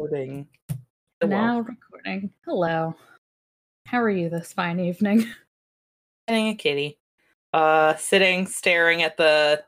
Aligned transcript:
Recording. 0.00 0.48
Now 1.22 1.60
recording. 1.60 2.30
Hello. 2.46 2.94
How 3.86 4.00
are 4.00 4.08
you 4.08 4.30
this 4.30 4.50
fine 4.50 4.80
evening? 4.80 5.26
Petting 6.26 6.48
a 6.48 6.54
kitty. 6.54 6.98
Uh, 7.52 7.94
sitting, 7.96 8.46
staring 8.46 9.02
at 9.02 9.18
the. 9.18 9.62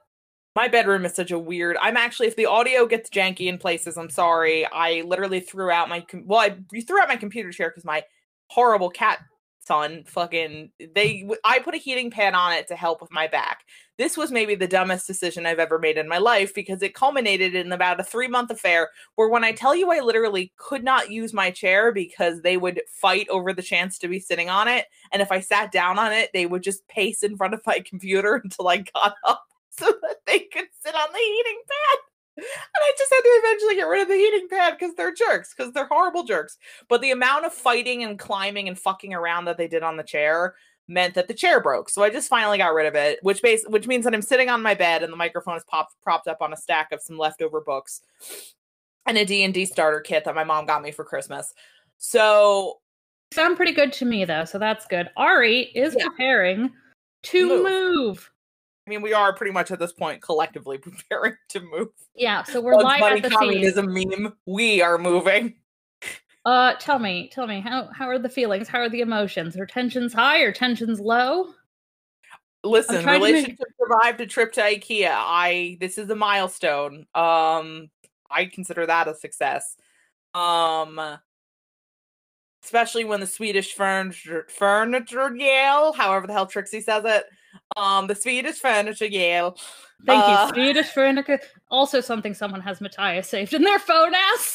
My 0.57 0.69
bedroom 0.69 1.05
is 1.05 1.15
such 1.15 1.33
a 1.33 1.39
weird. 1.39 1.77
I'm 1.83 1.99
actually, 1.99 2.29
if 2.29 2.37
the 2.37 2.47
audio 2.47 2.87
gets 2.87 3.11
janky 3.11 3.47
in 3.49 3.59
places, 3.59 3.99
I'm 3.99 4.09
sorry. 4.09 4.65
I 4.65 5.03
literally 5.03 5.41
threw 5.41 5.71
out 5.71 5.91
my. 5.91 6.01
com- 6.01 6.27
Well, 6.27 6.41
I 6.41 6.57
threw 6.81 6.99
out 7.03 7.09
my 7.09 7.17
computer 7.17 7.53
chair 7.53 7.69
because 7.69 7.85
my 7.85 8.03
horrible 8.49 8.89
cat 8.89 9.19
son 9.67 10.03
fucking 10.07 10.71
they 10.95 11.29
I 11.45 11.59
put 11.61 11.75
a 11.75 11.79
heating 11.79 12.11
pad 12.11 12.35
on 12.35 12.53
it 12.53 12.69
to 12.69 12.77
help 12.77 13.01
with 13.01 13.13
my 13.13 13.27
back. 13.27 13.65
This 13.99 14.17
was 14.17 14.33
maybe 14.33 14.55
the 14.55 14.67
dumbest 14.67 15.07
decision 15.07 15.47
I've 15.47 15.59
ever 15.59 15.79
made 15.79 15.99
in 15.99 16.09
my 16.09 16.19
life 16.19 16.55
because 16.55 16.83
it 16.83 16.95
culminated 16.95 17.55
in 17.55 17.73
about 17.73 18.01
a 18.01 18.05
3 18.05 18.29
month 18.29 18.51
affair 18.51 18.91
where 19.17 19.29
when 19.29 19.45
I 19.45 19.53
tell 19.53 19.75
you 19.75 19.91
I 19.93 20.01
literally 20.01 20.53
could 20.57 20.85
not 20.85 21.11
use 21.11 21.33
my 21.33 21.51
chair 21.51 21.93
because 21.93 22.43
they 22.43 22.57
would 22.57 22.83
fight 22.89 23.29
over 23.29 23.53
the 23.53 23.63
chance 23.63 23.99
to 23.99 24.09
be 24.09 24.19
sitting 24.19 24.49
on 24.51 24.69
it 24.69 24.87
and 25.13 25.23
if 25.23 25.31
I 25.33 25.41
sat 25.41 25.73
down 25.73 25.99
on 25.99 26.13
it 26.13 26.31
they 26.33 26.47
would 26.47 26.63
just 26.63 26.87
pace 26.89 27.23
in 27.23 27.37
front 27.37 27.55
of 27.55 27.61
my 27.67 27.81
computer 27.89 28.41
until 28.43 28.69
I 28.69 28.79
got 28.79 29.15
up 29.25 29.45
so 29.71 29.87
that 29.87 30.17
they 30.27 30.41
could 30.41 30.67
sit 30.85 30.95
on 30.95 31.13
the 31.13 31.19
heating 31.19 31.63
pad. 31.69 32.12
And 32.43 32.83
I 32.83 32.93
just 32.99 33.13
had 33.13 33.21
to 33.21 33.41
eventually 33.45 33.75
get 33.77 33.89
rid 33.89 34.03
of 34.03 34.09
the 34.09 34.15
heating 34.15 34.49
pad 34.49 34.77
because 34.79 34.95
they're 34.95 35.15
jerks, 35.15 35.55
because 35.55 35.73
they're 35.73 35.87
horrible 35.87 36.25
jerks. 36.25 36.59
But 36.89 37.01
the 37.01 37.11
amount 37.13 37.47
of 37.47 37.53
fighting 37.55 38.03
and 38.05 38.19
climbing 38.19 38.69
and 38.69 38.79
fucking 38.79 39.15
around 39.15 39.45
that 39.47 39.57
they 39.57 39.69
did 39.69 39.83
on 39.83 39.97
the 39.97 40.03
chair 40.03 40.55
meant 40.89 41.15
that 41.15 41.29
the 41.29 41.35
chair 41.35 41.61
broke. 41.63 41.89
So 41.89 42.03
I 42.03 42.11
just 42.11 42.29
finally 42.29 42.59
got 42.59 42.75
rid 42.75 42.87
of 42.87 42.95
it, 42.95 43.19
which 43.23 43.41
base 43.41 43.65
which 43.69 43.87
means 43.87 44.05
that 44.05 44.15
I'm 44.15 44.23
sitting 44.23 44.49
on 44.49 44.63
my 44.63 44.75
bed 44.75 45.03
and 45.03 45.13
the 45.13 45.17
microphone 45.17 45.57
is 45.57 45.65
popped 45.65 45.95
propped 46.03 46.27
up 46.29 46.43
on 46.43 46.53
a 46.53 46.57
stack 46.57 46.91
of 46.93 47.01
some 47.01 47.17
leftover 47.17 47.61
books 47.61 48.03
and 49.07 49.17
a 49.17 49.25
D&D 49.25 49.65
starter 49.67 50.01
kit 50.01 50.25
that 50.25 50.35
my 50.35 50.45
mom 50.45 50.67
got 50.67 50.83
me 50.83 50.91
for 50.91 51.05
Christmas. 51.05 51.55
So 51.99 52.79
Sound 53.33 53.57
pretty 53.57 53.73
good 53.73 53.93
to 53.95 54.05
me 54.05 54.25
though, 54.25 54.45
so 54.45 54.59
that's 54.59 54.87
good. 54.87 55.09
Ari 55.17 55.61
is 55.75 55.95
Yeah. 55.97 56.07
preparing 56.09 56.71
to 57.23 57.49
Move. 57.49 57.65
move. 57.65 58.32
I 58.87 58.91
mean, 58.91 59.03
we 59.03 59.13
are 59.13 59.33
pretty 59.33 59.53
much 59.53 59.71
at 59.71 59.79
this 59.79 59.93
point 59.93 60.23
collectively 60.23 60.79
preparing 60.79 61.35
to 61.51 61.61
move. 61.61 61.89
Yeah, 62.15 62.43
so 62.43 62.61
we're 62.61 62.73
Bugs 62.73 62.85
live 62.85 63.01
Bunny 63.01 63.17
at 63.17 63.23
the 63.23 63.29
scene. 63.31 63.39
communism 63.39 63.93
meme. 63.93 64.35
We 64.47 64.83
are 64.83 64.99
moving. 64.99 65.55
Uh 66.45 66.75
tell 66.81 66.99
me, 66.99 67.31
tell 67.33 67.47
me, 67.47 67.61
how 67.61 67.89
how 67.95 68.09
are 68.09 68.19
the 68.19 68.29
feelings? 68.29 68.67
How 68.67 68.81
are 68.81 68.89
the 68.89 69.01
emotions? 69.01 69.57
Are 69.57 69.67
tensions 69.67 70.13
high 70.13 70.41
or 70.41 70.51
tensions 70.51 70.99
low? 70.99 71.55
Listen, 72.65 73.03
trying 73.03 73.21
to 73.21 73.27
relationship 73.27 73.67
survived 73.79 74.21
a 74.21 74.27
trip 74.27 74.53
to 74.55 74.61
IKEA. 74.61 75.11
I 75.13 75.77
this 75.81 75.99
is 75.99 76.11
a 76.11 76.17
milestone. 76.17 77.07
Um, 77.15 77.91
I 78.31 78.47
consider 78.53 78.87
that 78.87 79.07
a 79.07 79.15
success. 79.15 79.77
Um, 80.35 81.01
especially 82.65 83.05
when 83.05 83.21
the 83.21 83.27
Swedish 83.27 83.75
furniture 83.75 84.47
furniture 84.49 85.35
Yale, 85.37 85.93
however 85.93 86.27
the 86.27 86.33
hell 86.33 86.47
Trixie 86.47 86.81
says 86.81 87.05
it. 87.05 87.25
Um, 87.77 88.07
the 88.07 88.15
Swedish 88.15 88.57
furniture 88.57 89.07
Yale. 89.07 89.57
Thank 90.05 90.25
Uh, 90.25 90.47
you, 90.47 90.55
Swedish 90.55 90.89
furniture. 90.89 91.41
Also 91.71 92.01
something 92.01 92.35
someone 92.35 92.61
has 92.61 92.81
Matthias 92.81 93.29
saved 93.29 93.55
in 93.55 93.63
their 93.63 93.79
phone 93.79 94.15
ass. 94.15 94.55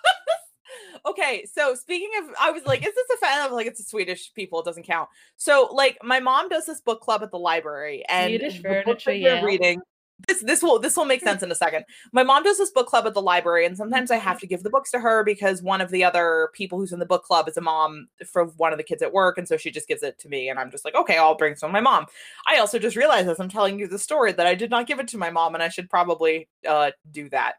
okay, 1.06 1.46
so 1.52 1.74
speaking 1.74 2.10
of, 2.20 2.34
I 2.40 2.50
was 2.50 2.64
like, 2.64 2.80
is 2.80 2.94
this 2.94 3.10
a 3.14 3.16
fan 3.18 3.46
of 3.46 3.52
like 3.52 3.66
it's 3.66 3.80
a 3.80 3.84
Swedish 3.84 4.32
people? 4.34 4.60
It 4.60 4.64
doesn't 4.64 4.86
count. 4.86 5.08
So 5.36 5.68
like, 5.72 5.98
my 6.02 6.20
mom 6.20 6.48
does 6.48 6.66
this 6.66 6.80
book 6.80 7.00
club 7.00 7.22
at 7.22 7.30
the 7.30 7.38
library, 7.38 8.04
and 8.08 8.30
Swedish 8.30 8.56
the 8.56 8.62
book 8.62 8.86
that 8.86 9.02
furniture, 9.02 9.22
we're 9.22 9.46
reading. 9.46 9.80
This 10.26 10.42
this 10.42 10.62
will 10.62 10.78
this 10.78 10.96
will 10.96 11.04
make 11.04 11.22
sense 11.22 11.42
in 11.42 11.50
a 11.50 11.54
second. 11.54 11.84
My 12.12 12.22
mom 12.22 12.42
does 12.42 12.58
this 12.58 12.70
book 12.70 12.86
club 12.86 13.06
at 13.06 13.14
the 13.14 13.22
library, 13.22 13.64
and 13.64 13.76
sometimes 13.76 14.10
I 14.10 14.16
have 14.16 14.38
to 14.40 14.46
give 14.46 14.62
the 14.62 14.70
books 14.70 14.90
to 14.92 15.00
her 15.00 15.24
because 15.24 15.62
one 15.62 15.80
of 15.80 15.90
the 15.90 16.04
other 16.04 16.50
people 16.54 16.78
who's 16.78 16.92
in 16.92 16.98
the 16.98 17.06
book 17.06 17.24
club 17.24 17.48
is 17.48 17.56
a 17.56 17.60
mom 17.60 18.08
for 18.26 18.46
one 18.56 18.72
of 18.72 18.78
the 18.78 18.84
kids 18.84 19.02
at 19.02 19.12
work, 19.12 19.38
and 19.38 19.46
so 19.46 19.56
she 19.56 19.70
just 19.70 19.88
gives 19.88 20.02
it 20.02 20.18
to 20.18 20.28
me, 20.28 20.48
and 20.48 20.58
I'm 20.58 20.70
just 20.70 20.84
like, 20.84 20.94
okay, 20.94 21.18
I'll 21.18 21.36
bring 21.36 21.56
some 21.56 21.70
to 21.70 21.72
my 21.72 21.80
mom. 21.80 22.06
I 22.46 22.58
also 22.58 22.78
just 22.78 22.96
realized 22.96 23.28
as 23.28 23.40
I'm 23.40 23.48
telling 23.48 23.78
you 23.78 23.86
the 23.86 23.98
story 23.98 24.32
that 24.32 24.46
I 24.46 24.54
did 24.54 24.70
not 24.70 24.86
give 24.86 24.98
it 24.98 25.08
to 25.08 25.18
my 25.18 25.30
mom, 25.30 25.54
and 25.54 25.62
I 25.62 25.68
should 25.68 25.88
probably 25.88 26.48
uh 26.68 26.90
do 27.10 27.28
that. 27.30 27.54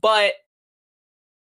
But 0.00 0.34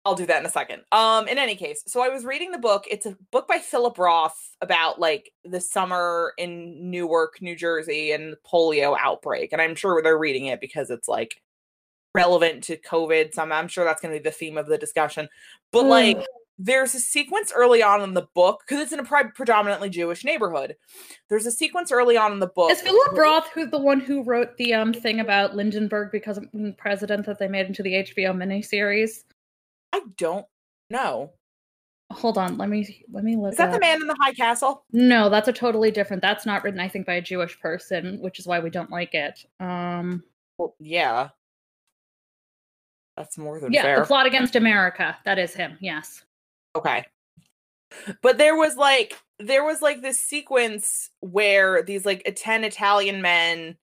I'll 0.03 0.16
do 0.16 0.25
that 0.25 0.39
in 0.39 0.45
a 0.45 0.50
second. 0.50 0.81
Um, 0.91 1.28
in 1.28 1.38
any 1.38 1.56
case, 1.56 1.84
so 1.85 2.01
I 2.01 2.09
was 2.09 2.25
reading 2.25 2.51
the 2.51 2.57
book. 2.57 2.85
It's 2.89 3.06
a 3.06 3.16
book 3.31 3.47
by 3.47 3.59
Philip 3.59 4.00
Roth 4.00 4.56
about 4.59 5.00
like 5.00 5.31
the 5.45 5.62
summer 5.62 6.34
in 6.39 6.89
Newark, 6.89 7.39
New 7.41 7.56
Jersey, 7.56 8.12
and 8.12 8.34
the 8.34 8.38
polio 8.38 8.97
outbreak. 9.00 9.53
And 9.53 9.62
I'm 9.62 9.75
sure 9.75 10.01
they're 10.01 10.17
reading 10.17 10.47
it 10.47 10.59
because 10.59 10.89
it's 10.89 11.07
like 11.07 11.41
relevant 12.16 12.63
to 12.66 12.78
COVID. 12.78 13.35
So 13.35 13.44
I'm 13.44 13.67
sure 13.67 13.85
that's 13.85 14.01
going 14.01 14.13
to 14.13 14.19
be 14.19 14.23
the 14.23 14.35
theme 14.35 14.57
of 14.57 14.67
the 14.67 14.78
discussion. 14.78 15.29
But 15.72 15.85
like, 15.85 16.18
Ugh. 16.18 16.25
there's 16.57 16.95
a 16.95 17.00
sequence 17.00 17.53
early 17.56 17.83
on 17.83 18.01
in 18.01 18.16
the 18.16 18.28
book 18.33 18.63
because 18.68 18.81
it's 18.81 18.91
in 18.91 19.00
a 19.00 19.03
pre- 19.03 19.31
predominantly 19.35 19.89
Jewish 19.89 20.25
neighborhood. 20.25 20.78
There's 21.29 21.45
a 21.45 21.51
sequence 21.51 21.91
early 21.91 22.18
on 22.18 22.31
in 22.31 22.39
the 22.39 22.47
book. 22.47 22.72
Is 22.72 22.81
Philip 22.81 23.12
Roth 23.12 23.50
who's 23.53 23.69
the 23.69 23.78
one 23.78 24.00
who 24.00 24.23
wrote 24.23 24.57
the 24.57 24.73
um 24.73 24.94
thing 24.94 25.19
about 25.19 25.56
Lindbergh 25.56 26.12
becoming 26.12 26.73
president 26.79 27.28
that 27.28 27.38
they 27.38 27.47
made 27.47 27.68
into 27.68 27.83
the 27.83 27.94
HBO 27.94 28.35
miniseries? 28.35 29.25
I 29.94 30.02
don't 30.18 30.46
know. 30.90 31.31
Hold 32.12 32.38
on, 32.38 32.57
let 32.57 32.68
me 32.69 33.06
let 33.12 33.24
me 33.24 33.38
look. 33.38 33.53
Is 33.53 33.57
that 33.57 33.72
the 33.72 33.79
man 33.79 34.02
in 34.02 34.07
the 34.07 34.18
high 34.19 34.34
castle? 34.34 34.84
No, 34.91 35.29
that's 35.29 35.47
a 35.47 35.53
totally 35.53 35.91
different. 35.91 36.22
That's 36.22 36.46
not 36.46 36.63
written, 36.63 36.79
I 36.79 36.90
think, 36.90 37.06
by 37.06 37.13
a 37.13 37.22
Jewish 37.22 37.57
person, 37.59 38.19
which 38.19 38.38
is 38.38 38.46
why 38.46 38.59
we 38.59 38.69
don't 38.69 38.90
like 38.91 39.13
it. 39.13 39.46
Um, 39.62 40.24
Well, 40.57 40.75
yeah. 40.80 41.30
That's 43.16 43.38
more 43.38 43.59
than 43.59 43.72
yeah, 43.72 43.84
fair. 43.84 44.00
the 44.00 44.06
plot 44.06 44.25
against 44.25 44.56
America. 44.56 45.18
That 45.25 45.40
is 45.40 45.53
him. 45.53 45.78
Yes. 45.80 46.24
Okay. 46.75 47.06
But 48.22 48.38
there 48.38 48.56
was 48.56 48.78
like 48.78 49.18
there 49.40 49.63
was 49.63 49.81
like 49.81 50.01
this 50.01 50.19
sequence 50.19 51.09
where 51.19 51.84
these 51.84 52.06
like 52.06 52.30
10 52.35 52.63
Italian 52.63 53.22
men 53.22 53.78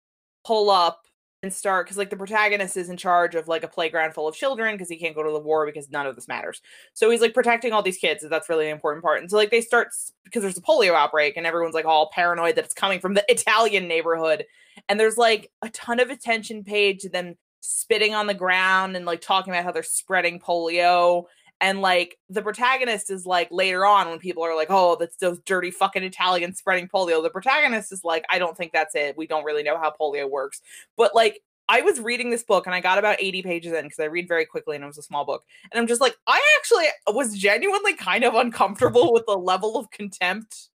pull 0.45 0.71
up 0.71 1.06
and 1.43 1.53
start 1.53 1.87
because 1.87 1.99
like 1.99 2.11
the 2.11 2.17
protagonist 2.17 2.77
is 2.77 2.89
in 2.89 2.97
charge 2.97 3.35
of 3.35 3.49
like 3.49 3.63
a 3.63 3.69
playground 3.69 4.15
full 4.15 4.27
of 4.27 4.35
children 4.35 4.75
because 4.75 4.89
he 4.89 4.97
can't 4.97 5.15
go 5.15 5.23
to 5.23 5.31
the 5.31 5.39
war 5.39 5.67
because 5.67 5.91
none 5.91 6.07
of 6.07 6.15
this 6.15 6.29
matters. 6.29 6.63
So 6.95 7.11
he's 7.11 7.21
like 7.21 7.35
protecting 7.35 7.73
all 7.73 7.83
these 7.83 7.99
kids. 7.99 8.23
And 8.23 8.33
that's 8.33 8.49
really 8.49 8.67
an 8.67 8.73
important 8.73 9.05
part. 9.05 9.21
And 9.21 9.31
so 9.31 9.37
like 9.37 9.51
they 9.51 9.61
start 9.61 9.89
because 10.25 10.43
there's 10.43 10.59
a 10.59 10.63
polio 10.63 10.95
outbreak 10.95 11.37
and 11.37 11.47
everyone's 11.47 11.75
like 11.75 11.85
all 11.85 12.11
paranoid 12.13 12.57
that 12.57 12.65
it's 12.65 12.75
coming 12.75 13.01
from 13.01 13.15
the 13.15 13.25
Italian 13.33 13.87
neighborhood. 13.87 14.45
And 14.89 14.99
there's 14.99 15.19
like 15.19 15.51
a 15.63 15.69
ton 15.71 16.01
of 16.01 16.11
attention 16.11 16.65
paid 16.65 17.01
to 17.01 17.09
them 17.09 17.37
spitting 17.61 18.15
on 18.15 18.27
the 18.27 18.35
ground 18.35 18.97
and 18.97 19.05
like 19.05 19.21
talking 19.21 19.53
about 19.53 19.65
how 19.65 19.73
they're 19.73 19.83
spreading 19.83 20.41
polio 20.41 21.25
and 21.61 21.81
like 21.81 22.19
the 22.29 22.43
protagonist 22.43 23.11
is 23.11 23.25
like 23.25 23.49
later 23.51 23.87
on 23.87 24.09
when 24.09 24.19
people 24.19 24.43
are 24.43 24.55
like 24.55 24.69
oh 24.71 24.97
that's 24.99 25.17
those 25.17 25.39
dirty 25.41 25.71
fucking 25.71 26.03
italians 26.03 26.59
spreading 26.59 26.89
polio. 26.89 27.23
The 27.23 27.31
protagonist 27.31 27.93
is 27.93 28.05
like 28.05 28.25
i 28.31 28.39
don't 28.39 28.57
think 28.57 28.73
that's 28.73 28.95
it. 28.95 29.17
We 29.17 29.27
don't 29.27 29.45
really 29.45 29.63
know 29.63 29.79
how 29.79 29.93
polio 29.99 30.29
works. 30.29 30.61
But 30.97 31.15
like 31.15 31.41
i 31.69 31.81
was 31.81 31.99
reading 32.01 32.31
this 32.31 32.45
book 32.45 32.67
and 32.67 32.75
i 32.75 32.81
got 32.81 32.99
about 32.99 33.17
80 33.21 33.43
pages 33.43 33.73
in 33.73 33.85
because 33.85 33.99
i 33.99 34.05
read 34.05 34.29
very 34.29 34.45
quickly 34.45 34.77
and 34.77 34.85
it 34.85 34.87
was 34.87 34.99
a 34.99 35.03
small 35.03 35.25
book. 35.25 35.45
And 35.71 35.81
i'm 35.81 35.87
just 35.87 36.01
like 36.01 36.17
i 36.27 36.41
actually 36.59 36.87
was 37.09 37.37
genuinely 37.37 37.95
kind 37.95 38.25
of 38.25 38.35
uncomfortable 38.35 39.13
with 39.13 39.25
the 39.27 39.37
level 39.37 39.77
of 39.77 39.91
contempt 39.91 40.69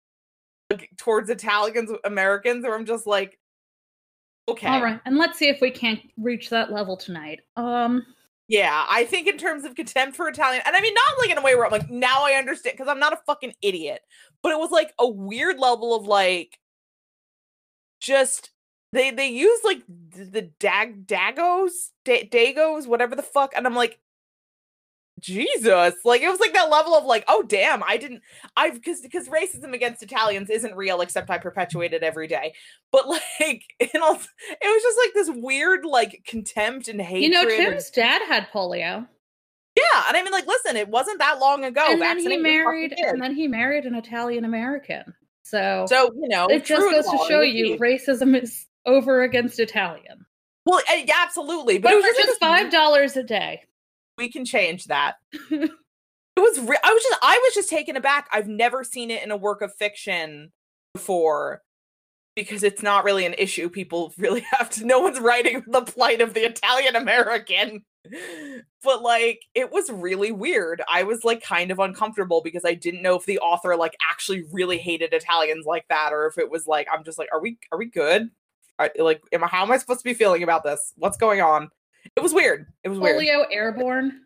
like, 0.71 0.91
towards 0.97 1.31
italians 1.31 1.91
americans 2.05 2.63
where 2.65 2.75
i'm 2.75 2.87
just 2.87 3.07
like 3.07 3.39
okay. 4.49 4.67
All 4.67 4.83
right, 4.83 5.01
and 5.05 5.17
let's 5.17 5.39
see 5.39 5.49
if 5.49 5.61
we 5.61 5.71
can't 5.71 6.01
reach 6.17 6.49
that 6.51 6.73
level 6.73 6.97
tonight. 6.97 7.41
Um, 7.57 8.05
Yeah, 8.49 8.87
I 8.89 9.05
think 9.05 9.27
in 9.29 9.37
terms 9.37 9.65
of 9.65 9.75
contempt 9.75 10.17
for 10.17 10.27
Italian, 10.29 10.63
and 10.65 10.75
I 10.75 10.81
mean 10.81 10.95
not 10.95 11.19
like 11.19 11.31
in 11.31 11.37
a 11.39 11.43
way 11.43 11.55
where 11.55 11.67
I'm 11.67 11.73
like, 11.73 11.91
now 11.91 12.25
I 12.25 12.33
understand 12.33 12.75
because 12.77 12.89
I'm 12.89 12.99
not 12.99 13.13
a 13.13 13.19
fucking 13.27 13.53
idiot, 13.61 14.01
but 14.43 14.53
it 14.53 14.59
was 14.59 14.71
like 14.71 14.95
a 14.99 15.07
weird 15.07 15.59
level 15.59 15.95
of 15.95 16.07
like, 16.07 16.59
just 18.01 18.51
they 18.93 19.11
they 19.11 19.29
use 19.29 19.61
like 19.65 19.83
the 19.87 20.51
dag 20.61 21.07
dagos 21.07 21.91
da- 22.05 22.29
dagos 22.29 22.87
whatever 22.87 23.15
the 23.17 23.23
fuck, 23.23 23.53
and 23.57 23.67
I'm 23.67 23.75
like, 23.75 23.99
Jesus, 25.19 25.95
like 26.05 26.23
it 26.23 26.29
was 26.29 26.41
like 26.41 26.53
that 26.55 26.71
level 26.71 26.95
of 26.95 27.05
like, 27.05 27.25
oh 27.29 27.43
damn, 27.43 27.83
I 27.83 27.97
didn't, 27.97 28.23
I've 28.57 28.75
because 28.75 29.01
because 29.01 29.29
racism 29.29 29.75
against 29.75 30.03
Italians 30.03 30.51
isn't 30.51 30.75
real 30.77 31.01
except 31.01 31.31
I 31.31 31.39
perpetuate 31.39 31.93
it 31.93 32.03
every 32.03 32.27
day, 32.27 32.55
but 32.93 33.09
like 33.09 33.63
it 33.81 34.01
was 34.01 34.83
just 34.83 34.99
like 34.99 35.15
this 35.15 35.31
weird 35.35 35.85
like 35.85 36.23
contempt 36.27 36.89
and 36.89 37.01
hatred. 37.01 37.23
you 37.23 37.31
know, 37.31 37.43
and- 37.43 37.51
Tim's 37.51 37.91
dad 37.91 38.23
had 38.29 38.49
polio, 38.53 39.07
yeah, 39.77 40.05
and 40.09 40.17
I 40.17 40.23
mean, 40.23 40.33
like, 40.33 40.47
listen, 40.47 40.77
it 40.77 40.89
wasn't 40.89 41.19
that 41.21 41.39
long 41.39 41.65
ago. 41.65 41.85
and 41.89 42.01
then 42.01 42.19
he 42.19 42.25
Vaccinate 42.25 42.53
your 42.53 42.65
fucking 42.65 42.81
married, 42.81 42.95
and 42.99 43.23
then 43.23 43.35
he 43.35 43.47
married 43.49 43.85
an 43.85 43.95
Italian 43.95 44.45
American. 44.45 45.15
So, 45.43 45.87
so 45.89 46.11
you 46.15 46.29
know, 46.29 46.47
it 46.49 46.65
just 46.65 46.83
goes 46.91 47.07
to 47.07 47.25
show 47.29 47.41
you 47.41 47.79
racism 47.79 48.41
is 48.41 48.67
over 48.85 49.23
against 49.23 49.61
Italian. 49.61 50.27
Well, 50.67 50.81
uh, 50.91 50.97
yeah, 51.07 51.15
absolutely, 51.23 51.79
But 51.79 51.91
but, 51.91 51.95
it 51.95 52.05
was 52.05 52.17
just 52.17 52.41
five 52.41 52.71
dollars 52.71 53.17
a 53.17 53.23
day. 53.23 53.63
We 54.19 54.31
can 54.31 54.45
change 54.45 54.87
that. 54.87 55.17
it 55.33 55.71
was. 56.37 56.59
Re- 56.61 56.79
I 56.85 56.93
was 56.93 57.03
just. 57.03 57.19
I 57.23 57.41
was 57.45 57.55
just 57.55 57.71
taken 57.71 57.97
aback. 57.97 58.29
I've 58.33 58.49
never 58.49 58.85
seen 58.85 59.11
it 59.11 59.23
in 59.23 59.31
a 59.31 59.37
work 59.37 59.63
of 59.63 59.75
fiction 59.75 60.53
before. 60.93 61.63
Because 62.37 62.63
it's 62.63 62.85
not 62.85 63.03
really 63.03 63.27
an 63.27 63.35
issue, 63.37 63.69
people 63.69 64.13
really 64.19 64.45
have 64.53 64.71
to. 64.71 64.85
No 64.85 65.01
one's 65.01 65.19
writing 65.19 65.65
the 65.67 65.83
plight 65.83 66.21
of 66.21 66.35
the 66.35 66.45
Italian 66.47 66.95
American. 66.95 67.85
but 68.83 69.03
like 69.03 69.41
it 69.55 69.73
was 69.73 69.91
really 69.91 70.33
weird. 70.33 70.83
I 70.91 71.03
was 71.03 71.25
like 71.25 71.43
kind 71.43 71.71
of 71.71 71.79
uncomfortable 71.79 72.41
because 72.43 72.65
I 72.65 72.75
didn't 72.75 73.03
know 73.03 73.17
if 73.17 73.27
the 73.27 73.39
author 73.41 73.77
like 73.77 73.97
actually 74.09 74.45
really 74.53 74.79
hated 74.79 75.13
Italians 75.13 75.67
like 75.67 75.87
that 75.89 76.13
or 76.13 76.27
if 76.27 76.39
it 76.39 76.51
was 76.51 76.67
like 76.67 76.87
I'm 76.93 77.05
just 77.05 77.19
like 77.19 77.29
are 77.33 77.41
we 77.41 77.59
are 77.73 77.79
we 77.79 77.87
good? 77.87 78.31
Are, 78.79 78.91
like 78.99 79.21
am 79.33 79.45
I 79.45 79.49
how 79.49 79.63
am 79.63 79.73
I 79.73 79.79
supposed 79.79 80.01
to 80.01 80.05
be 80.05 80.15
feeling 80.15 80.43
about 80.43 80.65
this? 80.65 80.93
What's 80.97 81.19
going 81.19 81.41
on? 81.41 81.71
It 82.17 82.21
was 82.21 82.33
weird. 82.33 82.67
It 82.85 82.89
was 82.89 82.99
weird. 82.99 83.21
Polio 83.21 83.45
airborne. 83.51 84.21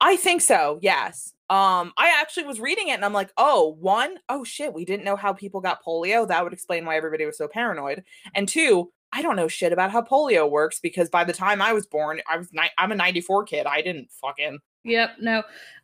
I 0.00 0.16
think 0.16 0.40
so. 0.40 0.78
Yes. 0.82 1.32
Um, 1.50 1.92
I 1.98 2.18
actually 2.20 2.44
was 2.44 2.58
reading 2.58 2.88
it 2.88 2.92
and 2.92 3.04
I'm 3.04 3.12
like, 3.12 3.30
oh, 3.36 3.76
one, 3.80 4.18
oh 4.28 4.44
shit, 4.44 4.72
we 4.72 4.84
didn't 4.84 5.04
know 5.04 5.16
how 5.16 5.32
people 5.32 5.60
got 5.60 5.84
polio. 5.84 6.26
That 6.26 6.42
would 6.42 6.52
explain 6.52 6.86
why 6.86 6.96
everybody 6.96 7.26
was 7.26 7.36
so 7.36 7.48
paranoid. 7.48 8.02
And 8.34 8.48
two, 8.48 8.92
I 9.12 9.22
don't 9.22 9.36
know 9.36 9.48
shit 9.48 9.72
about 9.72 9.90
how 9.90 10.02
polio 10.02 10.50
works 10.50 10.80
because 10.80 11.10
by 11.10 11.22
the 11.22 11.32
time 11.32 11.60
I 11.60 11.72
was 11.72 11.86
born, 11.86 12.20
I 12.30 12.38
was 12.38 12.48
ni- 12.52 12.70
I'm 12.78 12.92
a 12.92 12.96
94 12.96 13.44
kid. 13.44 13.66
I 13.66 13.82
didn't 13.82 14.10
fucking 14.10 14.58
Yep, 14.84 15.10
no. 15.20 15.42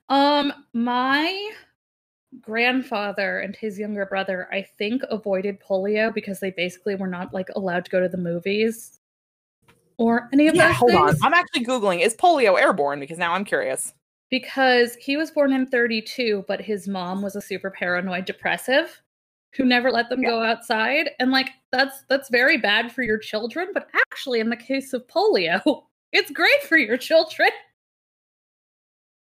Um 0.09 0.53
my 0.73 1.51
grandfather 2.41 3.41
and 3.41 3.55
his 3.57 3.79
younger 3.79 4.07
brother 4.07 4.49
I 4.53 4.63
think 4.63 5.03
avoided 5.11 5.61
polio 5.61 6.15
because 6.15 6.41
they 6.41 6.53
basically 6.53 6.95
were 6.95 7.07
not 7.07 7.35
like 7.35 7.49
allowed 7.55 7.85
to 7.85 7.91
go 7.91 8.01
to 8.01 8.09
the 8.09 8.17
movies 8.17 9.00
or 10.01 10.29
any 10.33 10.49
of 10.49 10.55
Yeah, 10.57 10.69
those 10.69 10.77
hold 10.79 10.95
on. 10.95 11.15
I'm 11.23 11.35
actually 11.35 11.65
googling 11.65 12.01
is 12.01 12.15
polio 12.17 12.59
airborne 12.61 12.99
because 12.99 13.19
now 13.19 13.35
I'm 13.35 13.45
curious. 13.45 13.95
because 14.31 14.95
he 14.97 15.17
was 15.17 15.31
born 15.31 15.53
in 15.53 15.67
32 15.67 16.45
but 16.49 16.61
his 16.61 16.89
mom 16.89 17.23
was 17.23 17.37
a 17.37 17.41
super 17.41 17.71
paranoid 17.71 18.25
depressive 18.25 19.01
who 19.57 19.65
never 19.65 19.91
let 19.91 20.09
them 20.09 20.23
go 20.23 20.43
outside 20.43 21.11
and 21.19 21.31
like 21.33 21.51
that's 21.73 22.05
that's 22.09 22.29
very 22.31 22.57
bad 22.57 22.93
for 22.93 23.03
your 23.03 23.19
children 23.19 23.69
but 23.75 23.89
actually 23.95 24.39
in 24.41 24.49
the 24.49 24.57
case 24.57 24.93
of 24.93 25.07
polio 25.09 25.61
it's 26.13 26.31
great 26.31 26.63
for 26.69 26.77
your 26.79 26.97
children 26.97 27.51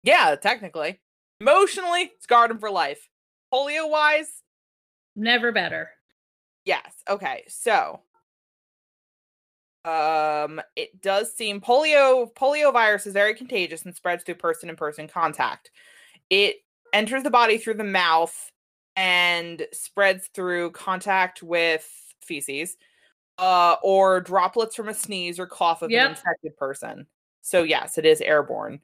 Yeah, 0.02 0.34
technically. 0.36 1.00
Emotionally, 1.40 2.12
scarred 2.20 2.50
him 2.50 2.58
for 2.58 2.70
life. 2.70 3.08
Polio 3.52 3.88
wise, 3.90 4.42
never 5.16 5.52
better 5.52 5.90
Yes. 6.64 6.92
Okay. 7.08 7.44
So, 7.48 8.00
um, 9.84 10.60
it 10.76 11.00
does 11.00 11.32
seem 11.34 11.60
polio 11.60 12.32
polio 12.34 12.72
virus 12.72 13.06
is 13.06 13.12
very 13.14 13.34
contagious 13.34 13.84
and 13.84 13.94
spreads 13.94 14.24
through 14.24 14.34
person-in-person 14.34 15.08
contact. 15.08 15.70
It 16.28 16.56
enters 16.92 17.22
the 17.22 17.30
body 17.30 17.58
through 17.58 17.74
the 17.74 17.84
mouth 17.84 18.50
and 18.96 19.66
spreads 19.72 20.28
through 20.34 20.72
contact 20.72 21.42
with 21.42 21.88
feces, 22.20 22.76
uh, 23.38 23.76
or 23.82 24.20
droplets 24.20 24.76
from 24.76 24.88
a 24.88 24.94
sneeze 24.94 25.38
or 25.38 25.46
cough 25.46 25.82
of 25.82 25.90
Yep. 25.90 26.04
an 26.04 26.10
infected 26.10 26.56
person. 26.56 27.06
So 27.40 27.62
yes, 27.62 27.96
it 27.96 28.04
is 28.04 28.20
airborne. 28.20 28.80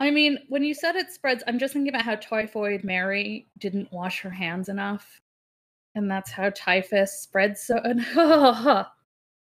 I 0.00 0.10
mean, 0.10 0.38
when 0.48 0.62
you 0.64 0.74
said 0.74 0.96
it 0.96 1.12
spreads, 1.12 1.42
I'm 1.46 1.58
just 1.58 1.72
thinking 1.72 1.94
about 1.94 2.04
how 2.04 2.16
typhoid 2.16 2.84
Mary 2.84 3.48
didn't 3.58 3.92
wash 3.92 4.20
her 4.20 4.30
hands 4.30 4.68
enough. 4.68 5.20
And 5.94 6.10
that's 6.10 6.30
how 6.30 6.50
typhus 6.50 7.20
spreads 7.20 7.62
so 7.62 7.80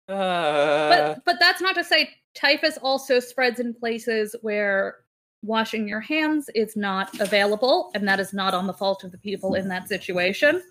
Uh, 0.08 0.88
but 0.88 1.25
but 1.25 1.37
that's 1.38 1.60
not 1.60 1.75
to 1.75 1.84
say 1.84 2.10
typhus 2.34 2.78
also 2.78 3.20
spreads 3.20 3.60
in 3.60 3.75
places 3.75 4.34
where 4.43 4.96
washing 5.43 5.87
your 5.87 6.00
hands 6.00 6.49
is 6.55 6.76
not 6.76 7.20
available, 7.20 7.90
and 7.94 8.06
that 8.08 8.19
is 8.19 8.32
not 8.32 8.55
on 8.55 8.66
the 8.66 8.72
fault 8.72 9.05
of 9.05 9.12
the 9.12 9.19
people 9.19 9.55
in 9.55 9.69
that 9.69 9.88
situation. 9.88 10.62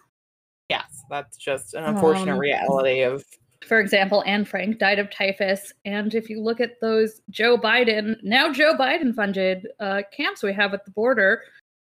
yes, 0.70 1.04
that's 1.10 1.38
just 1.38 1.74
an 1.74 1.86
unfortunate 1.86 2.34
Um, 2.34 2.40
reality 2.40 3.02
of 3.02 3.24
For 3.66 3.80
example, 3.80 4.24
Anne 4.26 4.46
Frank 4.46 4.78
died 4.80 5.00
of 5.00 5.10
typhus, 5.10 5.74
and 5.86 6.14
if 6.14 6.30
you 6.30 6.42
look 6.42 6.60
at 6.60 6.80
those 6.82 7.22
Joe 7.30 7.58
Biden, 7.58 8.18
now 8.24 8.52
Joe 8.52 8.76
Biden 8.76 9.14
funded 9.16 9.68
uh, 9.80 10.02
camps 10.12 10.44
we 10.44 10.54
have 10.54 10.74
at 10.74 10.84
the 10.86 10.92
border, 10.92 11.44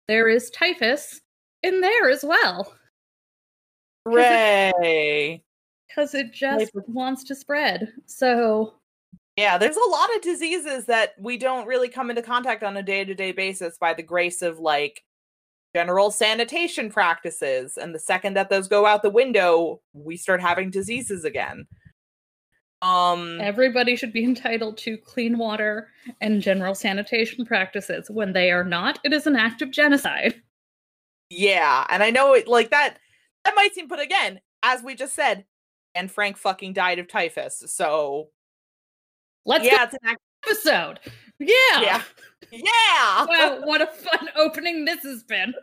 there 0.08 0.28
is 0.28 0.50
typhus 0.50 1.20
in 1.62 1.80
there 1.80 2.10
as 2.10 2.24
well. 2.24 2.74
Ray. 4.04 5.42
Because 5.94 6.14
it 6.14 6.32
just 6.32 6.72
Typhus. 6.72 6.84
wants 6.88 7.24
to 7.24 7.34
spread. 7.34 7.92
So 8.06 8.74
Yeah, 9.36 9.58
there's 9.58 9.76
a 9.76 9.90
lot 9.90 10.14
of 10.16 10.22
diseases 10.22 10.86
that 10.86 11.14
we 11.18 11.38
don't 11.38 11.66
really 11.66 11.88
come 11.88 12.10
into 12.10 12.22
contact 12.22 12.62
on 12.62 12.76
a 12.76 12.82
day-to-day 12.82 13.32
basis 13.32 13.78
by 13.78 13.94
the 13.94 14.02
grace 14.02 14.42
of 14.42 14.58
like 14.58 15.02
general 15.74 16.10
sanitation 16.10 16.90
practices 16.90 17.78
and 17.78 17.94
the 17.94 17.98
second 17.98 18.34
that 18.34 18.50
those 18.50 18.68
go 18.68 18.84
out 18.84 19.02
the 19.02 19.10
window, 19.10 19.80
we 19.94 20.16
start 20.16 20.40
having 20.40 20.70
diseases 20.70 21.24
again. 21.24 21.66
Um 22.80 23.40
everybody 23.40 23.94
should 23.96 24.12
be 24.12 24.24
entitled 24.32 24.76
to 24.78 24.96
clean 24.98 25.38
water 25.38 25.88
and 26.20 26.42
general 26.42 26.74
sanitation 26.74 27.46
practices. 27.46 28.10
When 28.10 28.32
they 28.32 28.50
are 28.50 28.64
not, 28.64 28.98
it 29.04 29.12
is 29.12 29.26
an 29.26 29.36
act 29.36 29.62
of 29.62 29.70
genocide. 29.70 30.42
yeah, 31.30 31.86
and 31.88 32.02
I 32.02 32.10
know 32.10 32.34
it 32.34 32.48
like 32.48 32.70
that 32.70 32.98
that 33.44 33.54
might 33.54 33.74
seem 33.74 33.88
but 33.88 34.00
again, 34.00 34.40
as 34.62 34.82
we 34.82 34.94
just 34.94 35.14
said, 35.14 35.44
and 35.94 36.10
Frank 36.10 36.36
fucking 36.36 36.72
died 36.72 36.98
of 36.98 37.08
typhus. 37.08 37.62
So, 37.66 38.28
Let's 39.44 39.64
yeah, 39.64 39.84
it's 39.84 39.94
an 40.02 40.16
episode. 40.46 41.00
Yeah. 41.38 41.80
yeah. 41.80 42.02
Yeah. 42.50 43.24
Wow, 43.24 43.60
what 43.64 43.80
a 43.80 43.86
fun 43.86 44.28
opening 44.36 44.84
this 44.84 45.02
has 45.04 45.22
been. 45.22 45.54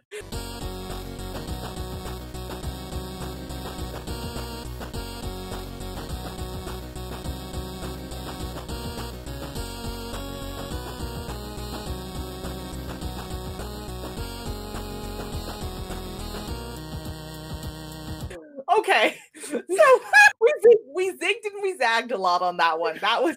Okay, 18.78 19.16
so 19.42 19.62
we 20.42 20.76
we 20.94 21.10
zigged 21.12 21.46
and 21.52 21.62
we 21.64 21.76
zagged 21.78 22.12
a 22.12 22.18
lot 22.18 22.42
on 22.42 22.58
that 22.58 22.80
one. 22.80 22.98
That 23.02 23.24
was 23.24 23.36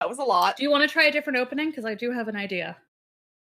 that 0.00 0.08
was 0.08 0.18
a 0.18 0.24
lot. 0.24 0.56
Do 0.56 0.62
you 0.62 0.70
want 0.70 0.82
to 0.82 0.92
try 0.92 1.04
a 1.06 1.12
different 1.12 1.38
opening? 1.38 1.70
Because 1.70 1.84
I 1.84 1.94
do 1.94 2.12
have 2.12 2.28
an 2.28 2.36
idea. 2.36 2.76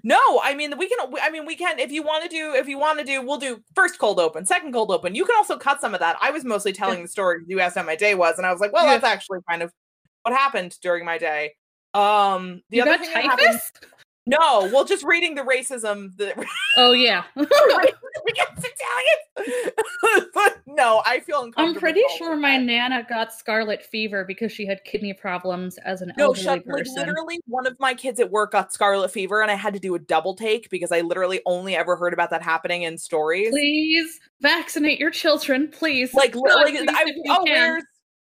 No, 0.06 0.20
I 0.42 0.54
mean 0.54 0.76
we 0.76 0.88
can. 0.88 0.98
I 1.22 1.30
mean 1.30 1.46
we 1.46 1.56
can. 1.56 1.78
If 1.78 1.90
you 1.90 2.02
want 2.02 2.22
to 2.24 2.28
do, 2.28 2.54
if 2.54 2.68
you 2.68 2.78
want 2.78 2.98
to 2.98 3.04
do, 3.04 3.22
we'll 3.22 3.38
do 3.38 3.62
first 3.74 3.98
cold 3.98 4.20
open, 4.20 4.44
second 4.44 4.72
cold 4.72 4.90
open. 4.90 5.14
You 5.14 5.24
can 5.24 5.34
also 5.36 5.56
cut 5.56 5.80
some 5.80 5.94
of 5.94 6.00
that. 6.00 6.16
I 6.20 6.30
was 6.30 6.44
mostly 6.44 6.72
telling 6.72 7.02
the 7.02 7.08
story. 7.08 7.42
You 7.46 7.60
asked 7.60 7.76
how 7.76 7.82
my 7.84 7.96
day 7.96 8.14
was, 8.14 8.36
and 8.36 8.46
I 8.46 8.52
was 8.52 8.60
like, 8.60 8.72
well, 8.72 8.84
Yeah. 8.84 8.98
that's 8.98 9.04
actually 9.12 9.38
kind 9.48 9.62
of 9.62 9.72
what 10.22 10.34
happened 10.34 10.76
during 10.82 11.04
my 11.06 11.16
day. 11.18 11.54
Um, 11.94 12.60
the 12.70 12.78
you 12.78 12.82
other 12.82 12.98
thing 12.98 13.10
that 13.14 13.24
happened- 13.24 13.46
typhus? 13.46 13.72
no, 14.26 14.68
well, 14.72 14.84
just 14.84 15.04
reading 15.04 15.34
the 15.36 15.42
racism, 15.42 16.14
the 16.16 16.34
Oh 16.76 16.92
yeah. 16.92 17.24
against 18.28 18.66
Italians. 19.36 20.30
but 20.32 20.60
no, 20.66 21.02
I 21.04 21.20
feel 21.20 21.42
uncomfortable. 21.42 21.70
I'm 21.70 21.80
pretty 21.80 22.02
sure 22.16 22.36
my 22.36 22.56
nana 22.56 23.06
got 23.08 23.32
scarlet 23.32 23.82
fever 23.82 24.24
because 24.24 24.52
she 24.52 24.66
had 24.66 24.84
kidney 24.84 25.12
problems 25.12 25.78
as 25.78 26.02
an 26.02 26.12
No, 26.16 26.26
elderly 26.26 26.44
shut, 26.44 26.66
like 26.66 26.86
literally, 26.96 27.40
one 27.46 27.66
of 27.66 27.78
my 27.80 27.94
kids 27.94 28.20
at 28.20 28.30
work 28.30 28.52
got 28.52 28.72
scarlet 28.72 29.10
fever, 29.10 29.42
and 29.42 29.50
I 29.50 29.54
had 29.54 29.74
to 29.74 29.80
do 29.80 29.94
a 29.94 29.98
double 29.98 30.34
take 30.34 30.70
because 30.70 30.92
I 30.92 31.00
literally 31.00 31.40
only 31.46 31.76
ever 31.76 31.96
heard 31.96 32.12
about 32.12 32.30
that 32.30 32.42
happening 32.42 32.82
in 32.82 32.98
stories. 32.98 33.50
Please 33.50 34.20
vaccinate 34.40 34.98
your 34.98 35.10
children, 35.10 35.68
please. 35.68 36.14
Like, 36.14 36.34
literally, 36.34 36.72
God, 36.72 36.86
like 36.86 36.96
please, 36.96 36.96
I, 36.96 37.30
if 37.30 37.38
oh, 37.38 37.44
can. 37.44 37.54
where's 37.54 37.84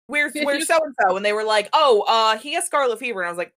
where's 0.08 0.36
If 0.36 0.46
where's 0.46 0.68
so 0.68 0.80
and 0.84 0.96
so? 1.02 1.18
And 1.18 1.26
they 1.26 1.34
were 1.34 1.44
like, 1.44 1.70
oh, 1.74 2.04
uh, 2.08 2.38
he 2.38 2.54
has 2.54 2.66
scarlet 2.66 3.00
fever, 3.00 3.22
and 3.22 3.28
I 3.28 3.32
was 3.32 3.38
like, 3.38 3.54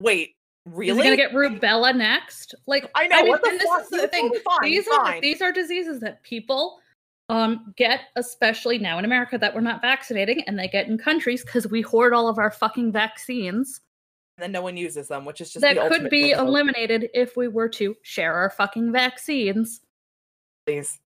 wait, 0.00 0.34
Is 0.66 0.72
really? 0.72 0.96
he 0.98 1.02
gonna 1.02 1.16
get 1.16 1.32
rubella 1.32 1.94
next? 1.94 2.54
Like 2.66 2.90
I 2.94 3.06
know, 3.06 3.24
what 3.24 3.42
the 3.42 3.50
and 3.50 3.60
fuck? 3.60 3.88
This 3.88 3.92
is 3.92 4.02
the 4.02 4.08
thing. 4.08 4.28
totally 4.28 4.40
fine, 4.40 4.70
these 4.70 4.86
fine. 4.86 5.18
are 5.18 5.20
these 5.20 5.42
are 5.42 5.52
diseases 5.52 6.00
that 6.00 6.22
people 6.22 6.78
um 7.28 7.72
get, 7.76 8.00
especially 8.16 8.78
now 8.78 8.98
in 8.98 9.04
America, 9.04 9.38
that 9.38 9.54
we're 9.54 9.60
not 9.60 9.80
vaccinating, 9.80 10.42
and 10.46 10.58
they 10.58 10.68
get 10.68 10.86
in 10.86 10.98
countries 10.98 11.44
because 11.44 11.68
we 11.68 11.80
hoard 11.80 12.12
all 12.12 12.28
of 12.28 12.38
our 12.38 12.50
fucking 12.50 12.92
vaccines 12.92 13.80
and 14.40 14.44
then 14.44 14.52
no 14.52 14.62
one 14.62 14.78
uses 14.78 15.08
them, 15.08 15.26
which 15.26 15.42
is 15.42 15.52
just 15.52 15.60
that 15.60 15.76
could 15.90 16.08
be 16.08 16.30
joke. 16.30 16.40
eliminated 16.40 17.10
if 17.12 17.36
we 17.36 17.46
were 17.46 17.68
to 17.68 17.94
share 18.00 18.32
our 18.32 18.48
fucking 18.48 18.90
vaccines. 18.90 19.82
Please. 20.64 20.98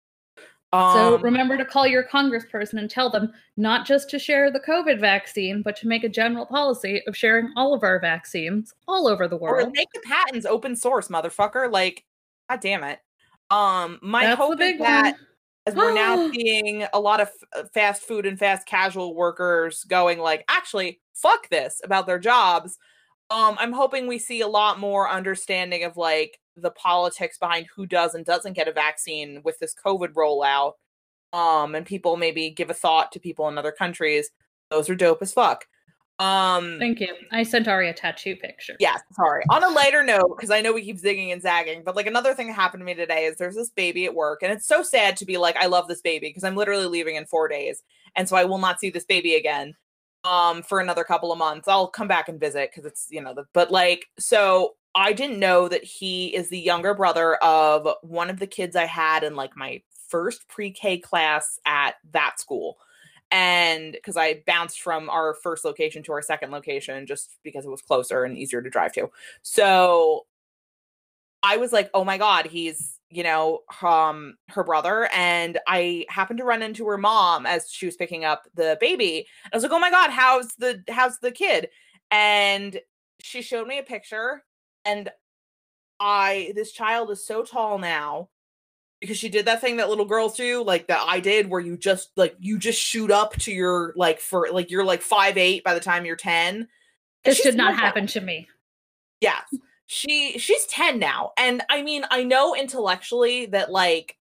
So 0.95 1.15
Um, 1.17 1.23
remember 1.23 1.57
to 1.57 1.65
call 1.65 1.87
your 1.87 2.05
congressperson 2.05 2.79
and 2.79 2.91
tell 2.91 3.09
them 3.11 3.33
not 3.57 3.87
just 3.87 4.11
to 4.11 4.19
share 4.19 4.51
the 4.51 4.61
COVID 4.61 4.99
vaccine, 4.99 5.63
but 5.63 5.77
to 5.77 5.87
make 5.89 6.03
a 6.05 6.09
general 6.09 6.47
policy 6.47 7.03
of 7.07 7.17
sharing 7.17 7.51
all 7.57 7.75
of 7.75 7.83
our 7.85 8.01
vaccines 8.01 8.75
all 8.89 9.07
over 9.07 9.29
the 9.29 9.37
or 9.37 9.53
world. 9.59 9.73
make 9.73 9.89
the 9.95 10.01
patents 10.01 10.47
open 10.47 10.75
source, 10.75 11.09
motherfucker. 11.09 11.71
Like, 11.71 12.05
god 12.51 12.61
damn 12.61 12.83
it. 12.85 12.99
Um, 13.51 13.99
my 14.03 14.25
That's 14.27 14.39
hope 14.39 14.61
is 14.61 14.79
that 14.79 15.05
one. 15.05 15.15
as 15.67 15.75
we're 15.75 15.95
now 15.95 16.31
seeing 16.33 16.87
a 16.93 16.99
lot 17.01 17.21
of 17.21 17.31
f- 17.55 17.71
fast 17.73 18.03
food 18.03 18.27
and 18.27 18.39
fast 18.39 18.67
casual 18.67 19.15
workers 19.15 19.85
going 19.85 20.19
like 20.19 20.45
actually 20.49 21.01
fuck 21.15 21.49
this 21.51 21.81
about 21.85 22.07
their 22.07 22.19
jobs 22.19 22.79
um 23.31 23.57
i'm 23.61 23.73
hoping 23.73 24.07
we 24.07 24.19
see 24.19 24.41
a 24.41 24.49
lot 24.49 24.79
more 24.81 25.09
understanding 25.09 25.85
of 25.85 25.97
like 25.97 26.39
the 26.57 26.71
politics 26.71 27.39
behind 27.39 27.67
who 27.75 27.87
does 27.87 28.15
and 28.15 28.25
doesn't 28.25 28.55
get 28.55 28.69
a 28.69 28.73
vaccine 28.73 29.41
with 29.45 29.59
this 29.59 29.75
covid 29.85 30.13
rollout 30.13 30.73
um 31.33 31.75
and 31.75 31.87
people 31.87 32.17
maybe 32.17 32.51
give 32.51 32.71
a 32.71 32.75
thought 32.75 33.11
to 33.13 33.21
people 33.21 33.49
in 33.49 33.59
other 33.59 33.73
countries 33.73 34.31
those 34.71 34.89
are 34.89 34.95
dope 34.95 35.23
as 35.23 35.33
fuck 35.33 35.67
Um 36.21 36.79
Thank 36.79 37.01
you. 37.01 37.13
I 37.33 37.43
sent 37.43 37.67
Ari 37.67 37.89
a 37.89 37.93
tattoo 37.93 38.37
picture. 38.37 38.77
Yes, 38.79 39.01
sorry. 39.15 39.43
On 39.51 39.65
a 39.65 39.69
lighter 39.69 40.05
note, 40.05 40.37
because 40.37 40.53
I 40.53 40.61
know 40.61 40.73
we 40.73 40.85
keep 40.85 41.03
zigging 41.03 41.33
and 41.33 41.43
zagging, 41.43 41.83
but 41.85 41.97
like 41.97 42.07
another 42.07 42.35
thing 42.35 42.47
that 42.47 42.53
happened 42.55 42.83
to 42.83 42.85
me 42.85 42.95
today 42.95 43.25
is 43.25 43.37
there's 43.37 43.57
this 43.57 43.71
baby 43.71 44.05
at 44.05 44.15
work, 44.15 44.45
and 44.45 44.53
it's 44.53 44.69
so 44.69 44.85
sad 44.85 45.17
to 45.17 45.25
be 45.25 45.39
like, 45.39 45.57
I 45.57 45.67
love 45.67 45.89
this 45.89 46.01
baby 46.03 46.29
because 46.29 46.45
I'm 46.45 46.55
literally 46.55 46.87
leaving 46.87 47.17
in 47.17 47.27
four 47.27 47.49
days, 47.49 47.83
and 48.15 48.29
so 48.29 48.37
I 48.37 48.45
will 48.45 48.59
not 48.59 48.79
see 48.79 48.91
this 48.91 49.05
baby 49.05 49.35
again 49.35 49.75
um 50.23 50.63
for 50.63 50.79
another 50.79 51.03
couple 51.03 51.33
of 51.33 51.39
months. 51.39 51.67
I'll 51.67 51.89
come 51.89 52.07
back 52.07 52.29
and 52.29 52.39
visit 52.39 52.71
because 52.71 52.87
it's 52.87 53.09
you 53.11 53.21
know 53.21 53.35
the 53.35 53.47
but 53.53 53.73
like 53.73 54.07
so 54.17 54.77
I 54.95 55.13
didn't 55.13 55.39
know 55.41 55.69
that 55.69 55.85
he 55.85 56.35
is 56.35 56.49
the 56.49 56.59
younger 56.59 56.95
brother 56.95 57.37
of 57.37 57.89
one 58.03 58.31
of 58.31 58.39
the 58.39 58.47
kids 58.47 58.77
I 58.77 58.87
had 58.87 59.25
in 59.25 59.35
like 59.35 59.57
my 59.57 59.83
first 60.09 60.47
pre-K 60.49 60.99
class 60.99 61.59
at 61.67 61.97
that 62.13 62.39
school 62.39 62.79
and 63.31 63.93
because 63.93 64.17
I 64.17 64.43
bounced 64.47 64.81
from 64.81 65.11
our 65.11 65.35
first 65.35 65.65
location 65.65 66.03
to 66.05 66.13
our 66.13 66.23
second 66.23 66.53
location 66.53 67.07
just 67.07 67.37
because 67.43 67.65
it 67.65 67.71
was 67.71 67.83
closer 67.83 68.23
and 68.25 68.39
easier 68.39 68.63
to 68.63 68.71
drive 68.71 68.93
to. 68.93 69.11
So 69.43 70.27
I 71.43 71.57
was 71.57 71.73
like, 71.73 71.91
"Oh 71.95 72.05
my 72.05 72.19
god, 72.19 72.47
he's, 72.47 73.01
you 73.11 73.23
know, 73.23 73.61
um 73.83 74.37
her 74.49 74.65
brother." 74.65 75.09
And 75.15 75.59
I 75.67 76.07
happened 76.09 76.39
to 76.39 76.45
run 76.45 76.63
into 76.63 76.87
her 76.87 76.99
mom 76.99 77.47
as 77.47 77.71
she 77.71 77.87
was 77.87 77.97
picking 77.97 78.25
up 78.25 78.45
the 78.55 78.79
baby. 78.81 79.27
I 79.53 79.57
was 79.57 79.63
like, 79.63 79.73
"Oh 79.73 79.79
my 79.79 79.91
god, 79.91 80.11
how's 80.11 80.55
the 80.57 80.83
how's 80.89 81.19
the 81.19 81.33
kid?" 81.33 81.69
And 82.11 82.81
she 83.21 83.43
showed 83.43 83.67
me 83.67 83.79
a 83.79 83.83
picture 83.83 84.45
and 84.85 85.11
I 86.01 86.53
this 86.55 86.73
child 86.73 87.11
is 87.11 87.27
so 87.27 87.43
tall 87.43 87.79
now 87.79 88.29
because 89.01 89.19
she 89.19 89.29
did 89.29 89.47
that 89.47 89.61
thing 89.61 89.77
that 89.77 89.89
little 89.89 90.07
girls 90.07 90.37
do, 90.37 90.63
like 90.63 90.87
that 90.89 91.05
I 91.07 91.21
did, 91.21 91.51
where 91.51 91.61
you 91.61 91.77
just 91.77 92.11
like 92.17 92.37
you 92.39 92.59
just 92.59 92.81
shoot 92.81 93.11
up 93.11 93.37
to 93.41 93.53
your 93.53 93.93
like 93.97 94.21
for 94.21 94.49
like 94.51 94.71
you're 94.71 94.85
like 94.85 95.03
five 95.03 95.37
eight 95.37 95.65
by 95.65 95.75
the 95.75 95.81
time 95.81 96.05
you're 96.05 96.17
ten. 96.17 96.69
This 97.25 97.43
did 97.43 97.57
not 97.57 97.75
happen 97.75 98.07
to 98.09 98.21
me. 98.21 98.49
Yeah. 99.21 99.41
she 99.87 100.39
she's 100.39 100.67
ten 100.67 100.99
now, 100.99 101.33
and 101.39 101.63
I 101.69 101.83
mean 101.83 102.05
I 102.11 102.25
know 102.25 102.55
intellectually 102.55 103.47
that 103.47 103.71
like 103.71 104.17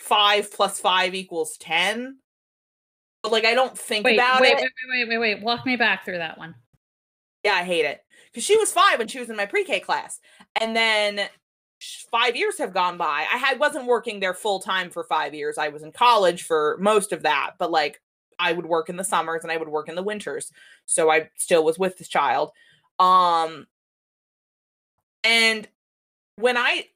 five 0.00 0.52
plus 0.52 0.80
five 0.80 1.14
equals 1.14 1.56
ten, 1.58 2.18
but 3.22 3.32
like 3.32 3.44
I 3.44 3.54
don't 3.54 3.76
think 3.76 4.04
wait, 4.04 4.14
about 4.14 4.40
wait, 4.40 4.54
it. 4.54 4.56
Wait, 4.56 5.08
wait, 5.08 5.08
wait, 5.08 5.18
wait, 5.18 5.42
Walk 5.42 5.66
me 5.66 5.76
back 5.76 6.04
through 6.04 6.18
that 6.18 6.38
one. 6.38 6.54
Yeah, 7.42 7.54
I 7.54 7.64
hate 7.64 7.84
it 7.84 8.03
because 8.34 8.44
she 8.44 8.58
was 8.58 8.72
five 8.72 8.98
when 8.98 9.06
she 9.06 9.20
was 9.20 9.30
in 9.30 9.36
my 9.36 9.46
pre-K 9.46 9.78
class, 9.78 10.18
and 10.60 10.74
then 10.74 11.28
five 12.10 12.34
years 12.34 12.58
have 12.58 12.74
gone 12.74 12.98
by. 12.98 13.26
I 13.32 13.36
had 13.36 13.60
wasn't 13.60 13.86
working 13.86 14.18
there 14.18 14.34
full 14.34 14.58
time 14.58 14.90
for 14.90 15.04
five 15.04 15.34
years. 15.34 15.56
I 15.56 15.68
was 15.68 15.84
in 15.84 15.92
college 15.92 16.42
for 16.42 16.76
most 16.80 17.12
of 17.12 17.22
that, 17.22 17.52
but 17.58 17.70
like 17.70 18.00
I 18.38 18.52
would 18.52 18.66
work 18.66 18.88
in 18.88 18.96
the 18.96 19.04
summers 19.04 19.42
and 19.42 19.52
I 19.52 19.56
would 19.56 19.68
work 19.68 19.88
in 19.88 19.94
the 19.94 20.02
winters. 20.02 20.50
So 20.86 21.10
I 21.10 21.30
still 21.36 21.64
was 21.64 21.78
with 21.78 21.98
this 21.98 22.08
child. 22.08 22.50
Um 22.98 23.66
and 25.22 25.68
when 26.36 26.56
I 26.56 26.88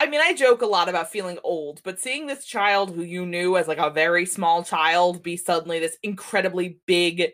I 0.00 0.06
mean, 0.08 0.20
I 0.20 0.34
joke 0.34 0.62
a 0.62 0.66
lot 0.66 0.88
about 0.88 1.12
feeling 1.12 1.38
old, 1.44 1.80
but 1.84 2.00
seeing 2.00 2.26
this 2.26 2.44
child 2.44 2.92
who 2.92 3.02
you 3.02 3.24
knew 3.24 3.56
as 3.56 3.68
like 3.68 3.78
a 3.78 3.90
very 3.90 4.26
small 4.26 4.64
child 4.64 5.22
be 5.22 5.36
suddenly 5.36 5.78
this 5.78 5.96
incredibly 6.02 6.80
big 6.86 7.30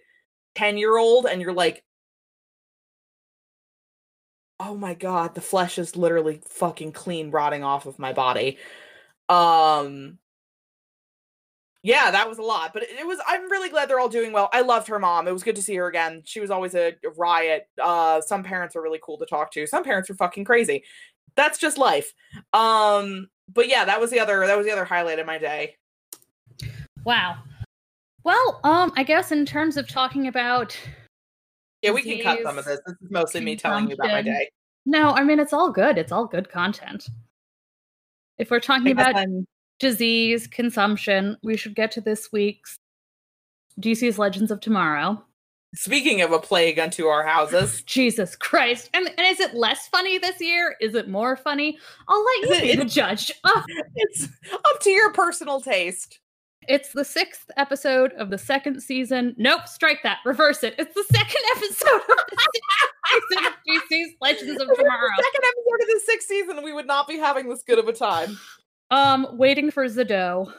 10 0.55 0.77
year 0.77 0.99
old, 0.99 1.27
and 1.27 1.41
you're 1.41 1.55
like, 1.55 1.83
oh 4.61 4.75
my 4.75 4.95
god, 4.95 5.35
the 5.35 5.41
flesh 5.41 5.79
is 5.79 5.97
literally 5.97 6.41
fucking 6.45 6.93
clean 6.93 7.31
rotting 7.31 7.63
off 7.65 7.87
of 7.87 7.99
my 7.99 8.13
body. 8.13 8.59
Um 9.29 10.19
yeah, 11.85 12.11
that 12.11 12.29
was 12.29 12.39
a 12.39 12.43
lot, 12.43 12.73
but 12.73 12.83
it 12.83 13.07
was 13.07 13.19
I'm 13.27 13.51
really 13.51 13.69
glad 13.69 13.89
they're 13.89 14.01
all 14.01 14.09
doing 14.09 14.33
well. 14.33 14.49
I 14.53 14.63
loved 14.63 14.89
her 14.89 14.99
mom. 14.99 15.29
It 15.29 15.33
was 15.33 15.45
good 15.45 15.57
to 15.57 15.63
see 15.63 15.77
her 15.77 15.87
again. 15.87 16.23
She 16.25 16.41
was 16.41 16.51
always 16.51 16.75
a 16.75 16.95
riot. 17.17 17.69
Uh 17.81 18.21
some 18.21 18.43
parents 18.43 18.75
are 18.75 18.83
really 18.83 19.01
cool 19.03 19.19
to 19.19 19.27
talk 19.27 19.53
to. 19.53 19.67
Some 19.67 19.85
parents 19.85 20.11
are 20.11 20.15
fucking 20.15 20.45
crazy. 20.45 20.85
That's 21.37 21.59
just 21.59 21.79
life. 21.79 22.13
Um 22.53 23.29
but 23.53 23.69
yeah, 23.69 23.85
that 23.85 24.01
was 24.01 24.11
the 24.11 24.21
other 24.21 24.47
that 24.47 24.57
was 24.57 24.67
the 24.67 24.73
other 24.73 24.85
highlight 24.85 25.19
of 25.21 25.27
my 25.27 25.39
day. 25.39 25.77
Wow. 27.05 27.39
Well, 28.25 28.61
um 28.65 28.93
I 28.97 29.05
guess 29.05 29.31
in 29.31 29.47
terms 29.47 29.77
of 29.77 29.87
talking 29.89 30.27
about 30.27 30.77
yeah, 31.83 31.91
we 31.93 32.03
can 32.03 32.21
cut 32.23 32.41
some 32.43 32.59
of 32.59 32.65
this. 32.65 32.81
This 32.87 32.97
is 33.01 33.11
mostly 33.11 33.41
me 33.41 33.57
telling 33.57 33.89
you 33.89 33.95
about 33.95 34.11
my 34.11 34.23
day. 34.23 34.51
No, 34.87 35.11
I 35.11 35.25
mean 35.25 35.39
it's 35.39 35.53
all 35.53 35.71
good. 35.71 35.99
It's 35.99 36.13
all 36.13 36.27
good 36.27 36.49
content. 36.49 37.09
If 38.39 38.51
we're 38.51 38.61
talking 38.61 38.93
about 38.93 39.17
I'm... 39.17 39.47
disease, 39.79 40.47
consumption, 40.47 41.37
we 41.43 41.57
should 41.57 41.75
get 41.75 41.91
to 41.93 42.01
this 42.01 42.31
week's 42.33 42.79
DC's 43.81 44.19
Legends 44.19 44.51
of 44.51 44.61
Tomorrow. 44.61 45.23
Speaking 45.75 46.23
of 46.23 46.33
a 46.33 46.39
plague 46.39 46.79
unto 46.79 47.07
our 47.07 47.27
houses. 47.27 47.83
Jesus 47.87 48.35
Christ. 48.35 48.89
And, 48.95 49.07
and, 49.07 49.27
is 49.27 49.39
it 49.39 49.55
less 49.55 49.87
funny 49.89 50.17
this 50.17 50.41
year? 50.41 50.77
Is 50.81 50.95
it 50.95 51.09
more 51.09 51.37
funny? 51.37 51.79
I'll 52.09 52.25
let 52.25 52.43
you 52.43 52.61
be 52.63 52.77
the 52.77 52.89
judge. 52.89 53.31
Oh. 53.45 53.65
It's 53.95 54.29
up 54.53 54.81
to 54.81 54.91
your 54.91 55.13
personal 55.13 55.61
taste. 55.61 56.21
It's 56.67 56.93
the 56.93 57.05
sixth 57.05 57.51
episode 57.57 58.13
of 58.15 58.31
the 58.31 58.39
second 58.39 58.83
season. 58.83 59.35
Nope, 59.39 59.69
strike 59.69 60.03
that. 60.03 60.19
Reverse 60.25 60.63
it. 60.65 60.75
It's 60.79 60.95
the 60.95 61.05
second 61.11 61.43
episode 61.57 62.01
of 62.11 62.27
the 62.29 62.37
sixth 62.53 63.89
season 63.89 64.13
of 64.13 64.13
Legends 64.21 64.63
of 64.63 64.69
Tomorrow. 64.77 65.09
second 65.17 65.45
episode 65.45 65.83
of 65.83 65.89
the 65.89 66.01
sixth 66.05 66.29
season, 66.29 66.63
we 66.63 66.73
would 66.73 66.87
not 66.87 67.09
be 67.09 67.17
having 67.17 67.49
this 67.49 67.63
good 67.63 67.79
of 67.79 67.89
a 67.89 67.93
time. 67.93 68.39
Um, 68.91 69.27
waiting 69.33 69.71
for 69.71 69.85
Zodot. 69.87 70.53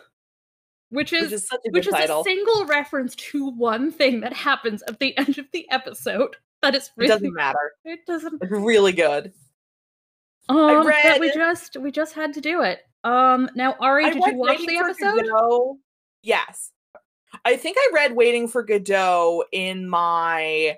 Which 0.91 1.13
is, 1.13 1.31
which 1.31 1.33
is, 1.33 1.49
which 1.71 1.87
is 1.87 1.93
a 1.93 2.23
single 2.23 2.65
reference 2.65 3.13
to 3.15 3.51
one 3.51 3.91
thing 3.91 4.21
that 4.21 4.33
happens 4.33 4.81
at 4.87 4.97
the 4.99 5.15
end 5.19 5.37
of 5.37 5.45
the 5.51 5.69
episode. 5.69 6.35
That 6.63 6.73
is 6.73 6.89
really 6.97 7.11
it 7.11 7.13
doesn't 7.13 7.33
matter. 7.33 7.73
It 7.85 7.99
doesn't. 8.07 8.41
It's 8.41 8.51
really 8.51 8.91
good. 8.91 9.31
Um, 10.49 10.83
but 10.83 11.19
we 11.19 11.31
just 11.31 11.77
we 11.77 11.91
just 11.91 12.15
had 12.15 12.33
to 12.33 12.41
do 12.41 12.63
it. 12.63 12.79
Um, 13.03 13.49
now 13.55 13.75
Ari, 13.79 14.05
I 14.05 14.09
did 14.09 14.23
you 14.25 14.33
watch 14.33 14.65
the 14.65 14.77
episode? 14.77 15.29
Godot. 15.29 15.77
Yes. 16.23 16.71
I 17.45 17.55
think 17.57 17.77
I 17.79 17.91
read 17.93 18.15
Waiting 18.15 18.47
for 18.47 18.63
Godot 18.63 19.43
in 19.51 19.87
my 19.87 20.77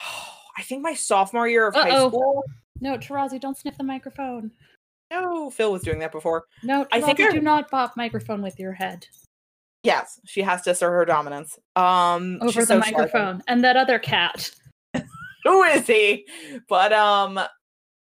I 0.56 0.62
think 0.62 0.82
my 0.82 0.94
sophomore 0.94 1.48
year 1.48 1.66
of 1.66 1.74
Uh-oh. 1.74 1.82
high 1.82 2.08
school. 2.08 2.44
No, 2.80 2.96
Tarazi, 2.96 3.40
don't 3.40 3.56
sniff 3.56 3.76
the 3.76 3.84
microphone. 3.84 4.50
No, 5.10 5.50
Phil 5.50 5.72
was 5.72 5.82
doing 5.82 5.98
that 6.00 6.12
before. 6.12 6.44
No, 6.62 6.84
Tarazi, 6.84 6.88
I 6.92 7.00
think 7.00 7.20
I 7.20 7.30
do 7.30 7.40
not 7.40 7.70
pop 7.70 7.96
microphone 7.96 8.42
with 8.42 8.58
your 8.58 8.72
head. 8.72 9.06
Yes, 9.82 10.20
she 10.26 10.42
has 10.42 10.62
to 10.62 10.70
assert 10.70 10.90
her 10.90 11.04
dominance. 11.04 11.58
Um 11.76 12.38
over 12.42 12.60
the 12.60 12.66
so 12.66 12.78
microphone. 12.78 13.42
And 13.48 13.64
that 13.64 13.76
other 13.76 13.98
cat. 13.98 14.50
Who 15.44 15.62
is 15.62 15.86
he? 15.86 16.26
But 16.68 16.92
um 16.92 17.40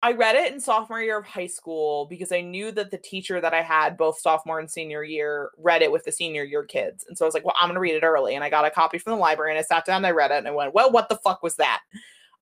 I 0.00 0.12
read 0.12 0.36
it 0.36 0.52
in 0.52 0.60
sophomore 0.60 1.02
year 1.02 1.18
of 1.18 1.26
high 1.26 1.48
school 1.48 2.06
because 2.06 2.30
I 2.30 2.40
knew 2.40 2.70
that 2.72 2.92
the 2.92 2.98
teacher 2.98 3.40
that 3.40 3.52
I 3.52 3.62
had 3.62 3.96
both 3.96 4.20
sophomore 4.20 4.60
and 4.60 4.70
senior 4.70 5.02
year 5.02 5.50
read 5.58 5.82
it 5.82 5.90
with 5.90 6.04
the 6.04 6.12
senior 6.12 6.44
year 6.44 6.62
kids. 6.62 7.04
And 7.08 7.18
so 7.18 7.24
I 7.24 7.26
was 7.26 7.34
like, 7.34 7.44
well, 7.44 7.56
I'm 7.60 7.68
going 7.68 7.74
to 7.74 7.80
read 7.80 7.96
it 7.96 8.04
early. 8.04 8.36
And 8.36 8.44
I 8.44 8.50
got 8.50 8.64
a 8.64 8.70
copy 8.70 8.98
from 8.98 9.14
the 9.14 9.18
library 9.18 9.50
and 9.50 9.58
I 9.58 9.62
sat 9.62 9.84
down 9.84 9.96
and 9.96 10.06
I 10.06 10.12
read 10.12 10.30
it 10.30 10.38
and 10.38 10.46
I 10.46 10.52
went, 10.52 10.72
well, 10.72 10.92
what 10.92 11.08
the 11.08 11.16
fuck 11.16 11.42
was 11.42 11.56
that? 11.56 11.80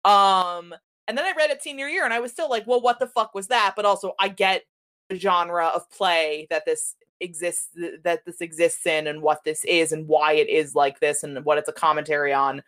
Um, 0.05 0.75
and 1.09 1.17
then 1.17 1.25
I 1.25 1.33
read 1.35 1.51
it 1.51 1.63
senior 1.63 1.89
year 1.89 2.05
and 2.05 2.13
I 2.13 2.21
was 2.21 2.31
still 2.31 2.51
like, 2.51 2.67
well, 2.67 2.81
what 2.83 2.99
the 2.99 3.07
fuck 3.07 3.35
was 3.35 3.47
that? 3.47 3.73
But 3.75 3.87
also, 3.87 4.13
I 4.19 4.29
get 4.29 4.65
the 5.09 5.19
genre 5.19 5.67
of 5.67 5.91
play 5.91 6.47
that 6.51 6.67
this 6.67 6.95
exists, 7.21 7.71
that 8.05 8.27
this 8.27 8.43
exists 8.43 8.85
in 8.85 9.07
and 9.07 9.23
what 9.23 9.45
this 9.45 9.65
is 9.65 9.93
and 9.93 10.07
why 10.07 10.35
it 10.35 10.51
is 10.51 10.75
like 10.75 11.01
this 11.01 11.23
and 11.23 11.43
what 11.47 11.57
it's 11.57 11.71
a 11.71 11.73
commentary 11.73 12.35
on. 12.35 12.59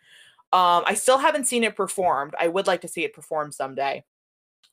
Um, 0.51 0.83
I 0.87 0.95
still 0.95 1.19
haven't 1.19 1.45
seen 1.45 1.63
it 1.63 1.75
performed. 1.75 2.33
I 2.39 2.47
would 2.47 2.65
like 2.65 2.81
to 2.81 2.87
see 2.87 3.03
it 3.03 3.13
performed 3.13 3.53
someday. 3.53 4.03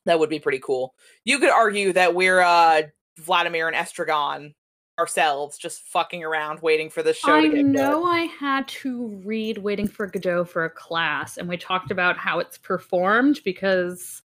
That 0.07 0.19
would 0.19 0.29
be 0.29 0.39
pretty 0.39 0.59
cool. 0.59 0.95
You 1.23 1.39
could 1.39 1.51
argue 1.51 1.93
that 1.93 2.15
we're 2.15 2.41
uh 2.41 2.83
Vladimir 3.19 3.67
and 3.67 3.75
Estragon 3.75 4.53
ourselves, 4.99 5.57
just 5.57 5.81
fucking 5.83 6.23
around 6.23 6.61
waiting 6.61 6.89
for 6.89 7.03
this 7.03 7.17
show 7.17 7.35
I 7.35 7.41
to 7.43 7.49
get 7.49 7.65
know 7.65 8.01
good. 8.01 8.09
I 8.09 8.21
had 8.39 8.67
to 8.69 9.21
read 9.23 9.59
Waiting 9.59 9.87
for 9.87 10.07
Godot 10.07 10.45
for 10.45 10.65
a 10.65 10.69
class, 10.69 11.37
and 11.37 11.47
we 11.47 11.57
talked 11.57 11.91
about 11.91 12.17
how 12.17 12.39
it's 12.39 12.57
performed 12.57 13.41
because 13.45 14.23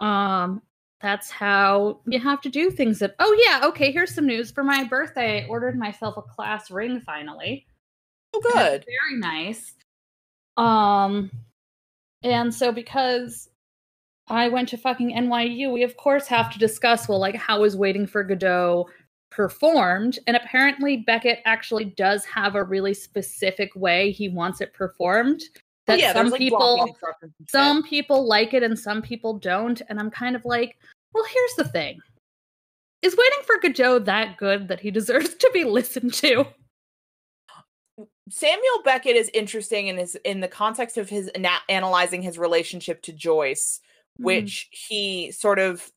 um 0.00 0.60
that's 1.00 1.30
how 1.30 2.00
you 2.06 2.18
have 2.18 2.40
to 2.40 2.48
do 2.48 2.70
things 2.70 2.98
that 2.98 3.14
oh 3.18 3.36
yeah, 3.44 3.66
okay, 3.68 3.92
here's 3.92 4.14
some 4.14 4.26
news. 4.26 4.50
For 4.50 4.64
my 4.64 4.84
birthday, 4.84 5.44
I 5.44 5.48
ordered 5.48 5.78
myself 5.78 6.16
a 6.16 6.22
class 6.22 6.70
ring 6.70 7.00
finally. 7.00 7.66
Oh 8.34 8.40
good. 8.40 8.84
Very 8.86 9.20
nice. 9.20 9.74
Um 10.56 11.30
and 12.22 12.54
so 12.54 12.72
because 12.72 13.48
I 14.28 14.48
went 14.48 14.68
to 14.70 14.78
fucking 14.78 15.14
NYU, 15.14 15.72
we 15.72 15.82
of 15.82 15.96
course 15.96 16.26
have 16.28 16.50
to 16.52 16.58
discuss 16.58 17.08
well, 17.08 17.18
like, 17.18 17.36
how 17.36 17.64
is 17.64 17.76
Waiting 17.76 18.06
for 18.06 18.24
Godot 18.24 18.88
performed? 19.30 20.18
And 20.26 20.36
apparently, 20.36 20.98
Beckett 20.98 21.40
actually 21.44 21.86
does 21.86 22.24
have 22.24 22.54
a 22.54 22.64
really 22.64 22.94
specific 22.94 23.70
way 23.74 24.10
he 24.10 24.28
wants 24.28 24.60
it 24.60 24.72
performed. 24.72 25.42
Oh, 25.54 25.60
that 25.86 25.98
yeah, 25.98 26.14
some 26.14 26.30
like 26.30 26.38
people, 26.38 26.96
some 27.48 27.82
people 27.82 28.26
like 28.26 28.54
it 28.54 28.62
and 28.62 28.78
some 28.78 29.02
people 29.02 29.38
don't. 29.38 29.82
And 29.90 30.00
I'm 30.00 30.10
kind 30.10 30.34
of 30.34 30.44
like, 30.46 30.78
well, 31.12 31.24
here's 31.24 31.54
the 31.56 31.68
thing: 31.68 32.00
is 33.02 33.14
Waiting 33.16 33.40
for 33.44 33.58
Godot 33.58 33.98
that 34.00 34.38
good 34.38 34.68
that 34.68 34.80
he 34.80 34.90
deserves 34.92 35.34
to 35.34 35.50
be 35.52 35.64
listened 35.64 36.14
to? 36.14 36.46
Samuel 38.30 38.82
Beckett 38.82 39.16
is 39.16 39.30
interesting 39.34 39.88
in 39.88 39.98
his 39.98 40.16
in 40.24 40.40
the 40.40 40.48
context 40.48 40.96
of 40.96 41.10
his 41.10 41.28
ana- 41.34 41.60
analyzing 41.68 42.22
his 42.22 42.38
relationship 42.38 43.02
to 43.02 43.12
Joyce, 43.12 43.80
Mhm. 44.20 44.24
which 44.24 44.68
he 44.70 45.32
sort 45.32 45.58
of 45.58 45.90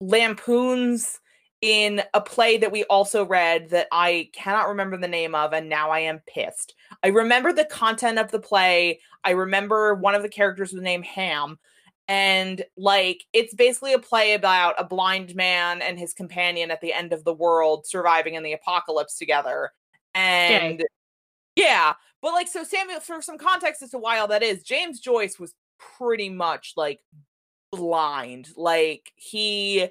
lampoons 0.00 1.20
in 1.60 2.02
a 2.12 2.20
play 2.20 2.56
that 2.56 2.72
we 2.72 2.82
also 2.84 3.24
read 3.24 3.70
that 3.70 3.86
I 3.92 4.30
cannot 4.34 4.68
remember 4.68 4.96
the 4.96 5.06
name 5.06 5.34
of, 5.34 5.52
and 5.52 5.68
now 5.68 5.90
I 5.90 6.00
am 6.00 6.20
pissed. 6.26 6.74
I 7.04 7.08
remember 7.08 7.52
the 7.52 7.64
content 7.64 8.18
of 8.18 8.32
the 8.32 8.40
play. 8.40 9.00
I 9.22 9.30
remember 9.30 9.94
one 9.94 10.16
of 10.16 10.22
the 10.22 10.28
characters 10.28 10.72
was 10.72 10.82
named 10.82 11.06
Ham. 11.06 11.58
And 12.08 12.64
like 12.76 13.24
it's 13.32 13.54
basically 13.54 13.92
a 13.92 13.98
play 14.00 14.34
about 14.34 14.74
a 14.76 14.84
blind 14.84 15.36
man 15.36 15.80
and 15.80 15.98
his 15.98 16.12
companion 16.12 16.72
at 16.72 16.80
the 16.80 16.92
end 16.92 17.12
of 17.12 17.22
the 17.22 17.32
world 17.32 17.86
surviving 17.86 18.34
in 18.34 18.42
the 18.42 18.52
apocalypse 18.52 19.16
together. 19.16 19.70
And 20.14 20.84
yeah, 21.54 21.94
but 22.20 22.32
like 22.32 22.48
so 22.48 22.64
Samuel 22.64 22.98
for 23.00 23.22
some 23.22 23.38
context 23.38 23.82
as 23.82 23.90
to 23.90 23.98
why 23.98 24.18
all 24.18 24.28
that 24.28 24.42
is, 24.42 24.64
James 24.64 24.98
Joyce 24.98 25.38
was 25.38 25.54
pretty 25.78 26.28
much 26.28 26.72
like 26.76 27.00
blind. 27.72 28.50
Like 28.56 29.12
he 29.16 29.88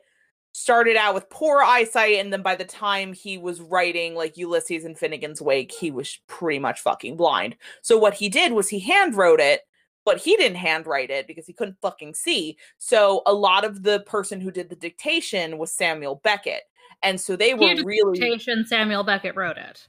started 0.54 0.96
out 0.96 1.14
with 1.14 1.30
poor 1.30 1.62
eyesight 1.62 2.16
and 2.16 2.32
then 2.32 2.42
by 2.42 2.56
the 2.56 2.66
time 2.66 3.14
he 3.14 3.38
was 3.38 3.62
writing 3.62 4.16
like 4.16 4.38
Ulysses 4.38 4.86
and 4.86 4.98
Finnegan's 4.98 5.42
Wake, 5.42 5.72
he 5.72 5.92
was 5.92 6.20
pretty 6.28 6.60
much 6.60 6.82
fucking 6.82 7.18
blind. 7.18 7.56
So 7.82 7.98
what 7.98 8.14
he 8.14 8.30
did 8.30 8.54
was 8.54 8.70
he 8.70 8.80
hand 8.80 9.16
wrote 9.16 9.40
it, 9.40 9.62
but 10.06 10.18
he 10.18 10.36
didn't 10.36 10.58
handwrite 10.58 11.10
it 11.10 11.28
because 11.28 11.46
he 11.46 11.54
couldn't 11.54 11.82
fucking 11.82 12.14
see. 12.14 12.58
So 12.78 13.22
a 13.26 13.34
lot 13.34 13.66
of 13.66 13.84
the 13.84 14.02
person 14.02 14.40
who 14.40 14.52
did 14.52 14.70
the 14.70 14.76
dictation 14.76 15.58
was 15.58 15.74
Samuel 15.74 16.22
Beckett. 16.24 16.64
And 17.04 17.20
so 17.20 17.36
they 17.36 17.54
were 17.54 17.74
really 17.84 18.20
Dictation, 18.20 18.66
Samuel 18.68 19.04
Beckett 19.04 19.36
wrote 19.36 19.58
it. 19.58 19.88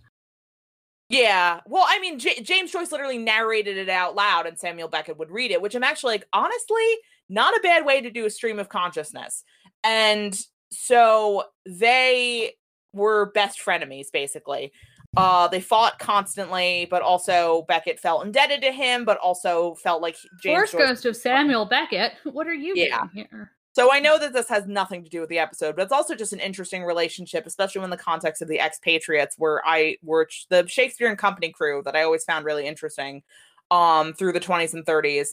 Yeah. 1.08 1.60
Well, 1.66 1.84
I 1.86 1.98
mean, 1.98 2.18
J- 2.18 2.40
James 2.40 2.72
Joyce 2.72 2.90
literally 2.90 3.18
narrated 3.18 3.76
it 3.76 3.90
out 3.90 4.14
loud 4.14 4.46
and 4.46 4.58
Samuel 4.58 4.88
Beckett 4.88 5.18
would 5.18 5.30
read 5.30 5.50
it, 5.50 5.60
which 5.60 5.74
I'm 5.74 5.82
actually 5.82 6.14
like, 6.14 6.28
honestly, 6.32 6.86
not 7.32 7.54
a 7.56 7.60
bad 7.62 7.84
way 7.86 8.00
to 8.00 8.10
do 8.10 8.26
a 8.26 8.30
stream 8.30 8.58
of 8.58 8.68
consciousness. 8.68 9.44
And 9.82 10.38
so 10.70 11.44
they 11.66 12.54
were 12.92 13.32
best 13.32 13.58
frenemies, 13.64 14.12
basically. 14.12 14.72
Uh, 15.16 15.46
they 15.48 15.60
fought 15.60 15.98
constantly, 15.98 16.86
but 16.90 17.02
also 17.02 17.64
Beckett 17.68 18.00
felt 18.00 18.24
indebted 18.24 18.62
to 18.62 18.72
him, 18.72 19.04
but 19.04 19.18
also 19.18 19.74
felt 19.74 20.00
like 20.00 20.16
James 20.42 20.70
Joyce 20.70 20.86
Ghost 20.88 21.06
of 21.06 21.16
Samuel 21.16 21.66
Beckett. 21.66 22.12
What 22.24 22.46
are 22.46 22.54
you 22.54 22.74
Yeah. 22.76 23.00
doing 23.12 23.26
here? 23.30 23.52
So 23.74 23.90
I 23.92 24.00
know 24.00 24.18
that 24.18 24.34
this 24.34 24.48
has 24.50 24.66
nothing 24.66 25.02
to 25.02 25.08
do 25.10 25.20
with 25.20 25.30
the 25.30 25.38
episode, 25.38 25.76
but 25.76 25.82
it's 25.82 25.92
also 25.92 26.14
just 26.14 26.34
an 26.34 26.40
interesting 26.40 26.84
relationship, 26.84 27.46
especially 27.46 27.82
in 27.82 27.88
the 27.90 27.96
context 27.96 28.42
of 28.42 28.48
the 28.48 28.58
expatriates, 28.58 29.36
where 29.38 29.62
I 29.66 29.96
were 30.02 30.28
the 30.50 30.66
Shakespeare 30.66 31.08
and 31.08 31.16
Company 31.16 31.50
crew 31.50 31.80
that 31.86 31.96
I 31.96 32.02
always 32.02 32.24
found 32.24 32.44
really 32.44 32.66
interesting, 32.66 33.22
um, 33.70 34.12
through 34.12 34.32
the 34.32 34.40
20s 34.40 34.74
and 34.74 34.84
30s. 34.84 35.28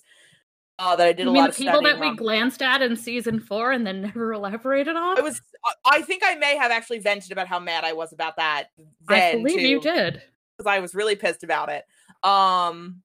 Uh, 0.79 0.95
that 0.95 1.07
I 1.07 1.11
did 1.13 1.23
You 1.25 1.29
a 1.29 1.33
mean 1.33 1.41
lot 1.43 1.47
the 1.47 1.49
of 1.51 1.57
people 1.57 1.81
that 1.83 1.99
we 1.99 2.07
on. 2.07 2.15
glanced 2.15 2.61
at 2.61 2.81
in 2.81 2.95
season 2.95 3.39
four 3.41 3.71
and 3.73 3.85
then 3.85 4.01
never 4.01 4.31
elaborated 4.33 4.95
on? 4.95 5.17
I 5.19 5.21
was, 5.21 5.41
I- 5.65 5.97
I 5.97 6.01
think 6.03 6.23
I 6.25 6.35
may 6.35 6.55
have 6.55 6.71
actually 6.71 6.99
vented 6.99 7.31
about 7.33 7.47
how 7.47 7.59
mad 7.59 7.83
I 7.83 7.91
was 7.93 8.13
about 8.13 8.37
that. 8.37 8.69
I 9.09 9.33
believe 9.33 9.59
you 9.59 9.81
did. 9.81 10.21
because 10.57 10.71
I 10.71 10.79
was 10.79 10.95
really 10.95 11.17
pissed 11.17 11.43
about 11.43 11.67
it. 11.69 11.83
Um, 12.23 13.01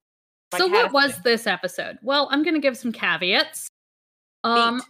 So 0.55 0.67
what 0.67 0.93
was 0.93 1.21
this 1.23 1.47
episode? 1.47 1.97
Well, 2.01 2.29
I'm 2.31 2.43
gonna 2.43 2.59
give 2.59 2.77
some 2.77 2.93
caveats. 2.93 3.67
Um 4.45 4.77
Meat. 4.77 4.83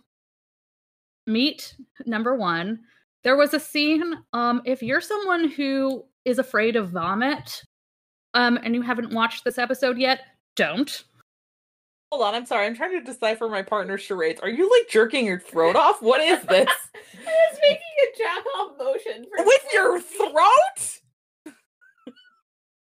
meat 1.28 1.76
number 2.06 2.36
one. 2.36 2.82
There 3.24 3.36
was 3.36 3.56
a 3.56 3.60
scene. 3.60 4.20
Um, 4.34 4.62
if 4.66 4.84
you're 4.84 5.02
someone 5.02 5.50
who 5.50 6.06
is 6.24 6.38
afraid 6.38 6.76
of 6.76 6.90
vomit, 6.92 7.64
um, 8.36 8.60
and 8.62 8.76
you 8.76 8.84
haven't 8.84 9.12
watched 9.12 9.44
this 9.44 9.58
episode 9.58 9.98
yet, 9.98 10.20
don't. 10.56 11.04
Hold 12.12 12.24
on, 12.24 12.36
I'm 12.36 12.46
sorry. 12.46 12.66
I'm 12.66 12.76
trying 12.76 12.92
to 12.92 13.02
decipher 13.02 13.50
my 13.50 13.62
partner's 13.62 14.02
charades. 14.02 14.40
Are 14.42 14.50
you 14.50 14.70
like 14.72 14.90
jerking 14.90 15.26
your 15.26 15.40
throat 15.40 15.76
off? 15.76 16.02
What 16.02 16.22
is 16.22 16.42
this? 16.50 16.70
I 16.70 17.26
was 17.26 17.60
making 17.62 17.96
a 18.04 18.18
jack 18.18 18.44
off 18.58 18.78
motion 18.78 19.26
for 19.36 19.44
With 19.46 19.66
your 19.74 20.00
throat? 20.00 20.80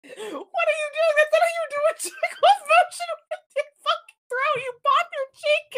what 0.05 0.67
are 0.69 0.79
you 0.79 0.89
doing? 0.95 1.15
That's 1.17 1.33
not 1.33 1.43
how 1.43 1.53
you 1.57 1.65
do 1.71 1.81
a 1.89 1.95
check 1.99 2.33
off 2.45 2.61
motion 2.69 3.09
with 3.31 3.45
your 3.57 3.71
fucking 3.83 4.21
throat. 4.29 4.57
You 4.63 4.73
pop 4.85 5.07
your 5.17 5.29
cheek. 5.41 5.71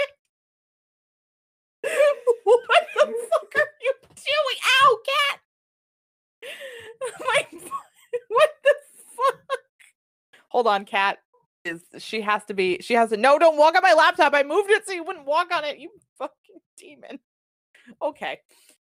what 2.44 2.84
the 2.94 3.06
fuck 3.30 3.54
are 3.56 3.70
you 3.80 3.92
doing? 4.02 4.58
Ow, 4.82 4.98
cat! 5.06 5.38
My, 7.20 7.40
what 8.28 8.50
the 8.64 8.74
fuck? 9.16 9.60
Hold 10.48 10.66
on, 10.66 10.84
cat. 10.84 11.18
Is 11.66 11.82
she 11.98 12.20
has 12.20 12.44
to 12.46 12.54
be? 12.54 12.78
She 12.80 12.94
has 12.94 13.10
to. 13.10 13.16
No, 13.16 13.38
don't 13.38 13.56
walk 13.56 13.76
on 13.76 13.82
my 13.82 13.94
laptop. 13.94 14.34
I 14.34 14.42
moved 14.42 14.70
it 14.70 14.86
so 14.86 14.92
you 14.92 15.04
wouldn't 15.04 15.26
walk 15.26 15.52
on 15.52 15.64
it. 15.64 15.78
You 15.78 15.90
fucking 16.18 16.60
demon. 16.78 17.18
Okay, 18.00 18.40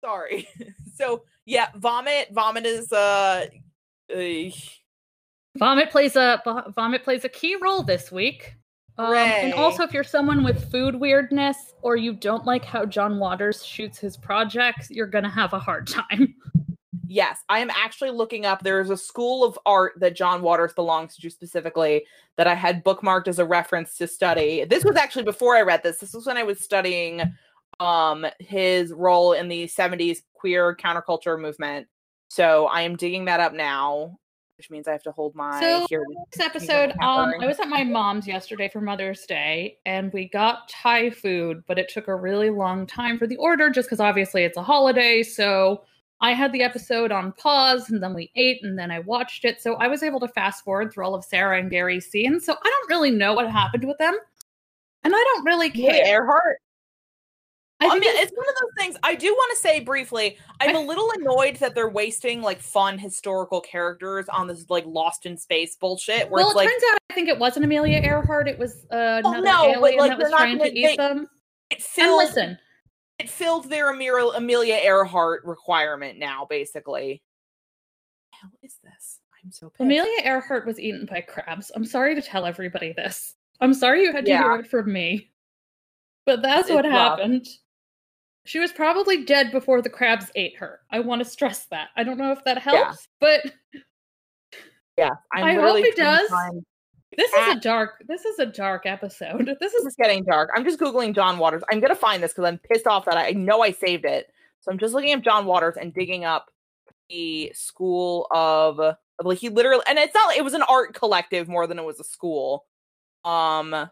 sorry. 0.02 0.48
so 0.94 1.24
yeah, 1.46 1.68
vomit. 1.76 2.28
Vomit 2.32 2.66
is 2.66 2.92
uh. 2.92 3.46
uh 4.14 4.50
Vomit 5.56 5.90
plays 5.90 6.16
a 6.16 6.42
vomit 6.74 7.04
plays 7.04 7.24
a 7.24 7.28
key 7.28 7.56
role 7.56 7.82
this 7.84 8.10
week. 8.10 8.56
Um, 8.96 9.14
and 9.14 9.54
also, 9.54 9.82
if 9.82 9.92
you're 9.92 10.04
someone 10.04 10.44
with 10.44 10.70
food 10.70 10.94
weirdness 10.94 11.74
or 11.82 11.96
you 11.96 12.12
don't 12.12 12.44
like 12.44 12.64
how 12.64 12.84
John 12.84 13.18
Waters 13.18 13.64
shoots 13.64 13.98
his 13.98 14.16
projects, 14.16 14.90
you're 14.90 15.06
gonna 15.06 15.30
have 15.30 15.52
a 15.52 15.58
hard 15.58 15.86
time. 16.10 16.34
Yes, 17.14 17.44
I 17.48 17.60
am 17.60 17.70
actually 17.70 18.10
looking 18.10 18.44
up. 18.44 18.64
There 18.64 18.80
is 18.80 18.90
a 18.90 18.96
school 18.96 19.44
of 19.44 19.56
art 19.64 19.92
that 19.98 20.16
John 20.16 20.42
Waters 20.42 20.72
belongs 20.72 21.14
to 21.14 21.30
specifically 21.30 22.06
that 22.36 22.48
I 22.48 22.54
had 22.54 22.84
bookmarked 22.84 23.28
as 23.28 23.38
a 23.38 23.44
reference 23.44 23.96
to 23.98 24.08
study. 24.08 24.64
This 24.64 24.84
was 24.84 24.96
actually 24.96 25.22
before 25.22 25.54
I 25.54 25.62
read 25.62 25.84
this. 25.84 25.98
This 25.98 26.12
was 26.12 26.26
when 26.26 26.36
I 26.36 26.42
was 26.42 26.58
studying 26.58 27.22
um 27.78 28.26
his 28.40 28.92
role 28.92 29.32
in 29.32 29.46
the 29.46 29.66
70s 29.66 30.22
queer 30.32 30.74
counterculture 30.74 31.40
movement. 31.40 31.86
So 32.30 32.66
I 32.66 32.82
am 32.82 32.96
digging 32.96 33.26
that 33.26 33.38
up 33.38 33.52
now, 33.52 34.18
which 34.58 34.68
means 34.68 34.88
I 34.88 34.92
have 34.92 35.04
to 35.04 35.12
hold 35.12 35.36
my 35.36 35.60
So, 35.60 35.86
here. 35.88 36.02
This 36.32 36.44
episode, 36.44 36.94
um. 37.00 37.32
I 37.40 37.46
was 37.46 37.60
at 37.60 37.68
my 37.68 37.84
mom's 37.84 38.26
yesterday 38.26 38.68
for 38.68 38.80
Mother's 38.80 39.24
Day, 39.24 39.78
and 39.86 40.12
we 40.12 40.28
got 40.28 40.68
Thai 40.68 41.10
food, 41.10 41.62
but 41.68 41.78
it 41.78 41.88
took 41.88 42.08
a 42.08 42.16
really 42.16 42.50
long 42.50 42.88
time 42.88 43.20
for 43.20 43.28
the 43.28 43.36
order, 43.36 43.70
just 43.70 43.88
because 43.88 44.00
obviously 44.00 44.42
it's 44.42 44.56
a 44.56 44.64
holiday. 44.64 45.22
So 45.22 45.84
I 46.20 46.32
had 46.32 46.52
the 46.52 46.62
episode 46.62 47.12
on 47.12 47.32
pause, 47.32 47.90
and 47.90 48.02
then 48.02 48.14
we 48.14 48.30
ate, 48.36 48.60
and 48.62 48.78
then 48.78 48.90
I 48.90 49.00
watched 49.00 49.44
it. 49.44 49.60
So 49.60 49.74
I 49.74 49.88
was 49.88 50.02
able 50.02 50.20
to 50.20 50.28
fast 50.28 50.64
forward 50.64 50.92
through 50.92 51.04
all 51.04 51.14
of 51.14 51.24
Sarah 51.24 51.58
and 51.58 51.70
Gary's 51.70 52.10
scenes. 52.10 52.46
So 52.46 52.52
I 52.54 52.64
don't 52.64 52.88
really 52.88 53.10
know 53.10 53.34
what 53.34 53.50
happened 53.50 53.84
with 53.86 53.98
them, 53.98 54.16
and 55.02 55.14
I 55.14 55.18
don't 55.18 55.44
really 55.44 55.70
care. 55.70 56.06
Earhart. 56.06 56.58
I 57.80 57.86
I 57.88 57.94
mean, 57.94 58.04
it's- 58.04 58.22
it's 58.28 58.32
one 58.36 58.48
of 58.48 58.54
those 58.54 58.70
things. 58.78 58.96
I 59.02 59.16
do 59.16 59.32
want 59.34 59.50
to 59.56 59.60
say 59.60 59.80
briefly, 59.80 60.38
I'm 60.60 60.76
a 60.76 60.80
little 60.80 61.10
annoyed 61.18 61.56
that 61.56 61.74
they're 61.74 61.88
wasting 61.88 62.40
like 62.40 62.60
fun 62.60 62.98
historical 62.98 63.60
characters 63.60 64.26
on 64.28 64.46
this 64.46 64.64
like 64.70 64.84
Lost 64.86 65.26
in 65.26 65.36
Space 65.36 65.76
bullshit. 65.76 66.30
Where 66.30 66.40
well, 66.42 66.52
it 66.52 66.56
like, 66.56 66.68
turns 66.68 66.82
out 66.92 66.98
I 67.10 67.14
think 67.14 67.28
it 67.28 67.38
wasn't 67.38 67.64
Amelia 67.64 67.98
Earhart. 67.98 68.48
It 68.48 68.58
was 68.58 68.84
uh, 68.92 69.20
Well, 69.24 69.34
another 69.34 69.42
no, 69.42 69.80
but, 69.80 69.92
alien 69.92 69.98
like, 69.98 70.10
that 70.12 70.18
was 70.18 70.30
trying 70.30 70.58
to 70.60 70.72
eat 70.72 70.86
they- 70.86 70.96
them. 70.96 71.28
it 71.70 71.84
And 71.98 72.12
listen, 72.16 72.58
it 73.24 73.30
filled 73.30 73.70
their 73.70 73.90
Amelia, 73.90 74.32
Amelia 74.36 74.74
Earhart 74.76 75.44
requirement 75.44 76.18
now, 76.18 76.46
basically. 76.48 77.22
Hell 78.30 78.50
is 78.62 78.76
this? 78.84 79.20
I'm 79.42 79.50
so 79.50 79.70
pissed. 79.70 79.80
Amelia 79.80 80.20
Earhart 80.24 80.66
was 80.66 80.78
eaten 80.78 81.06
by 81.06 81.22
crabs. 81.22 81.72
I'm 81.74 81.84
sorry 81.86 82.14
to 82.14 82.22
tell 82.22 82.44
everybody 82.44 82.92
this. 82.92 83.34
I'm 83.60 83.72
sorry 83.72 84.02
you 84.02 84.12
had 84.12 84.26
to 84.26 84.30
Yeah. 84.30 84.42
hear 84.42 84.56
it 84.56 84.66
from 84.66 84.92
me. 84.92 85.30
But 86.26 86.42
that's 86.42 86.68
It's 86.68 86.74
what 86.74 86.84
rough. 86.84 87.18
happened. 87.18 87.46
She 88.44 88.58
was 88.58 88.72
probably 88.72 89.24
dead 89.24 89.50
before 89.52 89.80
the 89.80 89.88
crabs 89.90 90.30
ate 90.34 90.56
her. 90.58 90.80
I 90.90 91.00
want 91.00 91.22
to 91.22 91.24
stress 91.24 91.64
that. 91.66 91.88
I 91.96 92.04
don't 92.04 92.18
know 92.18 92.32
if 92.32 92.44
that 92.44 92.58
helps, 92.58 93.08
but 93.20 93.40
Yeah, 94.98 95.10
I'm 95.32 95.44
I 95.44 95.54
hope 95.54 95.78
it 95.78 95.96
does. 95.96 96.28
find- 96.28 96.64
this 97.16 97.32
is 97.32 97.56
a 97.56 97.60
dark 97.60 98.02
this 98.06 98.24
is 98.24 98.38
a 98.38 98.46
dark 98.46 98.86
episode. 98.86 99.46
This 99.46 99.56
This 99.60 99.74
is 99.74 99.86
is 99.86 99.96
getting 99.96 100.24
dark. 100.24 100.50
I'm 100.54 100.64
just 100.64 100.78
googling 100.78 101.14
John 101.14 101.38
Waters. 101.38 101.62
I'm 101.70 101.80
gonna 101.80 101.94
find 101.94 102.22
this 102.22 102.32
because 102.32 102.44
I'm 102.44 102.58
pissed 102.58 102.86
off 102.86 103.04
that 103.06 103.16
I, 103.16 103.28
I 103.28 103.32
know 103.32 103.62
I 103.62 103.72
saved 103.72 104.04
it. 104.04 104.32
So 104.60 104.70
I'm 104.70 104.78
just 104.78 104.94
looking 104.94 105.12
up 105.12 105.22
John 105.22 105.46
Waters 105.46 105.76
and 105.80 105.92
digging 105.92 106.24
up 106.24 106.50
the 107.08 107.52
school 107.54 108.26
of 108.30 108.80
of, 108.80 108.96
like 109.22 109.38
he 109.38 109.48
literally 109.48 109.82
and 109.86 109.98
it's 109.98 110.14
not 110.14 110.26
like 110.28 110.38
it 110.38 110.44
was 110.44 110.54
an 110.54 110.62
art 110.62 110.94
collective 110.94 111.48
more 111.48 111.66
than 111.66 111.78
it 111.78 111.84
was 111.84 112.00
a 112.00 112.04
school. 112.04 112.64
Um 113.24 113.88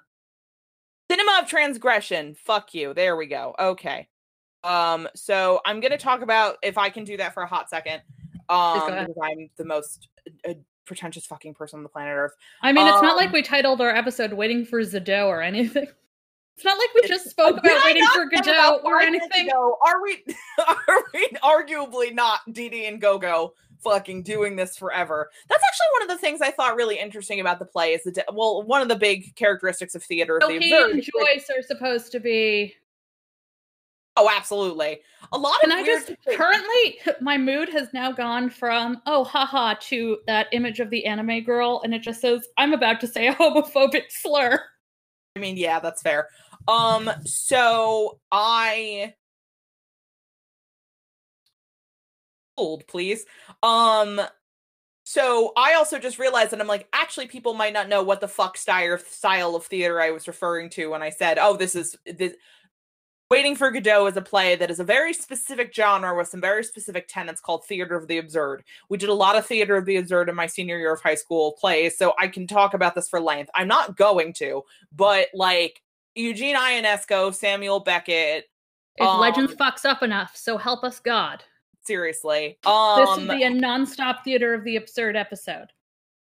Cinema 1.11 1.41
of 1.43 1.49
Transgression. 1.49 2.35
Fuck 2.35 2.75
you. 2.75 2.95
There 2.95 3.17
we 3.17 3.27
go. 3.27 3.55
Okay. 3.59 4.09
Um 4.65 5.09
so 5.15 5.61
I'm 5.65 5.81
gonna 5.81 5.99
talk 5.99 6.23
about 6.23 6.57
if 6.63 6.79
I 6.79 6.91
can 6.91 7.05
do 7.05 7.17
that 7.19 7.35
for 7.35 7.43
a 7.43 7.47
hot 7.49 7.69
second. 7.71 8.03
Um 8.49 8.81
because 8.87 9.17
I'm 9.23 9.51
the 9.57 9.65
most 9.65 10.09
uh, 10.49 10.55
pretentious 10.85 11.27
fucking 11.27 11.55
person 11.55 11.79
on 11.79 11.83
the 11.83 11.89
planet 11.89 12.15
Earth. 12.15 12.35
I 12.63 12.73
mean, 12.73 12.87
it's 12.87 13.03
not 13.03 13.17
like 13.17 13.29
Um, 13.29 13.33
we 13.33 13.43
titled 13.43 13.81
our 13.81 13.95
episode 13.95 14.33
Waiting 14.33 14.65
for 14.65 14.81
Zodot 14.81 15.27
or 15.27 15.43
anything. 15.43 15.87
It's 16.57 16.65
not 16.65 16.77
like 16.79 16.91
we 16.95 17.09
just 17.09 17.31
spoke 17.31 17.57
about 17.57 17.85
waiting 17.85 18.07
for 18.13 18.27
Godot 18.27 18.81
or 18.85 19.01
anything. 19.01 19.49
ago, 19.49 19.79
Are 19.85 20.03
we 20.03 20.23
are 20.69 21.05
we 21.15 21.29
arguably 21.43 22.15
not 22.15 22.41
Dee 22.53 22.87
and 22.87 23.01
Gogo 23.01 23.55
fucking 23.83 24.23
doing 24.23 24.57
this 24.57 24.77
forever. 24.77 25.31
That's 25.49 25.63
actually 25.65 25.87
one 25.93 26.03
of 26.03 26.09
the 26.09 26.19
things 26.19 26.41
I 26.41 26.51
thought 26.51 26.77
really 26.77 26.99
interesting 26.99 27.41
about 27.41 27.59
the 27.59 27.65
play 27.65 27.93
is 27.93 28.03
the 28.05 28.25
well, 28.33 28.63
one 28.63 28.83
of 28.83 28.89
the 28.89 28.97
big 28.97 29.35
characteristics 29.35 29.95
of 29.95 30.03
theater. 30.03 30.39
So 30.41 30.49
the 30.49 30.59
he 30.59 30.75
and 30.75 31.03
Joyce 31.03 31.49
are 31.57 31.63
supposed 31.63 32.13
to 32.13 32.21
be. 32.21 32.75
Oh, 34.17 34.31
absolutely. 34.35 35.01
A 35.33 35.39
lot 35.39 35.63
of 35.65 35.71
I 35.71 35.83
weird 35.83 36.07
just 36.07 36.37
currently 36.37 36.99
my 37.21 37.39
mood 37.39 37.69
has 37.71 37.93
now 37.93 38.13
gone 38.13 38.51
from 38.51 39.01
oh 39.07 39.25
haha 39.25 39.75
to 39.81 40.19
that 40.27 40.49
image 40.53 40.81
of 40.81 40.91
the 40.91 41.07
anime 41.07 41.43
girl 41.43 41.81
and 41.85 41.95
it 41.95 42.03
just 42.03 42.21
says 42.21 42.47
I'm 42.59 42.75
about 42.75 43.01
to 43.01 43.07
say 43.07 43.29
a 43.29 43.35
homophobic 43.35 44.11
slur. 44.11 44.61
I 45.35 45.41
mean, 45.41 45.57
yeah, 45.57 45.81
that's 45.81 46.03
fair. 46.03 46.29
Um, 46.69 47.11
so 47.25 48.21
I 48.31 49.15
hold, 52.57 52.87
please. 52.87 53.25
Um, 53.63 54.21
so 55.05 55.53
I 55.57 55.75
also 55.75 55.99
just 55.99 56.19
realized 56.19 56.53
that 56.53 56.61
I'm 56.61 56.69
like, 56.69 56.89
actually, 56.93 57.27
people 57.27 57.55
might 57.55 57.73
not 57.73 57.89
know 57.89 58.03
what 58.03 58.21
the 58.21 58.29
fuck 58.29 58.57
style 58.57 58.99
style 58.99 59.57
of 59.57 59.67
theater 59.67 60.01
I 60.01 60.11
was 60.11 60.29
referring 60.29 60.71
to 60.71 60.89
when 60.89 61.03
I 61.03 61.11
said, 61.11 61.39
"Oh, 61.41 61.57
this 61.57 61.75
is 61.75 61.97
this." 62.07 62.35
Waiting 63.33 63.57
for 63.57 63.71
Godot 63.71 64.07
is 64.09 64.17
a 64.19 64.21
play 64.21 64.57
that 64.57 64.71
is 64.71 64.79
a 64.79 64.85
very 64.85 65.15
specific 65.15 65.75
genre 65.75 66.15
with 66.15 66.29
some 66.29 66.39
very 66.43 66.63
specific 66.63 67.07
tenets 67.09 67.41
called 67.41 67.65
theater 67.65 67.97
of 67.97 68.07
the 68.07 68.19
absurd. 68.19 68.63
We 68.91 68.99
did 68.99 69.09
a 69.09 69.15
lot 69.15 69.37
of 69.39 69.47
theater 69.47 69.75
of 69.75 69.87
the 69.87 69.97
absurd 69.97 70.29
in 70.29 70.35
my 70.35 70.47
senior 70.47 70.77
year 70.77 70.93
of 70.93 71.01
high 71.01 71.15
school 71.15 71.53
plays, 71.53 71.97
so 71.97 72.13
I 72.21 72.29
can 72.29 72.47
talk 72.47 72.75
about 72.75 72.95
this 72.95 73.09
for 73.09 73.21
length. 73.23 73.49
I'm 73.55 73.69
not 73.69 73.97
going 73.97 74.35
to, 74.35 74.65
but 74.95 75.29
like 75.33 75.81
Eugene 76.15 76.57
Ionesco, 76.57 77.35
Samuel 77.35 77.81
Beckett, 77.81 78.51
If 78.97 79.07
Um, 79.07 79.19
Legends 79.21 79.55
fucks 79.55 79.87
up 79.87 80.03
enough, 80.03 80.37
so 80.37 80.59
help 80.59 80.85
us 80.85 81.01
God. 81.01 81.43
seriously. 81.85 82.59
This 82.63 82.69
Um 83.09 83.27
will 83.27 83.37
be 83.37 83.45
a 83.45 83.51
non-stop 83.51 84.25
theater 84.25 84.53
of 84.53 84.63
the 84.63 84.77
absurd 84.77 85.17
episode. 85.17 85.69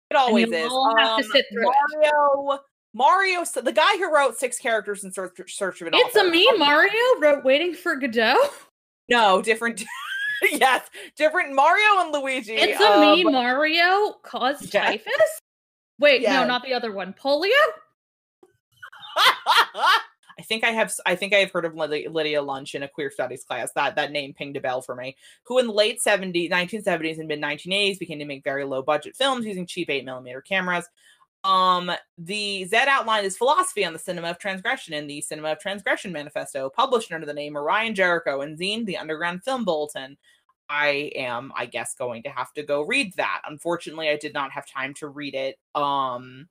it 0.08 0.16
always 0.16 0.52
is. 0.52 0.70
all 0.70 0.94
have 0.96 1.18
to 1.18 1.24
Um, 1.24 1.30
sit 1.32 1.46
through 1.52 1.68
it. 1.68 2.60
Mario 2.94 3.44
the 3.44 3.72
guy 3.72 3.96
who 3.96 4.12
wrote 4.14 4.38
six 4.38 4.58
characters 4.58 5.04
in 5.04 5.12
search, 5.12 5.32
search 5.48 5.80
of 5.80 5.88
an 5.88 5.94
It's 5.96 6.14
a 6.16 6.20
Author. 6.20 6.30
me, 6.30 6.48
Mario 6.58 6.92
wrote 7.20 7.44
Waiting 7.44 7.74
for 7.74 7.96
Godot. 7.96 8.36
No, 9.08 9.40
different 9.42 9.82
yes, 10.42 10.88
different 11.16 11.54
Mario 11.54 12.00
and 12.00 12.12
Luigi. 12.12 12.52
It's 12.54 12.80
a 12.80 12.92
uh, 12.92 13.00
me, 13.00 13.24
Mario 13.24 14.12
caused 14.22 14.72
Yeah. 14.74 14.86
typhus. 14.90 15.40
Wait, 15.98 16.20
Yeah. 16.22 16.40
no, 16.40 16.46
not 16.46 16.62
the 16.64 16.74
other 16.74 16.92
one. 16.92 17.14
Polio. 17.14 17.50
I 20.38 20.42
think 20.44 20.64
I 20.64 20.70
have. 20.70 20.92
I 21.04 21.14
think 21.14 21.34
I 21.34 21.38
have 21.38 21.50
heard 21.52 21.64
of 21.66 21.74
Lydia, 21.74 22.10
Lydia 22.10 22.42
Lunch 22.42 22.74
in 22.74 22.82
a 22.82 22.88
queer 22.88 23.10
studies 23.10 23.44
class. 23.44 23.70
That 23.74 23.94
that 23.96 24.10
name 24.12 24.32
pinged 24.32 24.56
a 24.56 24.60
bell 24.60 24.80
for 24.80 24.94
me. 24.96 25.16
Who 25.44 25.58
in 25.58 25.66
the 25.66 25.72
late 25.72 26.00
70s, 26.04 26.50
1970s, 26.50 27.18
and 27.18 27.28
mid 27.28 27.40
1980s 27.40 27.98
began 27.98 28.18
to 28.18 28.24
make 28.24 28.42
very 28.42 28.64
low 28.64 28.82
budget 28.82 29.14
films 29.14 29.44
using 29.44 29.66
cheap 29.66 29.90
eight 29.90 30.04
millimeter 30.04 30.40
cameras. 30.40 30.86
Um, 31.44 31.90
the 32.18 32.68
Zedd 32.70 32.86
outlined 32.86 33.24
his 33.24 33.36
philosophy 33.36 33.84
on 33.84 33.92
the 33.92 33.98
cinema 33.98 34.30
of 34.30 34.38
transgression 34.38 34.94
in 34.94 35.06
the 35.06 35.20
Cinema 35.20 35.52
of 35.52 35.58
Transgression 35.58 36.12
Manifesto, 36.12 36.70
published 36.70 37.12
under 37.12 37.26
the 37.26 37.34
name 37.34 37.56
Orion 37.56 37.94
Jeriko 37.94 38.44
and 38.44 38.58
Zine, 38.58 38.86
the 38.86 38.96
Underground 38.96 39.42
Film 39.42 39.64
Bulletin. 39.64 40.16
I 40.68 41.10
am, 41.16 41.52
I 41.56 41.66
guess, 41.66 41.94
going 41.94 42.22
to 42.22 42.30
have 42.30 42.52
to 42.54 42.62
go 42.62 42.82
read 42.82 43.12
that. 43.16 43.42
Unfortunately, 43.46 44.08
I 44.08 44.16
did 44.16 44.32
not 44.32 44.52
have 44.52 44.66
time 44.66 44.94
to 44.94 45.08
read 45.08 45.34
it. 45.34 45.58
Um, 45.74 46.48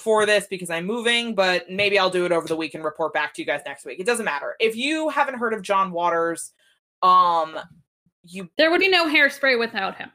for 0.00 0.26
this 0.26 0.46
because 0.46 0.70
I'm 0.70 0.86
moving, 0.86 1.34
but 1.34 1.70
maybe 1.70 1.98
I'll 1.98 2.10
do 2.10 2.24
it 2.24 2.32
over 2.32 2.48
the 2.48 2.56
week 2.56 2.74
and 2.74 2.82
report 2.82 3.12
back 3.12 3.34
to 3.34 3.42
you 3.42 3.46
guys 3.46 3.60
next 3.64 3.84
week. 3.84 4.00
It 4.00 4.06
doesn't 4.06 4.24
matter. 4.24 4.56
If 4.58 4.74
you 4.74 5.10
haven't 5.10 5.38
heard 5.38 5.52
of 5.52 5.62
John 5.62 5.92
Waters, 5.92 6.52
um 7.02 7.58
you 8.22 8.48
There 8.58 8.70
would 8.70 8.80
be 8.80 8.88
no 8.88 9.06
hairspray 9.06 9.58
without 9.58 9.96
him. 9.96 10.10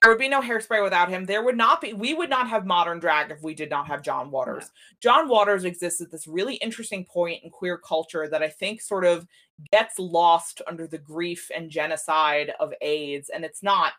There 0.00 0.10
would 0.10 0.18
be 0.18 0.28
no 0.28 0.40
hairspray 0.40 0.82
without 0.82 1.08
him. 1.08 1.24
There 1.24 1.42
would 1.42 1.56
not 1.56 1.80
be 1.80 1.92
we 1.92 2.14
would 2.14 2.30
not 2.30 2.48
have 2.48 2.66
modern 2.66 2.98
drag 2.98 3.30
if 3.30 3.42
we 3.42 3.54
did 3.54 3.70
not 3.70 3.86
have 3.86 4.02
John 4.02 4.30
Waters. 4.30 4.70
John 5.00 5.28
Waters 5.28 5.64
exists 5.64 6.00
at 6.00 6.10
this 6.10 6.26
really 6.26 6.54
interesting 6.56 7.04
point 7.04 7.42
in 7.44 7.50
queer 7.50 7.78
culture 7.78 8.28
that 8.28 8.42
I 8.42 8.48
think 8.48 8.80
sort 8.80 9.04
of 9.04 9.26
gets 9.72 9.98
lost 9.98 10.62
under 10.66 10.86
the 10.86 10.98
grief 10.98 11.50
and 11.54 11.70
genocide 11.70 12.52
of 12.60 12.72
AIDS 12.80 13.30
and 13.30 13.44
it's 13.44 13.62
not 13.62 13.92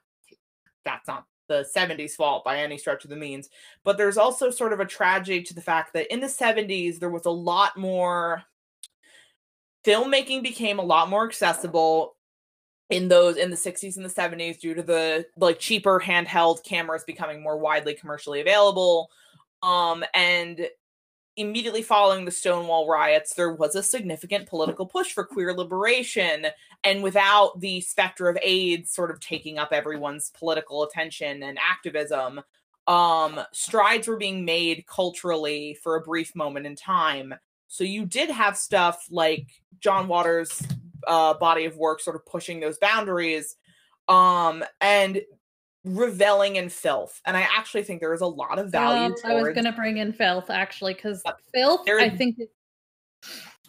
that's 0.85 1.07
not 1.07 1.25
the 1.47 1.65
70s 1.75 2.11
fault 2.11 2.43
by 2.43 2.59
any 2.59 2.77
stretch 2.77 3.05
of 3.05 3.09
the 3.09 3.15
means 3.15 3.49
but 3.85 3.97
there's 3.97 4.17
also 4.17 4.51
sort 4.51 4.73
of 4.73 4.81
a 4.81 4.85
tragedy 4.85 5.41
to 5.41 5.53
the 5.53 5.61
fact 5.61 5.93
that 5.93 6.11
in 6.13 6.19
the 6.19 6.27
70s 6.27 6.99
there 6.99 7.09
was 7.09 7.25
a 7.25 7.31
lot 7.31 7.77
more 7.77 8.43
filmmaking 9.85 10.43
became 10.43 10.77
a 10.77 10.83
lot 10.83 11.09
more 11.09 11.25
accessible 11.25 12.16
in 12.89 13.07
those 13.07 13.35
in 13.37 13.49
the 13.49 13.57
60s 13.57 13.97
and 13.97 14.05
the 14.05 14.09
70s 14.09 14.59
due 14.59 14.73
to 14.73 14.81
the 14.81 15.25
like 15.37 15.59
cheaper 15.59 15.99
handheld 15.99 16.63
cameras 16.63 17.03
becoming 17.05 17.41
more 17.41 17.57
widely 17.57 17.93
commercially 17.93 18.41
available. 18.41 19.09
Um 19.61 20.03
and 20.13 20.67
immediately 21.35 21.83
following 21.83 22.25
the 22.25 22.31
stonewall 22.31 22.87
riots 22.87 23.35
there 23.35 23.53
was 23.53 23.75
a 23.75 23.83
significant 23.83 24.47
political 24.47 24.87
push 24.87 25.11
for 25.11 25.23
queer 25.23 25.53
liberation 25.53 26.47
and 26.83 27.03
without 27.03 27.59
the 27.59 27.79
specter 27.81 28.27
of 28.27 28.37
AIDS 28.41 28.91
sort 28.91 29.11
of 29.11 29.19
taking 29.19 29.59
up 29.59 29.69
everyone's 29.71 30.31
political 30.31 30.81
attention 30.83 31.43
and 31.43 31.59
activism 31.59 32.41
um 32.87 33.39
strides 33.51 34.07
were 34.07 34.17
being 34.17 34.45
made 34.45 34.85
culturally 34.87 35.77
for 35.83 35.95
a 35.95 36.01
brief 36.01 36.35
moment 36.35 36.65
in 36.65 36.75
time. 36.75 37.33
So 37.67 37.83
you 37.83 38.05
did 38.05 38.29
have 38.29 38.57
stuff 38.57 39.05
like 39.11 39.61
John 39.79 40.07
Waters 40.07 40.61
uh 41.07 41.33
body 41.35 41.65
of 41.65 41.75
work 41.77 41.99
sort 41.99 42.15
of 42.15 42.25
pushing 42.25 42.59
those 42.59 42.77
boundaries 42.79 43.55
um 44.09 44.63
and 44.81 45.21
reveling 45.83 46.57
in 46.57 46.67
filth 46.69 47.21
and 47.25 47.37
i 47.37 47.41
actually 47.41 47.83
think 47.83 47.99
there 48.01 48.13
is 48.13 48.21
a 48.21 48.27
lot 48.27 48.59
of 48.59 48.69
value 48.71 49.05
Um, 49.05 49.15
I 49.23 49.33
was 49.35 49.53
going 49.53 49.63
to 49.65 49.71
bring 49.71 49.97
in 49.97 50.11
filth 50.13 50.49
actually 50.49 50.93
because 50.93 51.21
Uh, 51.25 51.33
filth, 51.53 51.85
there- 51.85 51.99
I 51.99 52.09
think, 52.09 52.37
is 52.39 52.47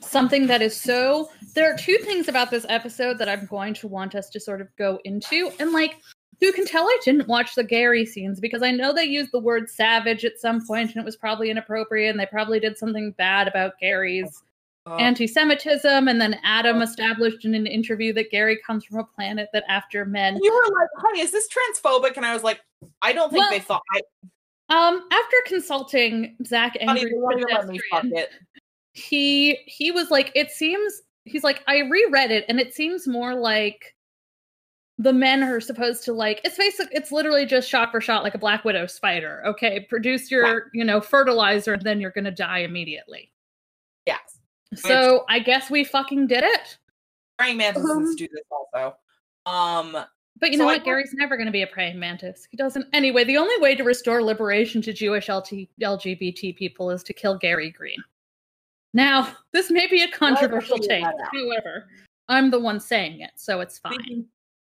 something 0.01 0.47
that 0.47 0.63
is 0.63 0.77
so. 0.81 1.29
There 1.55 1.73
are 1.73 1.77
two 1.77 1.97
things 1.99 2.29
about 2.29 2.51
this 2.51 2.65
episode 2.69 3.19
that 3.19 3.29
I'm 3.29 3.47
going 3.47 3.75
to 3.75 3.89
want 3.89 4.15
us 4.15 4.29
to 4.31 4.41
sort 4.41 4.61
of 4.61 4.69
go 4.77 5.01
into, 5.05 5.51
and 5.59 5.73
like. 5.73 5.97
You 6.41 6.53
can 6.53 6.67
tell 6.67 6.85
I 6.85 6.97
didn't 7.05 7.27
watch 7.27 7.57
the 7.57 7.65
Gary 7.65 8.07
scenes 8.07 8.39
because 8.39 8.63
I 8.63 8.71
know 8.71 8.93
they 8.93 9.03
used 9.03 9.33
the 9.33 9.41
word 9.41 9.69
savage 9.69 10.25
at 10.25 10.39
some 10.39 10.65
point 10.65 10.91
and 10.91 10.99
it 10.99 11.05
was 11.05 11.17
probably 11.17 11.51
inappropriate 11.51 12.13
and 12.13 12.21
they 12.21 12.27
probably 12.27 12.61
did 12.61 12.79
something 12.79 13.11
bad 13.19 13.49
about 13.49 13.73
Gary's 13.81 14.45
uh, 14.89 14.97
anti-Semitism, 14.97 16.09
and 16.09 16.21
then 16.21 16.39
Adam 16.45 16.83
established 16.83 17.45
in 17.45 17.55
an 17.55 17.67
interview 17.67 18.13
that 18.15 18.31
Gary 18.31 18.59
comes 18.67 18.85
from 18.85 18.99
a 18.99 19.05
planet 19.05 19.49
that 19.53 19.65
after 19.69 20.05
men. 20.05 20.39
you 20.43 20.53
were 20.53 20.81
like 20.81 20.89
honey 20.97 21.21
is 21.21 21.31
this 21.31 21.49
transphobic? 21.49 22.17
And 22.17 22.25
i 22.25 22.33
was 22.33 22.43
like 22.43 22.61
i 23.03 23.13
don't 23.13 23.31
think 23.31 23.43
Well, 23.43 23.51
they 23.51 23.61
thought 23.61 23.83
i 23.93 24.01
Um, 24.71 25.09
after 25.11 25.37
consulting 25.47 26.37
Zach 26.45 26.77
Angry 26.81 27.11
they 27.11 27.55
let 27.55 27.69
me 27.69 27.81
fuck 27.91 28.03
Pedestrian, 28.03 28.13
it. 28.13 28.31
he 28.93 29.59
he 29.67 29.91
was 29.91 30.11
like, 30.11 30.31
it 30.35 30.51
seems 30.51 31.01
he's 31.25 31.45
like, 31.45 31.63
I 31.67 31.81
reread 31.81 32.31
it, 32.31 32.45
and 32.49 32.61
it 32.61 32.75
seems 32.75 33.07
more 33.07 33.35
like 33.35 33.95
the 34.99 35.13
men 35.13 35.45
are 35.45 35.61
supposed 35.61 36.05
to 36.05 36.13
like 36.13 36.41
it's 36.45 36.57
basically 36.59 36.97
it's 36.97 37.13
literally 37.13 37.47
just 37.47 37.69
shot 37.69 37.93
for 37.93 38.01
shot 38.01 38.25
like 38.25 38.35
a 38.35 38.39
black 38.39 38.65
widow 38.65 38.87
spider 38.87 39.43
okay? 39.47 39.87
Produce 39.89 40.31
your 40.31 40.71
you 40.75 40.85
know 40.85 41.01
fertilizer 41.01 41.75
and 41.75 41.83
then 41.83 42.01
you're 42.01 42.11
gonna 42.11 42.31
die 42.31 42.59
immediately. 42.59 43.31
Yes 44.07 44.38
so 44.75 45.25
i 45.29 45.39
guess 45.39 45.71
we 45.71 45.83
fucking 45.85 46.27
did 46.27 46.43
it 46.45 46.79
praying 47.39 47.57
mantises 47.57 47.91
Um, 47.91 48.15
do 48.17 48.29
this 48.33 48.45
also 48.51 48.97
um 49.47 50.05
But 50.41 50.51
you 50.51 50.57
So 50.57 50.63
know 50.63 50.67
what? 50.67 50.77
don't- 50.79 50.85
Gary's 50.85 51.15
never 51.15 51.37
going 51.37 51.47
to 51.47 51.53
be 51.53 51.63
a 51.63 51.67
praying 51.67 51.99
mantis. 51.99 52.47
He 52.51 52.57
doesn't. 52.57 52.87
Anyway, 52.93 53.25
the 53.25 53.37
only 53.37 53.59
way 53.59 53.75
to 53.75 53.83
restore 53.83 54.23
liberation 54.23 54.81
to 54.83 54.93
Jewish 54.93 55.29
LT, 55.29 55.69
LGBT 55.83 56.55
people 56.55 56.91
is 56.93 57.03
to 57.05 57.13
kill 57.13 57.37
Gary 57.37 57.71
Green. 57.71 57.97
Now, 58.95 59.35
this 59.53 59.69
may 59.71 59.89
be 59.89 60.03
a 60.05 60.09
controversial 60.13 60.79
take. 60.79 61.03
However, 61.05 61.89
I'm 62.29 62.51
the 62.53 62.61
one 62.61 62.79
saying 62.79 63.21
it, 63.21 63.33
so 63.35 63.59
it's 63.61 63.79
fine. 63.81 63.95
Speaking, 63.95 64.27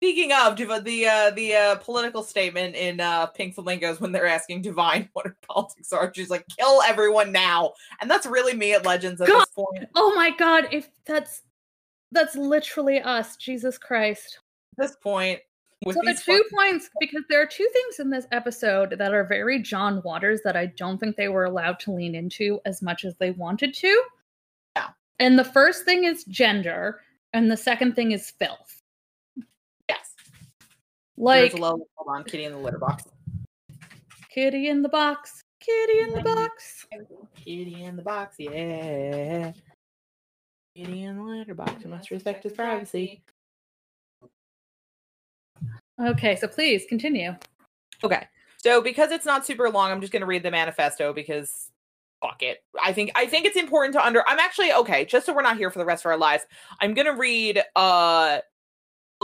speaking 0.02 0.32
of 0.32 0.56
the 0.56 1.06
uh, 1.06 1.30
the 1.30 1.54
uh, 1.54 1.76
political 1.76 2.24
statement 2.24 2.74
in 2.74 2.98
uh, 3.00 3.26
Pink 3.26 3.54
Flamingos 3.54 4.00
when 4.00 4.10
they're 4.10 4.26
asking 4.26 4.62
Divine 4.62 5.08
what 5.12 5.26
her 5.26 5.36
politics 5.48 5.92
are, 5.92 6.12
she's 6.14 6.30
like, 6.30 6.44
"Kill 6.58 6.82
everyone 6.82 7.30
now," 7.30 7.72
and 8.00 8.10
that's 8.10 8.26
really 8.26 8.54
me 8.54 8.72
at 8.72 8.84
Legends 8.84 9.20
at 9.20 9.28
God. 9.28 9.40
this 9.40 9.50
point. 9.50 9.88
Oh 9.94 10.12
my 10.14 10.30
god! 10.30 10.66
If 10.72 10.90
that's 11.06 11.42
that's 12.10 12.34
literally 12.34 13.00
us, 13.00 13.36
Jesus 13.36 13.78
Christ. 13.78 14.40
At 14.78 14.88
this 14.88 14.96
point, 14.96 15.38
with 15.84 15.96
So 15.96 16.02
the 16.04 16.14
two 16.14 16.32
fucking- 16.32 16.42
points, 16.56 16.90
because 16.98 17.22
there 17.28 17.40
are 17.40 17.46
two 17.46 17.68
things 17.72 18.00
in 18.00 18.10
this 18.10 18.26
episode 18.32 18.96
that 18.98 19.14
are 19.14 19.24
very 19.24 19.60
John 19.60 20.02
Waters 20.02 20.40
that 20.44 20.56
I 20.56 20.66
don't 20.66 20.98
think 20.98 21.14
they 21.16 21.28
were 21.28 21.44
allowed 21.44 21.78
to 21.80 21.92
lean 21.92 22.14
into 22.14 22.60
as 22.64 22.82
much 22.82 23.04
as 23.04 23.14
they 23.18 23.30
wanted 23.30 23.72
to. 23.74 24.02
Yeah. 24.76 24.88
And 25.20 25.38
the 25.38 25.44
first 25.44 25.84
thing 25.84 26.04
is 26.04 26.24
gender, 26.24 27.00
and 27.32 27.50
the 27.50 27.56
second 27.56 27.94
thing 27.94 28.12
is 28.12 28.30
filth. 28.30 28.81
Like 31.16 31.52
there's 31.52 31.54
a 31.54 31.62
low. 31.62 31.86
Hold 31.96 32.16
on, 32.16 32.24
Kitty 32.24 32.44
in 32.44 32.52
the 32.52 32.58
litter 32.58 32.78
box. 32.78 33.04
kitty 34.30 34.68
in 34.68 34.82
the 34.82 34.88
box, 34.88 35.44
kitty 35.60 36.00
in 36.00 36.12
the 36.12 36.22
box. 36.22 36.86
Kitty 37.36 37.82
in 37.82 37.96
the 37.96 38.02
box, 38.02 38.36
yeah. 38.38 39.52
Kitty 40.74 41.02
in 41.04 41.16
the 41.16 41.22
litter 41.22 41.54
box. 41.54 41.84
We 41.84 41.90
must 41.90 42.10
respect 42.10 42.44
his 42.44 42.52
privacy. 42.52 43.22
Okay, 46.02 46.36
so 46.36 46.48
please 46.48 46.84
continue. 46.88 47.34
Okay. 48.02 48.26
So 48.56 48.80
because 48.80 49.10
it's 49.10 49.26
not 49.26 49.44
super 49.44 49.68
long, 49.70 49.90
I'm 49.90 50.00
just 50.00 50.12
going 50.12 50.20
to 50.20 50.26
read 50.26 50.42
the 50.42 50.50
manifesto 50.50 51.12
because 51.12 51.70
fuck 52.22 52.42
it. 52.42 52.58
I 52.82 52.92
think 52.92 53.10
I 53.14 53.26
think 53.26 53.44
it's 53.44 53.56
important 53.56 53.92
to 53.94 54.04
under 54.04 54.26
I'm 54.28 54.38
actually 54.38 54.72
okay, 54.72 55.04
just 55.04 55.26
so 55.26 55.34
we're 55.34 55.42
not 55.42 55.56
here 55.58 55.70
for 55.70 55.78
the 55.78 55.84
rest 55.84 56.04
of 56.04 56.10
our 56.10 56.16
lives. 56.16 56.44
I'm 56.80 56.94
going 56.94 57.06
to 57.06 57.14
read 57.14 57.62
uh 57.76 58.38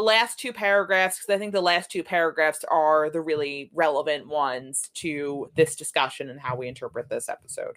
last 0.03 0.39
two 0.39 0.53
paragraphs 0.53 1.19
because 1.19 1.35
I 1.35 1.39
think 1.39 1.53
the 1.53 1.61
last 1.61 1.91
two 1.91 2.03
paragraphs 2.03 2.65
are 2.71 3.11
the 3.11 3.21
really 3.21 3.71
relevant 3.75 4.27
ones 4.27 4.91
to 4.95 5.51
this 5.55 5.77
discussion 5.77 6.31
and 6.31 6.41
how 6.41 6.57
we 6.57 6.69
interpret 6.69 7.09
this 7.09 7.29
episode. 7.29 7.77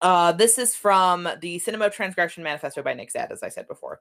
Uh, 0.00 0.32
this 0.32 0.58
is 0.58 0.74
from 0.74 1.28
the 1.40 1.58
Cinema 1.58 1.90
Transgression 1.90 2.42
Manifesto 2.42 2.82
by 2.82 2.94
Nick 2.94 3.12
Zedd, 3.12 3.30
as 3.30 3.42
I 3.42 3.48
said 3.48 3.68
before. 3.68 4.00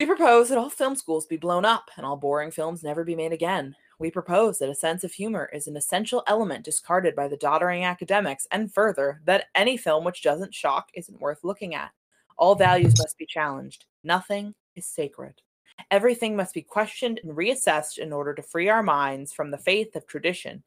We 0.00 0.06
propose 0.06 0.48
that 0.48 0.58
all 0.58 0.70
film 0.70 0.96
schools 0.96 1.26
be 1.26 1.36
blown 1.36 1.64
up 1.64 1.90
and 1.96 2.04
all 2.04 2.16
boring 2.16 2.50
films 2.50 2.82
never 2.82 3.04
be 3.04 3.14
made 3.14 3.32
again. 3.32 3.76
We 3.98 4.10
propose 4.10 4.58
that 4.58 4.68
a 4.68 4.74
sense 4.74 5.04
of 5.04 5.12
humor 5.12 5.48
is 5.52 5.68
an 5.68 5.76
essential 5.76 6.24
element 6.26 6.64
discarded 6.64 7.14
by 7.14 7.28
the 7.28 7.36
doddering 7.36 7.84
academics, 7.84 8.46
and 8.50 8.72
further, 8.72 9.20
that 9.24 9.46
any 9.54 9.76
film 9.76 10.04
which 10.04 10.22
doesn't 10.22 10.54
shock 10.54 10.88
isn't 10.94 11.20
worth 11.20 11.44
looking 11.44 11.74
at. 11.74 11.92
All 12.36 12.56
values 12.56 12.98
must 12.98 13.16
be 13.18 13.26
challenged. 13.26 13.84
Nothing 14.02 14.54
is 14.76 14.86
sacred. 14.86 15.42
Everything 15.90 16.36
must 16.36 16.54
be 16.54 16.62
questioned 16.62 17.20
and 17.22 17.36
reassessed 17.36 17.98
in 17.98 18.12
order 18.12 18.34
to 18.34 18.42
free 18.42 18.68
our 18.68 18.82
minds 18.82 19.32
from 19.32 19.50
the 19.50 19.58
faith 19.58 19.96
of 19.96 20.06
tradition. 20.06 20.62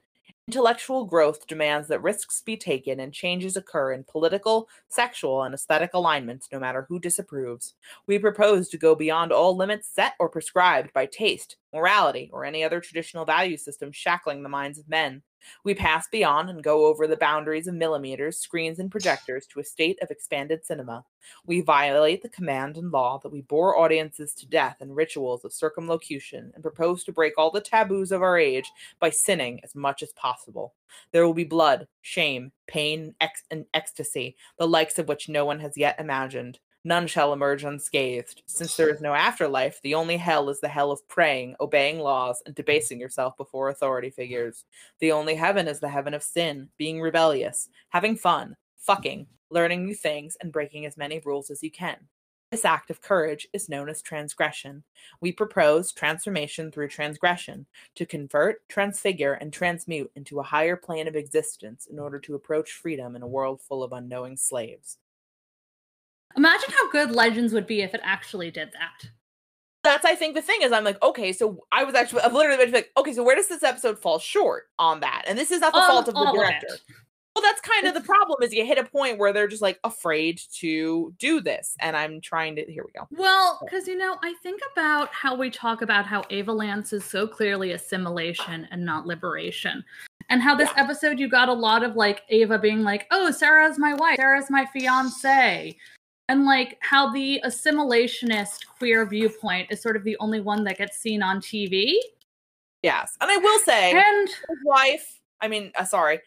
Intellectual 0.50 1.04
growth 1.04 1.46
demands 1.46 1.90
that 1.90 2.02
risks 2.02 2.42
be 2.42 2.56
taken 2.56 3.02
and 3.02 3.14
changes 3.14 3.58
occur 3.58 3.92
in 3.92 4.06
political, 4.06 4.70
sexual, 4.88 5.44
and 5.44 5.54
aesthetic 5.54 5.94
alignments, 5.94 6.48
no 6.54 6.60
matter 6.60 6.86
who 6.88 7.00
disapproves. 7.00 7.74
We 8.06 8.18
propose 8.18 8.70
to 8.70 8.78
go 8.78 8.96
beyond 8.96 9.34
all 9.34 9.58
limits 9.58 9.90
set 9.94 10.14
or 10.20 10.30
prescribed 10.30 10.94
by 10.94 11.08
taste, 11.08 11.58
morality, 11.74 12.30
or 12.32 12.46
any 12.46 12.64
other 12.64 12.80
traditional 12.80 13.26
value 13.26 13.58
system 13.58 13.92
shackling 13.92 14.42
the 14.42 14.48
minds 14.48 14.80
of 14.80 14.88
men. 14.88 15.22
We 15.64 15.74
pass 15.74 16.08
beyond 16.08 16.50
and 16.50 16.64
go 16.64 16.86
over 16.86 17.08
the 17.08 17.18
boundaries 17.18 17.68
of 17.68 17.76
millimeters, 17.76 18.38
screens, 18.38 18.80
and 18.80 18.92
projectors 18.92 19.46
to 19.48 19.60
a 19.60 19.64
state 19.64 19.98
of 20.02 20.12
expanded 20.12 20.66
cinema. 20.66 21.06
We 21.46 21.62
violate 21.62 22.22
the 22.22 22.30
command 22.30 22.78
and 22.78 22.92
law 22.92 23.20
that 23.20 23.32
we 23.32 23.42
bore 23.42 23.78
audiences 23.78 24.34
to 24.36 24.48
death 24.48 24.78
in 24.82 24.94
rituals 24.94 25.44
of 25.44 25.54
circumlocution 25.54 26.52
and 26.54 26.64
propose 26.64 27.04
to 27.04 27.12
break 27.12 27.34
all 27.38 27.52
the 27.52 27.62
taboos 27.62 28.12
of 28.12 28.22
our 28.22 28.38
age 28.38 28.72
by 29.00 29.10
sinning 29.10 29.60
as 29.64 29.76
much 29.76 30.04
as 30.04 30.14
possible. 30.14 30.74
There 31.12 31.26
will 31.26 31.34
be 31.34 31.44
blood, 31.44 31.88
shame, 32.02 32.52
pain, 32.68 33.14
ex- 33.20 33.44
and 33.52 33.66
ecstasy, 33.74 34.36
the 34.58 34.68
likes 34.68 35.00
of 35.00 35.08
which 35.08 35.30
no 35.30 35.46
one 35.46 35.60
has 35.60 35.78
yet 35.78 36.00
imagined. 36.00 36.60
None 36.88 37.08
shall 37.08 37.34
emerge 37.34 37.66
unscathed. 37.66 38.44
Since 38.46 38.78
there 38.78 38.88
is 38.88 39.02
no 39.02 39.14
afterlife, 39.14 39.82
the 39.82 39.94
only 39.94 40.16
hell 40.16 40.50
is 40.50 40.62
the 40.62 40.70
hell 40.70 40.90
of 40.90 41.06
praying, 41.10 41.58
obeying 41.60 42.00
laws, 42.00 42.42
and 42.46 42.56
debasing 42.56 42.98
yourself 42.98 43.36
before 43.36 43.68
authority 43.68 44.10
figures. 44.10 44.64
The 45.02 45.12
only 45.12 45.36
heaven 45.36 45.68
is 45.68 45.82
the 45.82 45.90
heaven 45.90 46.14
of 46.14 46.24
sin, 46.24 46.70
being 46.78 47.02
rebellious, 47.02 47.68
having 47.90 48.16
fun, 48.16 48.56
fucking, 48.78 49.28
learning 49.50 49.84
new 49.84 49.96
things, 49.96 50.38
and 50.40 50.50
breaking 50.50 50.86
as 50.86 50.96
many 50.96 51.20
rules 51.26 51.52
as 51.52 51.62
you 51.62 51.70
can. 51.70 51.98
This 52.52 52.64
act 52.64 52.90
of 52.90 53.02
courage 53.02 53.50
is 53.52 53.68
known 53.68 53.90
as 53.90 54.02
transgression. 54.02 54.86
We 55.20 55.34
propose 55.34 55.92
transformation 55.92 56.72
through 56.72 56.88
transgression 56.88 57.66
to 57.96 58.06
convert, 58.06 58.66
transfigure, 58.70 59.34
and 59.34 59.52
transmute 59.52 60.10
into 60.16 60.40
a 60.40 60.44
higher 60.44 60.78
plane 60.78 61.10
of 61.10 61.18
existence 61.18 61.86
in 61.86 62.00
order 62.00 62.20
to 62.20 62.36
approach 62.36 62.72
freedom 62.72 63.18
in 63.18 63.24
a 63.24 63.28
world 63.28 63.62
full 63.62 63.84
of 63.84 63.92
unknowing 63.92 64.38
slaves. 64.38 65.00
Imagine 66.38 66.70
how 66.72 66.92
good 66.92 67.12
Legends 67.12 67.54
would 67.54 67.68
be 67.68 67.82
if 67.82 67.94
it 67.94 68.02
actually 68.04 68.52
did 68.52 68.72
that. 68.74 69.10
That's 69.84 70.06
I 70.06 70.16
think 70.16 70.36
the 70.36 70.42
thing 70.42 70.62
is 70.62 70.72
I'm 70.72 70.84
like 70.84 71.02
okay 71.02 71.32
so 71.32 71.66
I 71.72 71.86
was 71.86 71.96
actually 71.96 72.22
I've 72.22 72.34
literally 72.34 72.66
been 72.66 72.74
like 72.74 72.92
okay 72.98 73.14
so 73.14 73.24
where 73.24 73.38
does 73.38 73.48
this 73.48 73.64
episode 73.64 73.98
fall 73.98 74.20
short 74.20 74.66
on 74.78 75.00
that 75.00 75.24
and 75.28 75.38
this 75.38 75.50
is 75.50 75.62
not 75.62 75.72
the 75.72 75.80
fault 75.80 76.10
of 76.10 76.14
the 76.14 76.20
all 76.20 76.30
of 76.30 76.36
director. 76.36 76.68
well, 77.38 77.44
that's 77.44 77.62
kind 77.62 77.86
of 77.86 77.94
the 77.94 78.02
problem 78.02 78.42
is 78.42 78.52
you 78.52 78.66
hit 78.66 78.80
a 78.80 78.84
point 78.84 79.20
where 79.20 79.32
they're 79.32 79.48
just 79.48 79.62
like 79.62 79.80
afraid 79.84 80.42
to 80.54 81.14
do 81.20 81.40
this, 81.40 81.76
and 81.80 81.96
I'm 81.96 82.20
trying 82.20 82.56
to. 82.56 82.64
Here 82.64 82.84
we 82.84 82.92
go. 83.00 83.08
Well, 83.12 83.60
because 83.64 83.88
you 83.88 83.96
know, 83.96 84.18
I 84.24 84.34
think 84.42 84.60
about 84.74 85.14
how 85.14 85.36
we 85.36 85.52
talk 85.52 85.84
about 85.84 86.08
how 86.08 86.24
Ava 86.32 86.52
Lance 86.52 86.94
is 86.94 87.06
so 87.06 87.28
clearly 87.28 87.74
assimilation 87.74 88.68
and 88.72 88.84
not 88.84 89.06
liberation. 89.06 89.86
And 90.30 90.42
how 90.42 90.56
this 90.56 90.72
episode 90.78 91.20
you 91.20 91.30
got 91.30 91.48
a 91.48 91.54
lot 91.54 91.84
of 91.84 91.96
like 91.96 92.24
Ava 92.30 92.58
being 92.58 92.82
like, 92.82 93.06
oh, 93.12 93.30
Sarah's 93.30 93.78
my 93.78 93.94
wife, 93.94 94.16
Sarah's 94.16 94.50
my 94.50 94.66
fiance. 94.66 95.78
And 96.30 96.46
like 96.46 96.78
how 96.82 97.12
the 97.12 97.42
assimilationist 97.46 98.66
queer 98.78 99.06
viewpoint 99.06 99.72
is 99.72 99.82
sort 99.82 99.96
of 99.96 100.04
the 100.04 100.18
only 100.20 100.42
one 100.42 100.64
that 100.66 100.78
gets 100.78 100.98
seen 100.98 101.24
on 101.24 101.40
TV. 101.40 101.96
Yes, 102.84 103.18
and 103.22 103.32
I 103.32 103.38
will 103.38 103.60
say 103.60 103.92
And 103.92 104.28
his 104.28 104.58
wife. 104.66 105.20
I 105.42 105.48
mean, 105.48 105.72
uh, 105.76 105.86
sorry, 105.86 106.20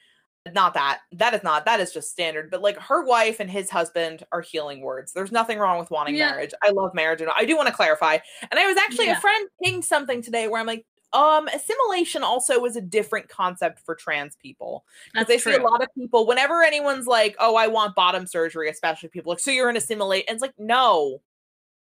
not 0.55 0.73
that. 0.75 1.01
That 1.13 1.35
is 1.35 1.43
not. 1.43 1.65
That 1.67 1.81
is 1.81 1.93
just 1.93 2.11
standard. 2.11 2.51
But 2.51 2.63
like 2.63 2.79
her 2.79 3.05
wife 3.05 3.41
and 3.41 3.51
his 3.51 3.69
husband 3.69 4.25
are 4.33 4.41
healing 4.41 4.81
words. 4.81 5.13
There's 5.13 5.33
nothing 5.33 5.59
wrong 5.59 5.79
with 5.79 5.91
wanting 5.91 6.17
Yeah. 6.17 6.31
marriage. 6.31 6.53
I 6.63 6.71
love 6.71 6.95
marriage, 6.95 7.21
and 7.21 7.31
I 7.37 7.45
do 7.45 7.57
want 7.57 7.69
to 7.69 7.75
clarify. 7.75 8.19
And 8.51 8.59
I 8.59 8.67
was 8.67 8.79
actually 8.79 9.07
Yeah. 9.07 9.19
a 9.19 9.21
friend 9.21 9.49
pinged 9.63 9.85
something 9.85 10.23
today 10.23 10.49
where 10.49 10.61
I'm 10.61 10.67
like, 10.67 10.87
um, 11.13 11.49
assimilation 11.49 12.23
also 12.23 12.65
is 12.65 12.77
a 12.77 12.81
different 12.81 13.29
concept 13.29 13.81
for 13.81 13.95
trans 13.95 14.37
people. 14.37 14.85
Because 15.13 15.27
that's 15.27 15.45
they 15.45 15.51
see 15.53 15.57
a 15.57 15.63
lot 15.63 15.83
of 15.83 15.89
people 15.99 16.27
whenever 16.27 16.63
anyone's 16.63 17.07
like, 17.07 17.37
"Oh, 17.39 17.57
I 17.57 17.67
want 17.67 17.95
bottom 17.95 18.27
surgery," 18.27 18.69
especially 18.69 19.09
people 19.09 19.31
like, 19.31 19.41
"So 19.41 19.51
you're 19.51 19.69
an 19.69 19.77
assimilate?" 19.77 20.25
And 20.29 20.37
it's 20.37 20.43
like, 20.43 20.55
no, 20.59 21.21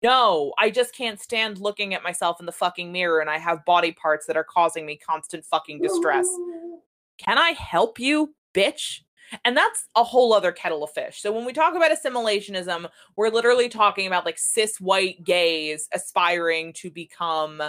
no, 0.02 0.52
I 0.58 0.70
just 0.70 0.94
can't 0.94 1.20
stand 1.20 1.58
looking 1.58 1.94
at 1.94 2.02
myself 2.02 2.40
in 2.40 2.46
the 2.46 2.52
fucking 2.52 2.90
mirror, 2.90 3.20
and 3.20 3.30
I 3.30 3.38
have 3.38 3.64
body 3.64 3.92
parts 3.92 4.26
that 4.26 4.37
are 4.37 4.44
causing 4.44 4.85
me 4.85 4.96
constant 4.96 5.44
fucking 5.44 5.80
distress. 5.80 6.26
Can 7.18 7.38
I 7.38 7.50
help 7.50 8.00
you, 8.00 8.35
bitch? 8.54 9.00
And 9.44 9.56
that's 9.56 9.88
a 9.96 10.04
whole 10.04 10.32
other 10.32 10.52
kettle 10.52 10.85
of 10.85 10.90
fish. 10.90 11.20
So 11.20 11.32
when 11.32 11.44
we 11.44 11.52
talk 11.52 11.74
about 11.74 11.92
assimilationism, 11.92 12.88
we're 13.16 13.30
literally 13.30 13.68
talking 13.68 14.06
about 14.06 14.26
like 14.26 14.38
cis 14.38 14.78
white 14.80 15.24
gays 15.24 15.88
aspiring 15.94 16.72
to 16.74 16.90
become 16.90 17.62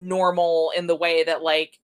normal 0.00 0.72
in 0.76 0.86
the 0.86 0.94
way 0.96 1.24
that 1.24 1.42
like 1.42 1.78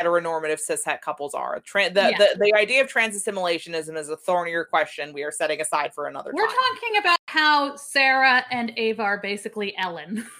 heteronormative 0.00 0.58
cishet 0.66 1.00
couples 1.02 1.34
are. 1.34 1.60
Tran 1.60 1.92
the, 1.94 2.10
Yeah. 2.10 2.18
the 2.18 2.38
the 2.38 2.54
idea 2.54 2.80
of 2.82 2.88
trans 2.88 3.20
assimilationism 3.22 3.96
is 3.98 4.08
a 4.08 4.16
thornier 4.16 4.64
question 4.64 5.12
we 5.12 5.22
are 5.24 5.30
setting 5.32 5.60
aside 5.60 5.92
for 5.94 6.06
another 6.06 6.30
We're 6.34 6.46
time. 6.46 6.56
talking 6.74 6.96
about 6.98 7.18
how 7.26 7.76
Sarah 7.76 8.44
and 8.50 8.72
Ava 8.78 9.02
are 9.02 9.18
basically 9.20 9.76
Ellen. 9.76 10.26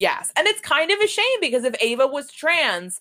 Yes. 0.00 0.32
And 0.36 0.48
it's 0.48 0.60
kind 0.60 0.90
of 0.90 0.98
a 0.98 1.06
shame 1.06 1.40
because 1.40 1.62
if 1.62 1.74
Ava 1.80 2.06
was 2.08 2.30
trans, 2.30 3.00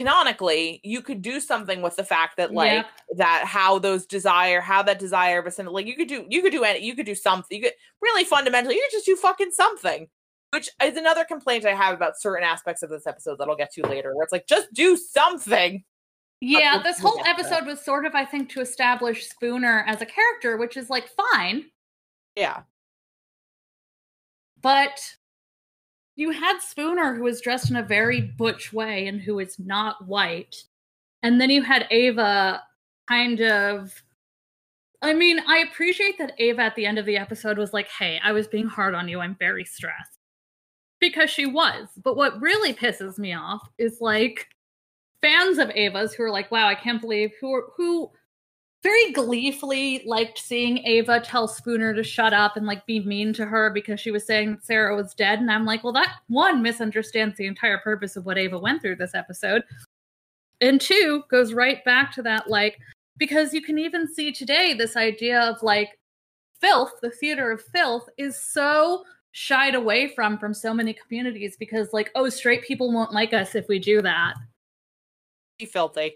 canonically, 0.00 0.80
you 0.82 1.02
could 1.02 1.20
do 1.20 1.38
something 1.40 1.82
with 1.82 1.94
the 1.96 2.02
fact 2.04 2.38
that 2.38 2.52
like 2.54 2.72
Yep. 2.72 2.86
that 3.18 3.44
how 3.44 3.78
those 3.78 4.06
desire, 4.06 4.60
how 4.62 4.82
that 4.82 4.98
desire 4.98 5.38
of 5.40 5.44
assimil- 5.44 5.72
like 5.72 5.86
you 5.86 5.94
could 5.94 6.08
do 6.08 6.24
you 6.30 6.40
could 6.42 6.50
do 6.50 6.64
any 6.64 6.80
you 6.84 6.96
could 6.96 7.04
do 7.06 7.14
something. 7.14 7.54
You 7.56 7.64
could 7.64 7.74
really 8.00 8.24
fundamentally 8.24 8.74
you 8.76 8.80
could 8.90 8.96
just 8.96 9.06
do 9.06 9.14
fucking 9.14 9.50
something. 9.52 10.08
Which 10.52 10.68
is 10.82 10.96
another 10.98 11.24
complaint 11.24 11.64
I 11.64 11.74
have 11.74 11.94
about 11.94 12.20
certain 12.20 12.44
aspects 12.44 12.82
of 12.82 12.90
this 12.90 13.06
episode 13.06 13.38
that 13.38 13.48
I'll 13.48 13.56
get 13.56 13.72
to 13.72 13.86
later, 13.86 14.14
where 14.14 14.22
it's 14.24 14.32
like, 14.32 14.46
just 14.46 14.72
do 14.74 14.96
something. 14.96 15.82
Yeah, 16.40 16.74
we'll- 16.74 16.82
this 16.82 16.98
whole 16.98 17.16
get 17.16 17.36
to 17.38 17.42
that. 17.44 17.52
episode 17.52 17.66
was 17.66 17.80
sort 17.82 18.04
of, 18.04 18.14
I 18.14 18.24
think, 18.26 18.50
to 18.50 18.60
establish 18.60 19.28
Spooner 19.28 19.84
as 19.86 20.02
a 20.02 20.06
character, 20.06 20.56
which 20.58 20.76
is 20.76 20.90
like 20.90 21.08
fine, 21.08 21.70
Yeah. 22.36 22.62
but 24.60 25.16
you 26.16 26.30
had 26.30 26.58
Spooner 26.60 27.14
who 27.14 27.22
was 27.22 27.40
dressed 27.40 27.70
in 27.70 27.76
a 27.76 27.82
very 27.82 28.20
butch 28.20 28.72
way 28.72 29.06
and 29.06 29.20
who 29.20 29.38
is 29.38 29.58
not 29.58 30.06
white. 30.06 30.64
And 31.22 31.40
then 31.40 31.48
you 31.50 31.62
had 31.62 31.86
Ava 31.90 32.62
kind 33.08 33.40
of. 33.40 34.02
I 35.00 35.14
mean, 35.14 35.40
I 35.48 35.58
appreciate 35.58 36.18
that 36.18 36.34
Ava 36.38 36.62
at 36.62 36.76
the 36.76 36.86
end 36.86 36.98
of 36.98 37.06
the 37.06 37.16
episode 37.16 37.56
was 37.58 37.72
like, 37.72 37.88
hey, 37.88 38.20
I 38.22 38.32
was 38.32 38.46
being 38.46 38.66
hard 38.66 38.94
on 38.94 39.08
you. 39.08 39.20
I'm 39.20 39.34
very 39.36 39.64
stressed. 39.64 40.18
Because 41.02 41.30
she 41.30 41.46
was. 41.46 41.88
But 42.02 42.16
what 42.16 42.40
really 42.40 42.72
pisses 42.72 43.18
me 43.18 43.34
off 43.34 43.68
is 43.76 44.00
like 44.00 44.46
fans 45.20 45.58
of 45.58 45.68
Ava's 45.70 46.14
who 46.14 46.22
are 46.22 46.30
like, 46.30 46.52
wow, 46.52 46.68
I 46.68 46.76
can't 46.76 47.00
believe 47.00 47.32
who 47.40 47.64
who 47.76 48.10
very 48.84 49.12
gleefully 49.12 50.02
liked 50.06 50.38
seeing 50.38 50.78
Ava 50.86 51.18
tell 51.20 51.48
Spooner 51.48 51.92
to 51.92 52.04
shut 52.04 52.32
up 52.32 52.56
and 52.56 52.66
like 52.66 52.86
be 52.86 53.00
mean 53.00 53.32
to 53.32 53.44
her 53.44 53.70
because 53.70 53.98
she 53.98 54.12
was 54.12 54.24
saying 54.24 54.58
Sarah 54.62 54.94
was 54.94 55.12
dead. 55.12 55.40
And 55.40 55.50
I'm 55.50 55.64
like, 55.64 55.82
well, 55.82 55.92
that 55.92 56.20
one 56.28 56.62
misunderstands 56.62 57.36
the 57.36 57.46
entire 57.46 57.78
purpose 57.78 58.14
of 58.14 58.24
what 58.24 58.38
Ava 58.38 58.58
went 58.58 58.80
through 58.80 58.96
this 58.96 59.14
episode. 59.14 59.64
And 60.60 60.80
two 60.80 61.24
goes 61.30 61.52
right 61.52 61.84
back 61.84 62.12
to 62.14 62.22
that, 62.22 62.48
like, 62.48 62.78
because 63.16 63.52
you 63.52 63.60
can 63.60 63.78
even 63.78 64.06
see 64.06 64.30
today 64.30 64.72
this 64.72 64.96
idea 64.96 65.40
of 65.40 65.62
like 65.64 65.98
filth, 66.60 66.92
the 67.02 67.10
theater 67.10 67.50
of 67.50 67.60
filth, 67.60 68.08
is 68.18 68.40
so 68.40 69.04
shied 69.32 69.74
away 69.74 70.08
from 70.14 70.38
from 70.38 70.54
so 70.54 70.72
many 70.72 70.94
communities 70.94 71.56
because 71.58 71.92
like, 71.92 72.10
oh, 72.14 72.28
straight 72.28 72.62
people 72.62 72.92
won't 72.92 73.12
like 73.12 73.32
us 73.32 73.54
if 73.54 73.66
we 73.68 73.78
do 73.78 74.00
that. 74.02 74.34
Be 75.58 75.66
filthy. 75.66 76.14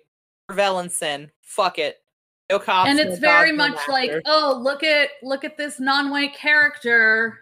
Revel 0.48 0.80
in 0.80 0.90
sin. 0.90 1.30
Fuck 1.42 1.78
it. 1.78 2.02
No 2.50 2.60
cops. 2.60 2.88
and 2.88 2.98
no 2.98 3.04
it's 3.04 3.18
very 3.18 3.50
dogs, 3.50 3.58
no 3.58 3.68
much 3.68 3.88
like 3.88 4.12
oh 4.24 4.60
look 4.62 4.84
at 4.84 5.08
look 5.22 5.44
at 5.44 5.56
this 5.56 5.80
non-white 5.80 6.32
character 6.34 7.40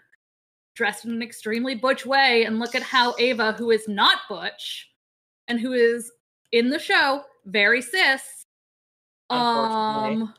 dressed 0.75 1.05
in 1.05 1.13
an 1.13 1.23
extremely 1.23 1.75
butch 1.75 2.07
way, 2.07 2.45
and 2.45 2.59
look 2.59 2.75
at 2.75 2.83
how 2.83 3.15
Ava, 3.19 3.53
who 3.53 3.71
is 3.71 3.87
not 3.87 4.19
butch, 4.29 4.91
and 5.47 5.61
who 5.61 5.73
is 5.73 6.11
in 6.53 6.71
the 6.71 6.79
show 6.79 7.23
very 7.45 7.81
cis, 7.81 8.47
um, 9.31 10.35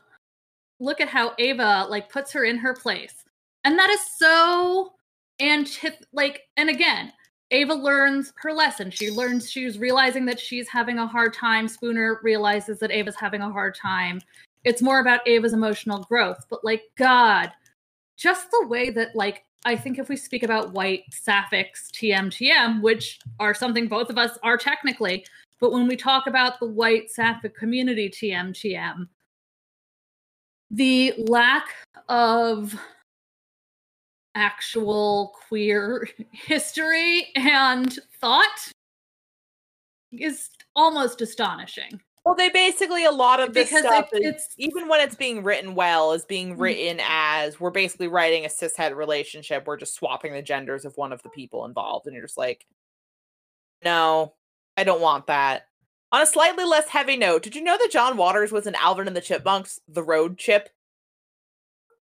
look 0.80 1.00
at 1.00 1.08
how 1.08 1.32
Ava 1.38 1.86
like 1.88 2.10
puts 2.10 2.32
her 2.32 2.44
in 2.44 2.58
her 2.58 2.74
place, 2.74 3.24
and 3.64 3.78
that 3.78 3.88
is 3.90 4.00
so 4.18 4.92
antith 5.40 6.02
like. 6.12 6.42
And 6.56 6.68
again, 6.70 7.12
Ava 7.50 7.74
learns 7.74 8.32
her 8.36 8.52
lesson. 8.52 8.90
She 8.90 9.10
learns 9.10 9.50
she's 9.50 9.78
realizing 9.78 10.26
that 10.26 10.40
she's 10.40 10.68
having 10.68 10.98
a 10.98 11.06
hard 11.06 11.34
time. 11.34 11.68
Spooner 11.68 12.20
realizes 12.22 12.78
that 12.80 12.90
Ava's 12.90 13.16
having 13.16 13.40
a 13.40 13.50
hard 13.50 13.74
time. 13.74 14.20
It's 14.64 14.82
more 14.82 15.00
about 15.00 15.26
Ava's 15.28 15.52
emotional 15.52 16.04
growth. 16.04 16.44
But 16.50 16.64
like, 16.64 16.82
God, 16.96 17.52
just 18.16 18.50
the 18.50 18.66
way 18.66 18.90
that 18.90 19.14
like 19.14 19.44
I 19.64 19.76
think 19.76 19.98
if 19.98 20.08
we 20.08 20.16
speak 20.16 20.42
about 20.42 20.72
white 20.72 21.04
sapphics 21.12 21.90
TMTM, 21.92 22.82
which 22.82 23.18
are 23.40 23.54
something 23.54 23.88
both 23.88 24.10
of 24.10 24.18
us 24.18 24.38
are 24.42 24.56
technically, 24.56 25.26
but 25.60 25.72
when 25.72 25.88
we 25.88 25.96
talk 25.96 26.26
about 26.26 26.60
the 26.60 26.66
white 26.66 27.10
sapphic 27.10 27.56
community 27.56 28.08
TMTM, 28.08 29.08
the 30.70 31.14
lack 31.18 31.66
of 32.08 32.78
actual 34.36 35.34
queer 35.48 36.08
history 36.32 37.28
and 37.34 37.98
thought 38.20 38.70
is 40.12 40.50
almost 40.76 41.20
astonishing. 41.20 42.00
Well, 42.24 42.34
they 42.34 42.48
basically 42.48 43.04
a 43.04 43.10
lot 43.12 43.38
of 43.40 43.54
this 43.54 43.68
Because 43.70 43.84
stuff 43.84 44.08
it- 44.12 44.22
is 44.22 44.26
it's- 44.28 44.54
even 44.58 44.88
when 44.88 45.00
it's 45.00 45.14
being 45.14 45.42
written 45.44 45.74
well 45.74 46.12
is 46.12 46.24
being 46.24 46.56
Mhm. 46.56 46.60
written 46.60 47.00
as 47.02 47.60
we're 47.60 47.70
basically 47.70 48.08
writing 48.08 48.44
a 48.44 48.48
cishet 48.48 48.94
relationship. 48.96 49.64
We're 49.66 49.76
just 49.76 49.94
swapping 49.94 50.32
the 50.32 50.42
genders 50.42 50.84
of 50.84 50.96
one 50.96 51.12
of 51.12 51.22
the 51.22 51.28
people 51.30 51.64
involved, 51.64 52.06
and 52.06 52.14
you're 52.14 52.24
just 52.24 52.36
like, 52.36 52.66
no, 53.84 54.34
I 54.76 54.84
don't 54.84 55.00
want 55.00 55.26
that. 55.28 55.68
On 56.12 56.20
a 56.22 56.26
slightly 56.26 56.64
less 56.64 56.88
heavy 56.88 57.16
note, 57.16 57.42
did 57.42 57.54
you 57.54 57.62
know 57.62 57.76
that 57.78 57.90
John 57.92 58.16
Waters 58.16 58.50
was 58.52 58.66
in 58.66 58.74
Alvin 58.76 59.06
and 59.06 59.16
the 59.16 59.20
Chipmunks, 59.20 59.80
the 59.88 60.02
road 60.02 60.38
chip? 60.38 60.70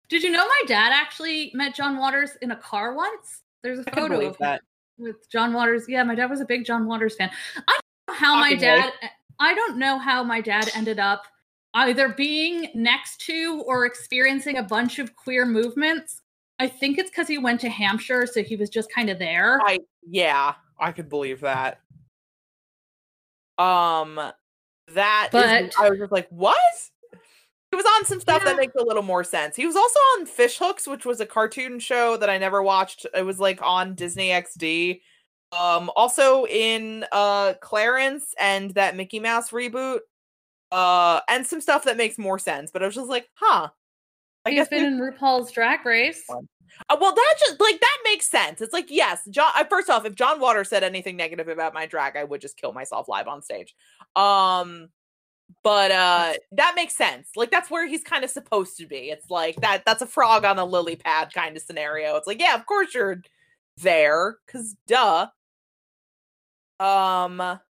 Did 0.08 0.22
you 0.22 0.30
know 0.30 0.46
my 0.46 0.62
dad 0.66 0.92
actually 0.92 1.50
met 1.54 1.74
John 1.74 1.96
Waters 1.98 2.36
in 2.42 2.50
a 2.50 2.56
car 2.56 2.94
once? 2.94 3.42
There's 3.62 3.78
a 3.78 3.84
photo 3.84 4.26
of 4.28 4.38
that. 4.38 4.60
with 4.98 5.28
John 5.30 5.52
Waters. 5.52 5.84
Yeah, 5.88 6.02
my 6.04 6.14
dad 6.14 6.30
was 6.30 6.40
a 6.40 6.44
big 6.44 6.64
John 6.64 6.86
Waters 6.86 7.16
fan. 7.16 7.30
I 7.56 7.78
don't 8.08 8.08
know 8.08 8.14
how 8.14 8.34
my 8.36 8.50
Fucking 8.50 8.60
dad 8.60 8.92
I 9.40 9.54
don't 9.54 9.78
know 9.78 9.98
how 9.98 10.22
my 10.22 10.40
dad 10.40 10.70
ended 10.74 10.98
up 10.98 11.24
either 11.74 12.08
being 12.10 12.68
next 12.74 13.20
to 13.22 13.62
or 13.66 13.84
experiencing 13.86 14.58
a 14.58 14.62
bunch 14.62 14.98
of 14.98 15.16
queer 15.16 15.44
movements. 15.44 16.20
I 16.60 16.68
think 16.68 16.98
it's 16.98 17.10
because 17.10 17.26
he 17.26 17.38
went 17.38 17.60
to 17.62 17.68
Hampshire, 17.68 18.26
so 18.26 18.42
he 18.44 18.54
was 18.54 18.70
just 18.70 18.92
kind 18.92 19.10
of 19.10 19.18
there. 19.18 19.60
I 19.62 19.80
yeah, 20.08 20.54
I 20.78 20.92
could 20.92 21.08
believe 21.08 21.40
that. 21.40 21.80
Um, 23.58 24.20
that 24.92 25.28
But- 25.32 25.74
I 25.78 25.88
was 25.88 25.98
just 25.98 26.12
like, 26.12 26.28
what? 26.28 26.56
He 27.74 27.76
was 27.76 27.86
on 27.98 28.04
some 28.04 28.20
stuff 28.20 28.42
Yeah. 28.44 28.52
that 28.52 28.56
makes 28.56 28.76
a 28.76 28.84
little 28.84 29.02
more 29.02 29.24
sense. 29.24 29.56
He 29.56 29.66
was 29.66 29.74
also 29.74 29.98
on 30.16 30.26
Fish 30.26 30.58
Hooks, 30.58 30.86
which 30.86 31.04
was 31.04 31.18
a 31.20 31.26
cartoon 31.26 31.80
show 31.80 32.16
that 32.18 32.30
I 32.30 32.38
never 32.38 32.62
watched. 32.62 33.04
It 33.12 33.22
was 33.22 33.40
like 33.40 33.60
on 33.62 33.96
Disney 33.96 34.28
XD. 34.28 35.00
Um, 35.50 35.90
also 35.96 36.46
in 36.46 37.04
uh 37.10 37.54
Clarence 37.60 38.32
and 38.38 38.70
that 38.74 38.94
Mickey 38.96 39.18
Mouse 39.18 39.50
reboot. 39.50 40.00
Uh, 40.70 41.18
and 41.28 41.44
some 41.44 41.60
stuff 41.60 41.82
that 41.84 41.96
makes 41.96 42.16
more 42.16 42.38
sense. 42.38 42.70
But 42.70 42.84
I 42.84 42.86
was 42.86 42.94
just 42.94 43.08
like, 43.08 43.28
huh. 43.34 43.70
I 44.46 44.50
He's 44.50 44.60
guess 44.60 44.68
been 44.68 44.84
in 44.84 45.00
RuPaul's 45.00 45.50
Drag 45.50 45.84
Race. 45.84 46.24
Uh, 46.30 46.96
well, 47.00 47.12
that 47.12 47.34
just 47.40 47.60
like 47.60 47.80
that 47.80 47.98
makes 48.04 48.28
sense. 48.28 48.60
It's 48.60 48.72
like 48.72 48.86
yes, 48.88 49.22
John. 49.30 49.50
Uh, 49.56 49.64
first 49.64 49.90
off, 49.90 50.04
if 50.04 50.14
John 50.14 50.38
Waters 50.38 50.68
said 50.68 50.84
anything 50.84 51.16
negative 51.16 51.48
about 51.48 51.74
my 51.74 51.86
drag, 51.86 52.16
I 52.16 52.22
would 52.22 52.40
just 52.40 52.56
kill 52.56 52.72
myself 52.72 53.08
live 53.08 53.26
on 53.26 53.42
stage. 53.42 53.74
Um, 54.14 54.90
but 55.62 55.90
uh, 55.90 56.34
that 56.52 56.74
makes 56.74 56.96
sense. 56.96 57.30
Like 57.36 57.50
that's 57.50 57.70
where 57.70 57.86
he's 57.86 58.02
kind 58.02 58.24
of 58.24 58.30
supposed 58.30 58.76
to 58.78 58.86
be. 58.86 59.10
It's 59.10 59.30
like 59.30 59.56
that. 59.56 59.84
That's 59.84 60.02
a 60.02 60.06
frog 60.06 60.44
on 60.44 60.58
a 60.58 60.64
lily 60.64 60.96
pad 60.96 61.32
kind 61.32 61.56
of 61.56 61.62
scenario. 61.62 62.16
It's 62.16 62.26
like 62.26 62.40
yeah, 62.40 62.54
of 62.54 62.66
course 62.66 62.94
you're 62.94 63.22
there, 63.78 64.36
cause 64.48 64.76
duh. 64.86 65.28
Um, 66.80 67.60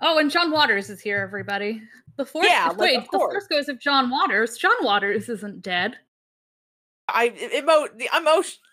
Oh, 0.00 0.18
and 0.18 0.30
John 0.30 0.50
Waters 0.50 0.90
is 0.90 1.00
here, 1.00 1.18
everybody. 1.18 1.82
The 2.16 2.26
force, 2.26 2.46
Yeah, 2.48 2.68
like, 2.68 2.78
wait, 2.78 3.10
the 3.10 3.18
force 3.18 3.46
goes 3.46 3.68
of 3.68 3.78
John 3.78 4.10
Waters. 4.10 4.56
John 4.56 4.72
Waters 4.82 5.28
isn't 5.28 5.62
dead. 5.62 5.96
I 7.08 7.30
emote 7.30 7.96
the 7.98 8.08
emotion. 8.16 8.58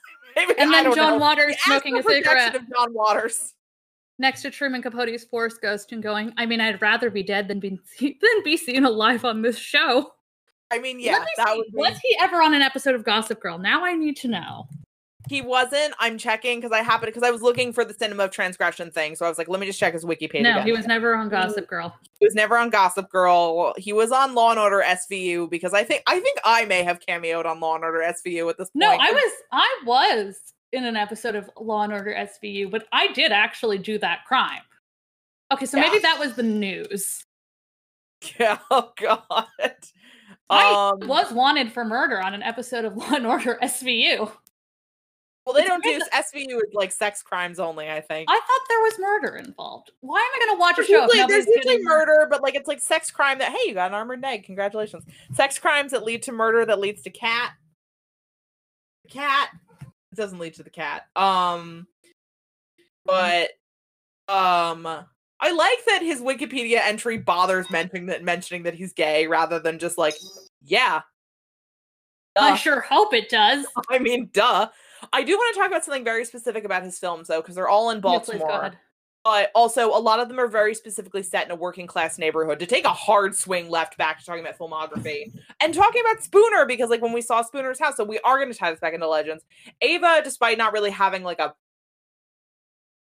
And 0.57 0.73
then 0.73 0.93
John 0.93 1.11
know. 1.11 1.17
Waters 1.17 1.55
The 1.55 1.61
smoking 1.61 1.97
a 1.97 2.03
cigarette 2.03 2.55
of 2.55 2.63
John 2.69 2.93
Waters. 2.93 3.53
Next 4.19 4.41
to 4.43 4.51
Truman 4.51 4.81
Capote's 4.81 5.23
force 5.23 5.57
ghost 5.57 5.91
and 5.91 6.01
going, 6.01 6.33
I 6.37 6.45
mean, 6.45 6.61
I'd 6.61 6.81
rather 6.81 7.09
be 7.09 7.23
dead 7.23 7.47
than 7.47 7.59
be 7.59 7.79
than 7.99 8.43
be 8.43 8.57
seen 8.57 8.85
alive 8.85 9.25
on 9.25 9.41
this 9.41 9.57
show. 9.57 10.11
I 10.71 10.79
mean, 10.79 10.99
yeah, 10.99 11.19
me 11.19 11.25
that 11.37 11.49
see, 11.49 11.57
would 11.57 11.71
be. 11.71 11.77
Was 11.77 11.97
he 11.99 12.17
ever 12.19 12.41
on 12.41 12.53
an 12.53 12.61
episode 12.61 12.95
of 12.95 13.03
Gossip 13.03 13.39
Girl? 13.39 13.57
Now 13.57 13.85
I 13.85 13.93
need 13.93 14.17
to 14.17 14.27
know. 14.27 14.67
He 15.27 15.41
wasn't. 15.41 15.93
I'm 15.99 16.19
checking 16.19 16.59
because 16.59 16.71
I 16.71 16.83
happened 16.83 17.07
because 17.07 17.27
I 17.27 17.31
was 17.31 17.41
looking 17.41 17.73
for 17.73 17.83
the 17.83 17.95
cinema 17.95 18.25
of 18.25 18.31
transgression 18.31 18.91
thing. 18.91 19.15
So 19.15 19.25
I 19.25 19.29
was 19.29 19.39
like, 19.39 19.47
let 19.47 19.59
me 19.59 19.65
just 19.65 19.79
check 19.79 19.93
his 19.93 20.05
Wikipedia. 20.05 20.43
no, 20.43 20.61
he 20.61 20.71
was 20.71 20.85
never 20.85 21.15
on 21.15 21.29
Gossip 21.29 21.67
Girl. 21.67 21.95
He 22.19 22.25
was 22.25 22.35
never 22.35 22.57
on 22.57 22.69
Gossip 22.69 23.09
Girl. 23.09 23.73
He 23.77 23.91
was 23.91 24.11
on 24.11 24.35
Law 24.35 24.51
and 24.51 24.59
Order 24.59 24.83
SVU 24.85 25.49
because 25.49 25.73
I 25.73 25.83
think 25.83 26.03
I 26.05 26.19
think 26.19 26.37
I 26.43 26.65
may 26.65 26.83
have 26.83 26.99
cameoed 26.99 27.45
on 27.45 27.59
Law 27.59 27.75
and 27.75 27.83
Order 27.83 27.99
SVU 27.99 28.49
at 28.49 28.57
this 28.57 28.69
point. 28.69 28.81
No, 28.81 28.91
I 28.91 29.11
was 29.11 29.31
I 29.51 29.81
was 29.85 30.53
in 30.71 30.83
an 30.85 30.95
episode 30.95 31.35
of 31.35 31.49
Law 31.59 31.83
and 31.83 31.93
Order 31.93 32.13
SVU, 32.13 32.69
but 32.69 32.87
I 32.91 33.11
did 33.13 33.31
actually 33.31 33.77
do 33.77 33.97
that 33.99 34.25
crime. 34.25 34.61
Okay, 35.53 35.65
so 35.65 35.79
maybe 35.79 35.99
that 35.99 36.19
was 36.19 36.33
the 36.35 36.43
news. 36.43 37.23
Yeah. 38.39 38.57
Oh 38.71 38.91
God. 38.99 39.45
I 40.49 40.91
Um, 40.99 41.07
was 41.07 41.31
wanted 41.31 41.71
for 41.71 41.85
murder 41.85 42.19
on 42.19 42.33
an 42.33 42.41
episode 42.41 42.83
of 42.85 42.95
Law 42.97 43.13
and 43.13 43.27
Order 43.27 43.59
SVU. 43.61 44.31
well, 45.45 45.53
they 45.53 45.59
it's 45.61 45.67
don't 45.67 45.83
do 45.83 45.99
SVU 46.11 46.55
with 46.55 46.69
like 46.73 46.91
sex 46.91 47.21
crimes 47.21 47.59
only. 47.59 47.87
I 47.89 48.01
think. 48.01 48.27
I 48.31 48.33
thought 48.33 48.61
there 48.67 48.79
was 48.79 48.93
murder 48.99 49.35
involved. 49.35 49.91
Why 50.01 50.17
am 50.19 50.41
I 50.41 50.45
going 50.45 50.57
to 50.57 50.59
watch 50.59 50.79
a 50.79 50.83
show? 50.83 51.03
Usually, 51.03 51.27
there's 51.27 51.45
usually 51.45 51.83
murder, 51.83 52.25
but 52.31 52.41
like 52.41 52.55
it's 52.55 52.67
like 52.67 52.79
sex 52.81 53.11
crime 53.11 53.37
that 53.39 53.51
hey, 53.51 53.67
you 53.67 53.75
got 53.75 53.91
an 53.91 53.95
armored 53.95 54.23
egg. 54.25 54.43
Congratulations. 54.45 55.03
Sex 55.33 55.59
crimes 55.59 55.91
that 55.91 56.03
lead 56.03 56.23
to 56.23 56.31
murder 56.31 56.65
that 56.65 56.79
leads 56.79 57.03
to 57.03 57.11
cat. 57.11 57.51
Cat. 59.09 59.49
It 60.17 60.21
doesn't 60.21 60.39
lead 60.39 60.53
to 60.53 60.63
the 60.63 60.69
cat. 60.69 61.07
Um, 61.13 61.87
but 63.05 63.49
um, 64.29 64.87
I 64.87 65.51
like 65.51 65.85
that 65.87 65.99
his 66.01 66.21
Wikipedia 66.21 66.79
entry 66.81 67.17
bothers 67.17 67.69
mentioning 67.69 68.05
that 68.05 68.23
mentioning 68.23 68.63
that 68.63 68.75
he's 68.75 68.93
gay 68.93 69.27
rather 69.27 69.59
than 69.59 69.77
just 69.77 69.97
like, 69.97 70.15
yeah. 70.63 71.01
I 72.37 72.55
sure 72.55 72.79
hope 72.79 73.13
it 73.13 73.27
does. 73.29 73.65
I 73.89 73.99
mean, 73.99 74.29
duh. 74.31 74.69
I 75.11 75.23
do 75.23 75.33
want 75.33 75.53
to 75.53 75.59
talk 75.59 75.67
about 75.67 75.83
something 75.83 76.05
very 76.05 76.23
specific 76.23 76.63
about 76.63 76.83
his 76.83 76.97
films 76.97 77.27
though, 77.27 77.41
because 77.41 77.55
they're 77.55 77.67
all 77.67 77.89
in 77.89 77.99
Baltimore. 77.99 78.71
But 79.25 79.49
also 79.55 79.87
a 79.89 79.97
lot 79.99 80.19
of 80.19 80.29
them 80.29 80.39
are 80.39 80.47
very 80.47 80.75
specifically 80.75 81.23
set 81.23 81.45
in 81.45 81.51
a 81.51 81.55
working 81.55 81.87
class 81.87 82.17
neighborhood 82.19 82.59
to 82.59 82.65
take 82.67 82.85
a 82.85 82.89
hard 82.93 83.35
swing 83.35 83.69
left 83.69 83.97
back 83.97 84.19
to 84.19 84.25
talking 84.25 84.41
about 84.45 84.57
filmography 84.57 85.33
and 85.61 85.73
talking 85.73 86.01
about 86.01 86.23
spooner 86.23 86.65
because 86.65 86.89
like 86.91 87.01
when 87.01 87.11
we 87.11 87.21
saw 87.21 87.41
spooner's 87.41 87.79
house 87.79 87.97
so 87.97 88.03
we 88.05 88.19
are 88.19 88.37
going 88.37 88.51
to 88.51 88.57
tie 88.57 88.71
this 88.71 88.79
back 88.79 88.93
into 88.93 89.07
legends 89.07 89.43
ava 89.81 90.21
despite 90.23 90.57
not 90.57 90.71
really 90.71 90.91
having 90.91 91.23
like 91.23 91.39
a 91.39 91.53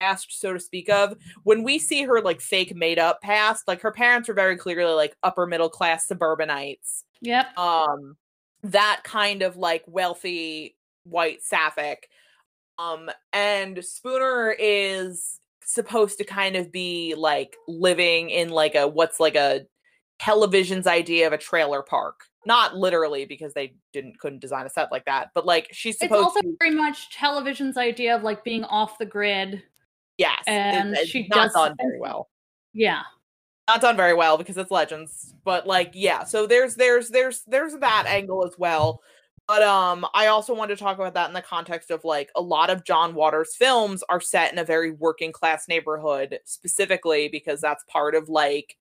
past 0.01 0.39
so 0.39 0.53
to 0.53 0.61
speak 0.61 0.89
of 0.91 1.15
when 1.45 1.63
we 1.63 1.79
see 1.79 2.03
her 2.05 2.21
like 2.21 2.41
fake 2.41 2.75
made 2.77 2.99
up 2.99 3.21
past 3.23 3.67
like 3.67 3.81
her 3.81 3.91
parents 3.93 4.29
were 4.29 4.35
very 4.35 4.57
clearly 4.57 4.95
like 4.95 5.17
upper 5.23 5.47
middle 5.47 5.69
class 5.71 6.07
suburbanites 6.07 7.05
Yep. 7.23 7.57
um 7.59 8.17
that 8.63 9.01
kind 9.05 9.43
of 9.43 9.57
like 9.57 9.85
wealthy 9.87 10.77
white 11.05 11.43
sapphic 11.43 12.09
um 12.79 13.11
and 13.33 13.83
spooner 13.85 14.55
is 14.59 15.39
supposed 15.75 16.19
to 16.19 16.25
kind 16.25 16.57
of 16.57 16.71
be 16.73 17.15
like 17.17 17.57
living 17.69 18.31
in 18.31 18.51
like 18.51 18.75
a 18.75 18.87
what's 18.89 19.21
like 19.21 19.37
a 19.37 19.63
television's 20.19 20.87
idea 20.87 21.27
of 21.27 21.33
a 21.33 21.39
trailer 21.39 21.83
park 21.83 22.21
not 22.47 22.77
literally 22.77 23.25
because 23.25 23.55
they 23.55 23.75
didn't 23.93 24.19
couldn't 24.19 24.41
design 24.41 24.67
a 24.67 24.71
set 24.71 24.91
like 24.93 25.05
that 25.07 25.29
but 25.35 25.47
like 25.47 25.69
she's 25.73 25.99
supposed 25.99 26.19
It's 26.19 26.37
also 26.37 26.41
to 26.43 26.57
very 26.59 26.75
much 26.75 27.11
television's 27.17 27.77
idea 27.77 28.17
of 28.17 28.23
like 28.23 28.45
being 28.45 28.65
off 28.65 28.99
the 28.99 29.07
grid. 29.07 29.63
yes 30.19 30.43
and 30.47 30.95
it's 30.95 31.09
she 31.09 31.27
not 31.29 31.45
does- 31.47 31.53
done 31.55 31.75
very 31.81 31.99
well 32.01 32.29
Yeah. 32.75 33.03
not 33.69 33.81
done 33.81 33.97
very 33.97 34.15
well 34.15 34.37
because 34.37 34.57
it's 34.59 34.71
legends 34.71 35.35
but 35.45 35.67
like 35.67 35.93
yeah 35.95 36.25
so 36.25 36.47
there's 36.47 36.75
there's 36.77 37.09
there's 37.09 37.43
there's 37.47 37.75
that 37.79 38.05
angle 38.07 38.45
as 38.45 38.55
well 38.59 39.01
but 39.51 39.63
um 39.63 40.07
i 40.15 40.29
also 40.29 40.55
wanted 40.55 40.77
to 40.77 40.85
talk 40.85 40.97
about 40.97 41.15
that 41.15 41.29
in 41.29 41.35
the 41.35 41.43
context 41.43 41.91
of 41.91 42.05
like 42.05 42.31
a 42.37 42.41
lot 42.41 42.71
of 42.71 42.85
john 42.85 43.15
waters 43.15 43.57
films 43.57 44.05
are 44.09 44.21
set 44.21 44.53
in 44.53 44.59
a 44.59 44.65
very 44.65 44.93
working 44.93 45.33
class 45.33 45.67
neighborhood 45.67 46.39
specifically 46.45 47.29
because 47.29 47.61
that's 47.61 47.83
part 47.89 48.15
of 48.15 48.29
like 48.29 48.77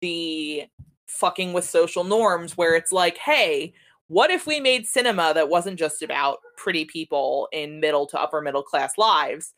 the 0.00 0.64
fucking 1.06 1.52
with 1.52 1.64
social 1.64 2.04
norms 2.04 2.56
where 2.56 2.76
it's 2.76 2.92
like 2.92 3.18
hey 3.18 3.72
what 4.12 4.30
if 4.30 4.46
we 4.46 4.60
made 4.60 4.86
cinema 4.86 5.32
that 5.34 5.48
wasn't 5.48 5.78
just 5.78 6.02
about 6.02 6.38
pretty 6.58 6.84
people 6.84 7.48
in 7.50 7.80
middle 7.80 8.06
to 8.06 8.20
upper 8.20 8.42
middle 8.42 8.62
class 8.62 8.98
lives? 8.98 9.54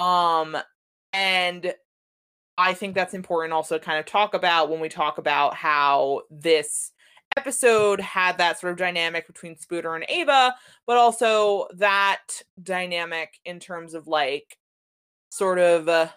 Um, 0.00 0.56
and 1.12 1.72
I 2.58 2.74
think 2.74 2.96
that's 2.96 3.14
important 3.14 3.52
also 3.52 3.78
to 3.78 3.84
kind 3.84 4.00
of 4.00 4.06
talk 4.06 4.34
about 4.34 4.70
when 4.70 4.80
we 4.80 4.88
talk 4.88 5.18
about 5.18 5.54
how 5.54 6.22
this 6.30 6.91
episode 7.36 8.00
had 8.00 8.38
that 8.38 8.60
sort 8.60 8.72
of 8.72 8.78
dynamic 8.78 9.26
between 9.26 9.56
Spooner 9.56 9.94
and 9.94 10.04
Ava, 10.08 10.54
but 10.86 10.96
also 10.96 11.66
that 11.74 12.22
dynamic 12.62 13.38
in 13.44 13.60
terms 13.60 13.94
of 13.94 14.06
like 14.06 14.58
sort 15.30 15.58
of 15.58 15.88
uh, 15.88 16.08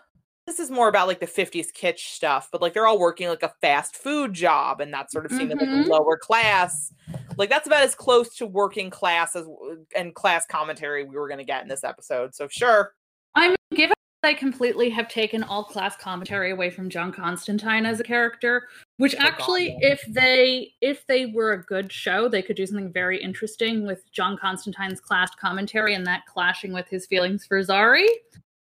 this 0.48 0.60
is 0.60 0.70
more 0.70 0.88
about 0.88 1.08
like 1.08 1.20
the 1.20 1.26
50s 1.26 1.68
kitsch 1.74 2.00
stuff, 2.00 2.50
but 2.52 2.62
like 2.62 2.74
they're 2.74 2.86
all 2.86 3.00
working 3.00 3.28
like 3.28 3.44
a 3.44 3.54
fast 3.62 3.96
food 3.96 4.34
job 4.34 4.80
and 4.80 4.94
that 4.94 5.12
sort 5.12 5.26
of 5.26 5.32
seen 5.32 5.50
mm-hmm. 5.50 5.82
like 5.82 5.88
lower 5.88 6.18
class. 6.18 6.94
Like 7.38 7.50
that's 7.50 7.66
about 7.66 7.82
as 7.82 7.96
close 7.96 8.36
to 8.36 8.46
working 8.46 8.90
class 8.90 9.36
as 9.36 9.46
and 9.96 10.14
class 10.14 10.46
commentary 10.46 11.04
we 11.04 11.16
were 11.16 11.28
going 11.28 11.40
to 11.40 11.46
get 11.46 11.64
in 11.64 11.68
this 11.68 11.84
episode. 11.84 12.36
So 12.36 12.48
sure. 12.48 12.94
I'm 13.34 13.56
given 13.74 13.95
I 14.26 14.34
completely 14.34 14.90
have 14.90 15.08
taken 15.08 15.44
all 15.44 15.64
class 15.64 15.96
commentary 15.96 16.52
away 16.52 16.70
from 16.70 16.90
John 16.90 17.14
Constantine 17.14 17.86
as 17.86 18.00
a 18.00 18.04
character, 18.04 18.68
which 18.98 19.16
actually 19.16 19.78
if 19.80 20.04
they 20.10 20.74
if 20.82 21.06
they 21.08 21.28
were 21.28 21.54
a 21.54 21.64
good 21.64 21.92
show, 21.92 22.28
they 22.28 22.42
could 22.42 22.56
do 22.56 22.66
something 22.66 22.92
very 22.92 23.22
interesting 23.22 23.86
with 23.86 24.12
John 24.12 24.38
Constantine's 24.38 25.00
class 25.00 25.30
commentary 25.40 25.94
and 25.94 26.06
that 26.08 26.26
clashing 26.26 26.74
with 26.74 26.88
his 26.88 27.06
feelings 27.06 27.46
for 27.46 27.62
Zari. 27.62 28.08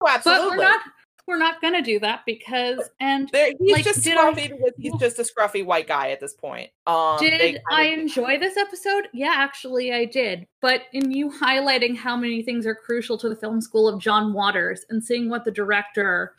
Oh, 0.00 0.08
absolutely. 0.08 0.50
But 0.50 0.58
we're 0.58 0.64
not 0.64 0.80
we're 1.26 1.38
not 1.38 1.60
going 1.60 1.74
to 1.74 1.82
do 1.82 2.00
that 2.00 2.22
because 2.26 2.80
and 3.00 3.28
there, 3.32 3.52
he's 3.58 3.72
like, 3.72 3.84
just 3.84 4.00
scruffy 4.00 4.44
I, 4.44 4.48
because 4.48 4.72
he's 4.78 4.96
just 4.98 5.18
a 5.18 5.22
scruffy 5.22 5.64
white 5.64 5.86
guy 5.86 6.10
at 6.10 6.20
this 6.20 6.34
point. 6.34 6.70
Um, 6.86 7.18
did 7.18 7.60
I 7.70 7.84
of, 7.92 7.98
enjoy 7.98 8.38
this 8.38 8.56
episode? 8.56 9.08
Yeah, 9.12 9.32
actually, 9.34 9.92
I 9.92 10.04
did. 10.04 10.46
But 10.60 10.82
in 10.92 11.12
you 11.12 11.30
highlighting 11.30 11.96
how 11.96 12.16
many 12.16 12.42
things 12.42 12.66
are 12.66 12.74
crucial 12.74 13.16
to 13.18 13.28
the 13.28 13.36
film 13.36 13.60
school 13.60 13.88
of 13.88 14.00
John 14.00 14.32
Waters 14.32 14.84
and 14.90 15.02
seeing 15.02 15.28
what 15.28 15.44
the 15.44 15.50
director 15.50 16.34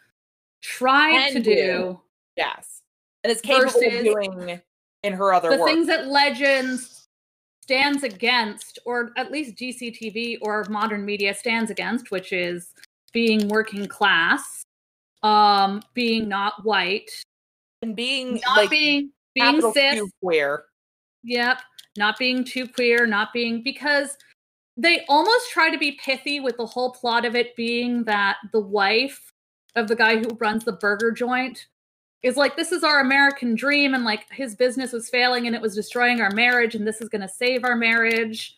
tried 0.62 1.32
to 1.32 1.40
do, 1.40 1.56
do, 1.56 2.02
yes, 2.36 2.82
and 3.24 3.32
is 3.32 3.42
capable 3.42 3.80
of 3.86 4.04
doing 4.04 4.62
in 5.04 5.14
her 5.14 5.34
other 5.34 5.50
the 5.50 5.58
work. 5.58 5.70
things 5.70 5.88
that 5.88 6.08
Legends 6.08 7.08
stands 7.62 8.04
against, 8.04 8.80
or 8.86 9.12
at 9.16 9.32
least 9.32 9.56
GCTV 9.56 10.40
or 10.42 10.66
modern 10.70 11.06
media 11.06 11.34
stands 11.34 11.72
against, 11.72 12.12
which 12.12 12.34
is 12.34 12.74
being 13.14 13.48
working 13.48 13.88
class 13.88 14.62
um 15.24 15.82
being 15.94 16.28
not 16.28 16.64
white. 16.64 17.10
And 17.82 17.96
being 17.96 18.42
not 18.46 18.58
like, 18.58 18.70
being 18.70 19.12
being 19.34 19.62
cis. 19.74 20.02
Queer. 20.22 20.66
Yep. 21.24 21.62
Not 21.98 22.18
being 22.18 22.44
too 22.44 22.68
queer 22.68 23.06
not 23.06 23.34
being 23.34 23.62
because 23.64 24.18
they 24.76 25.06
almost 25.08 25.52
try 25.52 25.70
to 25.70 25.78
be 25.78 25.94
pithy 25.94 26.40
with 26.40 26.58
the 26.58 26.66
whole 26.66 26.92
plot 26.92 27.26
of 27.26 27.36
it 27.36 27.56
being 27.56 28.04
that 28.06 28.38
the 28.52 28.60
wife 28.60 29.32
of 29.76 29.88
the 29.88 29.96
guy 29.96 30.18
who 30.18 30.36
runs 30.40 30.64
the 30.64 30.72
burger 30.72 31.12
joint 31.12 31.68
is 32.24 32.38
like 32.38 32.56
this 32.56 32.72
is 32.72 32.84
our 32.84 33.00
american 33.00 33.54
dream 33.54 33.94
and 33.94 34.04
like 34.04 34.26
his 34.32 34.56
business 34.56 34.92
was 34.92 35.10
failing 35.10 35.46
and 35.46 35.56
it 35.56 35.62
was 35.62 35.76
destroying 35.76 36.22
our 36.22 36.32
marriage 36.32 36.74
and 36.74 36.88
this 36.88 37.02
is 37.02 37.10
going 37.10 37.22
to 37.22 37.28
save 37.28 37.64
our 37.64 37.76
marriage. 37.76 38.56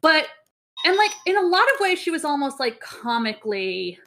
But 0.00 0.26
and 0.84 0.96
like 0.96 1.12
in 1.26 1.36
a 1.36 1.42
lot 1.42 1.72
of 1.72 1.80
ways 1.80 1.98
she 1.98 2.10
was 2.10 2.24
almost 2.24 2.58
like 2.58 2.80
comically 2.80 3.98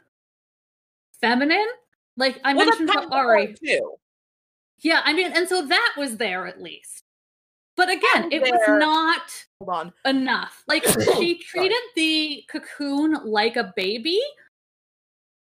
feminine. 1.22 1.68
Like 2.16 2.40
I 2.44 2.54
well, 2.54 2.66
mentioned 2.66 2.90
Ari 3.12 3.56
too. 3.64 3.94
Yeah, 4.80 5.02
I 5.04 5.14
mean, 5.14 5.32
and 5.34 5.48
so 5.48 5.66
that 5.66 5.96
was 5.98 6.18
there 6.18 6.48
at 6.48 6.62
least. 6.62 7.04
But 7.76 7.90
again, 7.90 8.32
it 8.32 8.42
was 8.42 8.60
not 8.68 9.46
Hold 9.60 9.70
on. 9.70 9.94
enough. 10.06 10.64
Like 10.68 10.84
she 11.18 11.38
treated 11.38 11.78
the 11.96 12.44
cocoon 12.50 13.20
like 13.24 13.56
a 13.56 13.72
baby, 13.76 14.20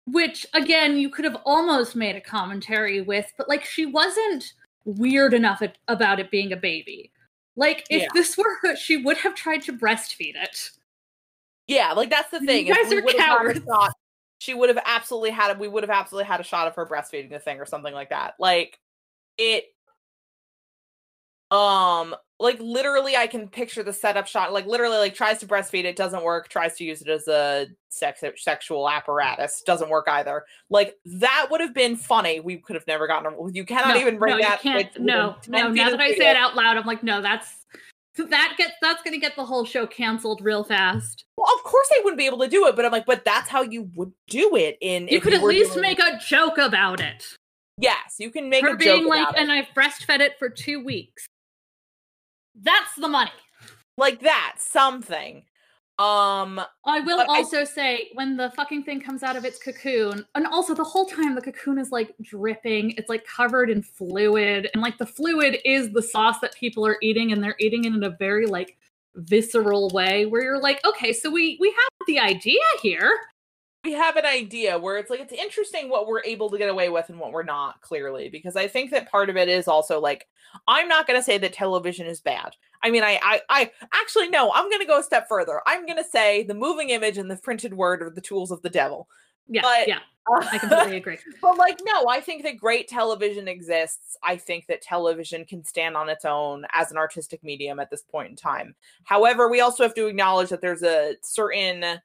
which 0.07 0.45
again, 0.53 0.99
you 0.99 1.09
could 1.09 1.25
have 1.25 1.41
almost 1.45 1.95
made 1.95 2.16
a 2.16 2.20
commentary 2.20 3.01
with, 3.01 3.33
but 3.39 3.49
like 3.49 3.64
she 3.64 3.87
wasn't 3.87 4.53
weird 4.85 5.33
enough 5.33 5.62
at, 5.62 5.79
about 5.89 6.18
it 6.20 6.31
being 6.31 6.53
a 6.53 6.57
baby. 6.57 7.12
Like 7.57 7.87
if 7.89 8.03
yeah. 8.03 8.09
this 8.14 8.37
were 8.37 8.59
her, 8.62 8.77
she 8.77 8.97
would 8.97 9.16
have 9.18 9.37
tried 9.37 9.62
to 9.62 9.72
breastfeed 9.72 10.35
it. 10.35 10.70
Yeah, 11.68 11.93
like 11.93 12.11
that's 12.11 12.31
the 12.31 12.41
thing. 12.41 12.66
You 12.66 12.75
guys 12.75 12.93
are 12.93 13.01
cowards. 13.01 13.61
Thought, 13.61 13.95
she 14.45 14.53
would 14.53 14.68
have 14.68 14.82
absolutely 14.84 15.30
had 15.30 15.59
we 15.59 15.68
would 15.68 15.82
have 15.82 15.90
absolutely 15.90 16.26
had 16.26 16.38
a 16.38 16.45
shot 16.45 16.68
of 16.68 16.74
her 16.74 16.84
breastfeeding 16.84 17.30
the 17.30 17.38
thing 17.38 17.59
or 17.59 17.64
something 17.64 17.95
like 17.95 18.11
that. 18.11 18.34
Like 18.38 18.78
it 19.38 19.64
um 21.51 22.14
like 22.38 22.61
literally 22.61 23.16
I 23.16 23.26
can 23.26 23.49
picture 23.49 23.82
the 23.82 23.92
setup 23.92 24.26
shot 24.26 24.53
like 24.53 24.66
literally 24.66 24.99
like 24.99 25.14
tries 25.14 25.38
to 25.38 25.47
breastfeed 25.47 25.84
it 25.84 25.97
doesn't 25.97 26.22
work 26.22 26.49
tries 26.49 26.76
to 26.76 26.84
use 26.84 27.01
it 27.01 27.09
as 27.09 27.26
a 27.26 27.68
sex 27.88 28.22
sexual 28.36 28.88
apparatus 28.88 29.62
doesn't 29.64 29.88
work 29.88 30.07
either. 30.09 30.45
Like 30.68 30.97
that 31.07 31.47
would 31.51 31.62
have 31.62 31.72
been 31.72 31.97
funny. 31.97 32.40
We 32.40 32.59
could 32.59 32.76
have 32.76 32.86
never 32.86 33.07
gotten 33.07 33.32
you 33.55 33.64
cannot 33.64 33.95
no, 33.95 34.01
even 34.01 34.18
bring 34.18 34.36
no, 34.36 34.42
that 34.42 34.62
with, 34.62 34.99
no 34.99 35.36
no 35.49 35.68
now 35.70 35.88
that 35.88 36.01
I 36.01 36.12
say 36.12 36.28
it 36.30 36.36
out 36.36 36.55
loud 36.55 36.76
I'm 36.76 36.84
like 36.84 37.03
no 37.03 37.22
that's 37.22 37.64
that 38.17 38.55
gets 38.57 38.75
that's 38.81 39.03
gonna 39.03 39.19
get 39.19 39.35
the 39.37 39.45
whole 39.45 39.65
show 39.65 39.87
canceled 39.87 40.41
real 40.43 40.65
fast. 40.65 41.25
Well, 41.37 41.53
of 41.55 41.65
course 41.65 41.89
they 41.95 42.03
wouldn't 42.03 42.19
be 42.19 42.27
able 42.27 42.39
to 42.39 42.49
do 42.49 42.67
it, 42.67 42.77
but 42.77 42.85
I'm 42.85 42.93
like, 42.93 43.07
but 43.07 43.25
that's 43.25 43.49
how 43.49 43.62
you 43.62 43.91
would 43.95 44.12
do 44.29 44.57
it. 44.57 44.79
In 44.81 45.09
you 45.09 45.21
could 45.21 45.33
you 45.33 45.39
at 45.39 45.45
least 45.45 45.77
make 45.77 45.99
a 45.99 46.19
joke 46.19 46.59
about 46.59 47.01
it. 47.01 47.37
Yes, 47.77 48.17
you 48.19 48.31
can 48.31 48.49
make 48.49 48.65
Her 48.65 48.77
being 48.77 49.07
like, 49.07 49.27
and 49.37 49.51
I've 49.51 49.67
breastfed 49.77 50.21
it 50.21 50.39
for 50.39 50.49
two 50.49 50.85
weeks. 50.85 51.27
That's 52.55 52.95
the 52.97 53.09
money. 53.09 53.33
Like 53.99 54.21
that, 54.21 54.57
something. 54.59 55.45
Um, 55.97 56.61
I 56.84 57.01
will 57.01 57.24
also 57.28 57.61
I, 57.61 57.64
say 57.64 58.09
when 58.14 58.36
the 58.36 58.51
fucking 58.51 58.82
thing 58.82 59.01
comes 59.01 59.22
out 59.22 59.36
of 59.36 59.45
its 59.45 59.61
cocoon, 59.61 60.26
and 60.34 60.47
also 60.47 60.74
the 60.74 60.82
whole 60.82 61.07
time 61.07 61.36
the 61.36 61.40
cocoon 61.40 61.78
is 61.78 61.92
like 61.92 62.12
dripping, 62.20 62.92
it's 62.92 63.09
like 63.09 63.24
covered 63.24 63.70
in 63.70 63.80
fluid, 63.80 64.68
and 64.74 64.82
like 64.82 64.99
the 64.99 65.07
fluid 65.07 65.59
is 65.64 65.92
the 65.92 66.03
sauce 66.03 66.40
that 66.40 66.57
people 66.57 66.84
are 66.84 66.97
eating, 67.01 67.30
and 67.30 67.45
they're 67.45 67.55
eating 67.61 67.84
it 67.84 67.95
in 67.95 68.03
a 68.03 68.11
very 68.11 68.47
like 68.47 68.76
visceral 69.14 69.88
way 69.90 70.26
where 70.26 70.42
you're 70.42 70.61
like, 70.61 70.84
okay, 70.84 71.12
so 71.12 71.30
we 71.30 71.57
we 71.61 71.68
have 71.68 72.07
the 72.09 72.18
idea 72.18 72.61
here 72.82 73.12
we 73.85 73.93
have 73.93 74.16
an 74.16 74.24
idea 74.24 74.78
where 74.78 74.97
it's 74.97 75.11
like 75.11 75.20
it's 75.20 75.32
interesting 75.32 75.89
what 75.89 76.07
we're 76.07 76.22
able 76.24 76.49
to 76.51 76.59
get 76.59 76.70
away 76.70 76.89
with 76.89 77.09
and 77.11 77.18
what 77.18 77.32
we're 77.32 77.43
not 77.43 77.80
clearly 77.82 78.28
because 78.28 78.57
i 78.57 78.66
think 78.66 78.91
that 78.91 79.11
part 79.11 79.28
of 79.28 79.37
it 79.37 79.49
is 79.49 79.68
also 79.68 80.01
like 80.01 80.26
i'm 80.66 80.89
not 80.89 81.07
going 81.07 81.18
to 81.18 81.22
say 81.22 81.39
that 81.39 81.53
television 81.53 82.07
is 82.07 82.20
bad. 82.20 82.57
I 82.82 82.91
mean 82.91 83.03
I, 83.03 83.18
I 83.22 83.41
i 83.49 83.70
actually 83.93 84.28
no 84.28 84.53
i'm 84.53 84.68
going 84.68 84.80
to 84.80 84.87
go 84.87 84.99
a 84.99 85.03
step 85.03 85.28
further. 85.28 85.61
I'm 85.66 85.87
going 85.87 86.03
to 86.03 86.09
say 86.09 86.43
the 86.43 86.55
moving 86.55 86.91
image 86.91 87.18
and 87.18 87.30
the 87.30 87.37
printed 87.37 87.74
word 87.74 88.03
are 88.03 88.11
the 88.11 88.20
tools 88.20 88.51
of 88.51 88.62
the 88.62 88.70
devil. 88.70 89.09
Yeah 89.49 89.62
but, 89.62 89.89
yeah. 89.89 89.99
I 90.51 90.57
completely 90.57 90.97
agree. 90.97 91.18
but 91.43 91.59
like 91.59 91.78
no 91.85 92.09
i 92.09 92.18
think 92.18 92.45
that 92.45 92.57
great 92.57 92.89
television 92.89 93.47
exists. 93.47 94.16
I 94.22 94.37
think 94.37 94.66
that 94.68 94.80
television 94.80 95.45
can 95.45 95.62
stand 95.64 95.97
on 95.97 96.09
its 96.09 96.24
own 96.24 96.64
as 96.72 96.91
an 96.91 96.97
artistic 96.97 97.45
medium 97.45 97.78
at 97.78 97.91
this 97.91 98.03
point 98.03 98.30
in 98.30 98.37
time. 98.37 98.74
However 99.05 99.51
we 99.51 99.61
also 99.61 99.82
have 99.82 99.95
to 99.95 100.07
acknowledge 100.07 100.49
that 100.49 100.62
there's 100.62 100.82
a 100.82 101.16
certain 101.22 102.01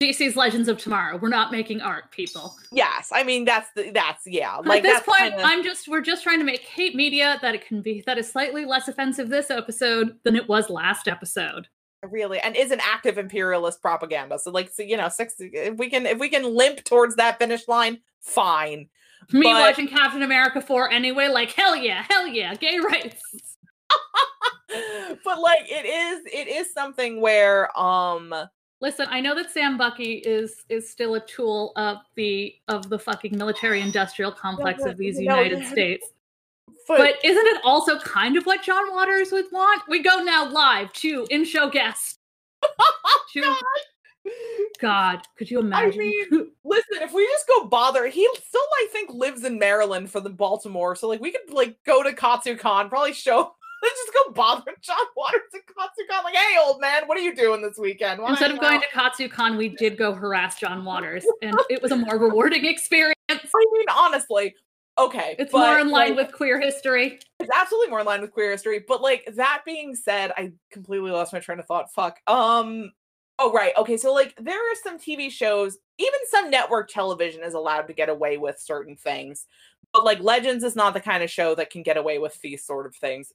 DC's 0.00 0.36
Legends 0.36 0.68
of 0.68 0.76
Tomorrow. 0.76 1.16
We're 1.16 1.30
not 1.30 1.50
making 1.50 1.80
art, 1.80 2.10
people. 2.10 2.54
Yes, 2.70 3.10
I 3.12 3.22
mean 3.22 3.44
that's 3.46 3.70
the 3.74 3.90
that's 3.90 4.26
yeah. 4.26 4.56
Like 4.56 4.78
at 4.78 4.82
this 4.82 5.02
point, 5.02 5.30
kinda... 5.30 5.42
I'm 5.42 5.64
just 5.64 5.88
we're 5.88 6.02
just 6.02 6.22
trying 6.22 6.38
to 6.38 6.44
make 6.44 6.60
hate 6.60 6.94
media 6.94 7.38
that 7.40 7.54
it 7.54 7.66
can 7.66 7.80
be 7.80 8.02
that 8.06 8.18
is 8.18 8.30
slightly 8.30 8.66
less 8.66 8.88
offensive 8.88 9.30
this 9.30 9.50
episode 9.50 10.18
than 10.22 10.36
it 10.36 10.48
was 10.48 10.68
last 10.68 11.08
episode. 11.08 11.68
Really, 12.02 12.38
and 12.40 12.54
is 12.54 12.70
an 12.72 12.80
active 12.82 13.16
imperialist 13.16 13.80
propaganda. 13.80 14.38
So 14.38 14.50
like, 14.50 14.70
so, 14.72 14.82
you 14.82 14.98
know, 14.98 15.08
six. 15.08 15.34
If 15.38 15.78
we 15.78 15.88
can 15.88 16.04
if 16.04 16.18
we 16.18 16.28
can 16.28 16.54
limp 16.54 16.84
towards 16.84 17.16
that 17.16 17.38
finish 17.38 17.66
line, 17.66 18.00
fine. 18.20 18.88
Me 19.32 19.42
but... 19.42 19.54
watching 19.54 19.88
Captain 19.88 20.22
America 20.22 20.60
four 20.60 20.90
anyway, 20.90 21.28
like 21.28 21.52
hell 21.52 21.74
yeah, 21.74 22.04
hell 22.08 22.26
yeah, 22.26 22.54
gay 22.54 22.78
rights. 22.78 23.22
but 25.24 25.40
like, 25.40 25.62
it 25.68 25.86
is 25.86 26.22
it 26.26 26.48
is 26.48 26.72
something 26.74 27.20
where 27.22 27.76
um 27.78 28.34
Listen, 28.80 29.06
I 29.08 29.20
know 29.20 29.34
that 29.34 29.50
Sam 29.50 29.78
Bucky 29.78 30.14
is 30.14 30.64
is 30.68 30.90
still 30.90 31.14
a 31.14 31.20
tool 31.20 31.72
of 31.76 31.98
the 32.14 32.54
of 32.68 32.88
the 32.90 32.98
fucking 32.98 33.36
military 33.36 33.80
industrial 33.80 34.32
complex 34.32 34.84
of 34.84 34.98
these 34.98 35.18
United 35.18 35.66
States. 35.66 36.06
But, 36.86 36.98
but, 36.98 37.24
isn't 37.24 37.46
it 37.46 37.60
also 37.64 37.98
kind 37.98 38.36
of 38.36 38.44
what 38.44 38.62
John 38.62 38.92
Waters 38.92 39.32
would 39.32 39.46
want? 39.50 39.82
We 39.88 40.02
go 40.02 40.22
now 40.22 40.48
live 40.48 40.92
to 40.94 41.26
in 41.30 41.44
show 41.44 41.68
guest. 41.68 42.18
to, 43.32 43.40
God. 43.40 43.56
God, 44.80 45.22
could 45.36 45.50
you 45.50 45.58
imagine? 45.60 46.00
I 46.00 46.04
mean, 46.04 46.50
listen, 46.64 47.02
if 47.02 47.12
we 47.12 47.26
just 47.26 47.48
go 47.48 47.64
bother, 47.64 48.06
he 48.06 48.28
still 48.34 48.60
I 48.60 48.88
think 48.92 49.10
lives 49.10 49.44
in 49.44 49.58
Maryland 49.58 50.10
for 50.10 50.20
the 50.20 50.30
Baltimore, 50.30 50.94
so 50.94 51.08
like 51.08 51.20
we 51.20 51.32
could 51.32 51.50
like 51.50 51.76
go 51.84 52.02
to 52.02 52.12
Katsucon, 52.12 52.88
probably 52.88 53.14
show 53.14 53.54
Let's 53.86 54.00
just 54.00 54.14
go 54.14 54.32
bother 54.32 54.72
John 54.82 54.96
Waters 55.16 55.42
at 55.54 55.60
KatsuCon. 55.60 56.24
Like, 56.24 56.34
hey, 56.34 56.56
old 56.60 56.80
man, 56.80 57.06
what 57.06 57.16
are 57.16 57.20
you 57.20 57.36
doing 57.36 57.62
this 57.62 57.78
weekend? 57.78 58.20
Why 58.20 58.30
Instead 58.30 58.50
of 58.50 58.60
going 58.60 58.80
to 58.80 58.86
KatsuCon, 58.88 59.56
we 59.56 59.68
did 59.68 59.96
go 59.96 60.12
harass 60.12 60.58
John 60.58 60.84
Waters, 60.84 61.24
and 61.40 61.56
it 61.70 61.80
was 61.80 61.92
a 61.92 61.96
more 61.96 62.18
rewarding 62.18 62.66
experience. 62.66 63.14
I 63.28 63.38
mean, 63.54 63.86
honestly, 63.94 64.56
okay. 64.98 65.36
It's 65.38 65.52
but, 65.52 65.58
more 65.58 65.78
in 65.78 65.90
line 65.90 66.16
like, 66.16 66.26
with 66.26 66.34
queer 66.34 66.60
history. 66.60 67.20
it's 67.38 67.50
absolutely 67.54 67.90
more 67.90 68.00
in 68.00 68.06
line 68.06 68.22
with 68.22 68.32
queer 68.32 68.50
history. 68.50 68.84
But 68.86 69.02
like 69.02 69.28
that 69.36 69.62
being 69.64 69.94
said, 69.94 70.32
I 70.36 70.52
completely 70.72 71.12
lost 71.12 71.32
my 71.32 71.38
train 71.38 71.60
of 71.60 71.66
thought. 71.66 71.92
Fuck. 71.92 72.18
Um. 72.26 72.90
Oh 73.38 73.52
right. 73.52 73.72
Okay. 73.76 73.98
So 73.98 74.12
like 74.12 74.34
there 74.40 74.58
are 74.58 74.74
some 74.82 74.98
TV 74.98 75.30
shows, 75.30 75.78
even 75.98 76.20
some 76.30 76.50
network 76.50 76.88
television 76.88 77.44
is 77.44 77.54
allowed 77.54 77.82
to 77.82 77.92
get 77.92 78.08
away 78.08 78.36
with 78.36 78.58
certain 78.58 78.96
things, 78.96 79.46
but 79.92 80.04
like 80.04 80.20
Legends 80.20 80.64
is 80.64 80.74
not 80.74 80.92
the 80.92 81.00
kind 81.00 81.22
of 81.22 81.30
show 81.30 81.54
that 81.54 81.70
can 81.70 81.84
get 81.84 81.96
away 81.96 82.18
with 82.18 82.40
these 82.40 82.64
sort 82.64 82.86
of 82.86 82.96
things. 82.96 83.32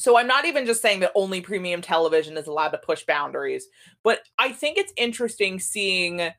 So 0.00 0.16
I'm 0.16 0.26
not 0.26 0.46
even 0.46 0.64
just 0.64 0.80
saying 0.80 1.00
that 1.00 1.12
only 1.14 1.42
premium 1.42 1.82
television 1.82 2.38
is 2.38 2.46
allowed 2.46 2.70
to 2.70 2.78
push 2.78 3.04
boundaries, 3.04 3.68
but 4.02 4.20
I 4.38 4.50
think 4.50 4.78
it's 4.78 4.94
interesting 4.96 5.60
seeing 5.60 6.30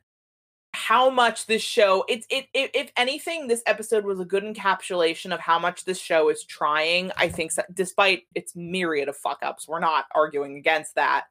how 0.73 1.11
much 1.11 1.45
this 1.45 1.61
show 1.61 2.03
it's 2.09 2.25
it, 2.31 2.47
it 2.55 2.71
if 2.73 2.91
anything 2.97 3.47
this 3.47 3.61
episode 3.67 4.03
was 4.03 4.19
a 4.19 4.25
good 4.25 4.43
encapsulation 4.43 5.31
of 5.31 5.39
how 5.39 5.59
much 5.59 5.85
this 5.85 5.99
show 5.99 6.29
is 6.29 6.43
trying. 6.43 7.11
I 7.17 7.29
think 7.29 7.51
so, 7.51 7.61
despite 7.71 8.23
its 8.33 8.55
myriad 8.55 9.09
of 9.09 9.17
fuck 9.17 9.39
ups 9.43 9.67
we're 9.67 9.79
not 9.79 10.05
arguing 10.15 10.57
against 10.57 10.95
that. 10.95 11.25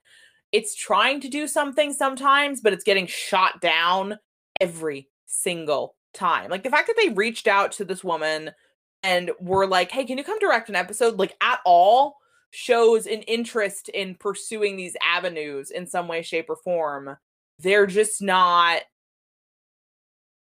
It's 0.52 0.76
trying 0.76 1.20
to 1.22 1.28
do 1.28 1.48
something 1.48 1.92
sometimes 1.92 2.60
but 2.60 2.72
it's 2.72 2.84
getting 2.84 3.08
shot 3.08 3.60
down 3.60 4.18
every 4.60 5.08
single 5.26 5.96
time. 6.14 6.48
Like 6.48 6.62
the 6.62 6.70
fact 6.70 6.86
that 6.86 6.96
they 6.96 7.08
reached 7.08 7.48
out 7.48 7.72
to 7.72 7.84
this 7.84 8.04
woman 8.04 8.52
and 9.02 9.32
were 9.40 9.66
like 9.66 9.90
hey 9.90 10.04
can 10.04 10.16
you 10.16 10.22
come 10.22 10.38
direct 10.38 10.68
an 10.68 10.76
episode? 10.76 11.18
like 11.18 11.34
at 11.40 11.58
all 11.64 12.19
shows 12.50 13.06
an 13.06 13.22
interest 13.22 13.88
in 13.90 14.14
pursuing 14.16 14.76
these 14.76 14.96
avenues 15.02 15.70
in 15.70 15.86
some 15.86 16.08
way 16.08 16.22
shape 16.22 16.46
or 16.48 16.56
form 16.56 17.16
they're 17.60 17.86
just 17.86 18.20
not 18.20 18.82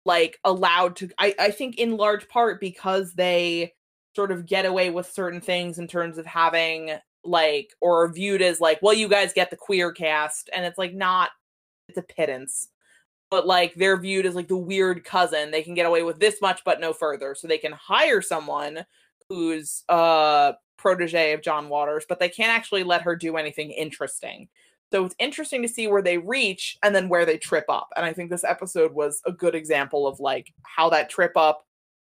like 0.05 0.39
allowed 0.43 0.95
to 0.97 1.09
I, 1.17 1.33
I 1.39 1.51
think 1.51 1.77
in 1.77 1.97
large 1.97 2.27
part 2.27 2.59
because 2.59 3.13
they 3.13 3.73
sort 4.15 4.31
of 4.31 4.45
get 4.45 4.65
away 4.65 4.89
with 4.91 5.11
certain 5.11 5.41
things 5.41 5.77
in 5.79 5.87
terms 5.87 6.17
of 6.17 6.25
having 6.25 6.91
like 7.23 7.71
or 7.81 8.11
viewed 8.11 8.41
as 8.41 8.61
like 8.61 8.79
well 8.81 8.93
you 8.93 9.07
guys 9.07 9.33
get 9.33 9.49
the 9.49 9.57
queer 9.57 9.91
cast 9.91 10.49
and 10.53 10.65
it's 10.65 10.77
like 10.77 10.93
not 10.93 11.31
it's 11.89 11.97
a 11.97 12.03
pittance 12.03 12.69
but 13.31 13.47
like 13.47 13.73
they're 13.75 13.97
viewed 13.97 14.25
as 14.25 14.35
like 14.35 14.47
the 14.47 14.55
weird 14.55 15.03
cousin 15.03 15.49
they 15.49 15.63
can 15.63 15.73
get 15.73 15.87
away 15.87 16.03
with 16.03 16.19
this 16.19 16.39
much 16.41 16.61
but 16.63 16.79
no 16.79 16.93
further 16.93 17.33
so 17.33 17.47
they 17.47 17.57
can 17.57 17.71
hire 17.71 18.21
someone 18.21 18.85
who's 19.27 19.83
uh 19.89 20.53
protege 20.85 21.33
of 21.33 21.41
john 21.41 21.67
waters 21.69 22.05
but 22.07 22.19
they 22.19 22.29
can't 22.29 22.51
actually 22.51 22.83
let 22.83 23.01
her 23.01 23.15
do 23.15 23.37
anything 23.37 23.71
interesting 23.71 24.47
so 24.91 25.05
it's 25.05 25.15
interesting 25.19 25.61
to 25.61 25.67
see 25.67 25.87
where 25.87 26.01
they 26.01 26.17
reach 26.17 26.77
and 26.83 26.95
then 26.95 27.09
where 27.09 27.25
they 27.25 27.37
trip 27.37 27.65
up. 27.69 27.89
And 27.95 28.05
I 28.05 28.13
think 28.13 28.29
this 28.29 28.43
episode 28.43 28.93
was 28.93 29.21
a 29.25 29.31
good 29.31 29.55
example 29.55 30.07
of 30.07 30.19
like 30.19 30.53
how 30.63 30.89
that 30.89 31.09
trip 31.09 31.35
up 31.35 31.65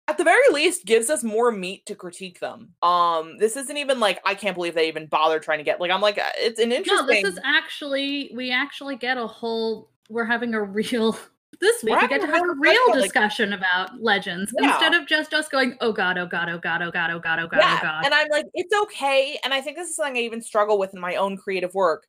at 0.06 0.18
the 0.18 0.24
very 0.24 0.52
least 0.52 0.84
gives 0.84 1.08
us 1.08 1.24
more 1.24 1.50
meat 1.50 1.86
to 1.86 1.94
critique 1.94 2.40
them. 2.40 2.74
Um 2.82 3.38
this 3.38 3.56
isn't 3.56 3.76
even 3.76 4.00
like 4.00 4.20
I 4.26 4.34
can't 4.34 4.54
believe 4.54 4.74
they 4.74 4.88
even 4.88 5.06
bothered 5.06 5.42
trying 5.42 5.58
to 5.58 5.64
get 5.64 5.80
like 5.80 5.90
I'm 5.90 6.02
like 6.02 6.18
it's 6.36 6.60
an 6.60 6.72
interesting 6.72 7.06
No, 7.06 7.12
this 7.22 7.24
is 7.24 7.38
actually 7.42 8.30
we 8.34 8.50
actually 8.50 8.96
get 8.96 9.16
a 9.16 9.26
whole 9.26 9.88
we're 10.10 10.26
having 10.26 10.52
a 10.52 10.62
real 10.62 11.16
this 11.60 11.82
week 11.82 12.00
we 12.00 12.08
get 12.08 12.20
to 12.20 12.26
have 12.26 12.42
a 12.42 12.54
real 12.58 12.72
real 12.92 13.02
discussion, 13.02 13.50
like- 13.50 13.58
about 13.60 14.00
legends 14.00 14.52
Yeah. 14.58 14.70
instead 14.72 14.94
of 14.94 15.06
just 15.06 15.34
us 15.34 15.48
going, 15.48 15.76
oh 15.80 15.92
god, 15.92 16.18
oh 16.18 16.26
god, 16.26 16.48
oh 16.48 16.58
god, 16.58 16.82
oh 16.82 16.90
god, 16.90 17.10
oh 17.10 17.18
god, 17.18 17.38
oh 17.40 17.46
god, 17.46 17.60
oh 17.62 17.66
yeah. 17.66 17.78
oh 17.78 17.82
god. 17.82 18.04
And 18.04 18.14
I'm 18.14 18.28
like, 18.30 18.46
it's 18.54 18.74
okay. 18.82 19.38
And 19.44 19.52
I 19.54 19.60
think 19.60 19.76
this 19.76 19.88
is 19.88 19.96
something 19.96 20.16
I 20.16 20.20
even 20.20 20.42
struggle 20.42 20.78
with 20.78 20.94
in 20.94 21.00
my 21.00 21.16
own 21.16 21.36
creative 21.36 21.74
work. 21.74 22.06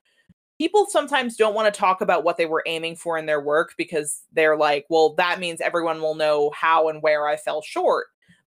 People 0.57 0.85
sometimes 0.89 1.35
don't 1.35 1.53
want 1.53 1.73
to 1.73 1.77
talk 1.77 2.01
about 2.01 2.23
what 2.23 2.37
they 2.37 2.45
were 2.45 2.63
aiming 2.65 2.95
for 2.95 3.17
in 3.17 3.25
their 3.25 3.41
work 3.41 3.73
because 3.77 4.21
they're 4.31 4.55
like, 4.57 4.85
well, 4.89 5.13
that 5.15 5.39
means 5.39 5.59
everyone 5.59 6.01
will 6.01 6.15
know 6.15 6.51
how 6.55 6.87
and 6.87 7.01
where 7.01 7.27
I 7.27 7.35
fell 7.35 7.61
short. 7.61 8.07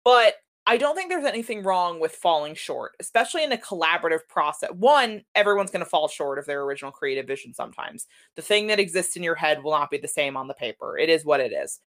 But 0.04 0.36
I 0.68 0.78
don't 0.78 0.96
think 0.96 1.10
there's 1.10 1.26
anything 1.26 1.62
wrong 1.64 2.00
with 2.00 2.16
falling 2.16 2.56
short, 2.56 2.94
especially 3.00 3.44
in 3.44 3.52
a 3.52 3.58
collaborative 3.58 4.28
process. 4.28 4.72
One, 4.72 5.24
everyone's 5.36 5.70
going 5.70 5.84
to 5.86 5.90
fall 5.90 6.08
short 6.08 6.40
of 6.40 6.46
their 6.46 6.64
original 6.64 6.92
creative 6.92 7.28
vision 7.28 7.54
sometimes. 7.54 8.08
The 8.36 8.42
thing 8.42 8.68
that 8.68 8.80
exists 8.80 9.16
in 9.16 9.22
your 9.22 9.36
head 9.36 9.64
will 9.64 9.74
not 9.74 9.92
be 9.92 10.00
the 10.00 10.08
same 10.08 10.36
on 10.36 10.48
the 10.48 10.56
paper. 10.56 10.98
It 10.98 11.10
is 11.10 11.24
what 11.24 11.40
it 11.40 11.52
is. 11.52 11.82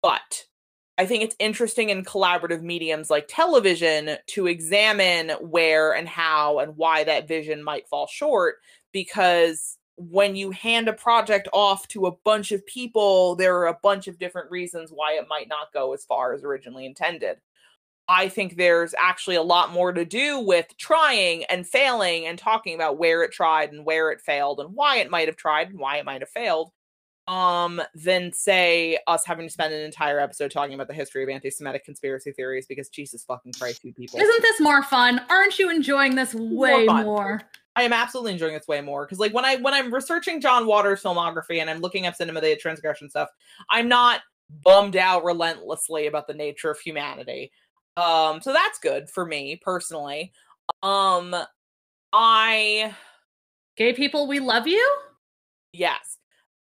But 0.00 0.44
I 0.96 1.06
think 1.06 1.24
it's 1.24 1.36
interesting 1.40 1.90
in 1.90 2.04
collaborative 2.04 2.62
mediums 2.62 3.10
like 3.10 3.26
television 3.26 4.16
to 4.28 4.46
examine 4.46 5.30
where 5.40 5.92
and 5.92 6.08
how 6.08 6.60
and 6.60 6.76
why 6.76 7.04
that 7.04 7.26
vision 7.26 7.64
might 7.64 7.88
fall 7.88 8.06
short 8.06 8.56
because 8.92 9.78
when 9.96 10.36
you 10.36 10.50
hand 10.50 10.88
a 10.88 10.92
project 10.92 11.48
off 11.52 11.86
to 11.88 12.06
a 12.06 12.12
bunch 12.24 12.52
of 12.52 12.64
people, 12.66 13.34
there 13.34 13.56
are 13.58 13.68
a 13.68 13.78
bunch 13.82 14.08
of 14.08 14.18
different 14.18 14.50
reasons 14.50 14.90
why 14.90 15.14
it 15.14 15.26
might 15.28 15.48
not 15.48 15.72
go 15.72 15.92
as 15.92 16.04
far 16.04 16.32
as 16.32 16.44
originally 16.44 16.86
intended. 16.86 17.38
I 18.10 18.28
think 18.28 18.56
there's 18.56 18.92
actually 18.98 19.36
a 19.36 19.42
lot 19.42 19.72
more 19.72 19.92
to 19.92 20.04
do 20.04 20.40
with 20.40 20.66
trying 20.78 21.44
and 21.44 21.64
failing 21.64 22.26
and 22.26 22.36
talking 22.36 22.74
about 22.74 22.98
where 22.98 23.22
it 23.22 23.30
tried 23.30 23.72
and 23.72 23.86
where 23.86 24.10
it 24.10 24.20
failed 24.20 24.58
and 24.58 24.74
why 24.74 24.96
it 24.96 25.10
might 25.10 25.28
have 25.28 25.36
tried 25.36 25.68
and 25.68 25.78
why 25.78 25.98
it 25.98 26.04
might 26.04 26.20
have 26.20 26.28
failed 26.28 26.72
um 27.28 27.80
than 27.94 28.32
say 28.32 28.98
us 29.06 29.24
having 29.24 29.46
to 29.46 29.52
spend 29.52 29.72
an 29.72 29.80
entire 29.82 30.18
episode 30.18 30.50
talking 30.50 30.74
about 30.74 30.88
the 30.88 30.94
history 30.94 31.22
of 31.22 31.28
anti-Semitic 31.28 31.84
conspiracy 31.84 32.32
theories 32.32 32.66
because 32.66 32.88
Jesus 32.88 33.22
fucking 33.22 33.52
Christ, 33.52 33.84
you 33.84 33.92
people. 33.94 34.18
Isn't 34.18 34.42
this 34.42 34.60
more 34.60 34.82
fun? 34.82 35.20
Aren't 35.30 35.56
you 35.60 35.70
enjoying 35.70 36.16
this 36.16 36.34
way 36.34 36.86
fun. 36.86 37.04
more? 37.04 37.42
I 37.76 37.84
am 37.84 37.92
absolutely 37.92 38.32
enjoying 38.32 38.54
this 38.54 38.66
way 38.66 38.80
more 38.80 39.06
because 39.06 39.20
like 39.20 39.32
when 39.32 39.44
I 39.44 39.56
when 39.56 39.72
I'm 39.72 39.94
researching 39.94 40.40
John 40.40 40.66
Waters' 40.66 41.02
filmography 41.02 41.60
and 41.60 41.70
I'm 41.70 41.78
looking 41.78 42.06
up 42.06 42.16
cinema 42.16 42.40
the 42.40 42.56
transgression 42.56 43.08
stuff, 43.08 43.28
I'm 43.70 43.86
not 43.86 44.22
bummed 44.64 44.96
out 44.96 45.22
relentlessly 45.22 46.08
about 46.08 46.26
the 46.26 46.34
nature 46.34 46.70
of 46.70 46.80
humanity. 46.80 47.52
Um, 47.96 48.40
so 48.40 48.52
that's 48.52 48.78
good 48.78 49.10
for 49.10 49.26
me 49.26 49.60
personally. 49.62 50.32
Um, 50.82 51.34
I 52.12 52.94
Gay 53.76 53.92
people, 53.92 54.26
we 54.26 54.40
love 54.40 54.66
you. 54.66 54.98
yes. 55.72 56.16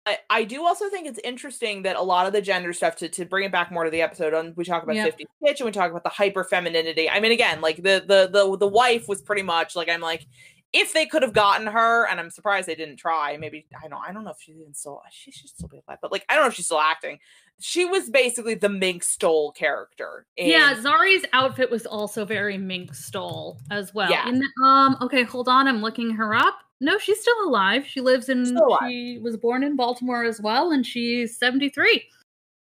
I, 0.05 0.17
I 0.30 0.43
do 0.43 0.65
also 0.65 0.89
think 0.89 1.07
it's 1.07 1.19
interesting 1.24 1.84
that 1.84 1.95
a 1.95 2.01
lot 2.01 2.28
of 2.28 2.34
the 2.34 2.41
gender 2.41 2.74
stuff 2.74 2.97
to, 2.97 3.07
to 3.07 3.24
bring 3.24 3.45
it 3.45 3.53
back 3.53 3.71
more 3.71 3.86
to 3.86 3.89
the 3.89 4.01
episode 4.01 4.34
on 4.34 4.53
we 4.57 4.65
talk 4.65 4.84
about 4.84 4.95
Yep. 4.97 5.05
50 5.05 5.26
pitch 5.45 5.59
and 5.61 5.65
we 5.65 5.71
talk 5.71 5.91
about 5.91 6.03
the 6.03 6.09
hyper 6.09 6.43
femininity. 6.43 7.09
I 7.09 7.21
mean 7.21 7.32
again, 7.32 7.61
like 7.61 7.78
the 7.78 8.03
the 8.05 8.30
the 8.30 8.57
the 8.57 8.67
wife 8.67 9.07
was 9.07 9.21
pretty 9.21 9.43
much 9.43 9.78
like 9.78 9.88
I'm 9.88 10.01
like 10.01 10.26
if 10.74 10.91
they 10.93 11.05
could 11.05 11.21
have 11.21 11.34
gotten 11.34 11.67
her, 11.67 12.07
and 12.07 12.19
I'm 12.19 12.30
surprised 12.30 12.67
they 12.67 12.76
didn't 12.76 12.97
try. 12.97 13.38
Maybe 13.38 13.65
I 13.84 13.88
don't. 13.88 14.01
I 14.05 14.11
don't 14.11 14.24
know 14.24 14.32
if 14.32 14.38
she's 14.41 14.57
even 14.57 14.74
still. 14.74 15.01
She 15.11 15.32
should 15.32 15.49
still 15.49 15.69
be 15.69 15.82
alive, 15.88 15.99
but 16.01 16.11
like 16.11 16.26
I 16.30 16.34
don't 16.36 16.43
know 16.43 16.47
if 16.49 16.55
she's 16.55 16.65
still 16.65 16.80
acting. 16.80 17.19
She 17.59 17.86
was 17.86 18.09
basically 18.09 18.55
the 18.55 18.67
Mink 18.69 19.03
Stole 19.03 19.51
character. 19.51 20.26
in- 20.36 20.49
Yeah, 20.49 20.74
Zari's 20.82 21.24
outfit 21.34 21.69
was 21.69 21.86
also 21.86 22.26
very 22.26 22.57
mink 22.57 22.93
stole 22.95 23.59
as 23.71 23.93
well. 23.93 24.09
Yeah. 24.09 24.30
The- 24.30 24.63
um, 24.65 24.97
okay, 25.01 25.24
hold 25.24 25.47
on, 25.47 25.67
I'm 25.67 25.82
looking 25.82 26.09
her 26.11 26.34
up. 26.36 26.55
No, 26.82 26.97
she's 26.97 27.21
still 27.21 27.45
alive. 27.45 27.86
She 27.88 28.01
lives 28.01 28.28
in. 28.28 28.43
She 28.89 29.19
was 29.21 29.38
born 29.38 29.63
in 29.63 29.76
Baltimore 29.78 30.26
as 30.26 30.41
well, 30.41 30.71
and 30.71 30.86
she's 30.86 31.38
73. 31.38 32.03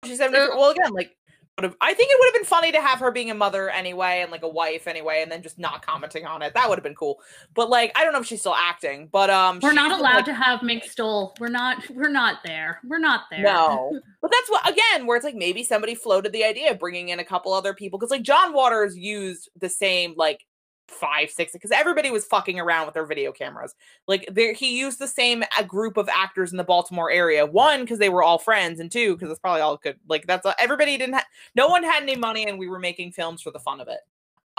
she's 0.04 0.18
73. 0.18 0.56
Well, 0.56 0.70
again, 0.70 0.92
like. 0.92 1.16
Would've- 1.58 1.76
I 1.80 1.94
think 1.94 2.10
it 2.10 2.16
would 2.18 2.26
have 2.26 2.34
been 2.34 2.44
funny 2.44 2.72
to 2.72 2.80
have 2.80 2.98
her 3.00 3.10
being 3.10 3.30
a 3.30 3.34
mother 3.34 3.68
anyway 3.70 4.20
and 4.22 4.30
like 4.30 4.42
a 4.42 4.48
wife 4.48 4.86
anyway, 4.86 5.22
and 5.22 5.30
then 5.30 5.42
just 5.42 5.58
not 5.58 5.84
commenting 5.84 6.26
on 6.26 6.42
it. 6.42 6.54
That 6.54 6.68
would 6.68 6.78
have 6.78 6.82
been 6.82 6.94
cool. 6.94 7.20
But 7.54 7.68
like, 7.68 7.92
I 7.96 8.04
don't 8.04 8.12
know 8.12 8.20
if 8.20 8.26
she's 8.26 8.40
still 8.40 8.54
acting. 8.54 9.08
But 9.10 9.30
um, 9.30 9.60
We're 9.62 9.72
not 9.72 9.90
allowed 9.90 10.14
like, 10.16 10.24
to 10.26 10.34
have 10.34 10.62
mink 10.62 10.84
stole. 10.84 11.34
We're 11.40 11.48
not. 11.48 11.88
We're 11.90 12.08
not 12.10 12.38
there. 12.44 12.80
We're 12.84 12.98
not 12.98 13.24
there. 13.30 13.42
No, 13.42 14.00
but 14.22 14.30
that's 14.30 14.50
what 14.50 14.68
again, 14.68 15.06
where 15.06 15.16
it's 15.16 15.24
like 15.24 15.34
maybe 15.34 15.64
somebody 15.64 15.94
floated 15.94 16.32
the 16.32 16.44
idea 16.44 16.70
of 16.70 16.78
bringing 16.78 17.08
in 17.10 17.18
a 17.18 17.24
couple 17.24 17.52
other 17.52 17.74
people 17.74 17.98
because 17.98 18.10
like 18.10 18.22
John 18.22 18.52
Waters 18.52 18.96
used 18.96 19.50
the 19.58 19.68
same 19.68 20.14
like 20.16 20.46
five 20.88 21.30
six 21.30 21.52
because 21.52 21.70
everybody 21.70 22.10
was 22.10 22.24
fucking 22.24 22.58
around 22.58 22.86
with 22.86 22.94
their 22.94 23.06
video 23.06 23.30
cameras. 23.30 23.74
Like 24.06 24.28
he 24.56 24.78
used 24.78 24.98
the 24.98 25.08
same 25.08 25.44
uh, 25.56 25.62
group 25.62 25.96
of 25.96 26.08
actors 26.08 26.50
in 26.50 26.56
the 26.56 26.64
Baltimore 26.64 27.10
area. 27.10 27.46
One 27.46 27.80
because 27.80 27.98
they 27.98 28.08
were 28.08 28.22
all 28.22 28.38
friends, 28.38 28.80
and 28.80 28.90
two 28.90 29.14
because 29.14 29.30
it's 29.30 29.40
probably 29.40 29.60
all 29.60 29.76
good. 29.76 29.96
Like 30.08 30.26
that's 30.26 30.46
uh, 30.46 30.54
everybody 30.58 30.96
didn't. 30.96 31.14
Ha- 31.14 31.26
no 31.54 31.68
one 31.68 31.84
had 31.84 32.02
any 32.02 32.16
money, 32.16 32.48
and 32.48 32.58
we 32.58 32.68
were 32.68 32.78
making 32.78 33.12
films 33.12 33.42
for 33.42 33.50
the 33.50 33.60
fun 33.60 33.80
of 33.80 33.88
it. 33.88 34.00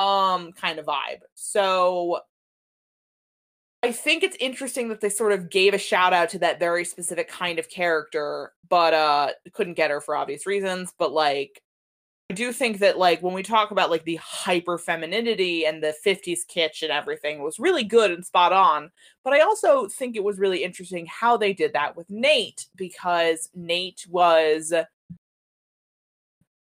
Um, 0.01 0.53
kind 0.53 0.79
of 0.79 0.85
vibe. 0.85 1.21
So 1.35 2.21
I 3.81 3.91
think 3.91 4.23
it's 4.23 4.37
interesting 4.39 4.89
that 4.89 5.01
they 5.01 5.09
sort 5.09 5.31
of 5.31 5.49
gave 5.49 5.73
a 5.73 5.77
shout 5.77 6.13
out 6.13 6.29
to 6.29 6.39
that 6.39 6.59
very 6.59 6.83
specific 6.85 7.29
kind 7.29 7.59
of 7.59 7.69
character, 7.69 8.53
but 8.67 8.93
uh 8.93 9.29
couldn't 9.53 9.75
get 9.75 9.91
her 9.91 10.01
for 10.01 10.15
obvious 10.15 10.45
reasons. 10.45 10.93
But 10.97 11.11
like 11.11 11.61
I 12.31 12.35
do 12.35 12.53
think 12.53 12.77
that 12.79 12.99
like 12.99 13.23
when 13.23 13.33
we 13.33 13.41
talk 13.41 13.71
about 13.71 13.89
like 13.89 14.03
the 14.03 14.17
hyper 14.17 14.77
femininity 14.77 15.65
and 15.65 15.81
the 15.81 15.95
50s 16.05 16.41
kitsch 16.47 16.83
and 16.83 16.91
everything 16.91 17.39
it 17.39 17.43
was 17.43 17.57
really 17.59 17.83
good 17.83 18.11
and 18.11 18.23
spot 18.23 18.53
on. 18.53 18.91
But 19.23 19.33
I 19.33 19.39
also 19.39 19.87
think 19.87 20.15
it 20.15 20.23
was 20.23 20.37
really 20.37 20.63
interesting 20.63 21.07
how 21.07 21.37
they 21.37 21.53
did 21.53 21.73
that 21.73 21.97
with 21.97 22.07
Nate 22.09 22.67
because 22.75 23.49
Nate 23.55 24.05
was 24.07 24.69
the 24.69 24.85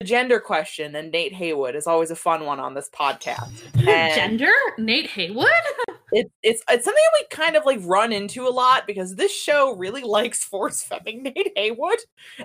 gender 0.05 0.39
question 0.39 0.95
and 0.95 1.11
Nate 1.11 1.33
Heywood 1.33 1.75
is 1.75 1.87
always 1.87 2.09
a 2.09 2.15
fun 2.15 2.45
one 2.45 2.61
on 2.61 2.73
this 2.73 2.89
podcast. 2.89 3.51
And- 3.87 4.15
Gender? 4.15 4.53
Nate 4.77 5.09
Heywood? 5.09 5.49
it, 6.13 6.31
it's 6.41 6.63
it's 6.69 6.85
something 6.85 7.03
that 7.11 7.19
we 7.19 7.35
kind 7.35 7.57
of 7.57 7.65
like 7.65 7.79
run 7.83 8.13
into 8.13 8.47
a 8.47 8.49
lot 8.49 8.87
because 8.87 9.15
this 9.15 9.35
show 9.35 9.75
really 9.75 10.03
likes 10.05 10.41
force 10.41 10.81
femming 10.83 11.23
Nate 11.23 11.51
Heywood, 11.57 11.99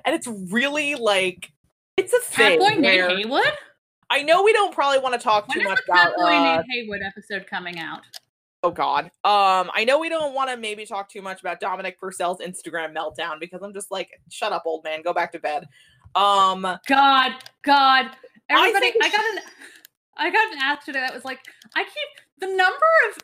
and 0.04 0.16
it's 0.16 0.26
really 0.26 0.96
like 0.96 1.52
it's 1.96 2.12
a 2.12 2.18
thing. 2.20 2.58
boy 2.58 2.74
Nate 2.80 3.00
where- 3.00 3.10
Heywood? 3.16 3.52
I 4.10 4.22
know 4.22 4.42
we 4.42 4.52
don't 4.52 4.72
probably 4.74 4.98
want 4.98 5.14
to 5.14 5.18
talk 5.20 5.48
When 5.48 5.58
too 5.60 5.64
much 5.68 5.80
about. 5.88 6.14
Catboy 6.14 6.38
Uh, 6.38 6.56
Nate 6.56 6.66
Heywood 6.70 7.00
episode 7.02 7.46
coming 7.46 7.78
out? 7.78 8.00
oh 8.62 8.70
God. 8.70 9.06
Um, 9.24 9.70
I 9.74 9.84
know 9.86 9.98
we 9.98 10.08
don't 10.08 10.34
want 10.34 10.50
to 10.50 10.56
maybe 10.56 10.86
talk 10.86 11.08
too 11.10 11.20
much 11.22 11.40
about 11.40 11.60
Dominic 11.60 11.98
Purcell's 11.98 12.38
Instagram 12.40 12.94
meltdown 12.94 13.38
because 13.40 13.60
I'm 13.62 13.74
just 13.74 13.90
like, 13.90 14.08
shut 14.30 14.52
up, 14.52 14.62
old 14.66 14.84
man, 14.84 15.02
go 15.02 15.12
back 15.12 15.32
to 15.32 15.38
bed. 15.38 15.66
Um, 16.14 16.62
God, 16.86 17.32
God, 17.62 18.10
everybody! 18.48 18.92
think 18.92 19.04
I, 19.04 19.10
got 19.10 19.20
an, 19.20 19.38
I 20.16 20.30
got 20.30 20.52
an 20.52 20.58
ask 20.62 20.84
today 20.86 21.00
that 21.00 21.12
was 21.14 21.24
like, 21.24 21.40
I 21.74 21.82
keep 21.84 21.94
the 22.38 22.46
number 22.46 22.86
of 23.10 23.18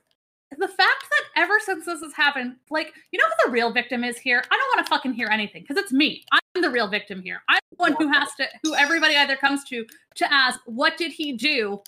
the 0.58 0.68
fact 0.68 1.04
that 1.10 1.42
ever 1.42 1.58
since 1.60 1.86
this 1.86 2.00
has 2.00 2.12
happened, 2.12 2.56
like, 2.70 2.92
you 3.12 3.18
know 3.18 3.24
who 3.26 3.48
the 3.48 3.52
real 3.52 3.72
victim 3.72 4.02
is 4.02 4.18
here? 4.18 4.42
I 4.50 4.56
don't 4.56 4.76
want 4.76 4.86
to 4.86 4.90
fucking 4.90 5.12
hear 5.12 5.28
anything 5.28 5.62
because 5.62 5.82
it's 5.82 5.92
me. 5.92 6.24
I'm 6.32 6.62
the 6.62 6.70
real 6.70 6.88
victim 6.88 7.22
here. 7.22 7.42
I'm 7.48 7.60
the 7.70 7.76
one 7.76 7.96
who 7.98 8.08
has 8.08 8.28
to, 8.36 8.46
who 8.62 8.74
everybody 8.74 9.16
either 9.16 9.36
comes 9.36 9.64
to 9.64 9.86
to 10.16 10.32
ask, 10.32 10.60
what 10.66 10.96
did 10.96 11.12
he 11.12 11.32
do, 11.32 11.80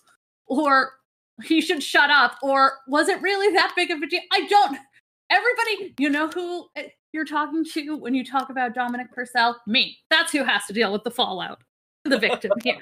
or 0.47 0.93
he 1.43 1.61
should 1.61 1.83
shut 1.83 2.11
up, 2.11 2.37
or 2.43 2.75
was 2.87 3.09
it 3.09 3.21
really 3.21 3.53
that 3.55 3.73
big 3.75 3.91
of 3.91 4.01
a 4.01 4.07
deal? 4.07 4.21
I 4.31 4.47
don't. 4.47 4.79
Everybody, 5.31 5.95
you 5.99 6.11
know 6.11 6.29
who 6.29 6.69
eh, 6.77 6.89
you're 7.13 7.25
talking 7.25 7.65
to 7.65 7.97
when 7.97 8.15
you 8.15 8.25
talk 8.25 8.51
about 8.51 8.75
Dominic 8.75 9.13
Purcell? 9.13 9.61
Me. 9.67 9.99
That's 10.11 10.31
who 10.31 10.45
has 10.45 10.67
to 10.67 10.73
deal 10.73 10.93
with 10.93 11.05
the 11.05 11.11
fallout. 11.11 11.63
The 12.05 12.19
victim 12.19 12.53
here. 12.63 12.79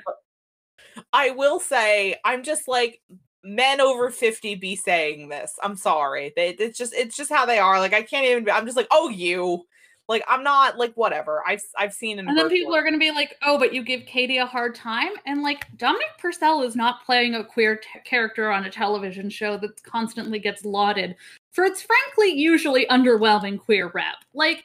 I 1.13 1.31
will 1.31 1.61
say, 1.61 2.17
I'm 2.25 2.43
just 2.43 2.67
like 2.67 3.01
men 3.43 3.81
over 3.81 4.11
50 4.11 4.55
be 4.57 4.77
saying 4.77 5.29
this. 5.29 5.59
I'm 5.63 5.77
sorry. 5.77 6.33
They, 6.37 6.51
it's 6.51 6.79
just 6.79 6.93
it's 6.95 7.17
just 7.17 7.31
how 7.31 7.47
they 7.47 7.59
are. 7.59 7.79
Like 7.79 7.93
I 7.93 8.03
can't 8.03 8.27
even 8.27 8.45
be, 8.45 8.51
I'm 8.51 8.67
just 8.67 8.77
like, 8.77 8.89
"Oh, 8.91 9.09
you." 9.09 9.65
Like 10.09 10.25
I'm 10.27 10.43
not 10.43 10.77
like 10.77 10.93
whatever. 10.95 11.41
I've 11.47 11.63
I've 11.79 11.95
seen 11.95 12.19
and 12.19 12.29
And 12.29 12.37
then 12.37 12.49
people 12.49 12.75
are 12.75 12.83
going 12.83 12.95
to 12.95 12.99
be 12.99 13.13
like, 13.13 13.37
"Oh, 13.45 13.57
but 13.57 13.73
you 13.73 13.85
give 13.85 14.07
Katie 14.07 14.39
a 14.39 14.45
hard 14.45 14.75
time." 14.75 15.13
And 15.25 15.41
like 15.41 15.67
Dominic 15.77 16.09
Purcell 16.19 16.63
is 16.63 16.75
not 16.75 17.07
playing 17.07 17.37
a 17.37 17.45
queer 17.45 17.77
t- 17.77 17.87
character 18.05 18.51
on 18.51 18.65
a 18.65 18.71
television 18.71 19.31
show 19.31 19.57
that 19.59 19.81
constantly 19.85 20.41
gets 20.41 20.65
lauded 20.65 21.15
for 21.53 21.65
its 21.65 21.83
frankly 21.83 22.37
usually 22.37 22.87
underwhelming 22.87 23.57
queer 23.57 23.93
rep. 23.95 24.17
Like 24.35 24.65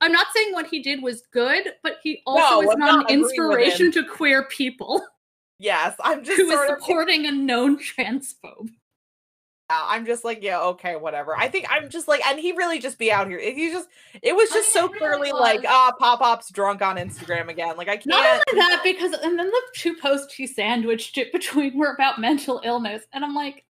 I'm 0.00 0.12
not 0.12 0.28
saying 0.34 0.54
what 0.54 0.66
he 0.66 0.82
did 0.82 1.02
was 1.02 1.24
good, 1.30 1.74
but 1.82 1.98
he 2.02 2.22
also 2.24 2.62
No, 2.62 2.62
is 2.62 2.70
I'm 2.70 2.78
not, 2.78 2.86
not 2.86 3.10
an 3.10 3.18
inspiration 3.18 3.92
to 3.92 4.02
queer 4.02 4.44
people 4.44 5.02
Yes, 5.60 5.94
I'm 6.00 6.24
just 6.24 6.40
who 6.40 6.48
is 6.48 6.54
sort 6.54 6.70
of 6.70 6.80
supporting 6.80 7.26
a 7.26 7.32
known 7.32 7.78
transphobe. 7.78 8.70
I'm 9.68 10.04
just 10.06 10.24
like, 10.24 10.42
yeah, 10.42 10.60
okay, 10.60 10.96
whatever. 10.96 11.36
I 11.36 11.48
think 11.48 11.66
I'm 11.70 11.90
just 11.90 12.08
like, 12.08 12.26
and 12.26 12.40
he 12.40 12.52
really 12.52 12.80
just 12.80 12.98
be 12.98 13.12
out 13.12 13.28
here. 13.28 13.38
He 13.38 13.70
just, 13.70 13.88
it 14.22 14.34
was 14.34 14.50
I 14.50 14.54
just 14.54 14.74
mean, 14.74 14.82
so 14.84 14.88
really 14.88 14.98
clearly 14.98 15.32
like, 15.32 15.64
ah, 15.68 15.92
Pop 15.98 16.18
Pop's 16.18 16.50
drunk 16.50 16.82
on 16.82 16.96
Instagram 16.96 17.48
again. 17.48 17.76
Like, 17.76 17.88
I 17.88 17.96
can't. 17.96 18.06
Not 18.06 18.42
only 18.48 18.60
that, 18.60 18.80
because 18.82 19.12
and 19.12 19.38
then 19.38 19.48
the 19.48 19.62
two 19.74 19.94
posts 19.94 20.34
he 20.34 20.46
sandwiched 20.46 21.18
it 21.18 21.30
between 21.32 21.78
were 21.78 21.92
about 21.92 22.18
mental 22.18 22.60
illness, 22.64 23.04
and 23.12 23.24
I'm 23.24 23.34
like, 23.34 23.64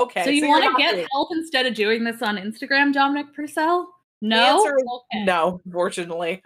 okay, 0.00 0.24
so 0.24 0.30
you 0.30 0.40
you're 0.40 0.48
want 0.48 0.64
to 0.64 0.82
get 0.82 1.06
help 1.12 1.28
instead 1.30 1.66
of 1.66 1.74
doing 1.74 2.04
this 2.04 2.22
on 2.22 2.36
Instagram, 2.36 2.92
Dominic 2.92 3.32
Purcell? 3.34 3.86
No. 4.20 4.66
Okay. 4.66 5.24
no, 5.24 5.60
unfortunately. 5.64 6.42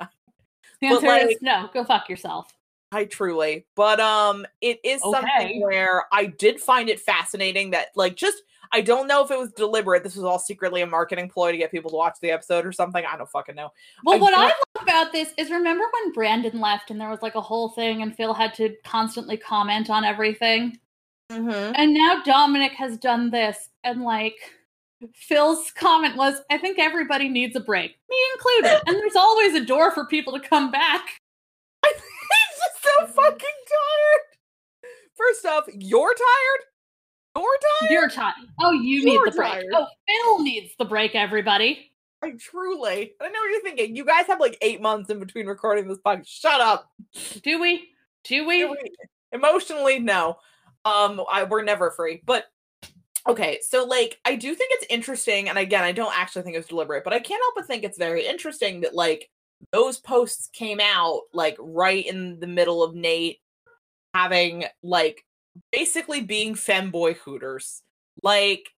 The 0.81 0.89
answer 0.89 1.29
is 1.29 1.37
no. 1.41 1.71
Go 1.73 1.85
fuck 1.85 2.09
yourself. 2.09 2.53
I 2.93 3.07
truly, 3.07 3.67
but 3.75 3.99
um, 4.01 4.47
it 4.61 4.79
is 4.85 5.03
Okay. 5.03 5.21
something 5.21 5.61
where 5.63 6.05
I 6.13 6.27
did 6.27 6.61
find 6.61 6.89
it 6.89 7.01
fascinating 7.01 7.71
that 7.71 7.89
like 7.97 8.15
just 8.17 8.43
I 8.75 8.81
don't 8.81 9.07
know 9.07 9.23
if 9.23 9.31
it 9.31 9.39
was 9.39 9.51
deliberate. 9.53 10.03
This 10.03 10.17
was 10.17 10.25
all 10.25 10.39
secretly 10.39 10.81
a 10.81 10.87
marketing 10.87 11.29
ploy 11.29 11.53
to 11.53 11.59
get 11.59 11.71
people 11.71 11.91
to 11.91 11.97
watch 11.97 12.17
the 12.23 12.31
episode 12.31 12.65
or 12.65 12.73
something. 12.73 13.05
I 13.05 13.17
don't 13.19 13.29
fucking 13.29 13.55
know. 13.55 13.71
Well, 14.05 14.17
I 14.17 14.19
what 14.19 14.35
I 14.35 14.45
love 14.45 14.53
about 14.83 15.13
this 15.13 15.33
is 15.37 15.51
remember 15.51 15.85
when 15.93 16.13
Brandon 16.13 16.59
left 16.61 16.91
and 16.91 17.01
there 17.01 17.11
was 17.11 17.21
like 17.23 17.35
a 17.35 17.41
whole 17.41 17.69
thing 17.71 18.01
and 18.03 18.17
Phil 18.17 18.33
had 18.33 18.55
to 18.55 18.75
constantly 18.85 19.37
comment 19.37 19.91
on 19.91 20.05
everything? 20.05 20.79
Mm-hmm. 21.31 21.73
And 21.75 21.93
now 21.95 22.23
Dominic 22.25 22.73
has 22.73 22.97
done 22.99 23.31
this 23.31 23.69
and 23.85 24.03
like 24.03 24.37
Phil's 25.15 25.71
comment 25.73 26.17
was, 26.17 26.41
I 26.51 26.57
think 26.59 26.79
everybody 26.79 27.29
needs 27.29 27.57
a 27.57 27.61
break, 27.61 27.99
me 28.09 28.17
included. 28.35 28.81
and 28.87 28.97
there's 28.97 29.17
always 29.17 29.55
a 29.55 29.65
door 29.65 29.91
for 29.93 30.07
people 30.07 30.33
to 30.33 30.41
come 30.41 30.71
back. 30.71 31.21
He's 33.03 33.09
just 33.09 33.17
so 33.17 33.23
fucking 33.23 33.39
tired. 33.39 34.91
First 35.15 35.47
off, 35.47 35.65
you're 35.79 36.15
tired. 36.15 36.61
You're 37.37 37.59
tired. 37.81 37.91
You're 37.91 38.09
tired. 38.11 38.35
Oh, 38.61 38.73
you 38.73 39.05
need 39.05 39.15
You're 39.15 39.27
the 39.27 39.33
break. 39.33 39.53
tired. 39.53 39.67
Oh, 39.75 39.87
Phil 40.09 40.43
needs 40.45 40.73
the 40.79 40.85
break, 40.85 41.15
everybody. 41.15 41.93
I 42.23 42.33
truly. 42.39 43.15
I 43.21 43.29
know 43.29 43.41
what 43.41 43.51
you're 43.51 43.63
thinking. 43.63 43.97
You 43.97 44.05
guys 44.05 44.27
have 44.27 44.39
like 44.41 44.57
eight 44.63 44.81
months 44.81 45.11
in 45.11 45.19
between 45.19 45.47
recording 45.47 45.89
this 45.89 45.99
podcast. 45.99 46.27
Shut 46.29 46.61
up. 46.61 46.91
Do 47.43 47.61
we? 47.61 47.89
Do 48.25 48.47
we? 48.47 48.71
Emotionally, 49.33 49.99
no. 49.99 50.37
Um, 50.85 51.23
I, 51.31 51.45
we're 51.45 51.63
never 51.63 51.91
free. 51.91 52.23
But 52.25 52.45
okay, 53.27 53.59
so 53.63 53.85
like, 53.85 54.21
I 54.25 54.37
do 54.37 54.55
think 54.55 54.71
it's 54.75 54.87
interesting, 54.91 55.49
and 55.49 55.59
again, 55.59 55.85
I 55.85 55.93
don't 55.93 56.17
actually 56.17 56.43
think 56.43 56.57
it's 56.57 56.69
deliberate, 56.69 57.05
but 57.05 57.13
I 57.13 57.19
can't 57.19 57.43
help 57.43 57.55
but 57.57 57.67
think 57.67 57.83
it's 57.83 57.99
very 57.99 58.27
interesting 58.27 58.83
that 58.83 58.95
like 58.95 59.31
those 59.71 59.99
posts 59.99 60.49
came 60.53 60.81
out 60.81 61.23
like 61.33 61.57
right 61.59 62.07
in 62.07 62.41
the 62.41 62.47
middle 62.47 62.83
of 62.83 62.95
Nate 62.95 63.41
having 64.15 64.65
like 64.83 65.25
basically 65.71 66.21
being 66.21 66.55
femboy 66.55 67.17
hooters. 67.17 67.83
Like 68.23 68.69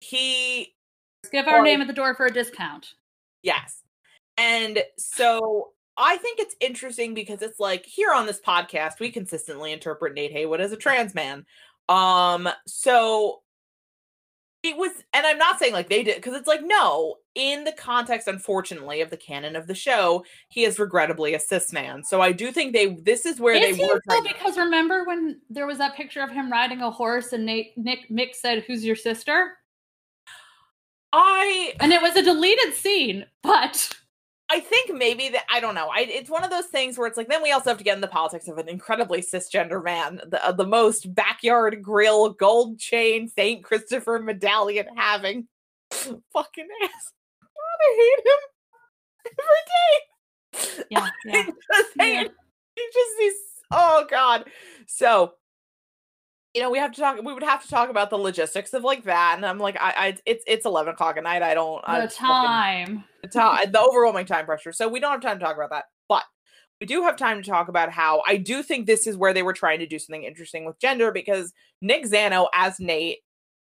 he 0.00 0.74
Give 1.32 1.48
our 1.48 1.60
Or- 1.60 1.62
name 1.64 1.80
at 1.80 1.86
the 1.88 1.92
door 1.92 2.14
for 2.14 2.26
a 2.26 2.32
discount. 2.32 2.94
Yes. 3.42 3.82
And 4.36 4.82
so 4.96 5.72
I 5.96 6.16
think 6.16 6.38
it's 6.38 6.54
interesting 6.60 7.12
because 7.12 7.42
it's 7.42 7.58
like 7.58 7.84
here 7.84 8.12
on 8.12 8.24
this 8.26 8.40
podcast, 8.40 9.00
we 9.00 9.10
consistently 9.10 9.72
interpret 9.72 10.14
Nate 10.14 10.32
Heywood 10.32 10.60
as 10.60 10.70
a 10.70 10.76
trans 10.76 11.14
man. 11.14 11.44
Um, 11.88 12.48
so 12.66 13.42
it 14.62 14.76
was, 14.76 14.92
and 15.12 15.26
I'm 15.26 15.38
not 15.38 15.58
saying 15.58 15.72
like 15.72 15.88
they 15.88 16.04
did, 16.04 16.16
because 16.16 16.34
it's 16.34 16.46
like, 16.46 16.60
no, 16.62 17.16
in 17.38 17.62
the 17.62 17.72
context, 17.72 18.26
unfortunately, 18.26 19.00
of 19.00 19.10
the 19.10 19.16
canon 19.16 19.54
of 19.54 19.68
the 19.68 19.74
show, 19.74 20.24
he 20.48 20.64
is 20.64 20.78
regrettably 20.80 21.34
a 21.34 21.38
cis 21.40 21.72
man. 21.72 22.02
So 22.02 22.20
I 22.20 22.32
do 22.32 22.50
think 22.50 22.72
they 22.72 22.94
this 22.96 23.24
is 23.24 23.38
where 23.40 23.54
Is 23.54 23.60
they 23.76 23.82
he 23.82 23.88
were 23.88 24.02
though? 24.08 24.20
trying 24.20 24.24
to- 24.24 24.34
Because 24.34 24.58
remember 24.58 25.04
when 25.04 25.40
there 25.48 25.66
was 25.66 25.78
that 25.78 25.94
picture 25.94 26.20
of 26.22 26.30
him 26.30 26.50
riding 26.50 26.82
a 26.82 26.90
horse 26.90 27.32
and 27.32 27.46
Nate 27.46 27.78
Nick 27.78 28.08
Mick 28.10 28.34
said, 28.34 28.64
"Who's 28.66 28.84
your 28.84 28.96
sister?" 28.96 29.56
I 31.12 31.74
And 31.80 31.92
it 31.92 32.02
was 32.02 32.16
a 32.16 32.22
deleted 32.22 32.74
scene, 32.74 33.24
but 33.42 33.90
I 34.50 34.60
think 34.60 34.92
maybe 34.94 35.28
that 35.30 35.44
I 35.50 35.60
don't 35.60 35.74
know. 35.74 35.88
I, 35.88 36.00
it's 36.00 36.30
one 36.30 36.42
of 36.44 36.50
those 36.50 36.66
things 36.66 36.98
where 36.98 37.06
it's 37.06 37.16
like 37.16 37.28
then 37.28 37.42
we 37.42 37.52
also 37.52 37.70
have 37.70 37.78
to 37.78 37.84
get 37.84 37.94
in 37.94 38.00
the 38.00 38.08
politics 38.08 38.48
of 38.48 38.58
an 38.58 38.68
incredibly 38.68 39.20
cisgender 39.22 39.82
man, 39.82 40.20
the 40.26 40.44
uh, 40.44 40.52
the 40.52 40.66
most 40.66 41.14
backyard 41.14 41.82
grill, 41.82 42.30
gold 42.30 42.78
chain, 42.78 43.28
Saint 43.28 43.62
Christopher 43.62 44.18
medallion 44.18 44.86
having 44.96 45.46
fucking 45.90 46.68
ass. 46.84 47.12
I 47.80 48.14
hate 48.16 48.26
him 48.26 48.40
every 50.58 50.78
day. 50.78 50.84
yeah, 50.90 51.08
yeah. 51.24 51.42
Just 51.44 51.90
Yeah. 51.96 52.24
He 52.74 52.82
just 52.94 53.10
he's 53.18 53.34
oh 53.72 54.06
god. 54.08 54.44
So 54.86 55.32
you 56.54 56.62
know, 56.62 56.70
we 56.70 56.78
have 56.78 56.92
to 56.92 57.00
talk. 57.00 57.22
We 57.22 57.32
would 57.34 57.42
have 57.42 57.62
to 57.62 57.68
talk 57.68 57.90
about 57.90 58.08
the 58.10 58.16
logistics 58.16 58.72
of 58.72 58.82
like 58.82 59.04
that, 59.04 59.34
and 59.36 59.44
I'm 59.44 59.58
like, 59.58 59.76
I, 59.78 59.92
I 59.96 60.16
it's 60.26 60.42
it's 60.46 60.64
eleven 60.66 60.94
o'clock 60.94 61.16
at 61.16 61.22
night. 61.22 61.42
I 61.42 61.54
don't. 61.54 61.82
I 61.86 62.00
The 62.00 62.08
fucking- 62.08 62.26
time. 62.26 63.04
the 63.22 63.28
time, 63.28 63.70
the 63.70 63.80
overwhelming 63.80 64.26
time 64.26 64.46
pressure. 64.46 64.72
So 64.72 64.88
we 64.88 64.98
don't 64.98 65.12
have 65.12 65.20
time 65.20 65.38
to 65.38 65.44
talk 65.44 65.56
about 65.56 65.70
that. 65.70 65.84
But 66.08 66.24
we 66.80 66.86
do 66.86 67.02
have 67.02 67.16
time 67.16 67.42
to 67.42 67.48
talk 67.48 67.68
about 67.68 67.90
how 67.92 68.22
I 68.26 68.38
do 68.38 68.62
think 68.62 68.86
this 68.86 69.06
is 69.06 69.16
where 69.16 69.34
they 69.34 69.42
were 69.42 69.52
trying 69.52 69.80
to 69.80 69.86
do 69.86 69.98
something 69.98 70.24
interesting 70.24 70.64
with 70.64 70.80
gender 70.80 71.12
because 71.12 71.52
Nick 71.82 72.06
Zano 72.06 72.46
as 72.54 72.80
Nate 72.80 73.18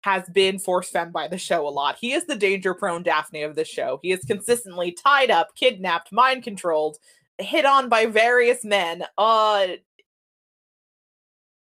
has 0.05 0.29
been 0.29 0.59
force 0.59 0.91
femme 0.91 1.11
by 1.11 1.27
the 1.27 1.37
show 1.37 1.67
a 1.67 1.69
lot. 1.69 1.97
He 1.99 2.13
is 2.13 2.25
the 2.25 2.35
danger 2.35 2.75
prone 2.75 3.01
Daphne 3.01 3.41
of 3.41 3.55
the 3.55 3.65
show. 3.65 3.99
He 4.03 4.11
is 4.11 4.23
consistently 4.23 4.91
tied 4.91 5.31
up, 5.31 5.55
kidnapped, 5.55 6.11
mind 6.11 6.43
controlled, 6.43 6.99
hit 7.39 7.65
on 7.65 7.89
by 7.89 8.05
various 8.05 8.63
men. 8.63 9.03
Uh 9.17 9.65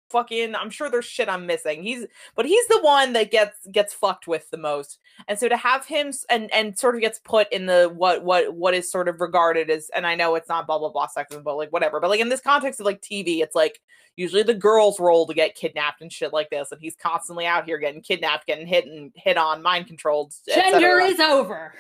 fucking 0.10 0.56
I'm 0.56 0.70
sure 0.70 0.90
there's 0.90 1.06
shit 1.06 1.30
I'm 1.30 1.46
missing. 1.46 1.84
He's 1.84 2.06
but 2.36 2.46
he's 2.46 2.68
the 2.68 2.82
one 2.82 3.14
that 3.14 3.32
gets 3.32 3.66
gets 3.72 3.94
fucked 3.94 4.28
with 4.28 4.50
the 4.50 4.58
most. 4.58 5.00
And 5.28 5.38
so 5.38 5.48
to 5.48 5.58
have 5.58 5.86
him 5.86 6.12
and 6.30 6.54
and 6.54 6.78
sort 6.78 6.96
of 6.96 7.02
gets 7.02 7.20
put 7.20 7.52
in 7.52 7.66
the 7.66 7.92
what 7.96 8.24
what 8.24 8.54
what 8.54 8.74
is 8.74 8.92
sort 8.92 9.08
of 9.08 9.22
regarded 9.22 9.70
as 9.70 9.90
and 9.96 10.06
I 10.06 10.16
know 10.16 10.36
it's 10.36 10.50
not 10.50 10.68
blah 10.68 10.80
blah 10.80 10.90
blah 10.90 11.08
sexism, 11.08 11.44
but 11.44 11.58
like 11.58 11.72
whatever. 11.72 12.00
But 12.00 12.10
like 12.10 12.22
in 12.22 12.30
this 12.30 12.42
context 12.42 12.80
of 12.80 12.86
like 12.86 13.02
TV, 13.02 13.42
it's 13.42 13.56
like 13.56 13.80
usually 14.16 14.44
the 14.44 14.54
girl's 14.54 15.00
role 15.00 15.26
to 15.28 15.34
get 15.34 15.56
kidnapped 15.56 16.02
and 16.02 16.12
shit 16.12 16.34
like 16.34 16.50
this, 16.50 16.72
and 16.72 16.82
he's 16.82 16.96
constantly 16.96 17.46
out 17.46 17.66
here 17.66 17.78
getting 17.78 18.02
kidnapped, 18.02 18.48
getting 18.48 18.68
hit 18.68 18.86
and 18.86 19.12
hit 19.16 19.38
on, 19.38 19.62
mind 19.62 19.88
controlled. 19.88 20.34
Gender 20.48 21.00
is 21.00 21.20
over. 21.20 21.74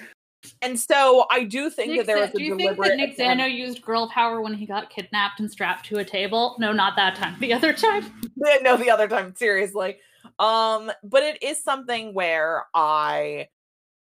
And 0.61 0.79
so 0.79 1.25
I 1.31 1.43
do 1.43 1.69
think 1.69 1.91
Nick 1.91 1.99
that 1.99 2.07
there 2.07 2.21
was 2.21 2.29
a 2.29 2.37
do 2.37 2.43
you 2.43 2.55
think 2.55 2.77
that 2.77 2.97
Nick 2.97 3.13
attempt- 3.13 3.41
Zano 3.41 3.53
used 3.53 3.81
girl 3.81 4.09
power 4.09 4.41
when 4.41 4.53
he 4.53 4.65
got 4.65 4.89
kidnapped 4.89 5.39
and 5.39 5.51
strapped 5.51 5.85
to 5.87 5.97
a 5.97 6.05
table? 6.05 6.55
No, 6.59 6.71
not 6.71 6.95
that 6.95 7.15
time. 7.15 7.35
The 7.39 7.53
other 7.53 7.73
time. 7.73 8.05
no 8.61 8.77
the 8.77 8.89
other 8.89 9.07
time 9.07 9.35
seriously 9.35 9.97
um 10.39 10.91
but 11.03 11.23
it 11.23 11.41
is 11.43 11.61
something 11.61 12.13
where 12.13 12.65
i 12.73 13.47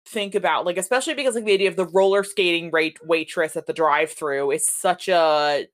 think 0.07 0.35
about 0.35 0.65
like 0.65 0.77
especially 0.77 1.15
because 1.15 1.35
like 1.35 1.45
the 1.45 1.53
idea 1.53 1.69
of 1.69 1.77
the 1.77 1.87
roller 1.87 2.25
skating 2.25 2.71
rate 2.71 2.99
waitress 3.07 3.57
at 3.57 3.67
the 3.67 3.73
drive 3.73 4.11
through 4.11 4.51
is 4.51 4.67
such 4.67 5.09
a 5.09 5.67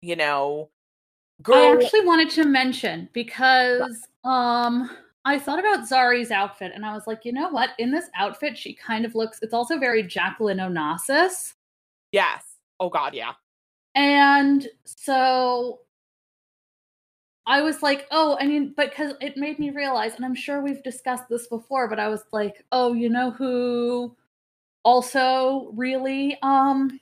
you 0.00 0.16
know 0.16 0.68
Girl, 1.42 1.56
I 1.56 1.72
actually 1.72 2.06
wanted 2.06 2.30
to 2.30 2.44
mention 2.44 3.08
because 3.12 4.06
um 4.24 4.90
I 5.24 5.38
thought 5.38 5.60
about 5.60 5.88
Zari's 5.88 6.30
outfit 6.30 6.72
and 6.74 6.84
I 6.84 6.92
was 6.94 7.06
like, 7.06 7.24
you 7.24 7.32
know 7.32 7.48
what? 7.48 7.70
In 7.78 7.92
this 7.92 8.06
outfit, 8.16 8.58
she 8.58 8.74
kind 8.74 9.04
of 9.04 9.14
looks, 9.14 9.38
it's 9.42 9.54
also 9.54 9.78
very 9.78 10.02
Jacqueline 10.02 10.58
Onassis. 10.58 11.54
Yes. 12.10 12.44
Oh, 12.80 12.88
God, 12.88 13.14
yeah. 13.14 13.32
And 13.94 14.66
so 14.84 15.80
I 17.46 17.62
was 17.62 17.82
like, 17.82 18.06
oh, 18.10 18.36
I 18.40 18.46
mean, 18.46 18.74
because 18.76 19.14
it 19.20 19.36
made 19.36 19.58
me 19.58 19.70
realize, 19.70 20.14
and 20.16 20.24
I'm 20.24 20.34
sure 20.34 20.60
we've 20.60 20.82
discussed 20.82 21.28
this 21.28 21.46
before, 21.46 21.88
but 21.88 22.00
I 22.00 22.08
was 22.08 22.22
like, 22.32 22.64
oh, 22.72 22.92
you 22.92 23.08
know 23.08 23.30
who 23.30 24.16
also 24.84 25.70
really 25.74 26.36
um 26.42 26.98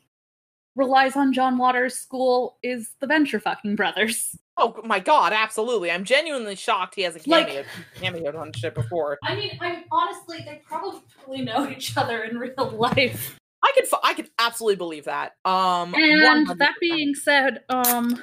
relies 0.77 1.17
on 1.17 1.33
John 1.33 1.59
Waters' 1.59 1.95
school 1.95 2.59
is 2.63 2.93
the 3.01 3.07
Venture 3.07 3.41
fucking 3.41 3.77
brothers. 3.77 4.37
Oh 4.57 4.79
my 4.85 4.99
god, 4.99 5.33
absolutely. 5.33 5.91
I'm 5.91 6.05
genuinely 6.05 6.55
shocked 6.55 6.95
he 6.95 7.03
hasn't 7.03 7.25
cameoed, 7.25 7.65
like, 7.65 7.67
cameoed 7.99 8.39
on 8.39 8.53
shit 8.53 8.75
before. 8.75 9.17
I 9.23 9.35
mean, 9.35 9.57
I'm 9.59 9.85
honestly, 9.91 10.39
they 10.45 10.61
probably 10.67 11.41
know 11.43 11.67
each 11.71 11.97
other 11.97 12.25
in 12.25 12.37
real 12.37 12.71
life. 12.71 13.39
I 13.63 13.73
could, 13.75 13.85
I 14.03 14.15
could 14.15 14.29
absolutely 14.39 14.77
believe 14.77 15.05
that. 15.05 15.33
Um, 15.47 15.95
and 15.95 16.47
100%. 16.49 16.59
that 16.59 16.75
being 16.81 17.15
said, 17.15 17.61
um, 17.71 18.23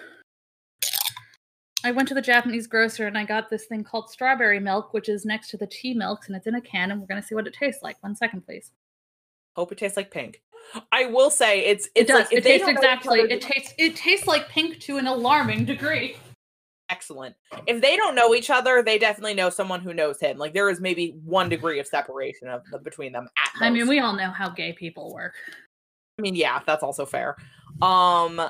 I 1.83 1.91
went 1.91 2.07
to 2.09 2.13
the 2.13 2.21
Japanese 2.21 2.67
grocer 2.67 3.07
and 3.07 3.17
I 3.17 3.23
got 3.23 3.49
this 3.49 3.65
thing 3.65 3.83
called 3.83 4.09
strawberry 4.09 4.59
milk, 4.59 4.93
which 4.93 5.09
is 5.09 5.25
next 5.25 5.49
to 5.51 5.57
the 5.57 5.67
tea 5.67 5.93
milks, 5.93 6.27
and 6.27 6.35
it's 6.35 6.47
in 6.47 6.55
a 6.55 6.61
can, 6.61 6.91
and 6.91 6.99
we're 6.99 7.07
gonna 7.07 7.21
see 7.21 7.35
what 7.35 7.47
it 7.47 7.53
tastes 7.53 7.81
like. 7.81 7.97
One 8.01 8.15
second, 8.15 8.41
please. 8.45 8.71
Hope 9.55 9.71
it 9.71 9.77
tastes 9.77 9.97
like 9.97 10.11
pink. 10.11 10.41
I 10.91 11.05
will 11.05 11.31
say 11.31 11.65
it's, 11.65 11.87
it's 11.95 12.09
it 12.09 12.13
does. 12.13 12.25
Like, 12.25 12.33
it 12.33 12.43
tastes 12.43 12.67
exactly. 12.67 13.19
It 13.21 13.41
tastes 13.41 13.73
it 13.77 13.95
tastes 13.95 14.27
like 14.27 14.49
pink 14.49 14.79
to 14.81 14.97
an 14.97 15.07
alarming 15.07 15.65
degree 15.65 16.17
excellent. 16.89 17.35
If 17.65 17.81
they 17.81 17.95
don't 17.97 18.15
know 18.15 18.33
each 18.33 18.49
other, 18.49 18.81
they 18.81 18.97
definitely 18.97 19.33
know 19.33 19.49
someone 19.49 19.81
who 19.81 19.93
knows 19.93 20.19
him. 20.19 20.37
Like 20.37 20.53
there 20.53 20.69
is 20.69 20.79
maybe 20.79 21.19
one 21.23 21.49
degree 21.49 21.79
of 21.79 21.87
separation 21.87 22.47
of 22.47 22.63
the, 22.71 22.79
between 22.79 23.11
them. 23.11 23.27
I 23.59 23.69
mean, 23.69 23.87
we 23.87 23.99
all 23.99 24.13
know 24.13 24.31
how 24.31 24.49
gay 24.49 24.73
people 24.73 25.13
work. 25.13 25.33
I 26.17 26.21
mean, 26.21 26.35
yeah, 26.35 26.61
that's 26.65 26.83
also 26.83 27.05
fair. 27.05 27.35
Um, 27.81 28.41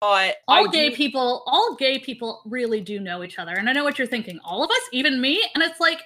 but 0.00 0.36
all 0.46 0.68
I 0.68 0.70
gay 0.70 0.90
do... 0.90 0.96
people, 0.96 1.42
all 1.46 1.74
gay 1.76 1.98
people 1.98 2.42
really 2.46 2.80
do 2.80 3.00
know 3.00 3.22
each 3.22 3.38
other, 3.38 3.54
and 3.54 3.68
I 3.68 3.72
know 3.72 3.84
what 3.84 3.98
you're 3.98 4.06
thinking. 4.06 4.38
All 4.44 4.62
of 4.62 4.70
us, 4.70 4.82
even 4.92 5.20
me, 5.20 5.42
and 5.54 5.64
it's 5.64 5.80
like 5.80 6.00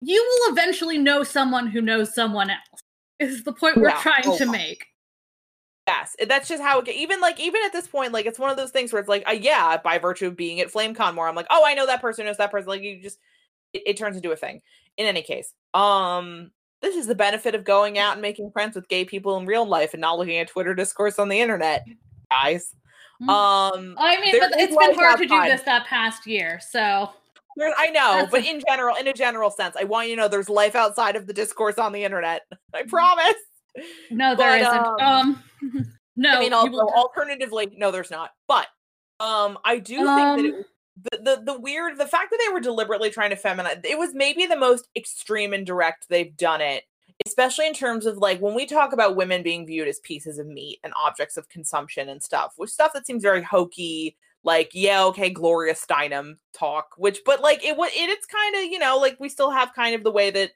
you 0.00 0.22
will 0.22 0.52
eventually 0.52 0.98
know 0.98 1.22
someone 1.22 1.66
who 1.66 1.80
knows 1.80 2.14
someone 2.14 2.50
else. 2.50 2.83
Is 3.18 3.44
the 3.44 3.52
point 3.52 3.76
we're 3.76 3.88
yeah. 3.88 4.00
trying 4.00 4.24
oh. 4.26 4.38
to 4.38 4.46
make? 4.46 4.86
Yes, 5.86 6.16
that's 6.28 6.48
just 6.48 6.62
how 6.62 6.80
it 6.80 6.88
even 6.88 7.20
like 7.20 7.38
even 7.38 7.60
at 7.64 7.72
this 7.72 7.86
point, 7.86 8.12
like 8.12 8.24
it's 8.24 8.38
one 8.38 8.50
of 8.50 8.56
those 8.56 8.70
things 8.70 8.92
where 8.92 9.00
it's 9.00 9.08
like, 9.08 9.22
uh, 9.28 9.32
yeah, 9.32 9.76
by 9.76 9.98
virtue 9.98 10.28
of 10.28 10.36
being 10.36 10.60
at 10.60 10.72
FlameCon 10.72 11.14
more, 11.14 11.28
I'm 11.28 11.34
like, 11.34 11.46
oh, 11.50 11.62
I 11.64 11.74
know 11.74 11.84
that 11.86 12.00
person 12.00 12.24
knows 12.24 12.38
that 12.38 12.50
person. 12.50 12.68
Like 12.68 12.80
you 12.80 13.02
just, 13.02 13.18
it, 13.74 13.82
it 13.86 13.96
turns 13.98 14.16
into 14.16 14.32
a 14.32 14.36
thing. 14.36 14.62
In 14.96 15.06
any 15.06 15.22
case, 15.22 15.52
um, 15.74 16.52
this 16.80 16.96
is 16.96 17.06
the 17.06 17.14
benefit 17.14 17.54
of 17.54 17.64
going 17.64 17.98
out 17.98 18.14
and 18.14 18.22
making 18.22 18.50
friends 18.52 18.76
with 18.76 18.88
gay 18.88 19.04
people 19.04 19.36
in 19.36 19.44
real 19.44 19.66
life 19.66 19.92
and 19.92 20.00
not 20.00 20.18
looking 20.18 20.38
at 20.38 20.48
Twitter 20.48 20.74
discourse 20.74 21.18
on 21.18 21.28
the 21.28 21.40
internet, 21.40 21.84
guys. 22.30 22.74
Mm-hmm. 23.20 23.28
Um, 23.28 23.96
I 23.98 24.20
mean, 24.20 24.40
but 24.40 24.52
it's 24.58 24.74
been 24.74 24.94
hard 24.94 25.18
to 25.18 25.26
do 25.26 25.42
this 25.44 25.62
that 25.62 25.86
past 25.86 26.26
year, 26.26 26.60
so. 26.60 27.10
I 27.60 27.90
know, 27.90 28.26
but 28.30 28.44
in 28.44 28.62
general, 28.68 28.96
in 28.96 29.06
a 29.06 29.12
general 29.12 29.50
sense, 29.50 29.76
I 29.78 29.84
want 29.84 30.08
you 30.08 30.16
to 30.16 30.22
know 30.22 30.28
there's 30.28 30.48
life 30.48 30.74
outside 30.74 31.16
of 31.16 31.26
the 31.26 31.32
discourse 31.32 31.78
on 31.78 31.92
the 31.92 32.04
internet. 32.04 32.42
I 32.74 32.82
mm. 32.82 32.88
promise. 32.88 33.34
No, 34.10 34.34
there 34.34 34.60
not 34.62 35.00
Um, 35.00 35.42
um 35.62 35.92
no. 36.16 36.30
I 36.30 36.40
mean, 36.40 36.52
also, 36.52 36.78
alternatively, 36.78 37.74
no, 37.76 37.90
there's 37.90 38.10
not. 38.10 38.30
But 38.46 38.66
um, 39.20 39.58
I 39.64 39.78
do 39.78 40.06
um, 40.06 40.38
think 40.38 40.52
that 40.52 40.54
it, 40.54 40.58
um 40.58 40.64
the, 41.02 41.18
the 41.22 41.42
the 41.52 41.60
weird 41.60 41.98
the 41.98 42.06
fact 42.06 42.30
that 42.30 42.38
they 42.44 42.52
were 42.52 42.60
deliberately 42.60 43.10
trying 43.10 43.30
to 43.30 43.36
feminize 43.36 43.84
it 43.84 43.98
was 43.98 44.14
maybe 44.14 44.46
the 44.46 44.56
most 44.56 44.88
extreme 44.96 45.52
and 45.52 45.66
direct 45.66 46.06
they've 46.08 46.36
done 46.36 46.60
it 46.60 46.84
especially 47.26 47.66
in 47.66 47.74
terms 47.74 48.06
of 48.06 48.18
like 48.18 48.40
when 48.40 48.54
we 48.54 48.66
talk 48.66 48.92
about 48.92 49.16
women 49.16 49.42
being 49.42 49.66
viewed 49.66 49.88
as 49.88 49.98
pieces 50.00 50.38
of 50.38 50.46
meat 50.46 50.78
and 50.84 50.92
objects 51.04 51.36
of 51.36 51.48
consumption 51.48 52.08
and 52.08 52.22
stuff 52.22 52.52
which 52.56 52.70
stuff 52.70 52.92
that 52.92 53.06
seems 53.06 53.22
very 53.22 53.42
hokey 53.42 54.16
like 54.44 54.70
yeah 54.74 55.04
okay 55.04 55.30
gloria 55.30 55.74
steinem 55.74 56.36
talk 56.52 56.90
which 56.96 57.20
but 57.26 57.40
like 57.40 57.64
it 57.64 57.76
was 57.76 57.90
it, 57.94 58.08
it's 58.10 58.26
kind 58.26 58.54
of 58.56 58.62
you 58.62 58.78
know 58.78 58.98
like 58.98 59.18
we 59.18 59.28
still 59.28 59.50
have 59.50 59.74
kind 59.74 59.94
of 59.94 60.04
the 60.04 60.12
way 60.12 60.30
that 60.30 60.50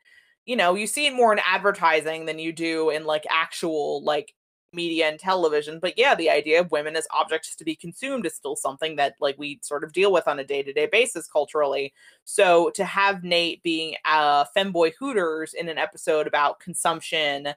you 0.48 0.56
know, 0.56 0.74
you 0.74 0.86
see 0.86 1.06
it 1.06 1.14
more 1.14 1.30
in 1.30 1.40
advertising 1.46 2.24
than 2.24 2.38
you 2.38 2.54
do 2.54 2.88
in 2.88 3.04
like 3.04 3.26
actual 3.30 4.02
like 4.02 4.34
media 4.72 5.06
and 5.06 5.20
television. 5.20 5.78
But 5.78 5.98
yeah, 5.98 6.14
the 6.14 6.30
idea 6.30 6.58
of 6.58 6.72
women 6.72 6.96
as 6.96 7.06
objects 7.12 7.54
to 7.56 7.64
be 7.64 7.76
consumed 7.76 8.24
is 8.24 8.34
still 8.34 8.56
something 8.56 8.96
that 8.96 9.14
like 9.20 9.36
we 9.38 9.60
sort 9.62 9.84
of 9.84 9.92
deal 9.92 10.10
with 10.10 10.26
on 10.26 10.38
a 10.38 10.44
day-to-day 10.44 10.88
basis 10.90 11.28
culturally. 11.28 11.92
So 12.24 12.70
to 12.76 12.84
have 12.86 13.22
Nate 13.22 13.62
being 13.62 13.96
a 14.06 14.46
femboy 14.56 14.92
hooters 14.98 15.52
in 15.52 15.68
an 15.68 15.76
episode 15.76 16.26
about 16.26 16.60
consumption 16.60 17.48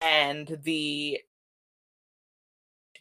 and 0.00 0.56
the 0.62 1.18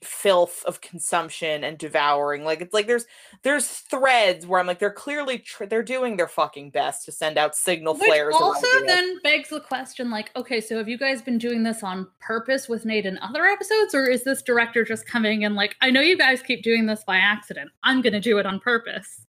filth 0.06 0.64
of 0.66 0.82
consumption 0.82 1.64
and 1.64 1.78
devouring 1.78 2.44
like 2.44 2.62
it's 2.62 2.74
like 2.74 2.88
there's 2.88 3.06
there's 3.44 3.68
threads 3.68 4.46
where 4.46 4.60
i'm 4.60 4.68
like 4.68 4.80
they're 4.80 4.92
clearly 4.92 5.40
tr- 5.40 5.66
they're 5.66 5.84
doing 5.84 6.18
their 6.18 6.28
fucking 6.28 6.70
best 6.70 7.06
to 7.06 7.12
send 7.12 7.38
out 7.38 7.56
signal 7.56 7.94
Which 7.96 8.06
flares 8.06 8.36
also 8.38 8.68
then 8.86 9.20
begs 9.24 9.50
the 9.50 9.60
question 9.60 10.10
like 10.10 10.32
okay 10.36 10.62
so 10.62 10.78
have 10.78 10.88
you 10.88 10.98
guys 10.98 11.22
been 11.22 11.38
doing 11.38 11.64
this 11.64 11.84
on 11.84 12.08
purpose 12.20 12.70
with 12.70 12.86
nate 12.86 13.06
in 13.06 13.18
other 13.20 13.46
episodes 13.46 13.94
or 13.94 14.06
is 14.06 14.24
this 14.24 14.42
director 14.42 14.84
just 14.84 15.08
coming 15.08 15.46
and 15.46 15.56
like 15.56 15.76
i 15.82 15.90
know 15.90 16.02
you 16.02 16.18
guys 16.18 16.42
keep 16.42 16.64
doing 16.64 16.86
this 16.86 17.04
by 17.04 17.18
accident. 17.18 17.72
I'm 17.84 18.02
gonna 18.02 18.20
do 18.20 18.38
it 18.38 18.46
on 18.46 18.60
purpose. 18.60 19.26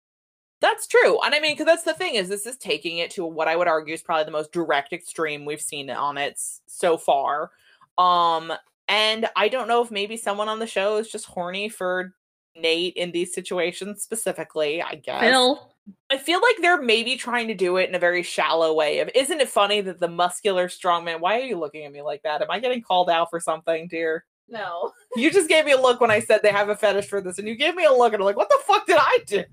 That's 0.61 0.87
true 0.87 1.21
and 1.23 1.35
i 1.35 1.41
mean 1.41 1.53
because 1.53 1.67
that's 1.67 1.83
the 1.85 1.95
thing 1.95 2.15
is 2.15 2.29
this 2.29 2.47
is 2.47 2.57
taking 2.57 2.99
it 2.99 3.11
to 3.13 3.25
what 3.25 3.49
i 3.49 3.57
would 3.57 3.69
argue 3.69 3.95
is 3.95 4.03
probably 4.03 4.25
the 4.25 4.31
most 4.31 4.53
direct 4.53 4.93
extreme 4.93 5.45
we've 5.45 5.61
seen 5.61 5.91
on 5.91 6.19
it 6.19 6.41
so 6.67 6.97
far. 6.97 7.51
Um 7.99 8.53
and 8.89 9.29
I 9.37 9.49
don't 9.49 9.69
know 9.69 9.83
if 9.83 9.91
maybe 9.91 10.17
someone 10.17 10.49
on 10.49 10.59
the 10.59 10.67
show 10.67 10.97
is 10.97 11.09
just 11.09 11.27
horny 11.27 11.69
for 11.69 12.15
Nate 12.57 12.95
in 12.95 13.13
these 13.13 13.35
situations 13.35 14.03
specifically, 14.03 14.83
I 14.83 14.97
guess. 14.97 15.23
Phil. 15.23 15.71
I 16.11 16.17
feel 16.17 16.41
like 16.41 16.57
they're 16.61 16.81
maybe 16.81 17.17
trying 17.17 17.49
to 17.49 17.55
do 17.55 17.77
it 17.77 17.89
in 17.89 17.95
a 17.95 17.99
very 17.99 18.23
shallow 18.23 18.73
way. 18.73 19.01
Of 19.01 19.11
isn't 19.15 19.41
it 19.41 19.49
funny 19.49 19.81
that 19.83 20.01
the 20.01 20.09
muscular 20.09 20.69
strongman 20.69 21.21
why 21.21 21.39
are 21.41 21.45
you 21.45 21.59
looking 21.59 21.85
at 21.85 21.93
me 21.93 22.01
like 22.01 22.23
that? 22.23 22.41
Am 22.41 22.51
I 22.51 22.59
getting 22.59 22.83
called 22.83 23.11
out 23.11 23.29
for 23.31 23.41
something, 23.41 23.89
dear? 23.89 24.25
No. 24.49 24.93
You 25.17 25.31
just 25.31 25.49
gave 25.49 25.65
me 25.65 25.73
a 25.73 25.81
look 25.81 26.01
when 26.01 26.11
I 26.11 26.21
said 26.21 26.41
they 26.43 26.51
have 26.51 26.69
a 26.69 26.77
fetish 26.77 27.07
for 27.07 27.21
this, 27.21 27.39
and 27.39 27.49
you 27.49 27.55
gave 27.55 27.75
me 27.75 27.85
a 27.85 27.93
look 27.93 28.13
and 28.13 28.23
I'm 28.23 28.27
like, 28.27 28.37
what 28.37 28.49
the 28.49 28.61
fuck 28.67 28.87
did 28.87 28.99
I 28.99 29.19
do? 29.27 29.45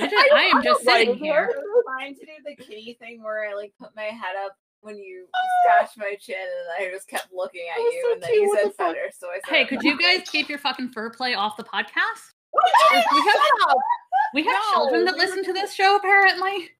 I, 0.00 0.08
just, 0.08 0.14
I, 0.14 0.28
I 0.32 0.56
am 0.56 0.62
just 0.62 0.84
sitting 0.84 1.16
here. 1.16 1.50
Trying 1.86 2.14
to 2.14 2.24
do 2.24 2.32
the 2.46 2.56
kitty 2.56 2.96
thing 2.98 3.22
where 3.22 3.48
I 3.48 3.54
like 3.54 3.74
put 3.78 3.94
my 3.94 4.04
head 4.04 4.36
up 4.44 4.52
when 4.82 4.98
you 4.98 5.26
scratched 5.62 5.96
my 5.96 6.16
chin 6.20 6.36
and 6.36 6.86
I 6.86 6.92
just 6.92 7.08
kept 7.08 7.28
looking 7.32 7.64
at 7.74 7.80
you 7.80 8.02
so 8.04 8.12
and 8.12 8.22
then 8.22 8.34
you 8.34 8.56
said 8.56 8.74
fetish. 8.74 9.14
So 9.18 9.28
I 9.28 9.40
said, 9.46 9.54
Hey, 9.54 9.64
could 9.64 9.82
you 9.82 9.98
guys 9.98 10.28
keep 10.28 10.48
your 10.48 10.58
fucking 10.58 10.90
fur 10.90 11.10
play 11.10 11.34
off 11.34 11.56
the 11.56 11.64
podcast? 11.64 12.32
we 12.52 12.60
have, 12.90 13.04
we 14.34 14.44
have 14.44 14.62
no, 14.74 14.74
children 14.74 15.04
that 15.06 15.16
listen 15.16 15.44
to 15.44 15.52
this 15.52 15.72
show 15.72 15.96
apparently. 15.96 16.70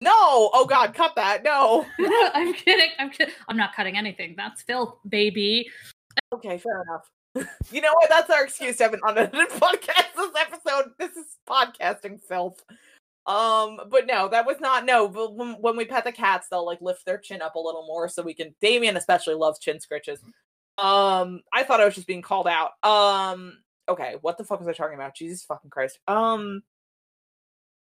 No, 0.00 0.10
oh 0.52 0.66
god, 0.68 0.94
cut 0.94 1.14
that. 1.16 1.42
No. 1.44 1.84
I'm 2.34 2.54
kidding. 2.54 2.90
I'm 2.98 3.10
kidding. 3.10 3.34
I'm 3.48 3.56
not 3.56 3.74
cutting 3.74 3.96
anything. 3.96 4.34
That's 4.36 4.62
filth, 4.62 4.96
baby. 5.08 5.68
Okay, 6.32 6.58
fair 6.58 6.82
enough. 6.82 7.08
you 7.70 7.80
know 7.80 7.92
what? 7.94 8.08
That's 8.08 8.30
our 8.30 8.44
excuse 8.44 8.76
to 8.78 8.84
have 8.84 8.94
an 8.94 9.00
unedited 9.04 9.48
podcast 9.50 10.14
this 10.16 10.30
episode. 10.38 10.92
This 10.98 11.16
is 11.16 11.38
podcasting 11.48 12.20
filth. 12.20 12.62
Um, 13.26 13.80
but 13.88 14.06
no, 14.06 14.28
that 14.28 14.46
was 14.46 14.60
not 14.60 14.84
no. 14.84 15.08
But 15.08 15.34
when, 15.34 15.52
when 15.54 15.76
we 15.76 15.84
pet 15.84 16.04
the 16.04 16.12
cats, 16.12 16.48
they'll 16.50 16.66
like 16.66 16.80
lift 16.80 17.04
their 17.06 17.18
chin 17.18 17.42
up 17.42 17.54
a 17.54 17.60
little 17.60 17.86
more 17.86 18.08
so 18.08 18.22
we 18.22 18.34
can. 18.34 18.54
Damien 18.60 18.96
especially 18.96 19.34
loves 19.34 19.58
chin 19.58 19.78
scritches. 19.78 20.18
Um, 20.78 21.42
I 21.52 21.62
thought 21.62 21.80
I 21.80 21.84
was 21.84 21.94
just 21.94 22.06
being 22.06 22.22
called 22.22 22.48
out. 22.48 22.72
Um, 22.82 23.58
okay, 23.88 24.16
what 24.22 24.38
the 24.38 24.44
fuck 24.44 24.58
was 24.58 24.68
I 24.68 24.72
talking 24.72 24.94
about? 24.94 25.14
Jesus 25.14 25.44
fucking 25.44 25.70
Christ. 25.70 25.98
Um, 26.08 26.62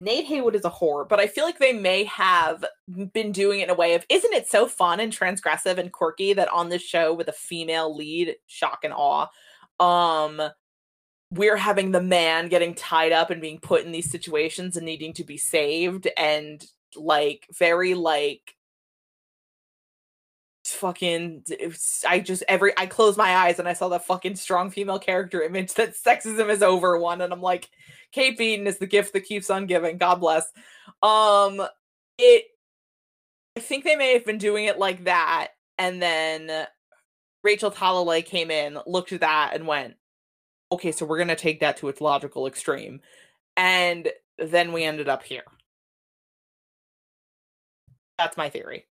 Nate 0.01 0.27
Heywood 0.27 0.55
is 0.55 0.65
a 0.65 0.71
whore, 0.71 1.09
but 1.09 1.19
I 1.19 1.27
feel 1.27 1.45
like 1.45 1.59
they 1.59 1.73
may 1.73 2.05
have 2.05 2.65
been 3.13 3.33
doing 3.33 3.61
it 3.61 3.65
in 3.65 3.71
a 3.71 3.75
way 3.75 3.95
of, 3.95 4.07
isn't 4.09 4.33
it 4.33 4.49
so 4.49 4.69
fun 4.69 5.01
and 5.01 5.13
transgressive 5.13 5.77
and 5.77 5.93
quirky 5.93 6.33
that 6.35 6.49
on 6.53 6.69
this 6.69 6.83
show 6.83 7.13
with 7.13 7.27
a 7.27 7.33
female 7.33 7.95
lead, 7.95 8.37
shock 8.47 8.85
and 8.85 8.95
awe, 8.95 9.27
um, 9.81 10.41
we're 11.31 11.57
having 11.57 11.91
the 11.91 12.03
man 12.03 12.49
getting 12.49 12.75
tied 12.75 13.13
up 13.13 13.31
and 13.31 13.41
being 13.41 13.59
put 13.59 13.85
in 13.85 13.93
these 13.93 14.11
situations 14.11 14.77
and 14.77 14.87
needing 14.87 15.13
to 15.15 15.25
be 15.25 15.37
saved 15.37 16.09
and 16.17 16.65
like 16.97 17.47
very 17.53 17.95
like 17.95 18.55
fucking 20.65 21.45
I 22.07 22.21
just 22.21 22.43
every 22.49 22.73
I 22.77 22.87
closed 22.87 23.19
my 23.19 23.37
eyes 23.37 23.59
and 23.59 23.69
I 23.69 23.73
saw 23.73 23.89
that 23.91 24.07
fucking 24.07 24.37
strong 24.37 24.71
female 24.71 24.99
character 24.99 25.43
image 25.43 25.75
that 25.75 25.95
sexism 25.95 26.51
is 26.51 26.63
over 26.63 26.99
one 26.99 27.21
and 27.21 27.33
I'm 27.33 27.43
like 27.43 27.69
Kate 28.13 28.39
Beaton 28.39 28.67
is 28.67 28.79
the 28.79 28.87
gift 28.87 29.13
that 29.13 29.21
keeps 29.21 29.51
on 29.51 29.67
giving. 29.67 29.99
God 29.99 30.17
bless. 30.17 30.51
Um 31.03 31.63
it 32.19 32.45
I 33.57 33.61
think 33.61 33.85
they 33.85 33.97
may 33.97 34.15
have 34.15 34.25
been 34.25 34.39
doing 34.39 34.67
it 34.67 34.79
like 34.79 35.05
that 35.05 35.49
and 35.79 36.03
then 36.03 36.67
Rachel 37.43 37.71
Talalay 37.71 38.25
came 38.25 38.51
in 38.51 38.79
looked 38.87 39.13
at 39.13 39.21
that 39.21 39.53
and 39.55 39.67
went 39.67 39.95
okay, 40.73 40.93
so 40.93 41.07
we're 41.07 41.19
gonna 41.19 41.37
take 41.37 41.61
that 41.61 41.77
to 41.79 41.89
its 41.89 42.01
logical 42.01 42.47
extreme. 42.47 43.01
And 43.57 44.09
then 44.39 44.73
we 44.73 44.85
ended 44.85 45.09
up 45.09 45.23
here. 45.23 45.45
That's 48.19 48.37
my 48.37 48.49
theory. 48.49 48.87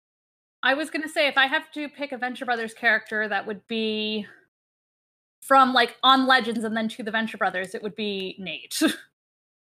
I 0.62 0.74
was 0.74 0.90
gonna 0.90 1.08
say 1.08 1.28
if 1.28 1.36
I 1.36 1.46
have 1.46 1.70
to 1.72 1.88
pick 1.88 2.12
a 2.12 2.18
Venture 2.18 2.44
Brothers 2.44 2.74
character 2.74 3.28
that 3.28 3.46
would 3.46 3.66
be 3.68 4.26
from 5.40 5.74
like 5.74 5.96
on 6.02 6.26
Legends 6.26 6.64
and 6.64 6.76
then 6.76 6.88
to 6.88 7.02
the 7.02 7.10
Venture 7.10 7.36
Brothers, 7.36 7.74
it 7.74 7.82
would 7.82 7.94
be 7.94 8.36
Nate. 8.38 8.80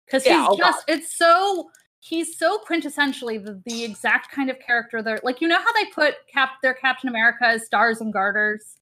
Because 0.06 0.24
Yeah, 0.24 0.40
he's 0.40 0.48
oh 0.52 0.56
just 0.56 0.84
it's 0.88 1.16
so 1.18 1.70
he's 2.00 2.38
so 2.38 2.60
quintessentially 2.66 3.44
the, 3.44 3.60
the 3.66 3.84
exact 3.84 4.32
kind 4.32 4.48
of 4.48 4.58
character 4.58 5.02
that 5.02 5.22
like 5.22 5.42
you 5.42 5.48
know 5.48 5.58
how 5.58 5.72
they 5.74 5.84
put 5.94 6.14
cap 6.32 6.52
their 6.62 6.72
Captain 6.72 7.10
America 7.10 7.44
as 7.44 7.66
stars 7.66 8.00
and 8.00 8.10
garters? 8.10 8.78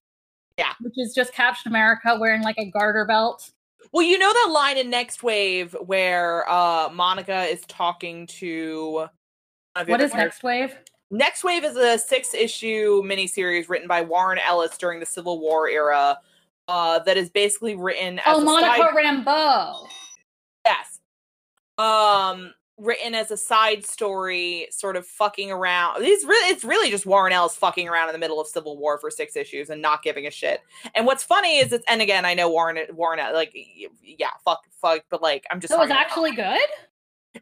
Yeah. 0.57 0.73
Which 0.81 0.97
is 0.97 1.13
just 1.13 1.33
Captain 1.33 1.71
America 1.71 2.17
wearing 2.19 2.41
like 2.41 2.57
a 2.57 2.69
garter 2.69 3.05
belt. 3.05 3.51
Well, 3.93 4.05
you 4.05 4.17
know 4.17 4.31
that 4.31 4.51
line 4.51 4.77
in 4.77 4.89
Next 4.89 5.23
Wave 5.23 5.75
where 5.85 6.49
uh 6.49 6.89
Monica 6.89 7.43
is 7.43 7.61
talking 7.67 8.27
to 8.27 8.91
one 8.93 9.09
of 9.75 9.85
the 9.85 9.91
What 9.91 10.01
is 10.01 10.13
next 10.13 10.43
wave? 10.43 10.75
Next 11.09 11.43
Wave 11.43 11.63
is 11.63 11.77
a 11.77 11.97
six 11.97 12.33
issue 12.33 13.01
miniseries 13.03 13.69
written 13.69 13.87
by 13.87 14.01
Warren 14.01 14.39
Ellis 14.45 14.77
during 14.77 14.99
the 14.99 15.05
Civil 15.05 15.39
War 15.39 15.69
era. 15.69 16.17
Uh, 16.67 16.99
that 16.99 17.15
is 17.15 17.29
basically 17.29 17.75
written 17.75 18.19
as 18.19 18.23
Oh, 18.35 18.41
Monica 18.43 18.75
side- 18.75 18.89
Rambeau. 18.93 19.87
Yes. 20.65 20.99
Um, 21.77 22.53
written 22.77 23.15
as 23.15 23.31
a 23.31 23.37
side 23.37 23.85
story, 23.85 24.67
sort 24.71 24.95
of 24.95 25.05
fucking 25.05 25.51
around. 25.51 26.03
It's 26.03 26.23
really, 26.23 26.51
it's 26.51 26.63
really 26.63 26.91
just 26.91 27.05
Warren 27.05 27.33
Ellis 27.33 27.55
fucking 27.55 27.89
around 27.89 28.09
in 28.09 28.13
the 28.13 28.19
middle 28.19 28.39
of 28.39 28.47
Civil 28.47 28.77
War 28.77 28.99
for 28.99 29.09
six 29.09 29.35
issues 29.35 29.69
and 29.69 29.81
not 29.81 30.03
giving 30.03 30.27
a 30.27 30.31
shit. 30.31 30.61
And 30.93 31.05
what's 31.05 31.23
funny 31.23 31.57
is 31.57 31.73
it's, 31.73 31.85
and 31.87 32.01
again, 32.01 32.23
I 32.25 32.33
know 32.33 32.49
Warren, 32.49 32.77
Warren, 32.93 33.19
like, 33.33 33.55
yeah, 34.03 34.29
fuck, 34.45 34.61
fuck, 34.81 35.01
but 35.09 35.21
like, 35.21 35.45
I'm 35.49 35.59
just. 35.59 35.71
So 35.71 35.77
it 35.77 35.81
was 35.81 35.87
about- 35.89 35.99
actually 35.99 36.35
good? 36.35 36.59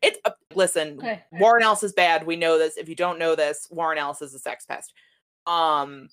It's 0.01 0.19
uh, 0.25 0.31
listen. 0.53 0.97
Okay. 0.97 1.23
Warren 1.33 1.63
Ellis 1.63 1.83
is 1.83 1.93
bad. 1.93 2.25
We 2.25 2.36
know 2.36 2.57
this. 2.57 2.75
If 2.75 2.89
you 2.89 2.95
don't 2.95 3.19
know 3.19 3.33
this, 3.33 3.67
Warren 3.71 3.97
Ellis 3.97 4.21
is 4.21 4.33
a 4.33 4.39
sex 4.39 4.65
pest. 4.65 4.93
Um, 5.47 6.09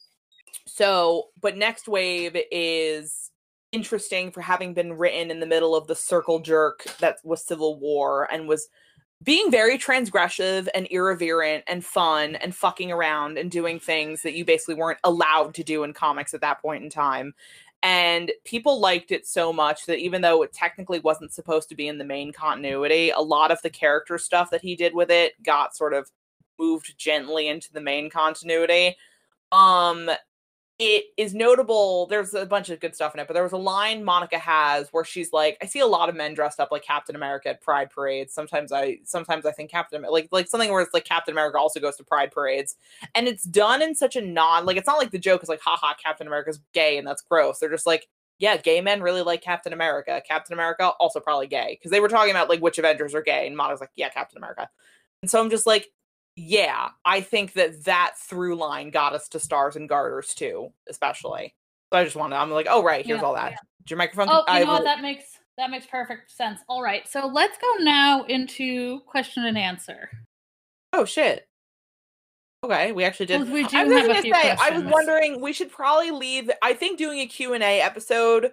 so, 0.66 1.30
but 1.40 1.56
next 1.56 1.88
wave 1.88 2.36
is 2.52 3.30
interesting 3.72 4.30
for 4.30 4.40
having 4.40 4.74
been 4.74 4.92
written 4.92 5.30
in 5.30 5.40
the 5.40 5.46
middle 5.46 5.74
of 5.74 5.86
the 5.86 5.96
circle 5.96 6.38
jerk 6.38 6.84
that 7.00 7.16
was 7.24 7.44
Civil 7.44 7.80
War 7.80 8.28
and 8.30 8.46
was 8.46 8.68
being 9.22 9.50
very 9.50 9.78
transgressive 9.78 10.68
and 10.74 10.86
irreverent 10.90 11.64
and 11.66 11.84
fun 11.84 12.36
and 12.36 12.54
fucking 12.54 12.90
around 12.90 13.38
and 13.38 13.50
doing 13.50 13.78
things 13.78 14.22
that 14.22 14.34
you 14.34 14.44
basically 14.44 14.74
weren't 14.74 14.98
allowed 15.04 15.54
to 15.54 15.62
do 15.62 15.84
in 15.84 15.92
comics 15.92 16.34
at 16.34 16.40
that 16.40 16.60
point 16.60 16.82
in 16.82 16.90
time. 16.90 17.34
And 17.82 18.30
people 18.44 18.80
liked 18.80 19.10
it 19.10 19.26
so 19.26 19.52
much 19.52 19.86
that 19.86 19.98
even 19.98 20.22
though 20.22 20.42
it 20.42 20.52
technically 20.52 21.00
wasn't 21.00 21.32
supposed 21.32 21.68
to 21.68 21.74
be 21.74 21.88
in 21.88 21.98
the 21.98 22.04
main 22.04 22.32
continuity, 22.32 23.10
a 23.10 23.20
lot 23.20 23.50
of 23.50 23.60
the 23.62 23.70
character 23.70 24.18
stuff 24.18 24.50
that 24.50 24.62
he 24.62 24.76
did 24.76 24.94
with 24.94 25.10
it 25.10 25.40
got 25.42 25.76
sort 25.76 25.92
of 25.92 26.10
moved 26.58 26.94
gently 26.96 27.48
into 27.48 27.72
the 27.72 27.80
main 27.80 28.08
continuity. 28.08 28.96
Um 29.50 30.10
it 30.84 31.04
is 31.16 31.32
notable 31.32 32.06
there's 32.06 32.34
a 32.34 32.44
bunch 32.44 32.68
of 32.68 32.80
good 32.80 32.92
stuff 32.92 33.14
in 33.14 33.20
it 33.20 33.28
but 33.28 33.34
there 33.34 33.44
was 33.44 33.52
a 33.52 33.56
line 33.56 34.02
monica 34.02 34.36
has 34.36 34.88
where 34.90 35.04
she's 35.04 35.32
like 35.32 35.56
i 35.62 35.66
see 35.66 35.78
a 35.78 35.86
lot 35.86 36.08
of 36.08 36.16
men 36.16 36.34
dressed 36.34 36.58
up 36.58 36.72
like 36.72 36.82
captain 36.82 37.14
america 37.14 37.50
at 37.50 37.60
pride 37.60 37.88
parades. 37.88 38.34
Sometimes 38.34 38.72
i 38.72 38.98
sometimes 39.04 39.46
i 39.46 39.52
think 39.52 39.70
captain 39.70 40.02
like 40.02 40.28
like 40.32 40.48
something 40.48 40.72
where 40.72 40.82
it's 40.82 40.92
like 40.92 41.04
captain 41.04 41.32
america 41.34 41.56
also 41.56 41.78
goes 41.78 41.94
to 41.96 42.04
pride 42.04 42.32
parades. 42.32 42.74
And 43.14 43.28
it's 43.28 43.44
done 43.44 43.80
in 43.80 43.94
such 43.94 44.16
a 44.16 44.20
non 44.20 44.66
like 44.66 44.76
it's 44.76 44.88
not 44.88 44.98
like 44.98 45.12
the 45.12 45.20
joke 45.20 45.44
is 45.44 45.48
like 45.48 45.60
haha 45.60 45.94
captain 46.02 46.26
america's 46.26 46.58
gay 46.72 46.98
and 46.98 47.06
that's 47.06 47.22
gross. 47.22 47.60
They're 47.60 47.70
just 47.70 47.86
like 47.86 48.08
yeah 48.40 48.56
gay 48.56 48.80
men 48.80 49.02
really 49.02 49.22
like 49.22 49.40
captain 49.40 49.72
america. 49.72 50.20
Captain 50.26 50.52
america 50.52 50.88
also 50.98 51.20
probably 51.20 51.46
gay. 51.46 51.76
Because 51.78 51.92
they 51.92 52.00
were 52.00 52.08
talking 52.08 52.32
about 52.32 52.48
like 52.48 52.60
which 52.60 52.78
avengers 52.78 53.14
are 53.14 53.22
gay 53.22 53.46
and 53.46 53.56
monica's 53.56 53.80
like 53.80 53.90
yeah 53.94 54.08
captain 54.08 54.38
america. 54.38 54.68
And 55.22 55.30
so 55.30 55.40
i'm 55.40 55.50
just 55.50 55.64
like 55.64 55.92
yeah, 56.36 56.88
I 57.04 57.20
think 57.20 57.52
that 57.54 57.84
that 57.84 58.14
through 58.18 58.56
line 58.56 58.90
got 58.90 59.14
us 59.14 59.28
to 59.30 59.40
stars 59.40 59.76
and 59.76 59.88
garters 59.88 60.34
too, 60.34 60.72
especially. 60.88 61.54
So 61.92 61.98
I 61.98 62.04
just 62.04 62.16
wanted, 62.16 62.36
I'm 62.36 62.50
like, 62.50 62.66
oh 62.70 62.82
right, 62.82 63.04
here's 63.04 63.20
Yeah, 63.20 63.26
all 63.26 63.34
that. 63.34 63.52
Is 63.52 63.90
your 63.90 63.98
microphone? 63.98 64.28
Oh, 64.30 64.38
you 64.38 64.44
I 64.48 64.64
know 64.64 64.72
what? 64.72 64.84
That 64.84 65.02
makes 65.02 65.24
that 65.58 65.70
makes 65.70 65.86
perfect 65.86 66.30
sense. 66.30 66.60
All 66.68 66.82
right, 66.82 67.06
so 67.06 67.26
let's 67.26 67.58
go 67.58 67.84
now 67.84 68.24
into 68.24 69.00
question 69.00 69.44
and 69.44 69.58
answer. 69.58 70.08
oh 70.92 71.04
shit. 71.04 71.46
Okay, 72.64 72.92
we 72.92 73.02
actually 73.04 73.26
did. 73.26 73.40
Because 73.40 73.52
we 73.52 73.66
do 73.66 73.76
I 73.76 73.84
was 73.84 73.92
have 74.02 74.10
a 74.18 74.22
few 74.22 74.34
say, 74.34 74.56
I 74.58 74.70
was 74.70 74.84
wondering, 74.84 75.40
we 75.40 75.52
should 75.52 75.70
probably 75.70 76.12
leave. 76.12 76.48
I 76.62 76.74
think 76.74 76.96
doing 76.96 77.18
a 77.18 77.26
Q 77.26 77.54
and 77.54 77.62
A 77.62 77.80
episode 77.80 78.52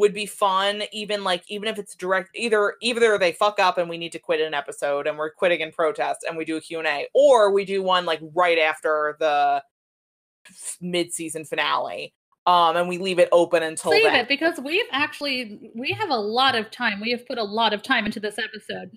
would 0.00 0.12
be 0.12 0.26
fun, 0.26 0.82
even 0.92 1.22
like 1.22 1.44
even 1.48 1.68
if 1.68 1.78
it's 1.78 1.94
direct. 1.94 2.30
Either 2.34 2.74
either 2.82 3.16
they 3.18 3.32
fuck 3.32 3.60
up 3.60 3.78
and 3.78 3.88
we 3.88 3.96
need 3.98 4.12
to 4.12 4.18
quit 4.18 4.40
an 4.40 4.52
episode 4.54 5.06
and 5.06 5.16
we're 5.16 5.30
quitting 5.30 5.60
in 5.60 5.70
protest 5.70 6.24
and 6.26 6.36
we 6.36 6.44
do 6.44 6.56
a 6.56 6.60
Q 6.60 6.78
and 6.80 6.88
A, 6.88 7.06
or 7.14 7.52
we 7.52 7.64
do 7.64 7.82
one 7.82 8.04
like 8.04 8.20
right 8.34 8.58
after 8.58 9.16
the 9.20 9.62
mid-season 10.80 11.44
finale. 11.44 12.12
Um, 12.46 12.76
and 12.76 12.88
we 12.88 12.98
leave 12.98 13.18
it 13.18 13.28
open 13.32 13.62
until 13.62 13.92
it 13.92 14.26
because 14.26 14.58
we've 14.58 14.86
actually 14.92 15.70
we 15.76 15.92
have 15.92 16.08
a 16.10 16.16
lot 16.16 16.56
of 16.56 16.70
time. 16.70 17.00
We 17.00 17.10
have 17.12 17.26
put 17.26 17.38
a 17.38 17.44
lot 17.44 17.72
of 17.74 17.82
time 17.82 18.06
into 18.06 18.18
this 18.18 18.36
episode, 18.38 18.90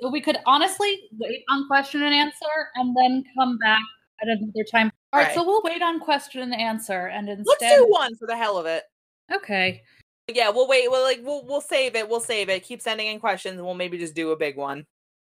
so 0.00 0.08
we 0.10 0.20
could 0.22 0.38
honestly 0.46 0.98
wait 1.18 1.44
on 1.50 1.66
question 1.68 2.02
and 2.02 2.14
answer 2.14 2.48
and 2.76 2.96
then 2.96 3.22
come 3.38 3.58
back 3.58 3.78
at 4.22 4.28
another 4.28 4.64
time. 4.70 4.90
All 5.12 5.20
right, 5.20 5.26
Right. 5.26 5.34
so 5.34 5.44
we'll 5.44 5.60
wait 5.62 5.82
on 5.82 6.00
question 6.00 6.40
and 6.40 6.54
answer, 6.54 7.08
and 7.08 7.28
instead. 7.28 7.44
Let's 7.60 7.76
do 7.76 7.86
one 7.88 8.16
for 8.16 8.26
the 8.26 8.36
hell 8.36 8.56
of 8.56 8.64
it. 8.66 8.84
okay. 9.32 9.82
Yeah, 10.28 10.50
we'll 10.50 10.68
wait. 10.68 10.90
We'll 10.90 11.02
like 11.02 11.20
we'll 11.22 11.44
we'll 11.44 11.60
save 11.60 11.96
it. 11.96 12.08
We'll 12.08 12.20
save 12.20 12.48
it. 12.48 12.62
Keep 12.62 12.80
sending 12.80 13.08
in 13.08 13.20
questions, 13.20 13.56
and 13.56 13.64
we'll 13.64 13.74
maybe 13.74 13.98
just 13.98 14.14
do 14.14 14.30
a 14.30 14.36
big 14.36 14.56
one. 14.56 14.86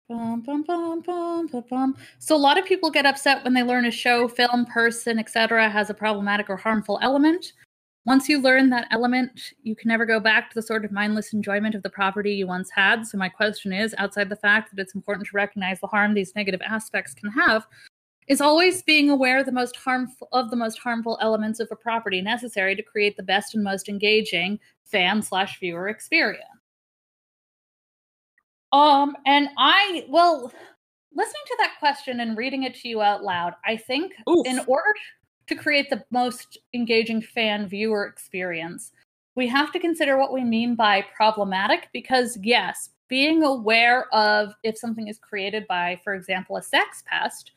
Bum, 0.09 0.43
bum, 0.43 0.63
bum. 1.71 1.97
So 2.19 2.35
a 2.35 2.37
lot 2.37 2.59
of 2.59 2.67
people 2.67 2.91
get 2.91 3.07
upset 3.07 3.45
when 3.45 3.55
they 3.55 3.63
learn 3.63 3.87
a 3.87 3.91
show, 3.91 4.29
film, 4.29 4.67
person, 4.67 5.19
etc. 5.19 5.71
has 5.71 5.89
a 5.89 5.95
problematic 5.95 6.51
or 6.51 6.57
harmful 6.57 6.99
element. 7.01 7.53
Once 8.05 8.29
you 8.29 8.41
learn 8.41 8.69
that 8.69 8.89
element, 8.91 9.53
you 9.63 9.77
can 9.77 9.89
never 9.89 10.05
go 10.05 10.19
back 10.19 10.51
to 10.51 10.55
the 10.57 10.63
sort 10.63 10.85
of 10.85 10.91
mindless 10.91 11.33
enjoyment 11.33 11.77
of 11.77 11.85
the 11.85 11.89
property 11.89 12.35
you 12.35 12.49
once 12.49 12.69
had. 12.69 13.07
So 13.07 13.17
my 13.17 13.29
question 13.29 13.73
is, 13.73 13.95
outside 13.97 14.29
the 14.29 14.37
fact 14.37 14.75
that 14.75 14.83
it's 14.83 14.97
important 14.97 15.29
to 15.29 15.37
recognize 15.37 15.79
the 15.81 15.87
harm 15.87 16.13
these 16.13 16.35
negative 16.35 16.61
aspects 16.63 17.15
can 17.15 17.31
have, 17.31 17.67
is 18.29 18.41
always 18.41 18.83
being 18.83 19.11
aware 19.11 19.43
the 19.43 19.53
most 19.53 19.77
harmful 19.77 20.29
of 20.33 20.51
the 20.51 20.57
most 20.57 20.79
harmful 20.79 21.19
elements 21.21 21.61
of 21.61 21.69
a 21.71 21.77
property 21.77 22.21
necessary 22.21 22.77
to 22.77 22.83
create 22.83 23.17
the 23.17 23.23
best 23.23 23.55
and 23.55 23.65
most 23.65 23.89
engaging 23.89 24.59
fan 24.85 25.23
slash 25.23 25.59
viewer 25.59 25.89
experience. 25.89 26.45
Um, 28.73 29.17
and 29.27 29.49
I 29.59 30.07
well, 30.09 30.53
listening 31.15 31.43
to 31.47 31.57
that 31.61 31.75
question 31.79 32.21
and 32.21 32.37
reading 32.37 32.63
it 32.63 32.75
to 32.77 32.89
you 32.89 33.03
out 33.03 33.23
loud, 33.23 33.55
I 33.65 33.77
think 33.77 34.15
Oof. 34.29 34.47
in 34.47 34.61
order 34.61 34.95
to 35.49 35.55
create 35.55 35.91
the 35.91 36.05
most 36.11 36.59
engaging 36.73 37.21
fan 37.21 37.69
viewer 37.69 38.07
experience, 38.07 38.93
we 39.35 39.47
have 39.49 39.73
to 39.73 39.81
consider 39.81 40.17
what 40.17 40.33
we 40.33 40.45
mean 40.45 40.75
by 40.75 41.05
problematic 41.15 41.89
because 41.93 42.39
yes, 42.43 42.91
being 43.09 43.43
aware 43.43 44.07
of 44.15 44.55
if 44.63 44.79
something 44.79 45.09
is 45.09 45.19
created 45.19 45.67
by, 45.67 46.01
for 46.03 46.15
example, 46.15 46.57
a 46.57 46.63
sex 46.63 47.03
pest 47.07 47.53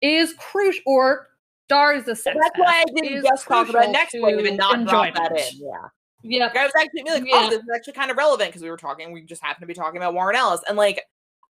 is 0.00 0.34
crucial 0.34 0.82
or 0.86 1.28
stars 1.68 2.08
a 2.08 2.16
sex 2.16 2.36
That's 2.40 2.58
why 2.58 2.82
I 2.82 2.84
didn't 2.94 3.18
is 3.18 3.24
just 3.24 3.46
talk 3.46 3.68
about 3.68 3.90
next 3.90 4.14
wave 4.14 4.44
and 4.44 4.56
not 4.56 4.86
drop 4.86 5.14
that 5.14 5.32
in. 5.32 5.60
Yeah. 5.60 5.88
Yep. 6.22 6.54
Like, 6.54 6.56
I 6.56 6.64
was 6.64 6.72
actually 6.78 7.02
like, 7.04 7.22
Yeah. 7.26 7.32
oh, 7.34 7.50
this 7.50 7.60
is 7.60 7.68
actually 7.74 7.92
kind 7.92 8.10
of 8.10 8.16
relevant 8.16 8.50
because 8.50 8.62
we 8.62 8.70
were 8.70 8.76
talking. 8.76 9.12
We 9.12 9.22
just 9.22 9.42
happened 9.42 9.62
to 9.62 9.66
be 9.66 9.74
talking 9.74 9.98
about 9.98 10.14
Warren 10.14 10.34
Ellis, 10.34 10.62
and 10.68 10.76
like, 10.76 11.02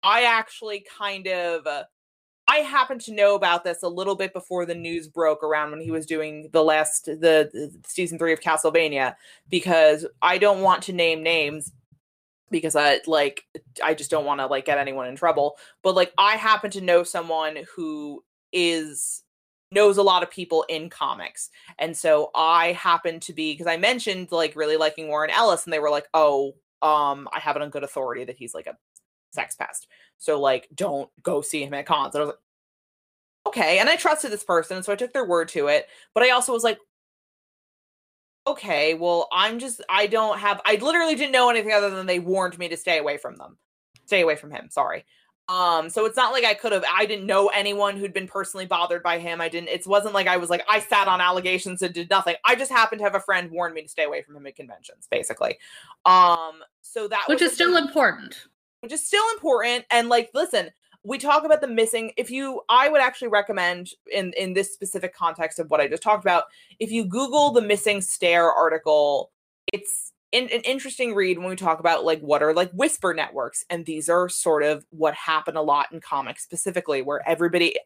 I 0.02 0.24
actually 0.24 0.84
kind 0.98 1.26
of. 1.26 1.66
Uh, 1.66 1.84
I 2.48 2.58
happened 2.58 3.00
to 3.02 3.14
know 3.14 3.36
about 3.36 3.62
this 3.62 3.84
a 3.84 3.88
little 3.88 4.16
bit 4.16 4.32
before 4.32 4.66
the 4.66 4.74
news 4.74 5.06
broke 5.06 5.44
around 5.44 5.70
when 5.70 5.80
he 5.80 5.92
was 5.92 6.04
doing 6.04 6.48
the 6.52 6.64
last 6.64 7.04
the, 7.04 7.48
the 7.52 7.72
season 7.86 8.18
3 8.18 8.32
of 8.32 8.40
Castlevania 8.40 9.14
because 9.48 10.04
I 10.20 10.38
don't 10.38 10.60
want 10.60 10.82
to 10.84 10.92
name 10.92 11.22
names 11.22 11.70
because 12.50 12.74
I 12.74 13.00
like 13.06 13.44
I 13.84 13.94
just 13.94 14.10
don't 14.10 14.24
want 14.24 14.40
to 14.40 14.46
like 14.46 14.64
get 14.64 14.78
anyone 14.78 15.06
in 15.06 15.14
trouble 15.14 15.58
but 15.84 15.94
like 15.94 16.12
I 16.18 16.34
happen 16.34 16.72
to 16.72 16.80
know 16.80 17.04
someone 17.04 17.56
who 17.76 18.24
is 18.52 19.22
knows 19.72 19.98
a 19.98 20.02
lot 20.02 20.22
of 20.22 20.30
people 20.30 20.64
in 20.68 20.90
comics. 20.90 21.50
And 21.78 21.96
so 21.96 22.30
I 22.34 22.72
happened 22.72 23.22
to 23.22 23.32
be 23.32 23.52
because 23.52 23.66
I 23.66 23.76
mentioned 23.76 24.32
like 24.32 24.56
really 24.56 24.76
liking 24.76 25.08
Warren 25.08 25.30
Ellis 25.30 25.64
and 25.64 25.72
they 25.72 25.78
were 25.78 25.90
like 25.90 26.08
oh 26.14 26.54
um 26.82 27.28
I 27.32 27.40
have 27.40 27.56
it 27.56 27.62
on 27.62 27.70
good 27.70 27.84
authority 27.84 28.24
that 28.24 28.36
he's 28.36 28.54
like 28.54 28.66
a 28.66 28.76
sex 29.32 29.54
pest. 29.54 29.86
So 30.18 30.40
like 30.40 30.68
don't 30.74 31.08
go 31.22 31.40
see 31.40 31.64
him 31.64 31.74
at 31.74 31.86
cons. 31.86 32.14
And 32.14 32.22
I 32.22 32.26
was 32.26 32.34
like 32.34 33.54
okay. 33.54 33.78
And 33.78 33.88
I 33.88 33.96
trusted 33.96 34.30
this 34.30 34.44
person 34.44 34.82
so 34.82 34.92
I 34.92 34.96
took 34.96 35.12
their 35.12 35.26
word 35.26 35.48
to 35.50 35.68
it. 35.68 35.86
But 36.14 36.24
I 36.24 36.30
also 36.30 36.52
was 36.52 36.64
like 36.64 36.78
okay 38.46 38.94
well 38.94 39.28
I'm 39.30 39.58
just 39.58 39.82
I 39.88 40.06
don't 40.06 40.38
have 40.38 40.60
I 40.64 40.76
literally 40.76 41.14
didn't 41.14 41.32
know 41.32 41.50
anything 41.50 41.72
other 41.72 41.90
than 41.90 42.06
they 42.06 42.18
warned 42.18 42.58
me 42.58 42.68
to 42.68 42.76
stay 42.76 42.98
away 42.98 43.18
from 43.18 43.36
them. 43.36 43.56
Stay 44.06 44.22
away 44.22 44.34
from 44.34 44.50
him 44.50 44.68
sorry 44.70 45.04
Um, 45.50 45.90
so 45.90 46.06
it's 46.06 46.16
not 46.16 46.32
like 46.32 46.44
I 46.44 46.54
could 46.54 46.70
have 46.70 46.84
I 46.88 47.06
didn't 47.06 47.26
know 47.26 47.48
anyone 47.48 47.96
who'd 47.96 48.12
been 48.12 48.28
personally 48.28 48.66
bothered 48.66 49.02
by 49.02 49.18
him. 49.18 49.40
I 49.40 49.48
didn't 49.48 49.68
it 49.68 49.84
wasn't 49.84 50.14
like 50.14 50.28
I 50.28 50.36
was 50.36 50.48
like 50.48 50.64
I 50.68 50.78
sat 50.78 51.08
on 51.08 51.20
allegations 51.20 51.82
and 51.82 51.92
did 51.92 52.08
nothing. 52.08 52.36
I 52.44 52.54
just 52.54 52.70
happened 52.70 53.00
to 53.00 53.04
have 53.04 53.16
a 53.16 53.20
friend 53.20 53.50
warn 53.50 53.74
me 53.74 53.82
to 53.82 53.88
stay 53.88 54.04
away 54.04 54.22
from 54.22 54.36
him 54.36 54.46
at 54.46 54.54
conventions, 54.54 55.08
basically. 55.10 55.58
Um, 56.06 56.60
so 56.82 57.08
that 57.08 57.24
which 57.26 57.42
is 57.42 57.52
still 57.52 57.76
important. 57.76 58.46
Which 58.78 58.92
is 58.92 59.04
still 59.04 59.24
important. 59.34 59.86
And 59.90 60.08
like, 60.08 60.30
listen, 60.34 60.70
we 61.02 61.18
talk 61.18 61.44
about 61.44 61.60
the 61.60 61.66
missing 61.66 62.12
if 62.16 62.30
you 62.30 62.60
i 62.68 62.88
would 62.88 63.00
actually 63.00 63.28
recommend 63.28 63.90
in 64.12 64.32
in 64.34 64.52
this 64.52 64.72
specific 64.72 65.14
context 65.14 65.58
of 65.58 65.70
what 65.70 65.80
i 65.80 65.88
just 65.88 66.02
talked 66.02 66.22
about 66.22 66.44
if 66.78 66.92
you 66.92 67.06
google 67.06 67.50
the 67.52 67.62
missing 67.62 68.02
stair 68.02 68.52
article 68.52 69.30
it's 69.72 70.09
in, 70.32 70.44
an 70.44 70.60
interesting 70.60 71.14
read 71.14 71.38
when 71.38 71.48
we 71.48 71.56
talk 71.56 71.80
about 71.80 72.04
like 72.04 72.20
what 72.20 72.42
are 72.42 72.54
like 72.54 72.70
whisper 72.72 73.12
networks 73.12 73.64
and 73.70 73.84
these 73.84 74.08
are 74.08 74.28
sort 74.28 74.62
of 74.62 74.84
what 74.90 75.14
happen 75.14 75.56
a 75.56 75.62
lot 75.62 75.86
in 75.92 76.00
comics 76.00 76.42
specifically 76.42 77.02
where 77.02 77.26
everybody 77.28 77.76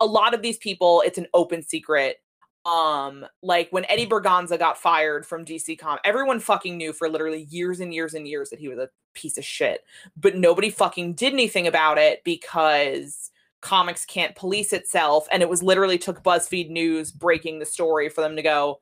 a 0.00 0.06
lot 0.06 0.34
of 0.34 0.42
these 0.42 0.58
people 0.58 1.02
it's 1.06 1.18
an 1.18 1.26
open 1.32 1.62
secret 1.62 2.18
um 2.66 3.24
like 3.42 3.68
when 3.70 3.86
Eddie 3.88 4.06
Berganza 4.06 4.58
got 4.58 4.76
fired 4.76 5.24
from 5.24 5.44
DC 5.44 5.78
Com 5.78 5.98
everyone 6.04 6.40
fucking 6.40 6.76
knew 6.76 6.92
for 6.92 7.08
literally 7.08 7.44
years 7.44 7.80
and 7.80 7.94
years 7.94 8.14
and 8.14 8.26
years 8.26 8.50
that 8.50 8.58
he 8.58 8.68
was 8.68 8.78
a 8.78 8.90
piece 9.14 9.38
of 9.38 9.44
shit 9.44 9.82
but 10.16 10.36
nobody 10.36 10.68
fucking 10.68 11.14
did 11.14 11.32
anything 11.32 11.66
about 11.66 11.96
it 11.96 12.22
because 12.24 13.30
comics 13.62 14.04
can't 14.04 14.36
police 14.36 14.72
itself 14.72 15.26
and 15.32 15.42
it 15.42 15.48
was 15.48 15.62
literally 15.62 15.96
took 15.96 16.22
BuzzFeed 16.22 16.68
News 16.68 17.10
breaking 17.10 17.58
the 17.58 17.66
story 17.66 18.08
for 18.08 18.20
them 18.20 18.36
to 18.36 18.42
go 18.42 18.80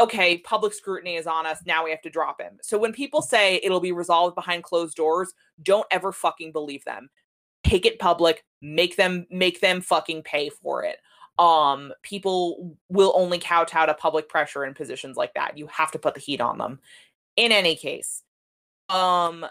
okay 0.00 0.38
public 0.38 0.72
scrutiny 0.72 1.16
is 1.16 1.26
on 1.26 1.46
us 1.46 1.60
now 1.66 1.84
we 1.84 1.90
have 1.90 2.02
to 2.02 2.10
drop 2.10 2.40
him. 2.40 2.58
So 2.62 2.78
when 2.78 2.92
people 2.92 3.22
say 3.22 3.60
it'll 3.62 3.80
be 3.80 3.92
resolved 3.92 4.34
behind 4.34 4.62
closed 4.62 4.96
doors 4.96 5.32
don't 5.62 5.86
ever 5.90 6.12
fucking 6.12 6.52
believe 6.52 6.84
them. 6.84 7.10
Take 7.64 7.86
it 7.86 7.98
public 7.98 8.44
make 8.62 8.96
them 8.96 9.26
make 9.30 9.60
them 9.60 9.80
fucking 9.80 10.22
pay 10.22 10.50
for 10.50 10.84
it. 10.84 10.98
Um 11.38 11.92
people 12.02 12.76
will 12.88 13.12
only 13.16 13.38
kowtow 13.38 13.86
to 13.86 13.94
public 13.94 14.28
pressure 14.28 14.64
in 14.64 14.74
positions 14.74 15.16
like 15.16 15.34
that. 15.34 15.58
You 15.58 15.66
have 15.68 15.90
to 15.92 15.98
put 15.98 16.14
the 16.14 16.20
heat 16.20 16.40
on 16.40 16.58
them. 16.58 16.80
In 17.36 17.52
any 17.52 17.76
case 17.76 18.22
um 18.88 19.44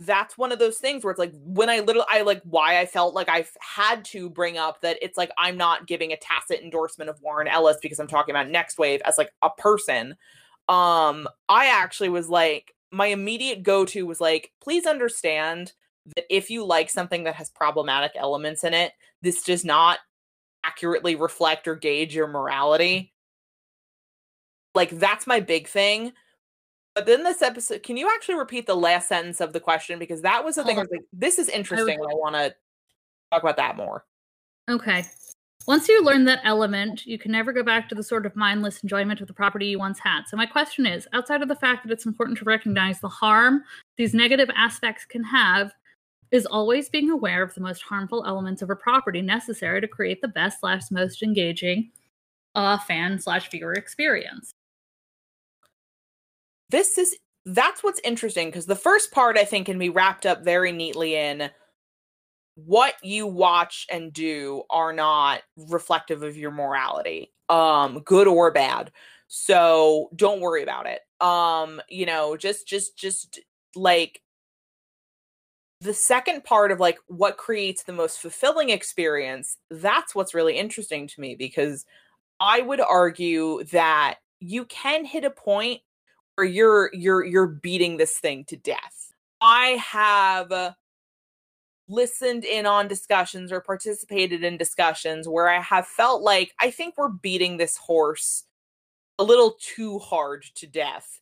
that's 0.00 0.36
one 0.36 0.50
of 0.50 0.58
those 0.58 0.78
things 0.78 1.04
where 1.04 1.12
it's 1.12 1.18
like 1.18 1.32
when 1.44 1.70
i 1.70 1.78
literally 1.78 2.06
i 2.10 2.22
like 2.22 2.42
why 2.44 2.80
i 2.80 2.86
felt 2.86 3.14
like 3.14 3.28
I've 3.28 3.50
had 3.60 4.04
to 4.06 4.28
bring 4.28 4.58
up 4.58 4.80
that 4.80 4.98
it's 5.00 5.16
like 5.16 5.30
i'm 5.38 5.56
not 5.56 5.86
giving 5.86 6.12
a 6.12 6.16
tacit 6.16 6.60
endorsement 6.62 7.08
of 7.10 7.20
warren 7.22 7.46
ellis 7.46 7.76
because 7.80 8.00
i'm 8.00 8.08
talking 8.08 8.34
about 8.34 8.48
Nextwave 8.48 9.00
as 9.02 9.18
like 9.18 9.30
a 9.42 9.50
person 9.50 10.16
um 10.68 11.28
i 11.48 11.66
actually 11.66 12.08
was 12.08 12.28
like 12.28 12.74
my 12.90 13.06
immediate 13.06 13.62
go-to 13.62 14.04
was 14.04 14.20
like 14.20 14.50
please 14.60 14.84
understand 14.84 15.72
that 16.16 16.24
if 16.28 16.50
you 16.50 16.64
like 16.64 16.90
something 16.90 17.24
that 17.24 17.36
has 17.36 17.50
problematic 17.50 18.12
elements 18.16 18.64
in 18.64 18.74
it 18.74 18.92
this 19.22 19.42
does 19.44 19.64
not 19.64 20.00
accurately 20.64 21.14
reflect 21.14 21.68
or 21.68 21.76
gauge 21.76 22.14
your 22.14 22.26
morality. 22.26 23.12
Like 24.74 24.90
that's 24.90 25.26
my 25.26 25.40
big 25.40 25.68
thing. 25.68 26.12
But 26.94 27.06
then 27.06 27.24
this 27.24 27.42
episode, 27.42 27.82
can 27.82 27.96
you 27.96 28.08
actually 28.14 28.36
repeat 28.36 28.66
the 28.66 28.76
last 28.76 29.08
sentence 29.08 29.40
of 29.40 29.52
the 29.52 29.60
question? 29.60 29.98
Because 29.98 30.22
that 30.22 30.44
was 30.44 30.54
the 30.54 30.64
thing. 30.64 30.78
I 30.78 30.82
was 30.82 30.90
like, 30.90 31.02
this 31.12 31.38
is 31.38 31.48
interesting. 31.48 31.98
I. 32.00 32.04
I 32.04 32.14
want 32.14 32.36
to 32.36 32.54
talk 33.32 33.42
about 33.42 33.56
that 33.56 33.76
more. 33.76 34.04
Okay. 34.70 35.04
Once 35.66 35.88
you 35.88 36.04
learn 36.04 36.24
that 36.26 36.40
element, 36.44 37.06
you 37.06 37.18
can 37.18 37.32
never 37.32 37.52
go 37.52 37.62
back 37.62 37.88
to 37.88 37.94
the 37.94 38.02
sort 38.02 38.26
of 38.26 38.36
mindless 38.36 38.80
enjoyment 38.82 39.20
of 39.20 39.26
the 39.26 39.32
property 39.32 39.66
you 39.66 39.78
once 39.78 39.98
had. 39.98 40.22
So, 40.28 40.36
my 40.36 40.46
question 40.46 40.84
is 40.84 41.08
outside 41.14 41.42
of 41.42 41.48
the 41.48 41.56
fact 41.56 41.84
that 41.84 41.92
it's 41.92 42.06
important 42.06 42.38
to 42.38 42.44
recognize 42.44 43.00
the 43.00 43.08
harm 43.08 43.64
these 43.96 44.12
negative 44.12 44.50
aspects 44.54 45.06
can 45.06 45.24
have, 45.24 45.72
is 46.30 46.46
always 46.46 46.90
being 46.90 47.10
aware 47.10 47.42
of 47.42 47.54
the 47.54 47.60
most 47.60 47.82
harmful 47.82 48.24
elements 48.26 48.60
of 48.60 48.68
a 48.68 48.76
property 48.76 49.22
necessary 49.22 49.80
to 49.80 49.88
create 49.88 50.20
the 50.20 50.28
best 50.28 50.60
slash 50.60 50.90
most 50.90 51.22
engaging 51.22 51.90
uh, 52.54 52.78
fan 52.78 53.18
slash 53.18 53.50
viewer 53.50 53.72
experience. 53.72 54.52
This 56.70 56.98
is 56.98 57.16
that's 57.46 57.82
what's 57.82 58.00
interesting 58.04 58.48
because 58.48 58.66
the 58.66 58.76
first 58.76 59.12
part 59.12 59.36
I 59.36 59.44
think 59.44 59.66
can 59.66 59.78
be 59.78 59.90
wrapped 59.90 60.24
up 60.24 60.44
very 60.44 60.72
neatly 60.72 61.14
in 61.14 61.50
what 62.54 62.94
you 63.02 63.26
watch 63.26 63.86
and 63.90 64.12
do 64.12 64.62
are 64.70 64.92
not 64.92 65.42
reflective 65.56 66.22
of 66.22 66.36
your 66.36 66.52
morality, 66.52 67.32
um, 67.48 68.00
good 68.00 68.26
or 68.26 68.50
bad. 68.50 68.92
So 69.28 70.10
don't 70.14 70.40
worry 70.40 70.62
about 70.62 70.86
it. 70.86 71.00
Um, 71.20 71.80
you 71.88 72.06
know, 72.06 72.36
just 72.36 72.66
just 72.66 72.96
just 72.96 73.40
like 73.74 74.20
the 75.80 75.94
second 75.94 76.44
part 76.44 76.72
of 76.72 76.80
like 76.80 76.98
what 77.08 77.36
creates 77.36 77.82
the 77.82 77.92
most 77.92 78.20
fulfilling 78.20 78.70
experience 78.70 79.58
that's 79.70 80.14
what's 80.14 80.32
really 80.32 80.56
interesting 80.56 81.06
to 81.06 81.20
me 81.20 81.34
because 81.34 81.84
i 82.40 82.60
would 82.60 82.80
argue 82.80 83.62
that 83.64 84.16
you 84.40 84.64
can 84.66 85.04
hit 85.04 85.24
a 85.24 85.30
point 85.30 85.80
where 86.36 86.46
you're 86.46 86.90
you're 86.92 87.24
you're 87.24 87.46
beating 87.46 87.96
this 87.96 88.18
thing 88.18 88.44
to 88.46 88.56
death. 88.56 89.12
I 89.40 89.82
have 89.86 90.74
listened 91.88 92.44
in 92.44 92.66
on 92.66 92.88
discussions 92.88 93.52
or 93.52 93.60
participated 93.60 94.42
in 94.42 94.56
discussions 94.56 95.28
where 95.28 95.50
i 95.50 95.60
have 95.60 95.86
felt 95.86 96.22
like 96.22 96.54
i 96.58 96.70
think 96.70 96.94
we're 96.96 97.10
beating 97.10 97.58
this 97.58 97.76
horse 97.76 98.44
a 99.18 99.22
little 99.22 99.56
too 99.60 99.98
hard 100.00 100.44
to 100.54 100.66
death. 100.66 101.20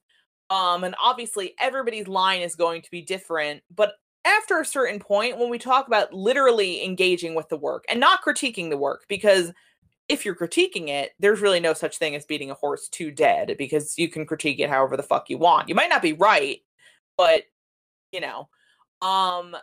Um 0.50 0.84
and 0.84 0.94
obviously 1.02 1.54
everybody's 1.58 2.06
line 2.06 2.42
is 2.42 2.54
going 2.54 2.80
to 2.82 2.90
be 2.92 3.02
different 3.02 3.62
but 3.74 3.94
after 4.24 4.60
a 4.60 4.64
certain 4.64 5.00
point 5.00 5.36
when 5.36 5.50
we 5.50 5.58
talk 5.58 5.88
about 5.88 6.12
literally 6.12 6.84
engaging 6.84 7.34
with 7.34 7.48
the 7.48 7.56
work 7.56 7.84
and 7.90 7.98
not 7.98 8.22
critiquing 8.22 8.70
the 8.70 8.78
work 8.78 9.04
because 9.08 9.52
if 10.08 10.24
you're 10.24 10.34
critiquing 10.34 10.88
it 10.88 11.12
there's 11.18 11.40
really 11.40 11.60
no 11.60 11.72
such 11.72 11.98
thing 11.98 12.14
as 12.14 12.24
beating 12.24 12.50
a 12.50 12.54
horse 12.54 12.88
to 12.88 13.10
dead 13.10 13.54
because 13.58 13.98
you 13.98 14.08
can 14.08 14.26
critique 14.26 14.60
it 14.60 14.68
however 14.68 14.96
the 14.96 15.02
fuck 15.02 15.30
you 15.30 15.38
want 15.38 15.68
you 15.68 15.74
might 15.74 15.90
not 15.90 16.02
be 16.02 16.12
right 16.12 16.60
but 17.16 17.44
you 18.10 18.20
know 18.20 18.48
um 19.00 19.56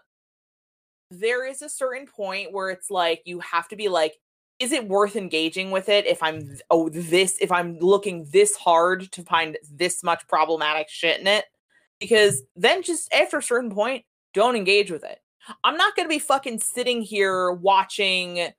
there 1.12 1.46
is 1.46 1.62
a 1.62 1.70
certain 1.70 2.06
point 2.06 2.52
where 2.52 2.70
it's 2.70 2.90
like 2.90 3.22
you 3.26 3.40
have 3.40 3.68
to 3.68 3.76
be 3.76 3.90
like 3.90 4.16
is 4.60 4.72
it 4.72 4.88
worth 4.88 5.16
engaging 5.16 5.72
with 5.72 5.90
it 5.90 6.06
if 6.06 6.22
i'm 6.24 6.58
oh 6.70 6.90
this 6.90 7.38
if 7.42 7.52
i'm 7.52 7.78
looking 7.80 8.28
this 8.32 8.56
hard 8.56 9.12
to 9.12 9.24
find 9.24 9.58
this 9.72 10.04
much 10.04 10.28
problematic 10.28 10.88
shit 10.90 11.20
in 11.20 11.28
it 11.28 11.46
because 12.00 12.44
then 12.56 12.82
just 12.82 13.12
after 13.14 13.38
a 13.38 13.44
certain 13.44 13.70
point 13.70 14.04
don't 14.34 14.56
engage 14.56 14.92
with 14.92 15.04
it. 15.04 15.20
I'm 15.64 15.78
not 15.78 15.96
going 15.96 16.08
to 16.08 16.14
be 16.14 16.20
fucking 16.20 16.60
sitting 16.60 17.02
here 17.02 17.52
watching 17.52 18.50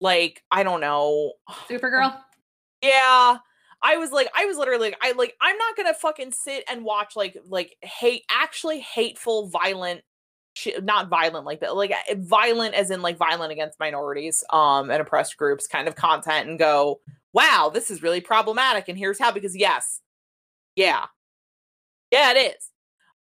like 0.00 0.42
I 0.50 0.62
don't 0.62 0.80
know 0.80 1.32
Supergirl. 1.68 2.16
Yeah. 2.82 3.36
I 3.82 3.96
was 3.96 4.10
like 4.10 4.28
I 4.34 4.44
was 4.46 4.56
literally 4.56 4.88
like 4.90 4.98
I 5.02 5.12
like 5.12 5.36
I'm 5.40 5.56
not 5.56 5.76
going 5.76 5.88
to 5.88 5.98
fucking 5.98 6.32
sit 6.32 6.64
and 6.70 6.84
watch 6.84 7.16
like 7.16 7.36
like 7.48 7.76
hate 7.82 8.24
actually 8.30 8.80
hateful 8.80 9.48
violent 9.48 10.02
not 10.82 11.08
violent 11.08 11.46
like 11.46 11.60
that 11.60 11.76
like 11.76 11.92
eh, 11.92 12.14
violent 12.18 12.74
as 12.74 12.90
in 12.90 13.02
like 13.02 13.16
violent 13.16 13.52
against 13.52 13.78
minorities 13.78 14.44
um 14.50 14.90
and 14.90 15.00
oppressed 15.00 15.36
groups 15.36 15.66
kind 15.66 15.88
of 15.88 15.94
content 15.94 16.48
and 16.48 16.58
go 16.58 17.00
wow 17.32 17.70
this 17.72 17.90
is 17.90 18.02
really 18.02 18.20
problematic 18.20 18.88
and 18.88 18.98
here's 18.98 19.18
how 19.18 19.30
because 19.30 19.56
yes 19.56 20.00
yeah 20.74 21.06
yeah 22.10 22.32
it 22.32 22.54
is 22.56 22.70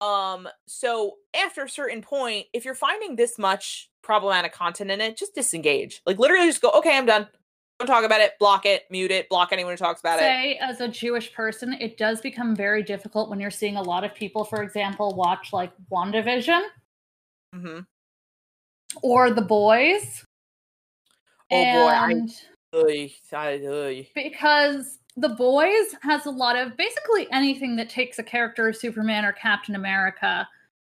um, 0.01 0.47
so 0.67 1.15
after 1.35 1.63
a 1.63 1.69
certain 1.69 2.01
point, 2.01 2.47
if 2.53 2.65
you're 2.65 2.75
finding 2.75 3.15
this 3.15 3.37
much 3.37 3.89
problematic 4.01 4.53
content 4.53 4.91
in 4.91 5.01
it, 5.01 5.17
just 5.17 5.35
disengage. 5.35 6.01
Like 6.05 6.19
literally 6.19 6.47
just 6.47 6.61
go, 6.61 6.71
okay, 6.71 6.97
I'm 6.97 7.05
done. 7.05 7.27
Don't 7.79 7.87
talk 7.87 8.03
about 8.03 8.19
it, 8.19 8.33
block 8.39 8.65
it, 8.65 8.83
mute 8.89 9.11
it, 9.11 9.29
block 9.29 9.49
anyone 9.53 9.71
who 9.71 9.77
talks 9.77 10.01
about 10.01 10.19
Say, 10.19 10.51
it. 10.51 10.57
Say, 10.57 10.57
as 10.57 10.81
a 10.81 10.87
Jewish 10.89 11.33
person, 11.33 11.73
it 11.73 11.97
does 11.97 12.19
become 12.19 12.53
very 12.53 12.83
difficult 12.83 13.29
when 13.29 13.39
you're 13.39 13.51
seeing 13.51 13.77
a 13.77 13.81
lot 13.81 14.03
of 14.03 14.13
people, 14.13 14.43
for 14.43 14.61
example, 14.63 15.15
watch 15.15 15.53
like 15.53 15.71
WandaVision 15.89 16.61
mm-hmm. 17.55 17.79
or 19.01 19.31
The 19.31 19.41
Boys. 19.41 20.25
Oh 21.51 21.55
and 21.55 22.27
boy, 22.27 22.35
I, 22.83 24.07
because 24.13 24.98
the 25.17 25.29
Boys 25.29 25.95
has 26.01 26.25
a 26.25 26.31
lot 26.31 26.55
of 26.55 26.77
basically 26.77 27.27
anything 27.31 27.75
that 27.75 27.89
takes 27.89 28.19
a 28.19 28.23
character 28.23 28.67
of 28.67 28.75
Superman 28.75 29.25
or 29.25 29.33
Captain 29.33 29.75
America 29.75 30.47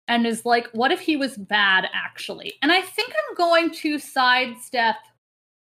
and 0.09 0.27
is 0.27 0.45
like, 0.45 0.69
what 0.73 0.93
if 0.93 1.01
he 1.01 1.17
was 1.17 1.37
bad 1.37 1.89
actually? 1.93 2.55
And 2.63 2.71
I 2.73 2.83
think 2.83 3.11
I'm 3.11 3.35
going 3.35 3.71
to 3.71 3.99
sidestep 3.99 4.97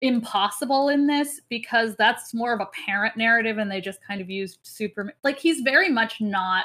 Invincible 0.02 0.88
in 0.88 1.06
this 1.06 1.40
because 1.50 1.94
that's 1.96 2.32
more 2.32 2.54
of 2.54 2.60
a 2.60 2.68
parent 2.86 3.18
narrative 3.18 3.58
and 3.58 3.70
they 3.70 3.82
just 3.82 4.02
kind 4.02 4.22
of 4.22 4.30
used 4.30 4.58
Superman. 4.62 5.14
Like 5.22 5.38
he's 5.38 5.60
very 5.60 5.90
much 5.90 6.22
not. 6.22 6.64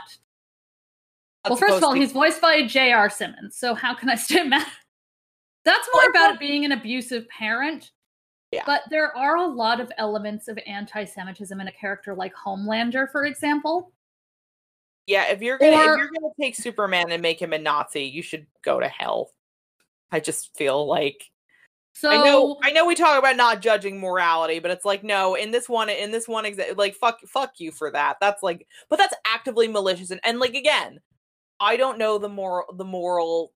well, 1.45 1.57
first 1.57 1.75
of 1.75 1.83
all, 1.83 1.91
he's 1.91 2.13
voiced 2.13 2.39
by 2.39 2.65
J.K. 2.65 3.09
Simmons, 3.09 3.57
so 3.57 3.75
how 3.75 3.93
can 3.93 4.09
I 4.09 4.15
stay 4.15 4.43
mad? 4.43 4.65
That's 5.65 5.89
more 5.93 6.09
about 6.09 6.36
it 6.36 6.39
being 6.39 6.63
an 6.63 6.71
abusive 6.71 7.27
parent 7.27 7.91
yeah. 8.55 8.63
But 8.65 8.83
there 8.89 9.15
are 9.15 9.35
a 9.35 9.45
lot 9.45 9.79
of 9.79 9.91
elements 9.97 10.47
of 10.47 10.57
anti-Semitism 10.65 11.59
in 11.59 11.67
a 11.67 11.71
character 11.71 12.15
like 12.15 12.33
Homelander, 12.33 13.11
for 13.11 13.25
example. 13.25 13.91
Yeah, 15.07 15.29
if 15.31 15.41
you're 15.41 15.57
gonna 15.57 15.75
or, 15.75 15.93
if 15.93 15.97
you're 15.97 16.09
gonna 16.19 16.33
take 16.41 16.55
Superman 16.55 17.11
and 17.11 17.21
make 17.21 17.39
him 17.39 17.53
a 17.53 17.59
Nazi, 17.59 18.03
you 18.03 18.23
should 18.23 18.47
go 18.63 18.79
to 18.79 18.87
hell. 18.87 19.31
I 20.11 20.19
just 20.19 20.55
feel 20.57 20.87
like 20.87 21.29
So 21.93 22.09
I 22.09 22.23
know 22.23 22.57
I 22.63 22.71
know 22.71 22.85
we 22.85 22.95
talk 22.95 23.19
about 23.19 23.35
not 23.35 23.61
judging 23.61 23.99
morality, 23.99 24.59
but 24.59 24.71
it's 24.71 24.85
like 24.85 25.03
no, 25.03 25.35
in 25.35 25.51
this 25.51 25.69
one 25.69 25.89
in 25.89 26.11
this 26.11 26.27
one 26.27 26.45
exa- 26.45 26.77
like 26.77 26.95
fuck 26.95 27.19
fuck 27.27 27.59
you 27.59 27.71
for 27.71 27.91
that. 27.91 28.17
That's 28.19 28.41
like 28.41 28.67
but 28.89 28.97
that's 28.97 29.13
actively 29.27 29.67
malicious 29.67 30.11
and, 30.11 30.21
and 30.23 30.39
like 30.39 30.55
again, 30.55 30.99
I 31.59 31.77
don't 31.77 31.99
know 31.99 32.17
the 32.17 32.29
moral 32.29 32.73
the 32.75 32.85
moral 32.85 33.51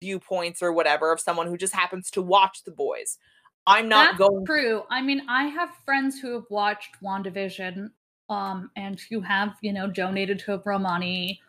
viewpoints 0.00 0.62
or 0.62 0.72
whatever 0.72 1.12
of 1.12 1.20
someone 1.20 1.46
who 1.46 1.56
just 1.56 1.74
happens 1.74 2.10
to 2.10 2.22
watch 2.22 2.64
the 2.64 2.72
boys. 2.72 3.18
I'm 3.66 3.88
not 3.88 4.18
That's 4.18 4.18
going 4.18 4.44
true. 4.44 4.82
I 4.90 5.02
mean, 5.02 5.22
I 5.28 5.44
have 5.44 5.70
friends 5.84 6.18
who 6.18 6.32
have 6.34 6.46
watched 6.50 6.96
WandaVision 7.02 7.90
um, 8.28 8.70
and 8.76 9.00
who 9.08 9.20
have, 9.20 9.54
you 9.62 9.72
know, 9.72 9.86
donated 9.86 10.38
to 10.40 10.60
Romani 10.64 11.40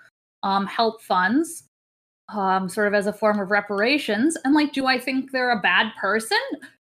um, 0.43 0.67
help 0.67 1.01
funds, 1.01 1.63
um, 2.29 2.69
sort 2.69 2.87
of 2.87 2.93
as 2.93 3.07
a 3.07 3.13
form 3.13 3.39
of 3.39 3.49
reparations. 3.49 4.37
And 4.43 4.53
like, 4.53 4.73
do 4.73 4.85
I 4.85 4.99
think 4.99 5.31
they're 5.31 5.57
a 5.57 5.61
bad 5.61 5.91
person? 5.99 6.37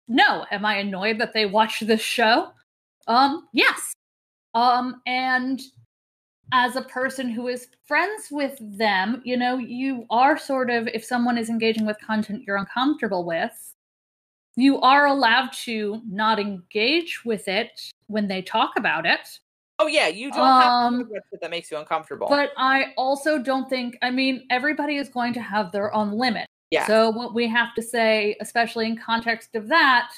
No. 0.07 0.45
Am 0.51 0.65
I 0.65 0.77
annoyed 0.77 1.19
that 1.19 1.33
they 1.33 1.45
watch 1.45 1.81
this 1.81 2.01
show? 2.01 2.51
Um, 3.07 3.47
yes. 3.53 3.93
Um, 4.55 5.01
and 5.05 5.61
as 6.51 6.75
a 6.75 6.81
person 6.81 7.29
who 7.29 7.47
is 7.47 7.67
friends 7.85 8.29
with 8.31 8.57
them, 8.59 9.21
you 9.23 9.37
know, 9.37 9.57
you 9.57 10.05
are 10.09 10.37
sort 10.37 10.71
of, 10.71 10.87
if 10.87 11.05
someone 11.05 11.37
is 11.37 11.49
engaging 11.49 11.85
with 11.85 11.97
content 11.99 12.43
you're 12.47 12.57
uncomfortable 12.57 13.23
with, 13.25 13.75
you 14.55 14.79
are 14.81 15.07
allowed 15.07 15.51
to 15.53 16.01
not 16.07 16.39
engage 16.39 17.23
with 17.25 17.47
it 17.47 17.69
when 18.07 18.27
they 18.27 18.41
talk 18.41 18.71
about 18.77 19.05
it. 19.05 19.39
Oh 19.79 19.87
yeah, 19.87 20.07
you 20.07 20.29
don't 20.29 20.39
have 20.39 20.63
to 20.63 20.69
Um, 20.69 21.09
that 21.41 21.49
makes 21.49 21.71
you 21.71 21.77
uncomfortable. 21.77 22.27
But 22.27 22.51
I 22.57 22.93
also 22.97 23.39
don't 23.39 23.69
think, 23.69 23.97
I 24.01 24.11
mean, 24.11 24.45
everybody 24.49 24.97
is 24.97 25.07
going 25.07 25.33
to 25.33 25.41
have 25.41 25.71
their 25.71 25.93
own 25.93 26.11
limit. 26.11 26.47
yeah. 26.71 26.85
So 26.85 27.09
what 27.09 27.33
we 27.33 27.47
have 27.47 27.73
to 27.75 27.81
say, 27.81 28.35
especially 28.41 28.87
in 28.87 28.97
context 28.97 29.55
of 29.55 29.69
that, 29.69 30.11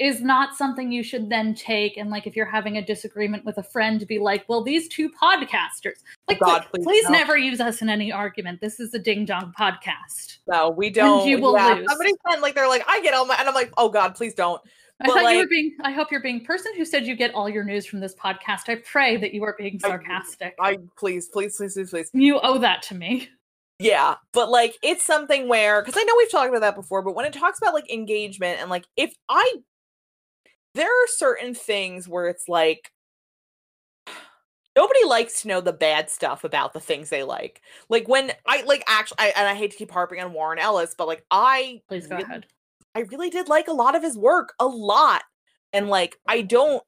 is 0.00 0.22
not 0.22 0.56
something 0.56 0.90
you 0.90 1.02
should 1.02 1.28
then 1.28 1.54
take 1.54 1.98
and 1.98 2.08
like 2.08 2.26
if 2.26 2.34
you're 2.34 2.46
having 2.46 2.78
a 2.78 2.84
disagreement 2.84 3.44
with 3.44 3.58
a 3.58 3.62
friend 3.62 4.00
to 4.00 4.06
be 4.06 4.18
like, 4.18 4.48
well, 4.48 4.64
these 4.64 4.88
two 4.88 5.10
podcasters. 5.10 5.98
Like 6.26 6.40
God, 6.40 6.66
please, 6.72 6.84
please 6.84 7.04
no. 7.04 7.10
never 7.10 7.36
use 7.36 7.60
us 7.60 7.82
in 7.82 7.90
any 7.90 8.10
argument. 8.10 8.62
This 8.62 8.80
is 8.80 8.94
a 8.94 8.98
ding 8.98 9.26
dong 9.26 9.52
podcast. 9.58 10.38
no, 10.48 10.70
we 10.70 10.88
don't. 10.88 11.20
and 11.20 11.30
you 11.30 11.38
will 11.38 11.54
yeah, 11.54 11.74
lose. 11.74 11.86
Somebody 11.88 12.14
said 12.28 12.40
like 12.40 12.54
they're 12.54 12.66
like 12.68 12.82
I 12.88 13.02
get 13.02 13.12
all 13.12 13.26
my 13.26 13.36
and 13.36 13.46
I'm 13.46 13.54
like 13.54 13.72
oh 13.76 13.90
god, 13.90 14.14
please 14.14 14.34
don't. 14.34 14.60
I 15.02 15.06
But, 15.06 15.14
thought 15.14 15.32
you 15.32 15.38
were 15.38 15.46
being. 15.46 15.76
I 15.82 15.92
hope 15.92 16.10
you're 16.10 16.20
being 16.20 16.44
person 16.44 16.72
who 16.76 16.84
said 16.84 17.06
you 17.06 17.14
get 17.16 17.34
all 17.34 17.48
your 17.48 17.64
news 17.64 17.86
from 17.86 18.00
this 18.00 18.14
podcast. 18.14 18.68
I 18.68 18.76
pray 18.76 19.16
that 19.18 19.34
you 19.34 19.44
are 19.44 19.54
being 19.58 19.78
I- 19.84 19.88
sarcastic. 19.88 20.54
I 20.58 20.78
please, 20.98 21.28
please, 21.28 21.56
please, 21.56 21.74
please, 21.74 21.90
please. 21.90 22.10
you 22.14 22.40
owe 22.40 22.58
that 22.58 22.82
to 22.84 22.94
me. 22.94 23.28
Yeah, 23.78 24.16
but 24.34 24.50
like 24.50 24.76
it's 24.82 25.04
something 25.04 25.48
where 25.48 25.82
because 25.82 25.94
I 25.98 26.04
know 26.04 26.14
we've 26.18 26.30
talked 26.30 26.50
about 26.50 26.60
that 26.60 26.74
before, 26.74 27.00
but 27.02 27.14
when 27.14 27.24
it 27.24 27.32
talks 27.32 27.58
about 27.58 27.72
like 27.72 27.90
engagement 27.90 28.60
and 28.60 28.68
like 28.68 28.84
if 28.96 29.14
I 29.28 29.54
there 30.74 30.86
are 30.88 31.06
certain 31.08 31.54
things 31.54 32.08
where 32.08 32.28
it's 32.28 32.48
like 32.48 32.92
nobody 34.76 35.04
likes 35.04 35.42
to 35.42 35.48
know 35.48 35.60
the 35.60 35.72
bad 35.72 36.10
stuff 36.10 36.44
about 36.44 36.72
the 36.72 36.80
things 36.80 37.10
they 37.10 37.22
like. 37.22 37.60
Like 37.88 38.08
when 38.08 38.32
I 38.46 38.62
like 38.62 38.84
actually 38.88 39.18
I, 39.18 39.32
and 39.36 39.48
I 39.48 39.54
hate 39.54 39.72
to 39.72 39.76
keep 39.76 39.90
harping 39.90 40.20
on 40.20 40.32
Warren 40.32 40.58
Ellis, 40.58 40.94
but 40.96 41.08
like 41.08 41.24
I 41.30 41.80
Please 41.88 42.06
go 42.06 42.16
really- 42.16 42.24
ahead. 42.28 42.46
I 42.94 43.00
really 43.00 43.30
did 43.30 43.48
like 43.48 43.68
a 43.68 43.72
lot 43.72 43.94
of 43.94 44.02
his 44.02 44.16
work, 44.18 44.52
a 44.58 44.66
lot. 44.66 45.22
And 45.72 45.88
like 45.88 46.18
I 46.26 46.42
don't 46.42 46.82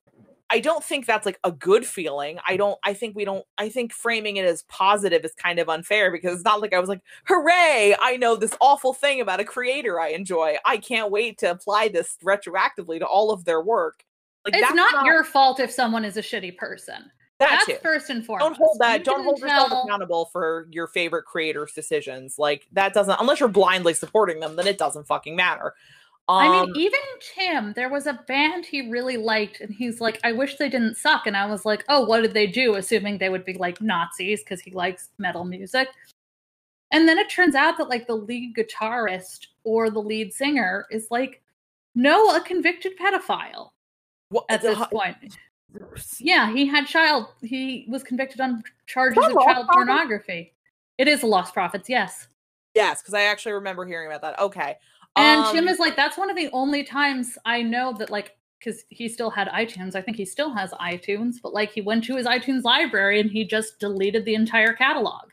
I 0.53 0.61
don't 0.61 0.85
think 0.85 1.07
that's 1.07 1.25
like 1.25 1.39
a 1.45 1.51
good 1.51 1.87
feeling. 1.87 2.39
I 2.47 2.59
don't 2.59 2.79
I 2.85 2.93
think 2.93 3.17
we 3.17 3.25
don't 3.25 3.45
I 3.57 3.71
think 3.71 3.93
framing 3.93 4.37
it 4.37 4.45
as 4.45 4.63
positive 4.65 5.25
is 5.25 5.33
kind 5.35 5.59
of 5.59 5.71
unfair 5.71 6.13
because 6.13 6.35
it's 6.35 6.45
not 6.45 6.61
like 6.61 6.75
I 6.75 6.79
was 6.79 6.91
like, 6.91 7.01
"Hooray, 7.27 7.97
I 8.01 8.19
know 8.19 8.37
this 8.37 8.55
awful 8.61 8.93
thing 8.93 9.21
about 9.23 9.41
a 9.41 9.45
creator 9.45 9.99
I 9.99 10.09
enjoy. 10.09 10.57
I 10.67 10.77
can't 10.77 11.11
wait 11.11 11.39
to 11.39 11.51
apply 11.51 11.89
this 11.89 12.19
retroactively 12.23 12.99
to 12.99 13.07
all 13.07 13.31
of 13.31 13.45
their 13.47 13.63
work." 13.63 14.05
Like 14.45 14.55
It's 14.55 14.63
that's 14.63 14.75
not, 14.75 15.07
your 15.07 15.25
fault 15.25 15.59
if 15.59 15.71
someone 15.71 16.05
is 16.05 16.17
a 16.19 16.23
shitty 16.23 16.57
person. 16.59 17.11
that's 17.39 17.67
That's 17.67 17.79
it. 17.79 17.83
first 17.83 18.11
and 18.11 18.25
foremost. 18.27 18.51
Don't 18.51 18.57
hold 18.59 18.79
that. 18.81 18.99
You 18.99 19.05
Don't 19.05 19.25
hold 19.25 19.39
yourself 19.41 19.69
tell- 19.71 19.85
accountable 19.85 20.27
for 20.33 20.69
your 20.71 20.87
favorite 20.89 21.25
creators' 21.25 21.73
decisions. 21.73 22.39
Like 22.39 22.67
that 22.73 22.93
doesn't 22.93 23.19
unless 23.21 23.41
you're 23.41 23.49
blindly 23.49 23.95
supporting 23.95 24.41
them, 24.41 24.57
then 24.57 24.67
it 24.67 24.77
doesn't 24.79 25.07
fucking 25.07 25.35
matter. 25.35 25.75
I 26.29 26.47
Um, 26.47 26.53
mean, 26.53 26.77
even 26.77 27.01
Tim, 27.35 27.73
there 27.75 27.89
was 27.89 28.07
a 28.07 28.15
band 28.29 28.65
he 28.65 28.89
really 28.91 29.17
liked, 29.17 29.61
and 29.61 29.75
he's 29.75 30.01
like, 30.01 30.21
I 30.25 30.33
wish 30.33 30.57
they 30.57 30.69
didn't 30.69 30.97
suck. 30.97 31.27
And 31.27 31.37
I 31.37 31.47
was 31.47 31.65
like, 31.65 31.85
oh, 31.89 32.05
what 32.05 32.21
did 32.23 32.33
they 32.33 32.47
do? 32.47 32.77
Assuming 32.77 33.19
they 33.19 33.29
would 33.29 33.45
be 33.45 33.55
like 33.55 33.81
Nazis 33.81 34.43
because 34.43 34.61
he 34.61 34.71
likes 34.71 35.11
metal 35.19 35.45
music. 35.45 35.89
And 36.93 37.09
then 37.09 37.19
it 37.19 37.29
turns 37.31 37.55
out 37.55 37.77
that 37.79 37.89
like 37.89 38.07
the 38.07 38.15
lead 38.17 38.55
guitarist 38.55 39.49
or 39.65 39.91
the 39.91 40.01
lead 40.03 40.33
singer 40.33 40.87
is 40.91 41.09
like, 41.11 41.43
no, 41.95 42.37
a 42.37 42.41
convicted 42.41 42.93
pedophile 42.99 43.71
what- 44.29 44.45
at 44.49 44.63
this 44.63 44.79
point. 44.93 45.17
Yeah, 46.19 46.53
he 46.53 46.67
had 46.67 46.87
child. 46.87 47.29
He 47.41 47.87
was 47.89 48.03
convicted 48.03 48.41
on 48.43 48.63
charges 48.87 49.25
of 49.25 49.33
child 49.43 49.69
pornography. 49.73 50.53
It 50.99 51.09
is 51.09 51.23
Lostprophets, 51.23 51.89
yes. 51.89 52.29
Yes, 52.75 53.01
because 53.01 53.15
I 53.15 53.23
actually 53.23 53.53
remember 53.53 53.87
hearing 53.87 54.07
about 54.07 54.21
that. 54.21 54.39
Okay. 54.39 54.77
And 55.17 55.45
Tim 55.53 55.65
Um, 55.65 55.69
is 55.69 55.79
like, 55.79 55.95
that's 55.97 56.17
one 56.17 56.31
of 56.31 56.37
the 56.37 56.49
only 56.53 56.85
times 56.85 57.37
I 57.45 57.63
know 57.63 57.93
that, 57.95 58.11
like, 58.11 58.37
because 58.59 58.85
he 58.89 59.09
still 59.09 59.29
had 59.31 59.49
iTunes. 59.49 59.95
I 59.95 60.03
think 60.03 60.17
he 60.17 60.25
still 60.25 60.53
has 60.55 60.71
iTunes, 60.73 61.35
but 61.43 61.53
like, 61.53 61.73
he 61.73 61.81
went 61.81 62.05
to 62.05 62.17
his 62.17 62.27
iTunes 62.27 62.63
library 62.63 63.21
and 63.21 63.31
he 63.31 63.45
just 63.45 63.79
deleted 63.79 64.25
the 64.25 64.35
entire 64.35 64.73
catalog. 64.73 65.31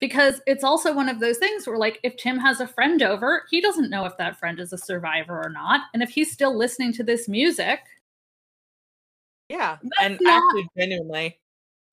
Because 0.00 0.40
it's 0.46 0.64
also 0.64 0.92
one 0.92 1.08
of 1.08 1.20
those 1.20 1.38
things 1.38 1.66
where, 1.66 1.78
like, 1.78 2.00
if 2.02 2.16
Tim 2.16 2.38
has 2.38 2.60
a 2.60 2.66
friend 2.66 3.00
over, 3.02 3.44
he 3.50 3.60
doesn't 3.60 3.90
know 3.90 4.04
if 4.06 4.16
that 4.18 4.38
friend 4.38 4.58
is 4.58 4.72
a 4.72 4.78
survivor 4.78 5.40
or 5.40 5.50
not. 5.50 5.82
And 5.94 6.02
if 6.02 6.10
he's 6.10 6.32
still 6.32 6.56
listening 6.56 6.92
to 6.94 7.04
this 7.04 7.28
music, 7.28 7.80
Yeah, 9.48 9.78
and 10.00 10.18
not- 10.20 10.42
actually, 10.42 10.68
genuinely, 10.76 11.38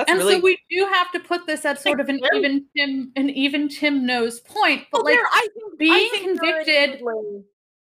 that's 0.02 0.12
and 0.12 0.20
really. 0.20 0.36
so 0.36 0.42
we 0.42 0.58
do 0.70 0.86
have 0.92 1.12
to 1.14 1.20
put 1.20 1.46
this 1.48 1.66
at 1.66 1.80
sort 1.82 2.00
of 2.00 2.10
an 2.10 2.20
even 2.36 2.66
Tim, 2.76 3.12
an 3.16 3.30
even 3.30 3.70
Tim 3.70 4.06
knows 4.06 4.40
point. 4.42 4.84
But 4.92 5.04
Well, 5.04 5.14
like, 5.14 5.16
there- 5.20 5.28
I 5.32 5.48
think, 5.54 5.74
I 5.74 5.76
being 5.78 6.10
think 6.12 6.40
convicted- 6.42 7.02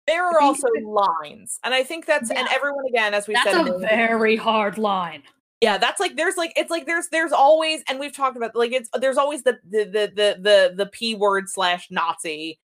There 0.07 0.24
are 0.24 0.40
also 0.40 0.68
lines, 0.84 1.59
and 1.64 1.74
I 1.74 1.82
think 1.82 2.07
that's 2.07 2.30
and 2.30 2.46
everyone 2.54 2.84
again, 2.88 3.12
as 3.14 3.26
we 3.26 3.34
that's 3.34 3.50
said, 3.50 3.66
a 3.66 3.78
very 3.78 4.36
hard 4.36 4.78
line. 4.78 5.22
yeah, 5.61 5.78
that's 5.78 5.98
like 5.98 6.16
there's 6.16 6.36
like 6.36 6.52
it's 6.54 6.70
like 6.70 6.86
there's 6.86 7.09
there's 7.09 7.32
always, 7.32 7.82
and 7.88 7.98
we've 7.98 8.14
talked 8.14 8.36
about 8.36 8.54
like 8.54 8.70
it's 8.72 8.88
there's 9.00 9.16
always 9.18 9.42
the 9.42 9.59
the 9.68 9.84
the 9.84 10.12
the 10.14 10.36
the, 10.40 10.72
the 10.76 10.86
p 10.86 11.14
word 11.16 11.48
slash 11.48 11.88
Nazi 11.90 12.61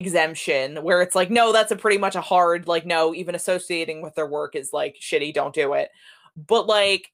exemption 0.00 0.76
where 0.84 1.02
it's 1.02 1.14
like 1.16 1.30
no, 1.30 1.52
that's 1.52 1.72
a 1.72 1.76
pretty 1.76 1.98
much 1.98 2.14
a 2.16 2.20
hard 2.20 2.66
like 2.68 2.86
no, 2.86 3.14
even 3.14 3.34
associating 3.34 4.00
with 4.00 4.14
their 4.14 4.26
work 4.26 4.54
is 4.56 4.72
like 4.72 4.96
shitty, 5.00 5.34
don't 5.34 5.54
do 5.54 5.74
it. 5.74 5.90
But 6.36 6.66
like 6.66 7.12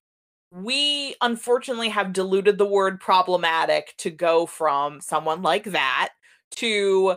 we 0.55 1.17
unfortunately 1.21 1.89
have 1.89 2.13
diluted 2.13 2.59
the 2.59 2.67
word 2.67 3.01
problematic 3.01 3.95
to 3.99 4.11
go 4.11 4.47
from 4.47 5.01
someone 5.01 5.43
like 5.43 5.65
that 5.65 6.11
to 6.53 7.17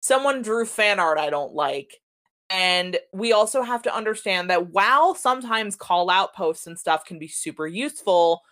someone 0.00 0.42
drew 0.42 0.66
fan 0.66 1.00
art 1.00 1.18
I 1.18 1.30
don't 1.30 1.54
like. 1.54 2.00
And 2.50 2.98
we 3.12 3.32
also 3.32 3.62
have 3.62 3.82
to 3.82 3.94
understand 3.96 4.50
that 4.50 4.70
while 4.70 5.14
sometimes 5.14 5.76
call 5.76 6.10
out 6.10 6.34
posts 6.34 6.66
and 6.66 6.78
stuff 6.78 7.04
can 7.04 7.18
be 7.18 7.28
super 7.28 7.66
useful, 7.66 8.42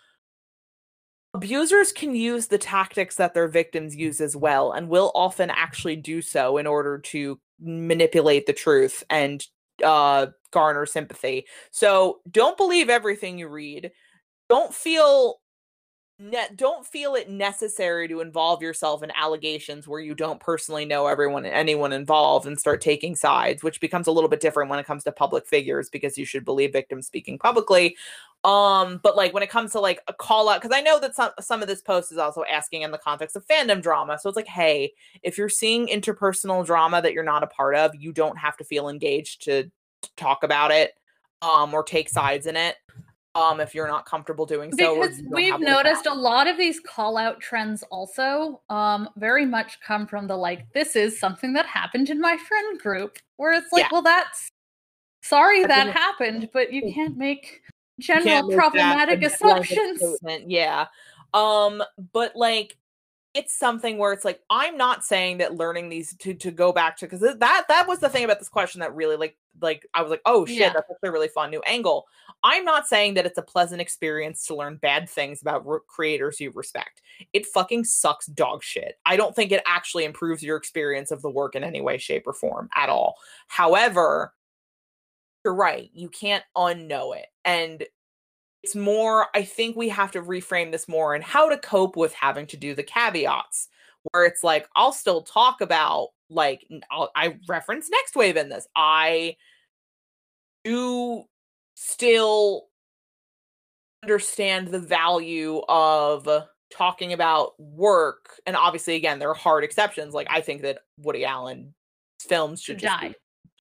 abusers 1.35 1.93
can 1.93 2.15
use 2.15 2.47
the 2.47 2.59
tactics 2.59 3.17
that 3.17 3.35
their 3.35 3.49
victims 3.49 3.97
use 3.97 4.21
as 4.21 4.37
well 4.37 4.73
and 4.73 4.89
will 4.89 5.11
often 5.15 5.51
actually 5.51 5.97
do 5.97 6.23
so 6.23 6.57
in 6.59 6.67
order 6.67 6.99
to 6.99 7.41
manipulate 7.61 8.47
the 8.47 8.53
truth 8.53 9.03
and 9.11 9.47
uh 9.83 10.27
garner 10.53 10.87
sympathy. 10.87 11.45
So 11.73 12.21
don't 12.31 12.57
believe 12.57 12.89
everything 12.89 13.39
you 13.39 13.49
read. 13.49 13.91
Don't 14.49 14.75
feel 14.75 15.41
ne- 16.19 16.49
don't 16.55 16.87
feel 16.87 17.15
it 17.15 17.29
necessary 17.29 18.09
to 18.09 18.21
involve 18.21 18.62
yourself 18.62 19.03
in 19.03 19.11
allegations 19.12 19.89
where 19.89 20.01
you 20.01 20.15
don't 20.15 20.41
personally 20.41 20.85
know 20.85 21.07
everyone 21.07 21.45
anyone 21.45 21.93
involved 21.93 22.47
and 22.47 22.59
start 22.59 22.81
taking 22.81 23.16
sides 23.16 23.62
which 23.62 23.81
becomes 23.81 24.07
a 24.07 24.12
little 24.12 24.31
bit 24.31 24.41
different 24.41 24.71
when 24.71 24.79
it 24.79 24.87
comes 24.87 25.05
to 25.05 25.12
public 25.12 25.47
figures 25.47 25.91
because 25.91 26.16
you 26.16 26.25
should 26.25 26.45
believe 26.45 26.73
victims 26.73 27.07
speaking 27.07 27.39
publicly. 27.39 27.97
Um 28.45 29.01
but 29.03 29.16
like 29.16 29.33
when 29.33 29.43
it 29.43 29.51
comes 29.51 29.73
to 29.73 29.81
like 29.81 30.01
a 30.07 30.12
call 30.12 30.49
out 30.49 30.61
because 30.61 30.77
i 30.77 30.83
know 30.83 31.01
that 31.01 31.16
some 31.16 31.31
some 31.41 31.62
of 31.62 31.69
this 31.69 31.81
post 31.81 32.12
is 32.12 32.19
also 32.19 32.45
asking 32.51 32.83
in 32.83 32.91
the 32.91 32.99
context 32.99 33.37
of 33.37 33.47
fandom 33.47 33.81
drama 33.83 34.19
so 34.19 34.29
it's 34.29 34.37
like 34.37 34.47
hey 34.47 34.93
if 35.23 35.39
you're 35.39 35.49
seeing 35.49 35.87
interpersonal 35.87 36.65
drama 36.65 37.01
that 37.01 37.15
you're 37.15 37.25
not 37.25 37.43
a 37.43 37.47
part 37.47 37.75
of 37.75 37.95
you 37.95 38.12
don't 38.12 38.37
have 38.37 38.57
to 38.59 38.65
feel 38.65 38.91
engaged 38.91 39.43
to 39.45 39.71
talk 40.19 40.45
about 40.45 40.71
it 40.71 40.93
um 41.41 41.73
or 41.73 41.83
take 41.83 42.11
sides 42.11 42.47
in 42.47 42.55
it 42.55 42.77
um 43.35 43.61
if 43.61 43.74
you're 43.74 43.89
not 43.89 44.06
comfortable 44.06 44.47
doing 44.47 44.70
so 44.73 45.01
because 45.01 45.23
we've 45.31 45.59
noticed 45.61 46.06
a 46.06 46.15
lot 46.15 46.47
of 46.47 46.56
these 46.56 46.81
call 46.81 47.16
out 47.16 47.40
trends 47.40 47.82
also 47.90 48.61
um 48.70 49.09
very 49.16 49.44
much 49.44 49.81
come 49.81 50.06
from 50.06 50.27
the 50.27 50.36
like 50.36 50.70
this 50.73 50.97
is 50.97 51.19
something 51.19 51.52
that 51.52 51.66
happened 51.66 52.11
in 52.11 52.20
my 52.20 52.36
friend 52.36 52.78
group 52.78 53.19
where 53.36 53.52
it's 53.52 53.73
like 53.73 53.82
Yeah. 53.82 53.89
well 53.90 54.02
that's 54.02 54.48
sorry 55.23 55.65
That 55.65 55.89
happened 55.89 56.51
but 56.52 56.73
you 56.73 56.93
can't 56.94 57.16
make 57.16 57.62
general 58.01 58.48
can't 58.48 58.52
problematic 58.52 59.23
assumptions 59.23 60.02
Yeah. 60.47 60.86
Um, 61.32 61.82
but 62.12 62.36
like 62.36 62.77
it's 63.35 63.52
something 63.52 63.98
where 63.98 64.12
it's 64.12 64.24
like 64.24 64.40
I'm 64.48 64.77
not 64.77 65.05
saying 65.05 65.39
that 65.39 65.56
learning 65.56 65.89
these 65.89 66.16
to 66.19 66.35
to 66.35 66.51
go 66.51 66.73
back 66.73 66.97
to 66.98 67.06
because 67.06 67.20
that 67.20 67.39
that 67.69 67.85
was 67.89 67.98
the 67.98 68.09
thing 68.09 68.24
about 68.24 68.39
this 68.39 68.48
question 68.48 68.81
that 68.81 68.94
really 68.94 69.16
like 69.16 69.36
like 69.61 69.86
I 69.93 70.02
was 70.02 70.11
like 70.11 70.23
oh 70.24 70.47
shit 70.47 70.59
Yeah. 70.59 70.73
that's 70.73 70.89
actually 70.90 71.09
a 71.09 71.12
really 71.12 71.28
fun 71.28 71.51
new 71.51 71.61
angle. 71.66 72.06
I'm 72.44 72.65
not 72.65 72.86
saying 72.86 73.15
that 73.15 73.27
it's 73.27 73.39
a 73.39 73.43
pleasant 73.43 73.81
experience 73.81 74.47
to 74.47 74.55
learn 74.55 74.77
bad 74.77 75.09
things 75.09 75.43
about 75.43 75.66
re- 75.66 75.81
creators 75.89 76.39
you 76.40 76.52
respect. 76.55 77.02
It 77.32 77.47
fucking 77.47 77.85
sucks 77.85 78.27
dog 78.27 78.62
shit. 78.62 78.98
I 79.05 79.16
don't 79.16 79.35
think 79.35 79.51
it 79.51 79.62
actually 79.66 80.05
improves 80.05 80.43
your 80.43 80.56
experience 80.56 81.11
of 81.11 81.23
the 81.23 81.31
work 81.31 81.55
in 81.56 81.65
any 81.65 81.81
way, 81.81 81.98
shape, 81.98 82.27
or 82.27 82.35
form 82.35 82.69
at 82.74 82.89
all. 82.89 83.16
However, 83.48 84.32
you're 85.44 85.55
right. 85.55 85.90
You 85.93 86.09
can't 86.09 86.44
unknow 86.56 87.16
it. 87.16 87.27
And 87.44 87.85
it's 88.65 88.74
more, 88.74 89.27
I 89.35 89.43
think 89.43 89.77
we 89.77 89.91
have 89.91 90.11
to 90.12 90.23
reframe 90.23 90.73
this 90.73 90.89
more 90.89 91.15
and 91.15 91.23
how 91.23 91.51
to 91.51 91.59
cope 91.59 91.97
with 91.97 92.15
having 92.15 92.47
to 92.47 92.57
do 92.57 92.74
the 92.74 92.82
caveats, 92.82 93.69
where 94.11 94.24
it's 94.24 94.43
like, 94.43 94.66
I'll 94.74 94.93
still 94.93 95.20
talk 95.20 95.61
about, 95.61 96.09
like, 96.31 96.66
I'll, 96.91 97.11
I 97.15 97.36
reference 97.47 97.91
Nextwave 97.91 98.36
in 98.36 98.49
this. 98.49 98.66
I 98.74 99.36
do 100.65 101.24
still 101.74 102.69
understand 104.03 104.69
the 104.69 104.78
value 104.78 105.61
of 105.69 106.27
talking 106.73 107.12
about 107.12 107.53
work. 107.61 108.41
And 108.47 108.57
obviously, 108.57 108.95
again, 108.95 109.19
there 109.19 109.28
are 109.28 109.35
hard 109.35 109.62
exceptions. 109.62 110.15
Like, 110.15 110.28
I 110.31 110.41
think 110.41 110.62
that 110.62 110.78
Woody 110.97 111.27
Allen 111.27 111.74
films 112.19 112.62
should 112.62 112.78
just 112.78 112.99
die. 112.99 113.15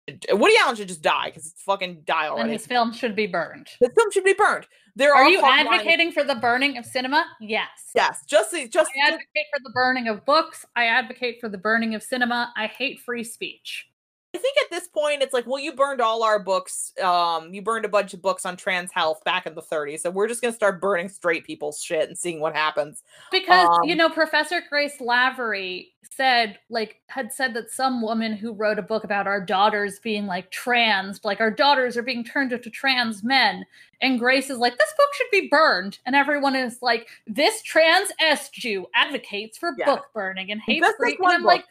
Be, 0.07 0.15
Woody 0.31 0.55
Allen 0.61 0.77
should 0.77 0.87
just 0.87 1.01
die 1.01 1.25
because 1.25 1.45
it's 1.47 1.61
fucking 1.61 2.03
die 2.05 2.27
And 2.27 2.33
already. 2.35 2.53
his 2.53 2.65
film 2.65 2.93
should 2.93 3.17
be 3.17 3.27
burned. 3.27 3.67
The 3.81 3.89
film 3.89 4.11
should 4.11 4.23
be 4.23 4.33
burned. 4.33 4.65
There 4.95 5.13
Are 5.13 5.23
are 5.23 5.29
you 5.29 5.41
advocating 5.43 6.11
for 6.11 6.23
the 6.23 6.35
burning 6.35 6.77
of 6.77 6.85
cinema? 6.85 7.25
Yes. 7.41 7.67
Yes, 7.95 8.23
just 8.27 8.51
the- 8.51 8.67
just 8.67 8.91
I 9.03 9.07
advocate 9.07 9.45
for 9.51 9.59
the 9.63 9.71
burning 9.73 10.07
of 10.07 10.23
books. 10.25 10.65
I 10.75 10.85
advocate 10.85 11.37
for 11.41 11.49
the 11.49 11.57
burning 11.57 11.95
of 11.95 12.03
cinema. 12.03 12.53
I 12.55 12.67
hate 12.67 12.99
free 12.99 13.23
speech. 13.23 13.87
I 14.35 14.39
think 14.39 14.57
at 14.57 14.71
this 14.71 14.87
point 14.87 15.21
it's 15.21 15.33
like, 15.33 15.45
well, 15.45 15.59
you 15.59 15.73
burned 15.73 16.01
all 16.01 16.23
our 16.23 16.39
books. 16.39 16.91
Um, 17.01 17.53
you 17.53 17.61
burned 17.61 17.85
a 17.85 17.89
bunch 17.89 18.13
of 18.13 18.21
books 18.21 18.45
on 18.45 18.57
trans 18.57 18.91
health 18.91 19.23
back 19.23 19.45
in 19.45 19.53
the 19.53 19.61
30s, 19.61 19.99
so 20.01 20.09
we're 20.09 20.27
just 20.27 20.41
gonna 20.41 20.53
start 20.53 20.81
burning 20.81 21.07
straight 21.09 21.45
people's 21.45 21.81
shit 21.81 22.07
and 22.09 22.17
seeing 22.17 22.39
what 22.39 22.55
happens. 22.55 23.03
Because, 23.31 23.67
you 23.83 23.91
Um, 23.93 23.97
know, 23.97 24.09
Professor 24.09 24.61
Grace 24.69 24.99
Lavery 24.99 25.93
said, 26.09 26.59
like, 26.69 27.01
had 27.07 27.31
said 27.31 27.53
that 27.53 27.69
some 27.71 28.01
woman 28.01 28.33
who 28.33 28.53
wrote 28.53 28.77
a 28.79 28.83
book 28.83 29.03
about 29.03 29.27
our 29.27 29.39
daughters 29.41 29.99
being 29.99 30.25
like 30.27 30.49
trans, 30.51 31.23
like 31.23 31.39
our 31.39 31.51
daughters 31.51 31.95
are 31.97 32.03
being 32.03 32.23
turned 32.23 32.51
into 32.53 32.69
trans 32.69 33.23
men. 33.23 33.65
And 34.01 34.19
Grace 34.19 34.49
is 34.49 34.57
like, 34.57 34.77
this 34.77 34.93
book 34.97 35.07
should 35.15 35.31
be 35.31 35.47
burned. 35.47 35.99
And 36.05 36.15
everyone 36.15 36.55
is 36.55 36.79
like, 36.81 37.07
this 37.25 37.61
trans 37.63 38.11
S 38.19 38.49
Jew 38.49 38.85
advocates 38.95 39.57
for 39.57 39.73
Yeah. 39.77 39.85
book 39.85 40.05
burning 40.13 40.51
and 40.51 40.59
hates 40.61 40.85
free. 40.97 41.11
this 41.11 41.19
And 41.19 41.27
I'm 41.31 41.41
book. 41.43 41.47
like, 41.47 41.65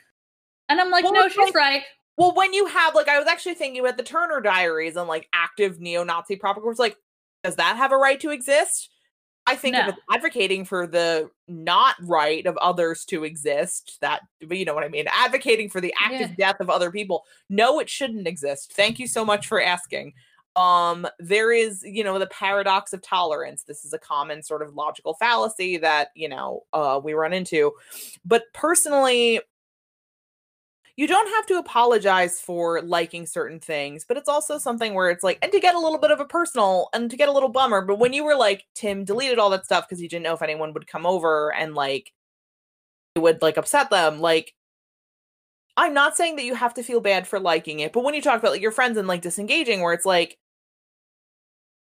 and 0.68 0.80
I'm 0.80 0.90
like, 0.90 1.05
Well, 1.05 1.12
no, 1.12 1.28
she's 1.28 1.36
like- 1.39 1.55
right. 1.55 1.82
Well, 2.16 2.34
when 2.34 2.52
you 2.52 2.66
have 2.66 2.94
like, 2.94 3.09
I 3.09 3.18
was 3.18 3.28
actually 3.28 3.55
thinking 3.55 3.80
about 3.80 3.97
the 3.97 4.02
Turner 4.02 4.40
Diaries 4.40 4.97
and 4.97 5.09
like 5.09 5.28
active 5.32 5.80
neo-Nazi 5.80 6.36
propaganda. 6.36 6.70
It's 6.70 6.78
like, 6.78 6.97
does 7.43 7.56
that 7.56 7.76
have 7.76 7.93
a 7.93 7.97
right 7.97 8.20
to 8.20 8.30
exist? 8.30 8.90
I 9.47 9.56
think 9.56 9.74
if 9.74 9.86
No. 9.86 9.89
it's 9.89 9.98
advocating 10.12 10.64
for 10.64 10.86
the 10.86 11.28
not 11.48 11.97
right 12.02 12.47
of 12.47 12.56
others 12.59 13.05
to 13.06 13.24
exist, 13.24 13.98
that 14.01 14.20
you 14.40 14.64
know 14.64 14.74
what 14.74 14.84
I 14.84 14.89
mean, 14.89 15.06
advocating 15.10 15.68
for 15.68 15.80
the 15.80 15.93
active 15.98 16.36
death 16.36 16.60
of 16.60 16.70
other 16.70 16.93
people, 16.93 17.24
no, 17.48 17.80
it 17.80 17.90
shouldn't 17.90 18.28
exist. 18.28 18.72
Thank 18.74 19.01
you 19.01 19.09
so 19.09 19.24
much 19.24 19.48
for 19.48 19.60
asking. 19.60 20.12
Um, 20.55 21.09
there 21.18 21.51
is, 21.51 21.82
you 21.82 22.05
know, 22.05 22.20
the 22.20 22.28
paradox 22.28 22.93
of 22.93 23.02
tolerance. 23.02 23.64
This 23.64 23.84
is 23.84 23.93
a 23.93 23.98
common 23.98 24.43
sort 24.44 24.62
of 24.62 24.74
logical 24.74 25.14
fallacy 25.14 25.76
that 25.78 26.10
you 26.14 26.28
know 26.28 26.62
uh, 26.72 27.01
we 27.02 27.14
run 27.14 27.32
into. 27.32 27.72
But 28.24 28.44
personally, 28.55 29.40
you 30.97 31.06
don't 31.06 31.35
have 31.35 31.47
to 31.47 31.59
apologize 31.59 32.40
for 32.40 32.82
liking 32.82 33.27
certain 33.27 33.59
things, 33.60 34.05
but 34.06 34.16
it's 34.16 34.28
also 34.28 34.59
something 34.59 34.93
where 34.94 35.10
it's 35.10 35.24
like, 35.24 35.39
and 35.40 35.51
to 35.52 35.60
get 35.60 35.74
a 35.74 35.78
little 35.78 35.98
bit 35.98 36.10
of 36.10 36.20
a 36.20 36.27
personal 36.27 36.89
and 36.93 37.10
to 37.10 37.16
get 37.16 37.31
a 37.31 37.32
little 37.32 37.48
bummer. 37.48 37.81
But 37.81 37.98
when 37.98 38.12
you 38.12 38.24
were 38.24 38.36
like, 38.36 38.64
Tim 38.74 39.05
deleted 39.05 39.39
all 39.39 39.51
that 39.51 39.64
stuff 39.64 39.89
because 39.89 40.01
he 40.01 40.09
didn't 40.09 40.24
know 40.24 40.35
if 40.35 40.43
anyone 40.43 40.74
would 40.74 40.86
come 40.86 41.06
over 41.06 41.52
and 41.55 41.74
like 41.74 42.12
it 43.14 43.20
would 43.20 43.40
like 43.43 43.56
upset 43.56 43.90
them, 43.90 44.20
like, 44.20 44.55
I'm 45.77 45.94
not 45.94 46.16
saying 46.16 46.36
that 46.36 46.44
you 46.44 46.55
have 46.55 46.74
to 46.74 46.82
feel 46.82 47.01
bad 47.01 47.27
for 47.27 47.40
liking 47.40 47.81
it, 47.81 47.93
but 47.94 48.05
when 48.05 48.14
you 48.14 48.20
talk 48.23 48.39
about 48.39 48.52
like 48.52 48.60
your 48.60 48.73
friends 48.73 48.98
and 48.98 49.09
like 49.09 49.23
disengaging, 49.23 49.81
where 49.81 49.94
it's 49.94 50.05
like, 50.06 50.39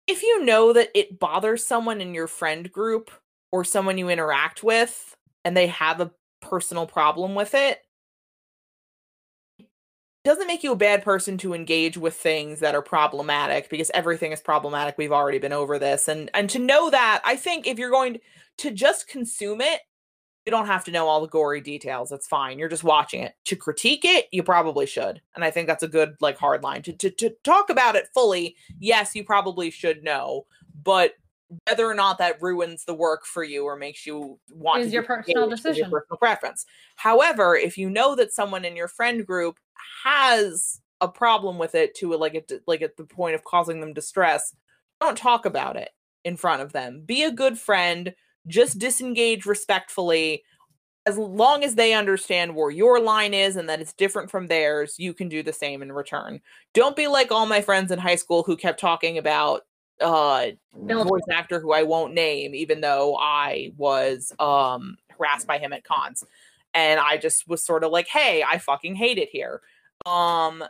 if 0.06 0.22
you 0.22 0.46
know 0.46 0.74
that 0.74 0.90
it 0.94 1.20
bothers 1.20 1.66
someone 1.66 2.02
in 2.02 2.14
your 2.14 2.28
friend 2.28 2.72
group 2.72 3.10
or 3.52 3.64
someone 3.64 3.98
you 3.98 4.10
interact 4.10 4.64
with 4.64 5.16
and 5.46 5.58
they 5.58 5.68
have 5.68 6.02
a 6.02 6.12
personal 6.42 6.86
problem 6.86 7.34
with 7.36 7.56
it, 7.56 7.80
doesn't 10.24 10.48
make 10.48 10.64
you 10.64 10.72
a 10.72 10.78
bad 10.78 11.04
person 11.04 11.38
to 11.40 11.54
engage 11.54 11.98
with 11.98 12.14
things 12.14 12.62
that 12.62 12.76
are 12.76 12.82
problematic 12.82 13.70
because 13.70 13.92
everything 13.94 14.32
is 14.32 14.40
problematic. 14.40 14.98
We've 14.98 15.12
already 15.12 15.40
been 15.40 15.54
over 15.54 15.78
this. 15.78 16.08
And 16.08 16.30
and 16.34 16.50
to 16.50 16.60
know 16.60 16.90
that 16.90 17.22
i 17.26 17.36
think 17.36 17.68
if 17.68 17.78
you're 17.78 17.92
going 17.92 18.20
to 18.60 18.72
just 18.72 19.08
consume 19.08 19.62
it 19.62 19.82
you 20.46 20.52
don't 20.52 20.68
have 20.68 20.84
to 20.84 20.92
know 20.92 21.08
all 21.08 21.22
the 21.22 21.28
gory 21.28 21.62
details. 21.62 22.12
It's 22.12 22.28
fine. 22.28 22.60
You're 22.60 22.68
just 22.68 22.84
watching 22.84 23.22
it. 23.24 23.34
To 23.46 23.56
critique 23.56 24.04
it 24.04 24.28
you 24.32 24.44
probably 24.44 24.86
should. 24.86 25.22
And 25.36 25.44
i 25.44 25.52
think 25.52 25.68
that's 25.68 25.84
a 25.84 25.88
good 25.88 26.16
like 26.22 26.38
hard 26.38 26.64
line. 26.64 26.82
To 26.84 26.94
to, 26.94 27.10
to 27.10 27.30
talk 27.44 27.70
about 27.70 27.96
it 27.96 28.08
fully 28.14 28.56
yes 28.80 29.16
you 29.16 29.24
probably 29.24 29.72
should 29.72 30.04
know. 30.04 30.46
But 30.84 31.14
whether 31.68 31.86
or 31.86 31.94
not 31.94 32.18
that 32.18 32.42
ruins 32.42 32.84
the 32.84 32.96
work 32.96 33.26
for 33.26 33.44
you 33.44 33.64
or 33.66 33.76
makes 33.76 34.08
you 34.08 34.40
want 34.52 34.82
Is 34.82 34.88
to 34.88 34.94
your 34.94 35.04
personal 35.04 35.48
decision. 35.50 35.90
your 35.90 36.02
personal 36.02 36.18
preference. 36.18 36.66
However 36.96 37.56
if 37.56 37.78
you 37.78 37.90
know 37.90 38.16
that 38.16 38.34
someone 38.34 38.66
in 38.66 38.76
your 38.76 38.88
friend 38.88 39.26
group 39.26 39.60
has 40.04 40.80
a 41.02 41.08
problem 41.08 41.58
with 41.58 41.76
it 41.76 41.96
to 41.96 42.16
like 42.16 42.36
it 42.36 42.52
like 42.68 42.82
at 42.82 42.96
the 42.98 43.04
point 43.04 43.36
of 43.36 43.44
causing 43.44 43.82
them 43.82 43.94
distress 43.94 44.56
don't 45.04 45.18
talk 45.18 45.46
about 45.46 45.76
it 45.76 45.90
in 46.24 46.38
front 46.38 46.62
of 46.62 46.72
them. 46.72 47.04
Be 47.06 47.24
a 47.24 47.32
good 47.32 47.60
friend. 47.60 48.14
Just 48.48 48.80
disengage 48.80 49.46
respectfully. 49.46 50.44
As 51.06 51.18
long 51.18 51.66
as 51.66 51.76
they 51.76 51.94
understand 51.94 52.56
where 52.56 52.72
your 52.72 53.02
line 53.02 53.34
is 53.34 53.58
and 53.58 53.68
that 53.68 53.82
it's 53.82 53.92
different 53.92 54.32
from 54.32 54.48
theirs 54.48 54.96
you 54.98 55.14
can 55.14 55.28
do 55.28 55.44
the 55.44 55.52
same 55.52 55.82
in 55.82 55.92
return. 55.92 56.40
Don't 56.74 56.96
be 56.96 57.08
like 57.08 57.32
all 57.32 57.46
my 57.46 57.62
friends 57.62 57.92
in 57.92 58.00
high 58.00 58.16
school 58.16 58.44
who 58.44 58.56
kept 58.56 58.80
talking 58.80 59.18
about 59.18 59.64
uh 60.00 60.48
Bill- 60.86 61.04
voice 61.04 61.22
actor 61.30 61.60
who 61.60 61.74
I 61.74 61.84
won't 61.84 62.14
name, 62.14 62.56
even 62.56 62.80
though 62.80 63.18
I 63.18 63.74
was 63.76 64.34
um 64.40 64.98
harassed 65.18 65.46
by 65.46 65.58
him 65.58 65.74
at 65.74 65.84
cons. 65.84 66.24
And 66.74 67.00
I 67.00 67.18
just 67.18 67.48
was 67.48 67.64
sort 67.64 67.84
of 67.84 67.92
like, 67.92 68.08
hey, 68.08 68.44
I 68.50 68.58
fucking 68.58 68.96
hate 68.96 69.18
it 69.18 69.30
here. 69.30 69.62
Um, 70.06 70.64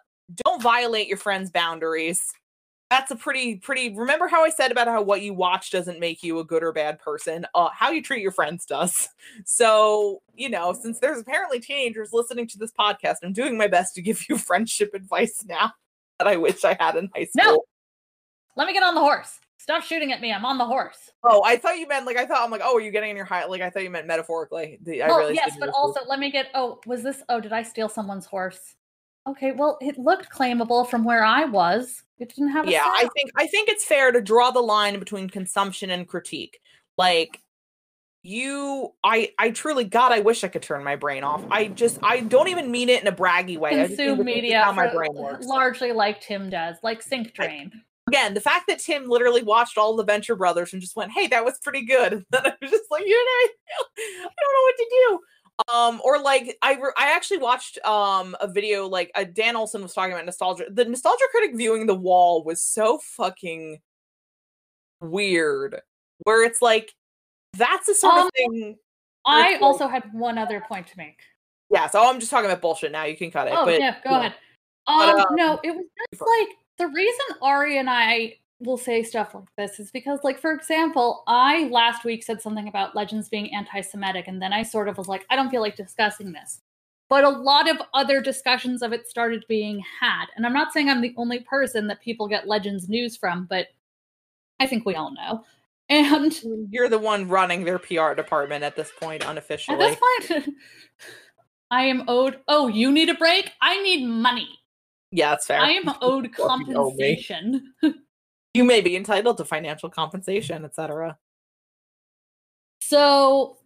don't 0.46 0.62
violate 0.62 1.08
your 1.08 1.18
friends' 1.18 1.52
boundaries. 1.52 2.34
That's 2.90 3.10
a 3.10 3.16
pretty, 3.16 3.56
pretty 3.56 3.96
remember 3.96 4.28
how 4.28 4.44
I 4.44 4.50
said 4.50 4.72
about 4.72 4.88
how 4.88 5.02
what 5.02 5.24
you 5.24 5.34
watch 5.34 5.72
doesn't 5.72 6.00
make 6.00 6.22
you 6.22 6.38
a 6.38 6.44
good 6.44 6.64
or 6.64 6.72
bad 6.72 7.00
person. 7.00 7.48
Uh 7.56 7.70
how 7.74 7.90
you 7.90 8.04
treat 8.04 8.22
your 8.22 8.32
friends 8.32 8.66
does. 8.66 9.10
So, 9.46 10.22
you 10.36 10.48
know, 10.48 10.74
since 10.74 11.00
there's 11.00 11.20
apparently 11.20 11.60
teenagers 11.60 12.14
listening 12.14 12.48
to 12.50 12.60
this 12.60 12.72
podcast, 12.72 13.18
I'm 13.24 13.34
doing 13.34 13.58
my 13.58 13.68
best 13.68 13.96
to 13.96 14.02
give 14.04 14.30
you 14.30 14.38
friendship 14.50 14.94
advice 14.94 15.44
now 15.46 15.74
that 16.20 16.28
I 16.28 16.38
wish 16.38 16.64
I 16.64 16.78
had 16.80 16.96
in 16.96 17.10
high 17.16 17.26
school. 17.26 17.54
No. 17.54 17.64
Let 18.56 18.68
me 18.68 18.74
get 18.74 18.84
on 18.84 18.94
the 18.94 19.02
horse. 19.02 19.40
Stop 19.58 19.82
shooting 19.84 20.12
at 20.12 20.22
me. 20.22 20.32
I'm 20.32 20.46
on 20.46 20.58
the 20.58 20.66
horse. 20.66 21.10
Oh, 21.24 21.42
I 21.44 21.58
thought 21.58 21.80
you 21.80 21.88
meant 21.88 22.06
like 22.06 22.18
I 22.18 22.26
thought 22.26 22.44
I'm 22.44 22.52
like, 22.52 22.62
oh, 22.64 22.76
are 22.76 22.82
you 22.82 22.92
getting 22.92 23.12
in 23.12 23.16
your 23.16 23.26
high? 23.26 23.46
Like 23.46 23.62
I 23.62 23.70
thought 23.70 23.84
you 23.84 23.90
meant 23.90 24.06
metaphorically. 24.06 24.78
The, 24.84 25.02
I 25.02 25.08
well, 25.08 25.20
really 25.20 25.36
yes, 25.36 25.56
but 25.60 25.70
also 25.70 26.02
let 26.08 26.20
me 26.20 26.30
get. 26.30 26.48
Oh, 26.54 26.80
was 26.86 27.02
this? 27.02 27.24
Oh, 27.30 27.40
did 27.40 27.54
I 27.54 27.64
steal 27.64 27.88
someone's 27.88 28.26
horse? 28.26 28.76
Okay, 29.26 29.54
well, 29.54 29.78
it 29.82 29.98
looked 29.98 30.30
claimable 30.30 30.88
from 30.88 31.04
where 31.04 31.24
I 31.24 31.46
was. 31.46 32.04
It 32.20 32.30
didn't 32.30 32.52
have. 32.52 32.68
A 32.68 32.72
yeah. 32.72 32.84
I 32.86 33.08
think 33.16 33.32
I 33.38 33.48
think 33.48 33.70
it's 33.70 33.86
fair 33.86 34.12
to 34.12 34.22
draw 34.22 34.52
the 34.52 34.62
line 34.62 35.00
between 35.00 35.30
consumption 35.30 35.90
and 35.90 36.08
critique. 36.08 36.60
Like 36.98 37.40
you, 38.22 38.94
I 39.04 39.32
I 39.40 39.52
truly, 39.52 39.84
God, 39.84 40.12
I 40.12 40.20
wish 40.20 40.44
I 40.44 40.48
could 40.48 40.62
turn 40.62 40.84
my 40.84 40.96
brain 40.96 41.24
off. 41.24 41.44
I 41.52 41.68
just 41.68 42.00
I 42.04 42.22
don't 42.22 42.48
even 42.48 42.72
mean 42.72 42.90
it 42.90 43.02
in 43.02 43.08
a 43.08 43.16
braggy 43.16 43.58
way. 43.58 43.84
I 43.84 43.88
consume 43.88 44.24
media 44.24 44.62
how 44.62 44.72
my 44.72 44.92
brain 44.92 45.14
works. 45.14 45.46
largely 45.46 45.92
like 45.92 46.22
Tim 46.22 46.50
does, 46.50 46.78
like 46.84 47.02
sink 47.02 47.34
Drain. 47.34 47.72
Again, 48.10 48.34
the 48.34 48.42
fact 48.42 48.68
that 48.68 48.80
Tim 48.80 49.08
literally 49.08 49.44
watched 49.44 49.78
all 49.78 49.96
the 49.96 50.04
Venture 50.04 50.36
Brothers 50.36 50.74
and 50.74 50.82
just 50.82 50.96
went, 50.96 51.12
"Hey, 51.12 51.28
that 51.28 51.46
was 51.46 51.58
pretty 51.60 51.86
good," 51.86 52.14
and 52.14 52.26
then 52.32 52.46
I 52.46 52.54
was 52.62 52.72
just 52.72 52.92
like, 52.92 53.04
"You 53.06 53.16
know, 53.16 53.50
I 53.98 54.30
don't 54.40 54.54
know 54.54 54.64
what 54.64 54.78
to 54.78 54.88
do." 54.90 55.20
Um 55.72 56.02
or 56.04 56.20
like 56.20 56.58
i 56.62 56.74
re- 56.74 56.92
i 56.98 57.12
actually 57.16 57.38
watched 57.38 57.78
um 57.86 58.36
a 58.42 58.48
video 58.48 58.88
like 58.88 59.12
uh, 59.16 59.24
dan 59.24 59.56
olson 59.56 59.82
was 59.84 59.94
talking 59.94 60.12
about 60.12 60.26
nostalgia 60.26 60.66
the 60.72 60.84
nostalgia 60.86 61.24
critic 61.32 61.56
viewing 61.56 61.86
the 61.86 61.94
wall 61.96 62.44
was 62.44 62.64
so 62.64 62.98
fucking 63.00 63.80
weird 65.02 65.80
where 66.24 66.44
it's 66.46 66.62
like 66.62 66.94
that's 67.58 67.88
the 67.88 67.94
sort 67.94 68.14
Um, 68.16 68.26
of 68.28 68.32
thing 68.36 68.78
I 69.26 69.52
like- 69.54 69.62
also 69.62 69.88
had 69.88 70.04
one 70.14 70.38
other 70.38 70.62
point 70.68 70.88
to 70.88 70.98
make. 70.98 71.20
yeah 71.70 71.88
so 71.88 72.08
i'm 72.10 72.20
just 72.20 72.32
talking 72.32 72.46
about 72.50 72.62
bullshit 72.62 72.92
now 72.92 73.04
you 73.06 73.16
can 73.18 73.32
cut 73.32 73.48
it 73.48 73.54
Oh 73.56 73.66
but 73.66 73.80
yeah, 73.80 73.96
go 74.04 74.12
yeah. 74.12 74.20
ahead. 74.20 74.36
But, 74.86 75.10
Um, 75.16 75.20
um, 75.22 75.26
no, 75.36 75.60
it 75.64 75.72
was 75.72 75.86
just 76.12 76.22
like 76.22 76.50
the 76.78 76.88
reason 76.88 77.26
Ari 77.42 77.78
and 77.78 77.90
I 77.90 78.36
will 78.64 78.78
say 78.78 79.04
stuff 79.04 79.34
like 79.34 79.44
this 79.58 79.80
is 79.80 79.92
because, 79.92 80.20
like, 80.24 80.40
for 80.40 80.52
example, 80.52 81.24
I 81.28 81.68
last 81.70 82.04
week 82.04 82.24
said 82.24 82.42
something 82.42 82.68
about 82.68 82.96
legends 82.96 83.30
being 83.30 83.54
anti 83.54 83.82
Semitic, 83.82 84.28
and 84.28 84.42
then 84.42 84.54
I 84.54 84.64
sort 84.64 84.88
of 84.88 84.98
was 84.98 85.08
like, 85.08 85.26
I 85.30 85.36
don't 85.36 85.50
feel 85.50 85.62
like 85.62 85.76
discussing 85.76 86.32
this. 86.32 86.62
But 87.10 87.24
a 87.24 87.30
lot 87.30 87.70
of 87.70 87.78
other 87.94 88.22
discussions 88.22 88.82
of 88.82 88.94
it 88.94 89.08
started 89.08 89.46
being 89.48 89.84
had. 90.00 90.26
And 90.36 90.46
I'm 90.46 90.54
not 90.54 90.74
saying 90.74 90.90
I'm 90.90 91.02
the 91.02 91.14
only 91.18 91.42
person 91.42 91.88
that 91.88 92.02
people 92.02 92.28
get 92.28 92.48
legends 92.48 92.90
news 92.90 93.18
from, 93.18 93.46
but 93.50 93.68
I 94.60 94.68
think 94.68 94.86
we 94.86 94.96
all 94.96 95.14
know. 95.14 95.44
And 95.90 96.34
you're 96.72 96.90
the 96.90 96.98
one 96.98 97.28
running 97.28 97.66
their 97.66 97.78
PR 97.78 98.14
department 98.14 98.64
at 98.64 98.76
this 98.76 98.92
point, 99.00 99.24
unofficially. 99.26 99.78
At 99.84 100.00
this 100.00 100.30
point, 100.30 100.56
I 101.72 101.84
am 101.84 102.04
owed. 102.08 102.40
Oh, 102.48 102.68
you 102.68 102.92
need 102.92 103.10
a 103.10 103.16
break? 103.16 103.52
I 103.62 103.82
need 103.82 104.06
money. 104.06 104.60
Yeah, 105.12 105.32
that's 105.32 105.46
fair. 105.46 105.60
I 105.60 105.72
am 105.72 105.94
owed 106.02 106.34
compensation. 106.34 107.74
you 108.54 108.64
may 108.64 108.82
be 108.82 108.96
entitled 108.96 109.38
to 109.38 109.46
financial 109.46 109.90
compensation, 109.90 110.64
etc. 110.64 111.18
So 112.82 113.58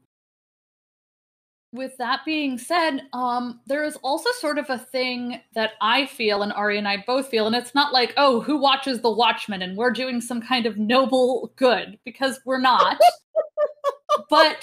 with 1.74 1.98
that 1.98 2.22
being 2.26 2.58
said, 2.58 3.02
um, 3.12 3.60
there 3.68 3.84
is 3.84 3.98
also 3.98 4.32
sort 4.32 4.58
of 4.58 4.70
a 4.70 4.78
thing 4.78 5.42
that 5.54 5.72
I 5.82 6.06
feel 6.06 6.42
and 6.42 6.54
Ari 6.54 6.78
and 6.78 6.88
I 6.88 7.04
both 7.06 7.28
feel, 7.28 7.46
and 7.46 7.56
it's 7.56 7.76
not 7.76 7.92
like, 7.92 8.14
oh, 8.16 8.40
who 8.40 8.58
watches 8.58 9.02
The 9.02 9.12
Watchmen 9.12 9.62
and 9.62 9.76
we're 9.78 9.92
doing 9.92 10.22
some 10.22 10.42
kind 10.42 10.66
of 10.66 10.78
noble 10.78 11.52
good 11.58 12.00
because 12.06 12.40
we're 12.46 12.60
not. 12.60 12.98
but 14.30 14.62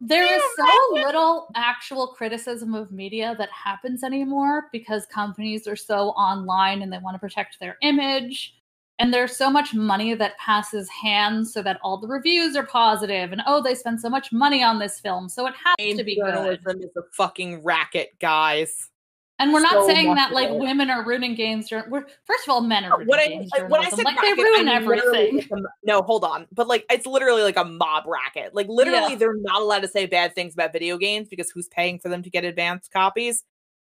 there 0.00 0.32
is 0.32 0.42
so 0.56 0.94
little 0.94 1.48
actual 1.56 2.08
criticism 2.08 2.74
of 2.74 2.92
media 2.92 3.34
that 3.38 3.50
happens 3.50 4.04
anymore 4.04 4.64
because 4.70 5.06
companies 5.06 5.66
are 5.66 5.76
so 5.76 6.10
online 6.10 6.82
and 6.82 6.92
they 6.92 6.98
want 6.98 7.14
to 7.14 7.18
protect 7.18 7.58
their 7.58 7.76
image 7.82 8.54
and 8.98 9.12
there's 9.12 9.36
so 9.36 9.50
much 9.50 9.74
money 9.74 10.14
that 10.14 10.38
passes 10.38 10.88
hands 10.88 11.52
so 11.52 11.62
that 11.62 11.78
all 11.82 11.98
the 11.98 12.08
reviews 12.08 12.56
are 12.56 12.66
positive 12.66 13.32
and 13.32 13.42
oh 13.46 13.62
they 13.62 13.74
spend 13.74 14.00
so 14.00 14.08
much 14.08 14.32
money 14.32 14.62
on 14.62 14.78
this 14.78 15.00
film 15.00 15.28
so 15.28 15.46
it 15.46 15.54
has 15.64 15.96
to 15.96 16.04
be 16.04 16.16
journalism 16.16 16.62
good. 16.64 16.84
is 16.84 16.96
a 16.96 17.02
fucking 17.12 17.62
racket 17.62 18.10
guys 18.20 18.90
and 19.40 19.52
we're 19.52 19.60
not 19.60 19.72
so 19.72 19.86
saying 19.88 20.14
that 20.14 20.32
like 20.32 20.48
women 20.50 20.90
are 20.90 21.04
ruining 21.04 21.34
games. 21.34 21.68
We're 21.70 22.06
first 22.24 22.46
of 22.46 22.50
all, 22.50 22.60
men 22.60 22.84
are 22.84 22.98
ruining 22.98 23.08
what 23.08 23.28
games 23.28 23.50
I, 23.58 23.62
when 23.64 23.84
I 23.84 23.90
said 23.90 24.04
like 24.04 24.16
racket, 24.16 24.36
they 24.36 24.42
ruin 24.42 24.68
I 24.68 24.74
everything. 24.74 25.42
no, 25.82 26.02
hold 26.02 26.24
on, 26.24 26.46
but 26.52 26.68
like 26.68 26.84
it's 26.88 27.04
literally 27.04 27.42
like 27.42 27.56
a 27.56 27.64
mob 27.64 28.04
racket. 28.06 28.54
Like 28.54 28.68
literally, 28.68 29.12
yeah. 29.12 29.18
they're 29.18 29.34
not 29.34 29.60
allowed 29.60 29.80
to 29.80 29.88
say 29.88 30.06
bad 30.06 30.36
things 30.36 30.54
about 30.54 30.72
video 30.72 30.96
games 30.96 31.28
because 31.28 31.50
who's 31.50 31.66
paying 31.66 31.98
for 31.98 32.08
them 32.08 32.22
to 32.22 32.30
get 32.30 32.44
advanced 32.44 32.92
copies? 32.92 33.42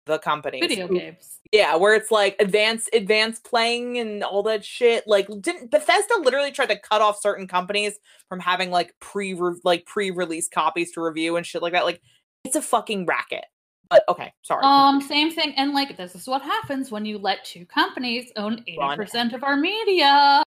The 0.06 0.20
companies. 0.20 0.60
Video 0.60 0.86
games. 0.86 1.40
Yeah, 1.50 1.74
where 1.74 1.94
it's 1.96 2.12
like 2.12 2.36
advanced 2.38 2.88
advanced 2.92 3.42
playing 3.42 3.98
and 3.98 4.22
all 4.22 4.44
that 4.44 4.64
shit. 4.64 5.04
Like 5.08 5.26
didn't 5.40 5.72
Bethesda 5.72 6.14
literally 6.20 6.52
tried 6.52 6.68
to 6.68 6.78
cut 6.78 7.02
off 7.02 7.20
certain 7.20 7.48
companies 7.48 7.98
from 8.28 8.38
having 8.38 8.70
like 8.70 8.94
pre 9.00 9.34
like 9.64 9.84
pre-release 9.84 10.48
copies 10.48 10.92
to 10.92 11.00
review 11.00 11.36
and 11.36 11.44
shit 11.44 11.60
like 11.60 11.72
that. 11.72 11.84
Like 11.84 12.00
it's 12.44 12.54
a 12.54 12.62
fucking 12.62 13.06
racket. 13.06 13.46
But 13.90 14.04
okay, 14.08 14.32
sorry. 14.42 14.62
Um, 14.64 15.00
same 15.00 15.32
thing. 15.32 15.54
And 15.56 15.72
like 15.72 15.96
this 15.96 16.14
is 16.14 16.28
what 16.28 16.42
happens 16.42 16.92
when 16.92 17.04
you 17.04 17.18
let 17.18 17.44
two 17.44 17.66
companies 17.66 18.30
own 18.36 18.64
80% 18.68 19.32
of 19.32 19.42
our 19.42 19.56
media. 19.56 20.42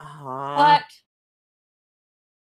Uh-huh. 0.00 0.56
But 0.56 0.84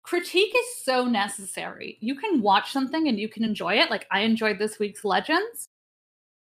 critique 0.03 0.55
is 0.55 0.85
so 0.85 1.05
necessary. 1.05 1.99
You 2.01 2.15
can 2.15 2.41
watch 2.41 2.73
something 2.73 3.09
and 3.09 3.19
you 3.19 3.29
can 3.29 3.45
enjoy 3.45 3.75
it. 3.75 3.91
Like 3.91 4.07
I 4.11 4.21
enjoyed 4.21 4.59
this 4.59 4.79
week's 4.79 5.05
Legends 5.05 5.69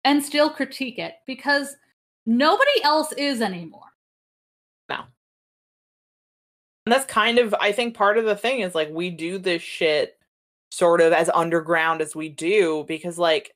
and 0.03 0.23
still 0.23 0.49
critique 0.49 0.99
it 0.99 1.15
because 1.27 1.75
nobody 2.25 2.83
else 2.83 3.11
is 3.13 3.41
anymore. 3.41 3.81
No. 4.89 5.03
And 6.85 6.93
that's 6.93 7.05
kind 7.05 7.39
of 7.39 7.53
I 7.59 7.71
think 7.71 7.95
part 7.95 8.17
of 8.17 8.25
the 8.25 8.35
thing 8.35 8.61
is 8.61 8.75
like 8.75 8.89
we 8.91 9.09
do 9.09 9.37
this 9.37 9.61
shit 9.61 10.17
sort 10.71 11.01
of 11.01 11.13
as 11.13 11.29
underground 11.33 12.01
as 12.01 12.15
we 12.15 12.29
do 12.29 12.85
because 12.87 13.17
like 13.17 13.53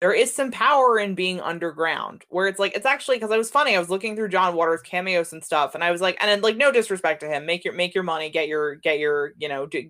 there 0.00 0.12
is 0.12 0.32
some 0.34 0.50
power 0.50 0.98
in 0.98 1.14
being 1.14 1.40
underground 1.40 2.24
where 2.28 2.46
it's 2.46 2.58
like 2.58 2.74
it's 2.74 2.86
actually 2.86 3.16
because 3.16 3.30
it 3.30 3.38
was 3.38 3.50
funny 3.50 3.76
i 3.76 3.78
was 3.78 3.90
looking 3.90 4.16
through 4.16 4.28
john 4.28 4.54
waters 4.54 4.82
cameos 4.82 5.32
and 5.32 5.44
stuff 5.44 5.74
and 5.74 5.84
i 5.84 5.90
was 5.90 6.00
like 6.00 6.16
and 6.20 6.28
then, 6.28 6.40
like 6.40 6.56
no 6.56 6.72
disrespect 6.72 7.20
to 7.20 7.28
him 7.28 7.46
make 7.46 7.64
your 7.64 7.74
make 7.74 7.94
your 7.94 8.02
money 8.02 8.28
get 8.28 8.48
your 8.48 8.74
get 8.76 8.98
your 8.98 9.34
you 9.38 9.48
know 9.48 9.66
do, 9.66 9.88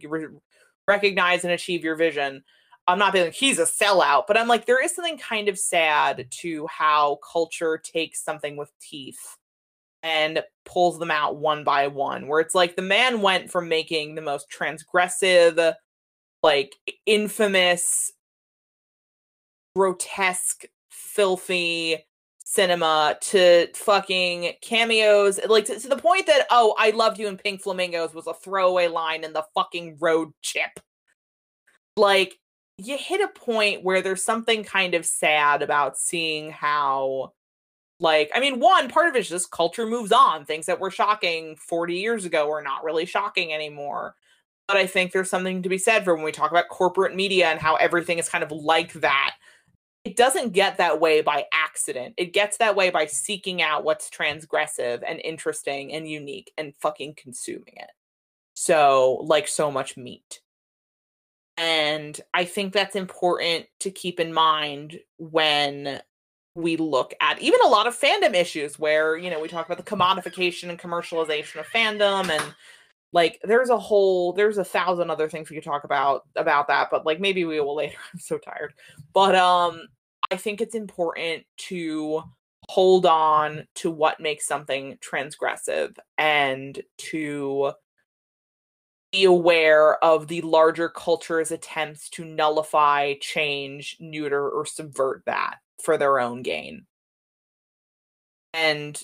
recognize 0.86 1.44
and 1.44 1.52
achieve 1.52 1.82
your 1.82 1.96
vision 1.96 2.42
i'm 2.88 2.98
not 2.98 3.12
being 3.12 3.26
like 3.26 3.34
he's 3.34 3.60
a 3.60 3.64
sellout 3.64 4.24
but 4.26 4.36
i'm 4.36 4.48
like 4.48 4.66
there 4.66 4.82
is 4.82 4.94
something 4.94 5.18
kind 5.18 5.48
of 5.48 5.56
sad 5.58 6.26
to 6.30 6.66
how 6.66 7.18
culture 7.32 7.78
takes 7.78 8.22
something 8.22 8.56
with 8.56 8.72
teeth 8.80 9.36
and 10.02 10.42
pulls 10.64 10.98
them 10.98 11.10
out 11.10 11.36
one 11.36 11.62
by 11.62 11.86
one 11.86 12.26
where 12.26 12.40
it's 12.40 12.54
like 12.54 12.74
the 12.74 12.82
man 12.82 13.20
went 13.20 13.50
from 13.50 13.68
making 13.68 14.14
the 14.14 14.22
most 14.22 14.46
transgressive 14.50 15.74
like 16.42 16.74
infamous, 17.06 18.12
grotesque, 19.74 20.64
filthy 20.90 22.04
cinema 22.44 23.16
to 23.20 23.68
fucking 23.74 24.52
cameos, 24.62 25.38
like 25.48 25.66
to, 25.66 25.78
to, 25.78 25.88
the 25.88 25.96
point 25.96 26.26
that 26.26 26.46
oh, 26.50 26.74
I 26.78 26.90
loved 26.90 27.18
you 27.18 27.28
in 27.28 27.36
Pink 27.36 27.62
Flamingos 27.62 28.14
was 28.14 28.26
a 28.26 28.34
throwaway 28.34 28.88
line 28.88 29.24
in 29.24 29.32
the 29.32 29.44
fucking 29.54 29.98
road 30.00 30.32
chip. 30.42 30.80
Like 31.96 32.38
you 32.78 32.96
hit 32.96 33.20
a 33.20 33.28
point 33.28 33.84
where 33.84 34.00
there's 34.00 34.24
something 34.24 34.64
kind 34.64 34.94
of 34.94 35.04
sad 35.04 35.62
about 35.62 35.98
seeing 35.98 36.50
how 36.50 37.32
like 38.00 38.30
i 38.34 38.40
mean 38.40 38.60
one 38.60 38.88
part 38.88 39.08
of 39.08 39.16
it 39.16 39.20
is 39.20 39.28
just 39.28 39.50
culture 39.50 39.86
moves 39.86 40.12
on 40.12 40.44
things 40.44 40.66
that 40.66 40.80
were 40.80 40.90
shocking 40.90 41.56
40 41.56 41.94
years 41.94 42.24
ago 42.24 42.50
are 42.50 42.62
not 42.62 42.84
really 42.84 43.04
shocking 43.04 43.52
anymore 43.52 44.14
but 44.68 44.76
I 44.76 44.86
think 44.86 45.10
there's 45.10 45.30
something 45.30 45.62
to 45.62 45.68
be 45.68 45.78
said 45.78 46.04
for 46.04 46.14
when 46.14 46.22
we 46.22 46.30
talk 46.30 46.50
about 46.50 46.68
corporate 46.68 47.16
media 47.16 47.48
and 47.48 47.58
how 47.58 47.76
everything 47.76 48.18
is 48.18 48.28
kind 48.28 48.44
of 48.44 48.52
like 48.52 48.92
that. 48.92 49.34
It 50.04 50.14
doesn't 50.14 50.52
get 50.52 50.76
that 50.76 51.00
way 51.00 51.22
by 51.22 51.46
accident. 51.52 52.14
It 52.18 52.34
gets 52.34 52.58
that 52.58 52.76
way 52.76 52.90
by 52.90 53.06
seeking 53.06 53.62
out 53.62 53.82
what's 53.82 54.10
transgressive 54.10 55.02
and 55.06 55.20
interesting 55.20 55.92
and 55.92 56.08
unique 56.08 56.52
and 56.58 56.74
fucking 56.76 57.14
consuming 57.16 57.74
it. 57.76 57.90
So, 58.54 59.24
like 59.24 59.48
so 59.48 59.70
much 59.70 59.96
meat. 59.96 60.40
And 61.58 62.18
I 62.32 62.44
think 62.44 62.72
that's 62.72 62.96
important 62.96 63.66
to 63.80 63.90
keep 63.90 64.20
in 64.20 64.32
mind 64.32 65.00
when 65.18 66.00
we 66.54 66.76
look 66.76 67.14
at 67.20 67.40
even 67.40 67.60
a 67.64 67.68
lot 67.68 67.86
of 67.86 67.98
fandom 67.98 68.34
issues 68.34 68.78
where, 68.78 69.16
you 69.16 69.28
know, 69.28 69.40
we 69.40 69.48
talk 69.48 69.66
about 69.66 69.76
the 69.76 69.96
commodification 69.96 70.70
and 70.70 70.78
commercialization 70.78 71.60
of 71.60 71.66
fandom 71.66 72.30
and 72.30 72.54
like 73.12 73.40
there's 73.42 73.70
a 73.70 73.78
whole 73.78 74.32
there's 74.32 74.58
a 74.58 74.64
thousand 74.64 75.10
other 75.10 75.28
things 75.28 75.48
we 75.48 75.56
could 75.56 75.64
talk 75.64 75.84
about 75.84 76.24
about 76.36 76.68
that 76.68 76.88
but 76.90 77.06
like 77.06 77.20
maybe 77.20 77.44
we 77.44 77.60
will 77.60 77.76
later 77.76 77.96
i'm 78.12 78.20
so 78.20 78.38
tired. 78.38 78.74
But 79.12 79.34
um 79.34 79.82
i 80.30 80.36
think 80.36 80.60
it's 80.60 80.74
important 80.74 81.44
to 81.56 82.22
hold 82.68 83.06
on 83.06 83.66
to 83.76 83.90
what 83.90 84.20
makes 84.20 84.46
something 84.46 84.98
transgressive 84.98 85.96
and 86.18 86.82
to 86.98 87.72
be 89.12 89.24
aware 89.24 90.02
of 90.04 90.28
the 90.28 90.42
larger 90.42 90.88
culture's 90.88 91.50
attempts 91.50 92.10
to 92.10 92.24
nullify 92.24 93.14
change 93.20 93.96
neuter 94.00 94.48
or 94.48 94.66
subvert 94.66 95.22
that 95.26 95.56
for 95.82 95.96
their 95.96 96.18
own 96.18 96.42
gain 96.42 96.84
and 98.52 99.02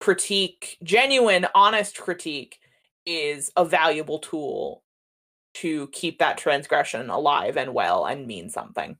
critique 0.00 0.78
genuine 0.82 1.46
honest 1.54 1.98
critique 1.98 2.58
is 3.06 3.50
a 3.56 3.64
valuable 3.64 4.18
tool 4.18 4.82
to 5.54 5.88
keep 5.88 6.18
that 6.18 6.38
transgression 6.38 7.10
alive 7.10 7.56
and 7.56 7.74
well 7.74 8.04
and 8.04 8.26
mean 8.26 8.50
something. 8.50 8.96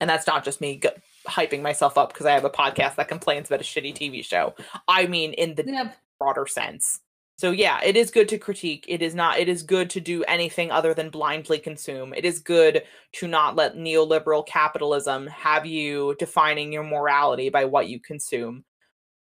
And 0.00 0.10
that's 0.10 0.26
not 0.26 0.44
just 0.44 0.60
me 0.60 0.80
hyping 1.28 1.62
myself 1.62 1.96
up 1.96 2.12
because 2.12 2.26
I 2.26 2.32
have 2.32 2.44
a 2.44 2.50
podcast 2.50 2.96
that 2.96 3.08
complains 3.08 3.48
about 3.48 3.60
a 3.60 3.64
shitty 3.64 3.94
TV 3.94 4.24
show. 4.24 4.54
I 4.88 5.06
mean, 5.06 5.32
in 5.34 5.54
the 5.54 5.64
yep. 5.64 5.96
broader 6.18 6.46
sense. 6.46 7.00
So 7.36 7.50
yeah, 7.50 7.80
it 7.82 7.96
is 7.96 8.10
good 8.10 8.28
to 8.28 8.38
critique. 8.38 8.84
It 8.88 9.02
is 9.02 9.14
not. 9.14 9.38
It 9.38 9.48
is 9.48 9.62
good 9.62 9.90
to 9.90 10.00
do 10.00 10.22
anything 10.24 10.70
other 10.70 10.94
than 10.94 11.10
blindly 11.10 11.58
consume. 11.58 12.14
It 12.14 12.24
is 12.24 12.38
good 12.38 12.84
to 13.14 13.26
not 13.26 13.56
let 13.56 13.76
neoliberal 13.76 14.46
capitalism 14.46 15.26
have 15.26 15.66
you 15.66 16.14
defining 16.18 16.72
your 16.72 16.84
morality 16.84 17.48
by 17.48 17.64
what 17.64 17.88
you 17.88 17.98
consume. 17.98 18.64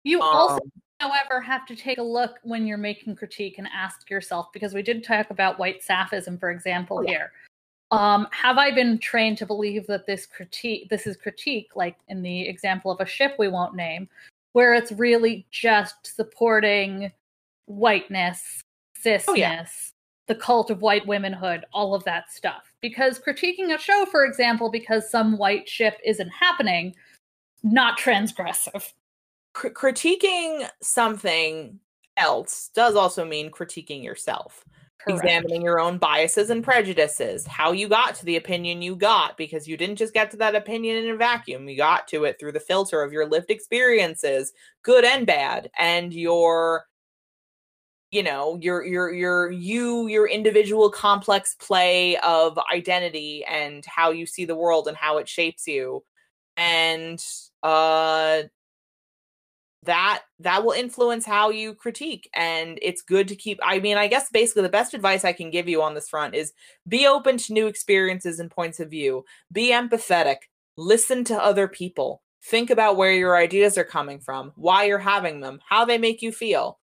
You 0.05 0.23
um, 0.23 0.29
also 0.29 0.61
however, 1.01 1.41
have 1.41 1.67
to 1.67 1.77
take 1.77 1.99
a 1.99 2.03
look 2.03 2.39
when 2.43 2.67
you're 2.67 2.79
making 2.79 3.15
critique 3.15 3.59
and 3.59 3.69
ask 3.75 4.09
yourself, 4.11 4.47
because 4.53 4.75
we 4.75 4.83
did 4.83 5.05
talk 5.05 5.31
about 5.31 5.59
white 5.59 5.83
sapphism, 5.83 6.41
for 6.41 6.51
example, 6.51 6.99
oh, 6.99 7.03
yeah. 7.03 7.11
here. 7.11 7.33
Um, 7.91 8.27
have 8.33 8.59
I 8.59 8.71
been 8.71 8.99
trained 8.99 9.39
to 9.39 9.47
believe 9.47 9.87
that 9.87 10.07
this 10.07 10.27
critique, 10.27 10.89
this 10.89 11.07
is 11.07 11.17
critique, 11.17 11.71
like 11.75 11.97
in 12.09 12.23
the 12.23 12.49
example 12.49 12.91
of 12.91 13.01
a 13.01 13.07
ship 13.07 13.37
we 13.39 13.49
won't 13.49 13.75
name, 13.75 14.09
where 14.53 14.75
it's 14.75 14.93
really 14.93 15.47
just 15.51 16.17
supporting 16.17 17.13
whiteness, 17.69 18.63
cisness, 19.05 19.25
oh, 19.29 19.35
yeah. 19.35 19.67
the 20.27 20.35
cult 20.35 20.71
of 20.71 20.83
white 20.83 21.07
womanhood, 21.07 21.65
all 21.73 21.95
of 21.95 22.05
that 22.05 22.33
stuff. 22.33 22.73
Because 22.81 23.19
critiquing 23.19 23.75
a 23.75 23.79
show, 23.79 24.07
for 24.11 24.25
example, 24.25 24.71
because 24.71 25.11
some 25.11 25.39
white 25.39 25.69
ship 25.69 25.99
isn't 26.05 26.31
happening, 26.31 26.95
not 27.63 27.99
transgressive 27.99 28.93
critiquing 29.59 30.69
something 30.81 31.79
else 32.17 32.71
does 32.75 32.95
also 32.95 33.25
mean 33.25 33.51
critiquing 33.51 34.03
yourself. 34.03 34.65
Correct. 35.01 35.25
examining 35.25 35.63
your 35.63 35.79
own 35.79 35.97
biases 35.97 36.51
and 36.51 36.65
prejudices, 36.65 37.47
how 37.47 37.71
you 37.71 37.89
got 37.89 38.17
to 38.17 38.25
the 38.25 38.35
opinion 38.35 38.83
you 38.83 38.97
got, 38.97 39.37
because 39.37 39.69
you 39.69 39.77
didn't 39.77 39.95
just 39.95 40.13
get 40.13 40.29
to 40.33 40.37
that 40.39 40.57
opinion 40.57 40.97
in 40.97 41.11
a 41.11 41.17
vacuum. 41.17 41.69
You 41.69 41.77
got 41.77 42.09
to 42.09 42.25
it 42.25 42.37
through 42.39 42.51
the 42.51 42.59
filter 42.59 43.01
of 43.01 43.13
your 43.13 43.25
lived 43.25 43.49
experiences, 43.49 44.53
good 44.83 45.05
and 45.05 45.25
bad, 45.25 45.71
and 45.79 46.13
your 46.13 46.88
you 48.11 48.23
know 48.23 48.59
your 48.61 48.85
your 48.85 49.13
your 49.13 49.51
you 49.51 50.07
your 50.07 50.27
individual 50.29 50.91
complex 50.91 51.55
play 51.61 52.17
of 52.19 52.59
identity 52.73 53.45
and 53.45 53.85
how 53.87 54.11
you 54.11 54.27
see 54.27 54.45
the 54.45 54.57
world 54.57 54.89
and 54.89 54.97
how 54.97 55.19
it 55.19 55.29
shapes 55.29 55.67
you. 55.67 56.03
And 56.57 57.23
uh 57.63 58.43
that 59.85 60.23
that 60.41 60.65
will 60.65 60.73
influence 60.73 61.25
how 61.25 61.51
you 61.51 61.73
critique 61.73 62.29
and 62.35 62.79
it's 62.83 63.01
good 63.01 63.29
to 63.29 63.37
keep 63.37 63.61
i 63.63 63.79
mean 63.79 63.97
i 63.97 64.09
guess 64.09 64.29
basically 64.29 64.63
the 64.63 64.69
best 64.69 64.93
advice 64.93 65.25
i 65.25 65.33
can 65.33 65.51
give 65.51 65.69
you 65.69 65.81
on 65.81 65.95
this 65.95 66.09
front 66.09 66.35
is 66.35 66.53
be 66.89 67.07
open 67.07 67.37
to 67.39 67.53
new 67.53 67.67
experiences 67.69 68.41
and 68.41 68.51
points 68.51 68.81
of 68.81 68.91
view. 68.91 69.25
Be 69.53 69.71
empathetic. 69.71 70.37
Listen 70.77 71.25
to 71.25 71.43
other 71.43 71.69
people. 71.69 72.23
Think 72.45 72.71
about 72.71 72.97
where 72.97 73.13
your 73.13 73.37
ideas 73.37 73.79
are 73.79 73.85
coming 73.85 74.19
from 74.21 74.53
why 74.57 74.85
you're 74.85 74.99
having 74.99 75.41
them 75.41 75.61
how 75.69 75.85
they 75.85 75.99
make 75.99 76.23
you 76.23 76.33
feel 76.33 76.79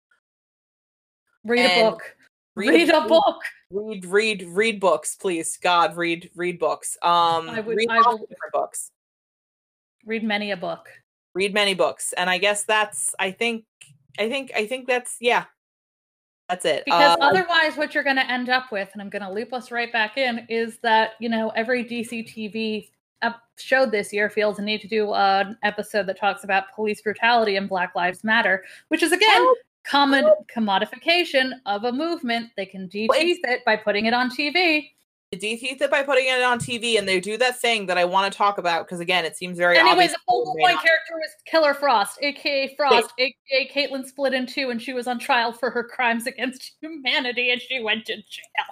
Read 1.44 1.70
a 1.70 1.90
book. 1.90 2.16
Read, 2.54 2.90
a 2.90 3.08
book. 3.08 3.40
read 3.70 4.04
read 4.04 4.42
read 4.48 4.78
books 4.78 5.16
please 5.16 5.56
god 5.62 5.96
read 5.96 6.28
read 6.36 6.58
books 6.58 6.98
um 7.00 7.48
I 7.48 7.60
would- 7.60 7.76
read 7.76 7.88
I 7.90 7.96
will- 7.98 8.18
different 8.18 8.52
books 8.52 8.90
Read 10.04 10.22
many 10.22 10.50
a 10.50 10.56
book. 10.56 10.88
read 11.34 11.54
many 11.54 11.72
books 11.72 12.12
and 12.12 12.28
i 12.28 12.36
guess 12.36 12.64
that's 12.64 13.14
i 13.18 13.30
think 13.30 13.64
i 14.18 14.28
think 14.28 14.52
i 14.54 14.66
think 14.66 14.86
that's 14.86 15.16
yeah 15.20 15.44
that's 16.50 16.66
it 16.66 16.84
Because 16.84 17.16
Uh, 17.16 17.24
otherwise, 17.24 17.78
what 17.78 17.94
you're 17.94 18.04
going 18.04 18.16
to 18.16 18.30
end 18.30 18.50
up 18.50 18.70
with, 18.72 18.90
and 18.92 19.00
I'm 19.00 19.08
going 19.08 19.22
to 19.22 19.30
loop 19.32 19.54
us 19.54 19.70
right 19.70 19.90
back 19.90 20.18
in, 20.18 20.44
is 20.50 20.76
that, 20.82 21.12
you 21.18 21.30
know, 21.30 21.48
every 21.56 21.82
DC 21.82 22.28
TV 22.28 22.90
ep- 23.22 23.40
show 23.56 23.86
this 23.86 24.12
year 24.12 24.28
feels 24.28 24.58
a 24.58 24.62
need 24.62 24.82
to 24.82 24.88
do 24.88 25.14
an 25.14 25.56
episode 25.62 26.06
that 26.08 26.18
talks 26.18 26.44
about 26.44 26.64
police 26.74 27.00
brutality 27.00 27.56
and 27.56 27.68
Black 27.70 27.94
Lives 27.94 28.22
Matter, 28.22 28.64
which 28.88 29.02
is, 29.02 29.12
again, 29.12 29.46
Common 29.84 30.24
commodification 30.54 31.52
of 31.66 31.84
a 31.84 31.92
movement. 31.92 32.50
They 32.56 32.66
can 32.66 32.88
de-teeth 32.88 33.40
it 33.44 33.64
by 33.64 33.76
putting 33.76 34.06
it 34.06 34.14
on 34.14 34.30
TV. 34.30 34.90
they 35.32 35.38
de-teeth 35.38 35.80
it 35.82 35.90
by 35.90 36.02
putting 36.02 36.26
it 36.26 36.42
on 36.42 36.58
tv 36.58 36.98
and 36.98 37.08
they 37.08 37.18
do 37.18 37.38
that 37.38 37.58
thing 37.58 37.86
that 37.86 37.96
i 37.96 38.04
want 38.04 38.30
to 38.30 38.36
talk 38.36 38.58
about 38.58 38.84
because 38.86 39.00
again 39.00 39.24
it 39.24 39.34
seems 39.34 39.56
very 39.56 39.76
Anyway, 39.78 39.92
obvious 39.92 40.12
the 40.12 40.18
focal 40.28 40.54
point 40.54 40.74
character 40.80 41.14
was 41.14 41.30
Killer 41.46 41.72
Frost, 41.74 42.18
aka 42.22 42.74
Frost, 42.76 43.12
aka 43.18 43.70
Caitlin 43.74 44.04
split 44.04 44.34
in 44.34 44.46
two, 44.46 44.68
and 44.70 44.80
she 44.80 44.92
was 44.92 45.06
on 45.06 45.18
trial 45.18 45.50
for 45.52 45.70
her 45.70 45.82
crimes 45.82 46.26
against 46.26 46.72
humanity, 46.82 47.50
and 47.50 47.60
she 47.62 47.82
went 47.82 48.04
to 48.06 48.16
jail. 48.16 48.70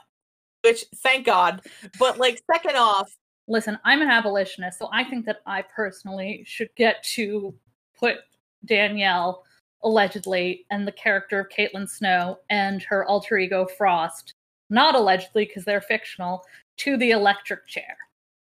which 0.62 0.84
thank 0.96 1.24
god 1.26 1.62
but 1.98 2.18
like 2.18 2.40
second 2.52 2.76
off 2.76 3.10
Listen, 3.48 3.76
I'm 3.84 4.00
an 4.00 4.08
abolitionist, 4.08 4.78
so 4.78 4.88
I 4.92 5.02
think 5.02 5.26
that 5.26 5.38
I 5.44 5.62
personally 5.62 6.44
should 6.46 6.68
get 6.76 7.02
to 7.14 7.52
put 7.98 8.18
Danielle, 8.64 9.44
allegedly, 9.82 10.66
and 10.70 10.86
the 10.86 10.92
character 10.92 11.40
of 11.40 11.48
Caitlin 11.48 11.88
Snow 11.88 12.38
and 12.50 12.82
her 12.82 13.04
alter 13.06 13.38
ego 13.38 13.66
Frost, 13.78 14.34
not 14.68 14.94
allegedly 14.94 15.44
because 15.46 15.64
they're 15.64 15.80
fictional, 15.80 16.42
to 16.78 16.96
the 16.96 17.10
electric 17.10 17.66
chair. 17.66 17.96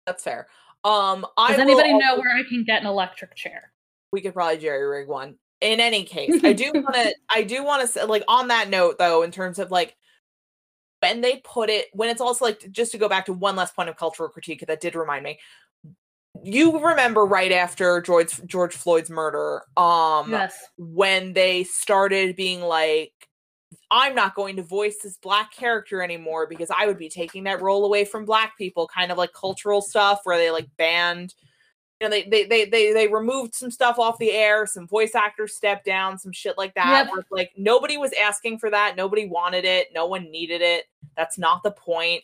that's 0.05 0.23
fair 0.23 0.47
um 0.85 1.25
I 1.37 1.51
Does 1.51 1.59
anybody 1.59 1.91
also- 1.91 2.05
know 2.05 2.15
where 2.17 2.35
I 2.35 2.43
can 2.43 2.63
get 2.65 2.81
an 2.81 2.87
electric 2.87 3.35
chair? 3.35 3.71
we 4.11 4.21
could 4.21 4.33
probably 4.33 4.57
jerry 4.57 4.85
rig 4.85 5.07
one. 5.07 5.37
In 5.61 5.79
any 5.79 6.03
case, 6.03 6.43
I 6.43 6.51
do 6.53 6.71
want 6.75 6.93
to. 6.93 7.15
I 7.29 7.41
do 7.43 7.63
want 7.63 7.81
to 7.81 7.87
say, 7.87 8.03
like, 8.03 8.23
on 8.27 8.49
that 8.49 8.69
note, 8.69 8.97
though, 8.99 9.23
in 9.23 9.31
terms 9.31 9.57
of 9.59 9.71
like 9.71 9.95
when 10.99 11.21
they 11.21 11.37
put 11.45 11.69
it, 11.69 11.87
when 11.93 12.09
it's 12.09 12.19
also 12.21 12.45
like 12.45 12.69
just 12.71 12.91
to 12.91 12.97
go 12.97 13.07
back 13.09 13.25
to 13.25 13.33
one 13.33 13.55
last 13.55 13.75
point 13.75 13.87
of 13.89 13.95
cultural 13.97 14.27
critique 14.29 14.63
that 14.67 14.81
did 14.81 14.93
remind 14.95 15.23
me. 15.23 15.39
You 16.41 16.80
remember 16.80 17.26
right 17.26 17.51
after 17.51 18.01
George 18.01 18.41
George 18.45 18.76
Floyd's 18.76 19.10
murder, 19.10 19.64
um, 19.77 20.31
yes. 20.31 20.57
when 20.77 21.34
they 21.34 21.64
started 21.64 22.35
being 22.35 22.61
like, 22.61 23.14
I'm 23.91 24.15
not 24.15 24.34
going 24.34 24.55
to 24.55 24.64
voice 24.64 24.97
this 25.03 25.18
black 25.18 25.53
character 25.53 26.01
anymore 26.01 26.47
because 26.47 26.72
I 26.76 26.88
would 26.88 26.97
be 26.97 27.10
taking 27.10 27.43
that 27.43 27.61
role 27.61 27.85
away 27.85 28.03
from 28.03 28.26
black 28.26 28.57
people, 28.57 28.88
kind 28.88 29.11
of 29.11 29.18
like 29.18 29.31
cultural 29.34 29.81
stuff 29.81 30.22
where 30.23 30.38
they 30.38 30.49
like 30.49 30.68
banned 30.77 31.35
you 32.03 32.10
know, 32.10 32.15
they 32.15 32.23
they 32.23 32.45
they 32.45 32.65
they 32.65 32.93
they 32.93 33.07
removed 33.07 33.55
some 33.55 33.72
stuff 33.72 33.97
off 33.97 34.18
the 34.18 34.31
air, 34.31 34.65
some 34.65 34.88
voice 34.88 35.15
actors 35.15 35.55
stepped 35.55 35.85
down, 35.85 36.19
some 36.19 36.31
shit 36.31 36.57
like 36.57 36.73
that. 36.76 37.05
Yep. 37.05 37.14
Where 37.14 37.26
like 37.31 37.51
nobody 37.55 37.97
was 37.97 38.11
asking 38.22 38.60
for 38.60 38.69
that, 38.69 38.97
nobody 38.97 39.26
wanted 39.26 39.64
it, 39.64 39.88
no 39.93 40.05
one 40.05 40.30
needed 40.30 40.61
it. 40.61 40.85
That's 41.15 41.38
not 41.38 41.64
the 41.64 41.72
point. 41.72 42.23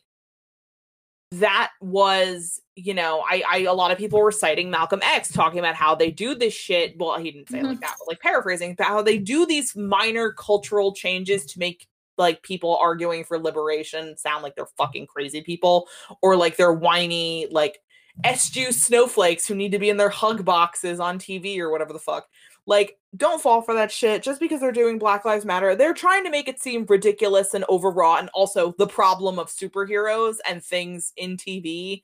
That 1.31 1.71
was, 1.79 2.59
you 2.75 2.93
know, 2.93 3.23
I, 3.29 3.43
I 3.47 3.57
a 3.59 3.73
lot 3.73 3.91
of 3.91 3.97
people 3.97 4.19
were 4.19 4.31
citing 4.31 4.71
Malcolm 4.71 5.01
X 5.03 5.31
talking 5.31 5.59
about 5.59 5.75
how 5.75 5.93
they 5.93 6.09
do 6.09 6.33
this 6.33 6.53
shit. 6.53 6.97
Well, 6.97 7.17
he 7.17 7.31
didn't 7.31 7.49
say 7.49 7.59
it 7.59 7.63
like 7.63 7.73
mm-hmm. 7.73 7.81
that, 7.81 7.95
but 7.99 8.07
like 8.07 8.19
paraphrasing, 8.19 8.71
about 8.71 8.87
how 8.87 9.01
they 9.01 9.19
do 9.19 9.45
these 9.45 9.75
minor 9.75 10.31
cultural 10.31 10.93
changes 10.93 11.45
to 11.47 11.59
make 11.59 11.87
like 12.17 12.41
people 12.43 12.75
arguing 12.77 13.23
for 13.23 13.39
liberation 13.39 14.17
sound 14.17 14.43
like 14.43 14.55
they're 14.55 14.65
fucking 14.77 15.07
crazy 15.07 15.41
people 15.41 15.87
or 16.21 16.35
like 16.35 16.57
they're 16.57 16.73
whiny 16.73 17.47
like 17.49 17.79
SJU 18.23 18.73
snowflakes 18.73 19.47
who 19.47 19.55
need 19.55 19.71
to 19.71 19.79
be 19.79 19.89
in 19.89 19.97
their 19.97 20.09
hug 20.09 20.43
boxes 20.43 20.99
on 20.99 21.19
TV 21.19 21.59
or 21.59 21.71
whatever 21.71 21.93
the 21.93 21.99
fuck. 21.99 22.27
Like, 22.65 22.98
don't 23.17 23.41
fall 23.41 23.61
for 23.61 23.73
that 23.73 23.91
shit 23.91 24.21
just 24.21 24.39
because 24.39 24.61
they're 24.61 24.71
doing 24.71 24.99
Black 24.99 25.25
Lives 25.25 25.45
Matter. 25.45 25.75
They're 25.75 25.93
trying 25.93 26.23
to 26.25 26.29
make 26.29 26.47
it 26.47 26.61
seem 26.61 26.85
ridiculous 26.87 27.53
and 27.53 27.65
overwrought, 27.69 28.19
and 28.19 28.29
also 28.33 28.73
the 28.77 28.87
problem 28.87 29.39
of 29.39 29.47
superheroes 29.47 30.37
and 30.47 30.63
things 30.63 31.13
in 31.17 31.37
TV, 31.37 32.03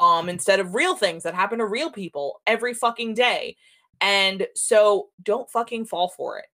um, 0.00 0.28
instead 0.28 0.60
of 0.60 0.74
real 0.74 0.96
things 0.96 1.22
that 1.22 1.34
happen 1.34 1.58
to 1.58 1.66
real 1.66 1.90
people 1.90 2.40
every 2.46 2.74
fucking 2.74 3.14
day. 3.14 3.56
And 4.00 4.46
so 4.54 5.08
don't 5.22 5.50
fucking 5.50 5.86
fall 5.86 6.08
for 6.08 6.38
it 6.38 6.46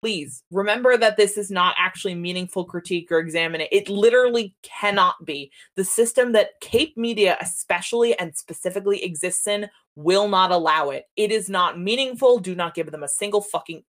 please 0.00 0.44
remember 0.50 0.96
that 0.96 1.16
this 1.16 1.36
is 1.36 1.50
not 1.50 1.74
actually 1.78 2.14
meaningful 2.14 2.64
critique 2.64 3.10
or 3.10 3.18
examine 3.18 3.60
it. 3.60 3.68
It 3.72 3.88
literally 3.88 4.54
cannot 4.62 5.24
be. 5.24 5.50
The 5.76 5.84
system 5.84 6.32
that 6.32 6.60
Cape 6.60 6.96
Media, 6.96 7.36
especially 7.40 8.16
and 8.18 8.36
specifically 8.36 9.02
exists 9.02 9.46
in, 9.46 9.68
will 9.98 10.28
not 10.28 10.52
allow 10.52 10.90
it. 10.90 11.06
It 11.16 11.32
is 11.32 11.50
not 11.50 11.78
meaningful. 11.80 12.38
Do 12.38 12.54
not 12.54 12.74
give 12.74 12.92
them 12.92 13.02
a 13.02 13.08
single 13.08 13.40
fucking 13.40 13.82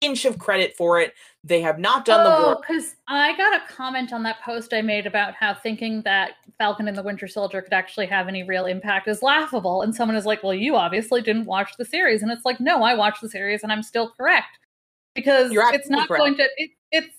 inch 0.00 0.24
of 0.24 0.38
credit 0.38 0.76
for 0.76 1.00
it. 1.00 1.12
They 1.42 1.60
have 1.60 1.80
not 1.80 2.04
done 2.04 2.22
the 2.22 2.36
Oh, 2.36 2.48
work. 2.50 2.66
because 2.68 2.94
I 3.08 3.36
got 3.36 3.52
a 3.60 3.66
comment 3.72 4.12
on 4.12 4.22
that 4.22 4.40
post 4.42 4.72
I 4.72 4.80
made 4.80 5.06
about 5.06 5.34
how 5.34 5.54
thinking 5.54 6.02
that 6.02 6.34
Falcon 6.56 6.86
and 6.86 6.96
the 6.96 7.02
Winter 7.02 7.26
Soldier 7.26 7.62
could 7.62 7.72
actually 7.72 8.06
have 8.06 8.28
any 8.28 8.44
real 8.44 8.66
impact 8.66 9.08
is 9.08 9.22
laughable. 9.22 9.82
And 9.82 9.92
someone 9.92 10.16
is 10.16 10.24
like, 10.24 10.44
well, 10.44 10.54
you 10.54 10.76
obviously 10.76 11.20
didn't 11.20 11.46
watch 11.46 11.72
the 11.78 11.84
series. 11.84 12.22
And 12.22 12.30
it's 12.30 12.44
like, 12.44 12.60
no, 12.60 12.84
I 12.84 12.94
watched 12.94 13.20
the 13.20 13.28
series 13.28 13.64
and 13.64 13.72
I'm 13.72 13.82
still 13.82 14.12
correct. 14.16 14.58
Because 15.16 15.50
it's 15.52 15.90
not 15.90 16.06
correct. 16.06 16.20
going 16.20 16.36
to, 16.36 16.48
it, 16.58 16.70
it's 16.92 17.16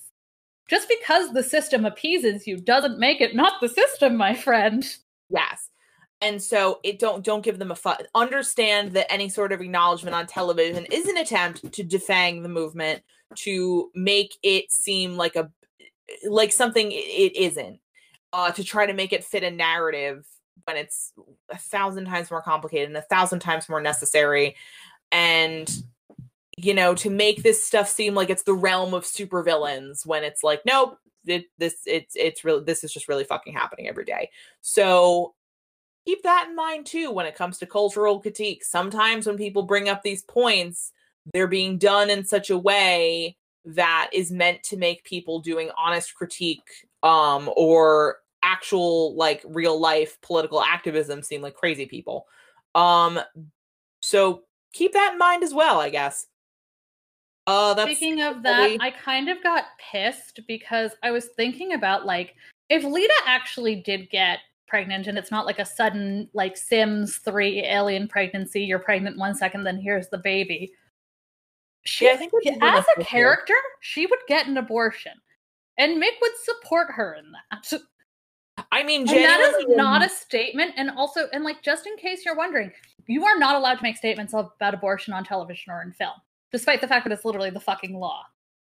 just 0.70 0.88
because 0.88 1.34
the 1.34 1.44
system 1.44 1.84
appeases 1.84 2.48
you 2.48 2.58
doesn't 2.58 2.98
make 2.98 3.20
it 3.20 3.36
not 3.36 3.60
the 3.60 3.68
system, 3.68 4.16
my 4.16 4.34
friend. 4.36 4.88
Yes. 5.30 5.70
And 6.22 6.42
so 6.42 6.80
it 6.84 7.00
don't 7.00 7.24
don't 7.24 7.44
give 7.44 7.60
them 7.60 7.72
a 7.72 7.76
fu- 7.76 7.92
understand 8.16 8.94
that 8.94 9.12
any 9.12 9.30
sort 9.30 9.52
of 9.52 9.62
acknowledgement 9.62 10.16
on 10.16 10.26
television 10.26 10.86
is 10.92 11.08
an 11.08 11.18
attempt 11.18 11.72
to 11.74 11.84
defang 11.84 12.42
the 12.42 12.50
movement 12.50 13.04
to 13.36 13.92
make 13.94 14.36
it 14.42 14.72
seem 14.72 15.16
like 15.16 15.36
a 15.36 15.52
like 16.28 16.52
something 16.52 16.92
it- 16.92 16.96
it 16.96 17.36
isn't 17.36 17.80
uh 18.34 18.52
to 18.52 18.64
try 18.64 18.86
to 18.86 18.94
make 18.94 19.14
it 19.14 19.24
fit 19.24 19.44
a 19.44 19.52
narrative 19.52 20.26
when 20.64 20.78
it's 20.78 21.14
a 21.52 21.58
thousand 21.58 22.06
times 22.06 22.32
more 22.32 22.42
complicated 22.42 22.88
and 22.88 22.98
a 22.98 23.02
thousand 23.04 23.40
times 23.40 23.70
more 23.70 23.82
necessary. 23.82 24.56
And 25.12 25.70
you 26.58 26.74
know 26.74 26.96
to 26.96 27.10
make 27.12 27.44
this 27.44 27.64
stuff 27.64 27.88
seem 27.88 28.16
like 28.16 28.32
it's 28.32 28.44
the 28.44 28.54
realm 28.54 28.96
of 28.96 29.04
supervillains 29.04 30.06
when 30.06 30.24
it's 30.24 30.44
like 30.44 30.62
nope 30.66 30.98
it, 31.28 31.46
this 31.58 31.76
it's 31.86 32.16
it's 32.16 32.44
really 32.44 32.64
this 32.64 32.84
is 32.84 32.92
just 32.92 33.08
really 33.08 33.24
fucking 33.24 33.54
happening 33.54 33.88
every 33.88 34.06
day. 34.06 34.30
So 34.62 35.36
keep 36.08 36.24
that 36.24 36.48
in 36.48 36.56
mind 36.56 36.86
too 36.86 37.12
when 37.12 37.26
it 37.26 37.36
comes 37.36 37.58
to 37.58 37.66
cultural 37.66 38.22
critique. 38.22 38.64
Sometimes 38.64 39.28
when 39.28 39.36
people 39.36 39.64
bring 39.64 39.90
up 39.90 40.04
these 40.04 40.24
points, 40.24 40.94
they're 41.34 41.48
being 41.48 41.78
done 41.78 42.10
in 42.10 42.24
such 42.24 42.50
a 42.50 42.58
way 42.58 43.36
that 43.66 44.10
is 44.14 44.32
meant 44.32 44.64
to 44.64 44.78
make 44.78 45.04
people 45.04 45.42
doing 45.42 45.70
honest 45.78 46.16
critique 46.16 46.88
um 47.04 47.52
or 47.58 48.20
actual 48.42 49.14
like 49.16 49.44
real 49.46 49.78
life 49.78 50.18
political 50.22 50.62
activism 50.62 51.22
seem 51.22 51.42
like 51.42 51.56
crazy 51.56 51.86
people. 51.86 52.26
Um 52.74 53.20
so 54.00 54.44
keep 54.72 54.94
that 54.94 55.12
in 55.12 55.18
mind 55.18 55.44
as 55.44 55.54
well, 55.54 55.82
I 55.82 55.90
guess. 55.90 56.26
Uh 57.46 57.74
that's 57.74 57.92
Speaking 57.92 58.22
of 58.22 58.44
that, 58.44 58.78
I 58.80 58.92
kind 58.92 59.28
of 59.28 59.44
got 59.44 59.66
pissed 59.92 60.40
because 60.48 60.92
I 61.04 61.12
was 61.12 61.26
thinking 61.26 61.74
about 61.74 62.06
like 62.06 62.36
if 62.70 62.86
Lita 62.86 63.14
actually 63.26 63.76
did 63.76 64.10
get 64.10 64.40
pregnant 64.68 65.08
and 65.08 65.18
it's 65.18 65.32
not 65.32 65.46
like 65.46 65.60
a 65.60 65.66
sudden 65.66 66.30
like 66.34 66.58
Sims 66.58 67.18
3 67.18 67.64
alien 67.66 68.08
pregnancy, 68.08 68.64
you're 68.64 68.80
pregnant 68.80 69.18
one 69.18 69.36
second, 69.36 69.64
then 69.64 69.80
here's 69.80 70.10
the 70.10 70.18
baby. 70.18 70.72
she 71.86 72.06
Yeah, 72.06 72.14
I 72.14 72.18
think 72.18 72.32
it's 72.34 72.50
as 72.50 72.58
a 72.58 72.62
beneficial. 72.62 73.04
character, 73.06 73.56
she 73.82 74.06
would 74.06 74.20
get 74.28 74.48
an 74.48 74.58
abortion. 74.58 75.14
And 75.78 76.02
Mick 76.02 76.20
would 76.22 76.32
support 76.44 76.88
her 76.92 77.16
in 77.16 77.26
that. 77.32 77.82
I 78.72 78.84
mean, 78.84 79.02
And 79.02 79.10
that 79.10 79.40
is 79.40 79.52
genuinely, 79.52 79.76
not 79.76 80.02
um, 80.02 80.08
a 80.08 80.10
statement. 80.10 80.74
And 80.78 80.90
also, 80.92 81.28
and 81.32 81.44
like, 81.44 81.62
just 81.62 81.86
in 81.86 81.96
case 81.98 82.26
you're 82.26 82.36
wondering, 82.36 82.72
you 83.08 83.24
are 83.24 83.38
not 83.38 83.56
allowed 83.56 83.76
to 83.76 83.84
make 83.84 83.98
statements 83.98 84.34
about 84.34 84.74
abortion 84.74 85.14
on 85.14 85.24
television 85.24 85.72
or 85.72 85.84
in 85.84 85.92
film, 85.94 86.16
despite 86.52 86.82
the 86.82 86.88
fact 86.88 87.06
that 87.06 87.14
it's 87.14 87.24
literally 87.24 87.52
the 87.52 87.60
fucking 87.60 87.94
law. 87.96 88.24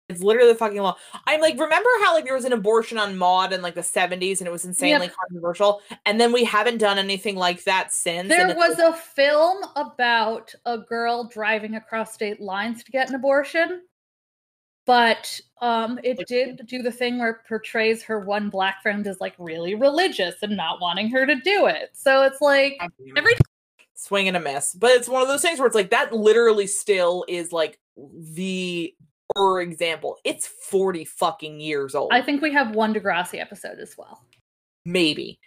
It's 0.10 0.24
literally 0.24 0.52
the 0.52 0.58
fucking 0.58 0.82
law. 0.82 0.98
I'm 1.28 1.40
like, 1.40 1.54
remember 1.60 1.90
how 2.04 2.16
like 2.16 2.26
there 2.26 2.34
was 2.34 2.46
an 2.46 2.54
abortion 2.54 2.98
on 2.98 3.16
Maude 3.16 3.54
in 3.54 3.62
like 3.62 3.76
the 3.76 3.82
70s 3.82 4.40
and 4.40 4.48
it 4.48 4.52
was 4.52 4.66
insanely 4.66 5.10
controversial, 5.10 5.82
and 6.06 6.20
then 6.20 6.34
we 6.34 6.44
haven't 6.44 6.80
done 6.80 6.98
anything 6.98 7.36
like 7.36 7.64
that 7.66 7.94
since. 7.94 8.28
There 8.28 8.56
was 8.56 8.80
like, 8.80 8.94
a 8.94 8.98
film 8.98 9.64
about 9.76 10.54
a 10.66 10.80
girl 10.80 11.26
driving 11.26 11.76
across 11.76 12.14
state 12.14 12.42
lines 12.42 12.84
to 12.84 12.92
get 12.92 13.10
an 13.10 13.16
abortion, 13.16 13.84
but 14.88 15.40
um, 15.62 16.00
it 16.04 16.18
did 16.28 16.66
do 16.66 16.82
the 16.82 16.92
thing 16.92 17.20
where 17.20 17.30
it 17.30 17.38
portrays 17.48 18.02
her 18.02 18.20
one 18.20 18.50
black 18.50 18.82
friend 18.82 19.06
as 19.06 19.22
like 19.22 19.36
really 19.38 19.76
religious 19.76 20.38
and 20.42 20.58
not 20.58 20.82
wanting 20.82 21.10
her 21.12 21.28
to 21.28 21.36
do 21.36 21.68
it. 21.68 21.92
So 21.94 22.24
it's 22.24 22.42
like 22.42 22.82
every 23.16 23.34
swing 23.94 24.28
and 24.28 24.36
a 24.36 24.40
miss. 24.40 24.74
But 24.74 24.92
it's 24.92 25.08
one 25.08 25.22
of 25.22 25.28
those 25.28 25.44
things 25.44 25.60
where 25.60 25.68
it's 25.68 25.76
like 25.76 25.92
that 25.92 26.12
literally 26.14 26.66
still 26.66 27.26
is 27.28 27.52
like 27.52 27.78
the 27.96 28.96
for 29.36 29.62
example. 29.62 30.18
It's 30.24 30.48
40 30.48 31.06
fucking 31.06 31.60
years 31.60 31.96
old. 31.96 32.12
I 32.12 32.22
think 32.22 32.42
we 32.42 32.54
have 32.54 32.76
one 32.76 32.94
Degrassi 32.94 33.40
episode 33.40 33.80
as 33.80 33.96
well. 33.98 34.24
maybe. 34.86 35.40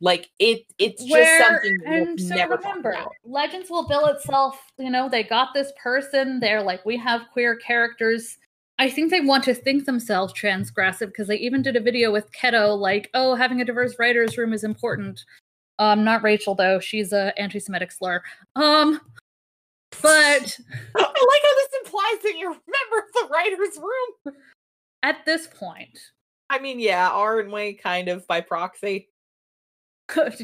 Like 0.00 0.28
it 0.38 0.62
it's 0.78 1.02
just 1.02 1.10
Where 1.10 1.42
something 1.42 1.78
we'll 1.86 2.08
and 2.08 2.20
so 2.20 2.34
never 2.34 2.56
remember. 2.56 2.96
Legends 3.24 3.70
will 3.70 3.88
bill 3.88 4.06
itself. 4.06 4.60
You 4.78 4.90
know, 4.90 5.08
they 5.08 5.22
got 5.22 5.54
this 5.54 5.72
person. 5.82 6.38
They're 6.38 6.62
like, 6.62 6.84
we 6.84 6.98
have 6.98 7.22
queer 7.32 7.56
characters. 7.56 8.36
I 8.78 8.90
think 8.90 9.10
they 9.10 9.22
want 9.22 9.44
to 9.44 9.54
think 9.54 9.86
themselves 9.86 10.34
transgressive 10.34 11.06
because 11.06 11.28
they 11.28 11.38
even 11.38 11.62
did 11.62 11.76
a 11.76 11.80
video 11.80 12.12
with 12.12 12.30
Keto, 12.32 12.78
like, 12.78 13.08
oh, 13.14 13.34
having 13.34 13.62
a 13.62 13.64
diverse 13.64 13.98
writers' 13.98 14.36
room 14.36 14.52
is 14.52 14.64
important. 14.64 15.24
Um, 15.78 16.04
not 16.04 16.22
Rachel 16.22 16.54
though; 16.54 16.78
she's 16.78 17.12
a 17.14 17.32
anti-Semitic 17.38 17.90
slur. 17.90 18.22
Um, 18.54 19.00
but 20.02 20.58
I 22.06 22.12
like 22.12 22.22
how 22.22 22.22
this 22.22 22.22
implies 22.22 22.32
that 22.32 22.38
you're 22.38 22.50
a 22.50 22.54
member 22.54 22.98
of 23.06 23.12
the 23.14 23.28
writer's 23.32 23.78
room. 23.78 24.34
at 25.02 25.24
this 25.24 25.46
point, 25.48 25.98
I 26.50 26.58
mean, 26.58 26.78
yeah, 26.80 27.08
aren't 27.10 27.52
we 27.52 27.74
kind 27.74 28.08
of 28.08 28.26
by 28.26 28.40
proxy? 28.40 29.08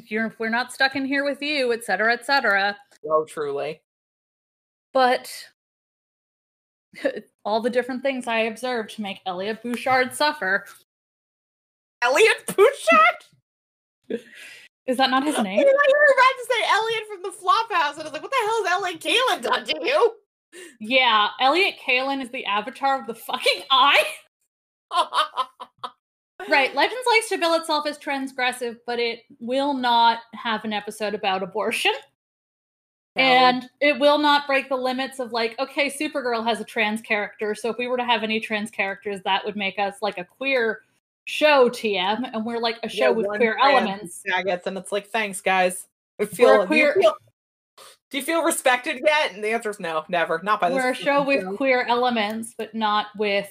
you're, 0.07 0.35
we're 0.39 0.49
not 0.49 0.73
stuck 0.73 0.97
in 0.97 1.05
here 1.05 1.25
with 1.25 1.41
you, 1.41 1.73
etc., 1.73 1.85
cetera, 1.85 2.13
et 2.15 2.27
cetera. 2.27 2.77
Oh, 3.09 3.25
truly. 3.25 3.81
but 4.93 5.31
all 7.45 7.61
the 7.61 7.71
different 7.71 8.03
things 8.03 8.27
I 8.27 8.41
observed 8.41 8.97
to 8.97 9.03
make 9.03 9.21
Elliot 9.27 9.63
Bouchard 9.63 10.15
suffer. 10.15 10.65
Elliot 12.03 12.45
Bouchard? 12.47 13.17
Is 14.87 14.97
that 14.97 15.11
not 15.11 15.25
his 15.25 15.37
I 15.37 15.43
name? 15.43 15.59
thought 15.59 15.67
you 15.67 15.95
were 15.97 16.15
about 16.15 16.37
to 16.39 16.47
say 16.51 16.65
Elliot 16.69 17.03
from 17.09 17.23
the 17.23 17.31
Flophouse, 17.31 17.93
and 17.93 18.01
I 18.01 18.05
was 18.05 18.13
like, 18.13 18.23
what 18.23 18.33
the 18.33 18.37
hell 18.41 18.65
has 18.65 18.73
Elliott 18.73 19.01
Kalan 19.01 19.43
done 19.43 19.65
to 19.65 19.87
you? 19.87 20.13
Yeah, 20.81 21.29
Elliott 21.41 21.77
Kalan 21.85 22.23
is 22.23 22.31
the 22.31 22.45
avatar 22.45 23.01
of 23.01 23.07
the 23.07 23.15
fucking 23.15 23.63
eye. 23.71 24.05
Right, 26.49 26.75
Legends 26.75 27.07
likes 27.09 27.29
to 27.29 27.39
bill 27.39 27.55
itself 27.55 27.87
as 27.87 27.99
transgressive, 27.99 28.79
but 28.85 28.99
it 28.99 29.21
will 29.39 29.75
not 29.75 30.19
have 30.35 30.65
an 30.65 30.73
episode 30.73 31.15
about 31.15 31.43
abortion. 31.43 31.93
And 33.15 33.69
it 33.81 33.99
will 34.01 34.19
not 34.19 34.47
break 34.47 34.69
the 34.69 34.77
limits 34.77 35.21
of 35.21 35.33
like, 35.33 35.57
okay, 35.61 35.89
Supergirl 35.91 36.45
has 36.45 36.61
a 36.61 36.65
trans 36.65 37.01
character, 37.03 37.55
so 37.55 37.69
if 37.71 37.77
we 37.79 37.87
were 37.87 37.97
to 37.99 38.05
have 38.05 38.23
any 38.23 38.41
trans 38.41 38.71
characters, 38.71 39.21
that 39.25 39.45
would 39.45 39.55
make 39.55 39.79
us 39.79 39.97
like 40.03 40.19
a 40.19 40.25
queer 40.25 40.81
show 41.27 41.69
TM, 41.69 42.31
and 42.33 42.45
we're 42.45 42.59
like 42.59 42.79
a 42.83 42.89
show 42.89 43.05
Yeah, 43.05 43.11
with 43.11 43.27
queer 43.29 43.57
elements. 43.63 44.23
faggots, 44.29 44.67
and 44.67 44.77
it's 44.79 44.91
like, 44.93 45.09
thanks, 45.09 45.41
guys. 45.43 45.87
I 46.21 46.25
feel, 46.25 46.59
We're 46.61 46.67
queer- 46.67 46.95
feel 46.95 47.15
do 48.13 48.19
you 48.19 48.23
feel 48.25 48.43
respected 48.45 49.01
yet? 49.05 49.33
And 49.33 49.43
the 49.43 49.49
answer 49.49 49.71
is 49.71 49.81
no, 49.81 50.05
never. 50.11 50.39
Not 50.45 50.61
by 50.61 50.69
this. 50.69 50.77
we're 50.77 50.91
a 50.91 50.95
show 50.95 51.23
with 51.27 51.57
queer 51.57 51.87
elements, 51.89 52.55
but 52.57 52.75
not 52.75 53.07
with. 53.17 53.49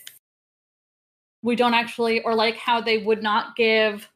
We 1.42 1.56
don't 1.56 1.74
actually, 1.74 2.22
or 2.22 2.36
like 2.36 2.56
how 2.58 2.80
they 2.80 3.00
would 3.00 3.24
not 3.24 3.56
give 3.56 4.08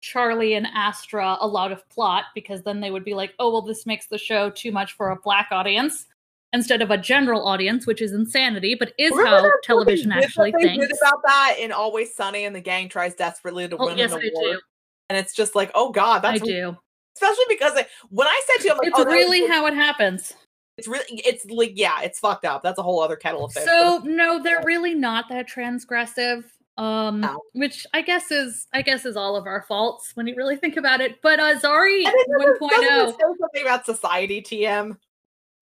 Charlie 0.00 0.54
and 0.54 0.66
Astra 0.74 1.36
a 1.40 1.46
lot 1.46 1.70
of 1.70 1.88
plot 1.88 2.24
because 2.34 2.62
then 2.62 2.80
they 2.80 2.90
would 2.90 3.04
be 3.04 3.14
like, 3.14 3.32
oh, 3.38 3.52
well, 3.52 3.62
this 3.62 3.86
makes 3.86 4.08
the 4.08 4.18
show 4.18 4.50
too 4.50 4.72
much 4.72 4.94
for 4.94 5.10
a 5.10 5.16
black 5.16 5.46
audience 5.52 6.06
instead 6.52 6.82
of 6.82 6.90
a 6.90 6.98
general 6.98 7.46
audience, 7.46 7.86
which 7.86 8.02
is 8.02 8.12
insanity, 8.12 8.74
but 8.74 8.92
is 8.98 9.12
Remember 9.12 9.50
how 9.50 9.52
television 9.62 10.10
actually 10.10 10.50
thinks. 10.50 10.86
about 11.00 11.22
that 11.24 11.54
in 11.60 11.70
Always 11.70 12.12
Sunny, 12.12 12.44
and 12.44 12.54
the 12.56 12.60
gang 12.60 12.88
tries 12.88 13.14
desperately 13.14 13.68
to 13.68 13.76
Oh, 13.76 13.86
win 13.86 13.96
yes, 13.98 14.10
an 14.10 14.18
I 14.18 14.28
award. 14.34 14.56
do. 14.56 14.60
And 15.08 15.16
it's 15.18 15.32
just 15.34 15.54
like, 15.54 15.70
oh 15.76 15.92
god, 15.92 16.22
that's 16.22 16.42
I 16.42 16.44
do. 16.44 16.76
Especially 17.16 17.44
because 17.48 17.72
I, 17.76 17.86
when 18.10 18.26
I 18.26 18.40
said 18.46 18.62
to 18.62 18.68
him, 18.70 18.78
like, 18.78 18.88
It's 18.88 18.98
oh, 18.98 19.04
that 19.04 19.08
was 19.08 19.14
really 19.14 19.46
how 19.48 19.66
it 19.66 19.74
happens. 19.74 20.32
it's 20.78 20.88
really, 20.88 21.04
it's 21.10 21.44
like, 21.46 21.72
yeah, 21.74 22.00
it's 22.02 22.18
fucked 22.18 22.44
up. 22.44 22.62
That's 22.62 22.78
a 22.78 22.82
whole 22.82 23.00
other 23.00 23.16
kettle 23.16 23.44
of 23.44 23.52
fish. 23.52 23.64
So 23.64 24.00
no, 24.04 24.42
they're 24.42 24.62
really 24.64 24.94
not 24.94 25.28
that 25.28 25.48
transgressive. 25.48 26.44
Um, 26.78 27.20
No. 27.20 27.38
which 27.52 27.86
I 27.92 28.00
guess 28.00 28.30
is 28.30 28.66
I 28.72 28.80
guess 28.80 29.04
is 29.04 29.14
all 29.14 29.36
of 29.36 29.46
our 29.46 29.62
faults 29.68 30.12
when 30.14 30.26
you 30.26 30.34
really 30.36 30.56
think 30.56 30.78
about 30.78 31.02
it. 31.02 31.20
But 31.22 31.38
uh, 31.38 31.58
Zari 31.60 32.06
And 32.06 32.14
1.0. 32.40 32.70
doesn't 32.70 33.08
it 33.08 33.10
say 33.10 33.24
something 33.38 33.62
about 33.62 33.84
society, 33.84 34.40
TM. 34.40 34.96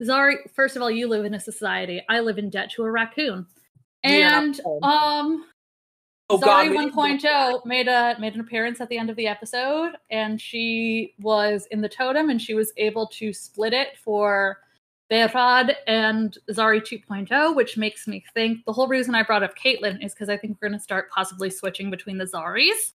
Zari, 0.03 0.37
first 0.55 0.77
of 0.77 0.83
all, 0.83 0.91
you 0.91 1.09
live 1.09 1.25
in 1.25 1.35
a 1.35 1.41
society. 1.41 2.01
I 2.09 2.21
live 2.21 2.39
in 2.39 2.49
debt 2.49 2.71
to 2.73 2.85
a 2.85 2.91
raccoon. 2.91 3.45
We 4.05 4.23
are 4.23 4.31
not 4.31 4.45
And 4.45 4.61
home. 4.65 4.85
um 4.85 5.45
Oh 6.31 6.39
god, 6.39 6.67
Zari 6.67 6.71
we 6.71 6.79
didn't- 6.79 6.95
1.0 6.95 7.67
made 7.67 7.89
a 7.89 8.17
made 8.21 8.35
an 8.35 8.41
appearance 8.41 8.81
at 8.81 8.89
the 8.89 8.97
end 8.97 9.11
of 9.11 9.17
the 9.17 9.27
episode 9.27 9.93
and 10.11 10.41
she 10.41 11.15
was 11.21 11.67
in 11.71 11.81
the 11.81 11.89
totem 11.89 12.31
and 12.31 12.41
she 12.41 12.55
was 12.55 12.73
able 12.77 13.07
to 13.09 13.33
split 13.33 13.73
it 13.73 13.99
for 13.99 14.59
Behrad 15.11 15.75
and 15.89 16.39
Zari 16.53 16.81
2.0, 16.81 17.57
which 17.57 17.77
makes 17.77 18.07
me 18.07 18.25
think 18.33 18.65
the 18.65 18.73
whole 18.73 18.87
reason 18.87 19.15
I 19.17 19.25
brought 19.25 19.43
up 19.43 19.59
Caitlin 19.59 20.05
is 20.05 20.15
because 20.15 20.29
I 20.29 20.37
think 20.37 20.57
we're 20.61 20.69
gonna 20.69 20.79
start 20.81 21.11
possibly 21.11 21.51
switching 21.51 21.91
between 21.91 22.17
the 22.17 22.27
Zaris. 22.27 22.93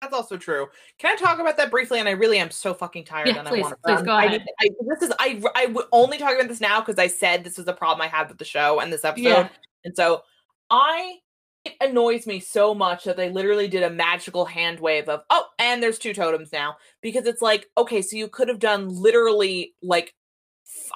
That's 0.00 0.14
also 0.14 0.38
true. 0.38 0.66
Can 0.98 1.12
I 1.12 1.16
talk 1.16 1.38
about 1.38 1.58
that 1.58 1.70
briefly? 1.70 1.98
And 1.98 2.08
I 2.08 2.12
really 2.12 2.38
am 2.38 2.50
so 2.50 2.72
fucking 2.72 3.04
tired. 3.04 3.28
Yeah, 3.28 3.40
and 3.40 3.46
please, 3.48 3.58
I 3.58 3.68
want 3.68 3.76
to. 3.86 3.94
please 3.94 4.02
go 4.02 4.12
I. 4.12 4.40
I, 4.60 4.68
this 4.88 5.02
is 5.02 5.12
I. 5.18 5.42
I 5.54 5.66
would 5.66 5.84
only 5.92 6.16
talk 6.16 6.34
about 6.34 6.48
this 6.48 6.62
now 6.62 6.80
because 6.80 6.98
I 6.98 7.06
said 7.06 7.44
this 7.44 7.58
was 7.58 7.68
a 7.68 7.74
problem 7.74 8.00
I 8.00 8.08
had 8.08 8.28
with 8.28 8.38
the 8.38 8.44
show 8.46 8.80
and 8.80 8.90
this 8.90 9.04
episode. 9.04 9.28
Yeah. 9.28 9.48
And 9.84 9.94
so 9.94 10.22
I. 10.70 11.16
It 11.64 11.74
annoys 11.80 12.26
me 12.26 12.40
so 12.40 12.74
much 12.74 13.04
that 13.04 13.16
they 13.16 13.28
literally 13.30 13.68
did 13.68 13.82
a 13.82 13.90
magical 13.90 14.46
hand 14.46 14.80
wave 14.80 15.08
of 15.08 15.22
oh, 15.30 15.46
and 15.58 15.82
there's 15.82 15.98
two 15.98 16.14
totems 16.14 16.52
now 16.52 16.76
because 17.02 17.26
it's 17.26 17.42
like 17.42 17.68
okay, 17.76 18.02
so 18.02 18.16
you 18.16 18.28
could 18.28 18.48
have 18.48 18.58
done 18.60 18.88
literally 18.88 19.74
like 19.82 20.14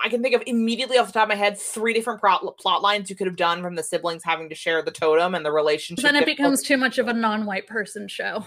i 0.04 0.08
can 0.08 0.22
think 0.22 0.36
of 0.36 0.42
immediately 0.46 0.98
off 0.98 1.08
the 1.08 1.12
top 1.12 1.24
of 1.24 1.30
my 1.30 1.34
head 1.34 1.58
three 1.58 1.92
different 1.92 2.20
plot, 2.20 2.42
plot 2.58 2.80
lines 2.80 3.10
you 3.10 3.16
could 3.16 3.26
have 3.26 3.34
done 3.34 3.60
from 3.60 3.74
the 3.74 3.82
siblings 3.82 4.22
having 4.22 4.48
to 4.48 4.54
share 4.54 4.82
the 4.82 4.90
totem 4.90 5.34
and 5.34 5.44
the 5.44 5.50
relationship. 5.50 6.04
Then 6.04 6.14
it 6.14 6.26
becomes 6.26 6.62
too 6.62 6.76
much 6.76 6.98
of 6.98 7.08
a 7.08 7.12
non-white 7.12 7.66
person 7.66 8.06
show. 8.06 8.44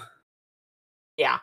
Yeah. 1.18 1.40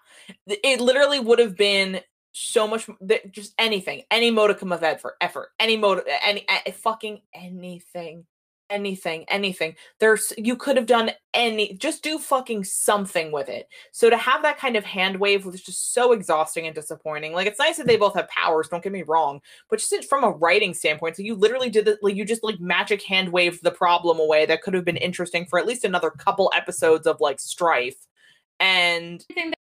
It 0.46 0.80
literally 0.80 1.20
would 1.20 1.40
have 1.40 1.56
been 1.56 2.00
so 2.32 2.66
much 2.66 2.88
just 3.30 3.54
anything, 3.58 4.02
any 4.10 4.30
modicum 4.30 4.72
of 4.72 4.82
effort, 4.82 5.14
effort, 5.20 5.50
any 5.58 5.76
mode, 5.76 6.02
any 6.24 6.46
a- 6.48 6.72
fucking 6.72 7.20
anything, 7.34 8.24
anything, 8.70 9.24
anything. 9.28 9.74
There's 10.00 10.32
you 10.36 10.56
could 10.56 10.76
have 10.76 10.86
done 10.86 11.10
any, 11.32 11.74
just 11.74 12.02
do 12.02 12.18
fucking 12.18 12.64
something 12.64 13.32
with 13.32 13.48
it. 13.48 13.68
So 13.92 14.10
to 14.10 14.16
have 14.16 14.42
that 14.42 14.58
kind 14.58 14.76
of 14.76 14.84
hand 14.84 15.18
wave 15.18 15.44
was 15.44 15.60
just 15.62 15.92
so 15.92 16.12
exhausting 16.12 16.66
and 16.66 16.74
disappointing. 16.74 17.32
Like 17.32 17.46
it's 17.46 17.58
nice 17.58 17.76
that 17.76 17.86
they 17.86 17.96
both 17.96 18.14
have 18.14 18.28
powers. 18.28 18.68
Don't 18.68 18.82
get 18.82 18.92
me 18.92 19.02
wrong, 19.02 19.40
but 19.68 19.78
just 19.78 20.08
from 20.08 20.24
a 20.24 20.30
writing 20.30 20.74
standpoint, 20.74 21.16
so 21.16 21.22
you 21.22 21.34
literally 21.34 21.70
did 21.70 21.88
it. 21.88 21.98
Like 22.02 22.16
you 22.16 22.24
just 22.24 22.44
like 22.44 22.60
magic 22.60 23.02
hand 23.02 23.30
waved 23.30 23.62
the 23.62 23.70
problem 23.70 24.18
away. 24.18 24.46
That 24.46 24.62
could 24.62 24.74
have 24.74 24.84
been 24.84 24.96
interesting 24.96 25.46
for 25.46 25.58
at 25.58 25.66
least 25.66 25.84
another 25.84 26.10
couple 26.10 26.52
episodes 26.54 27.06
of 27.06 27.20
like 27.20 27.40
strife. 27.40 27.96
And 28.60 29.24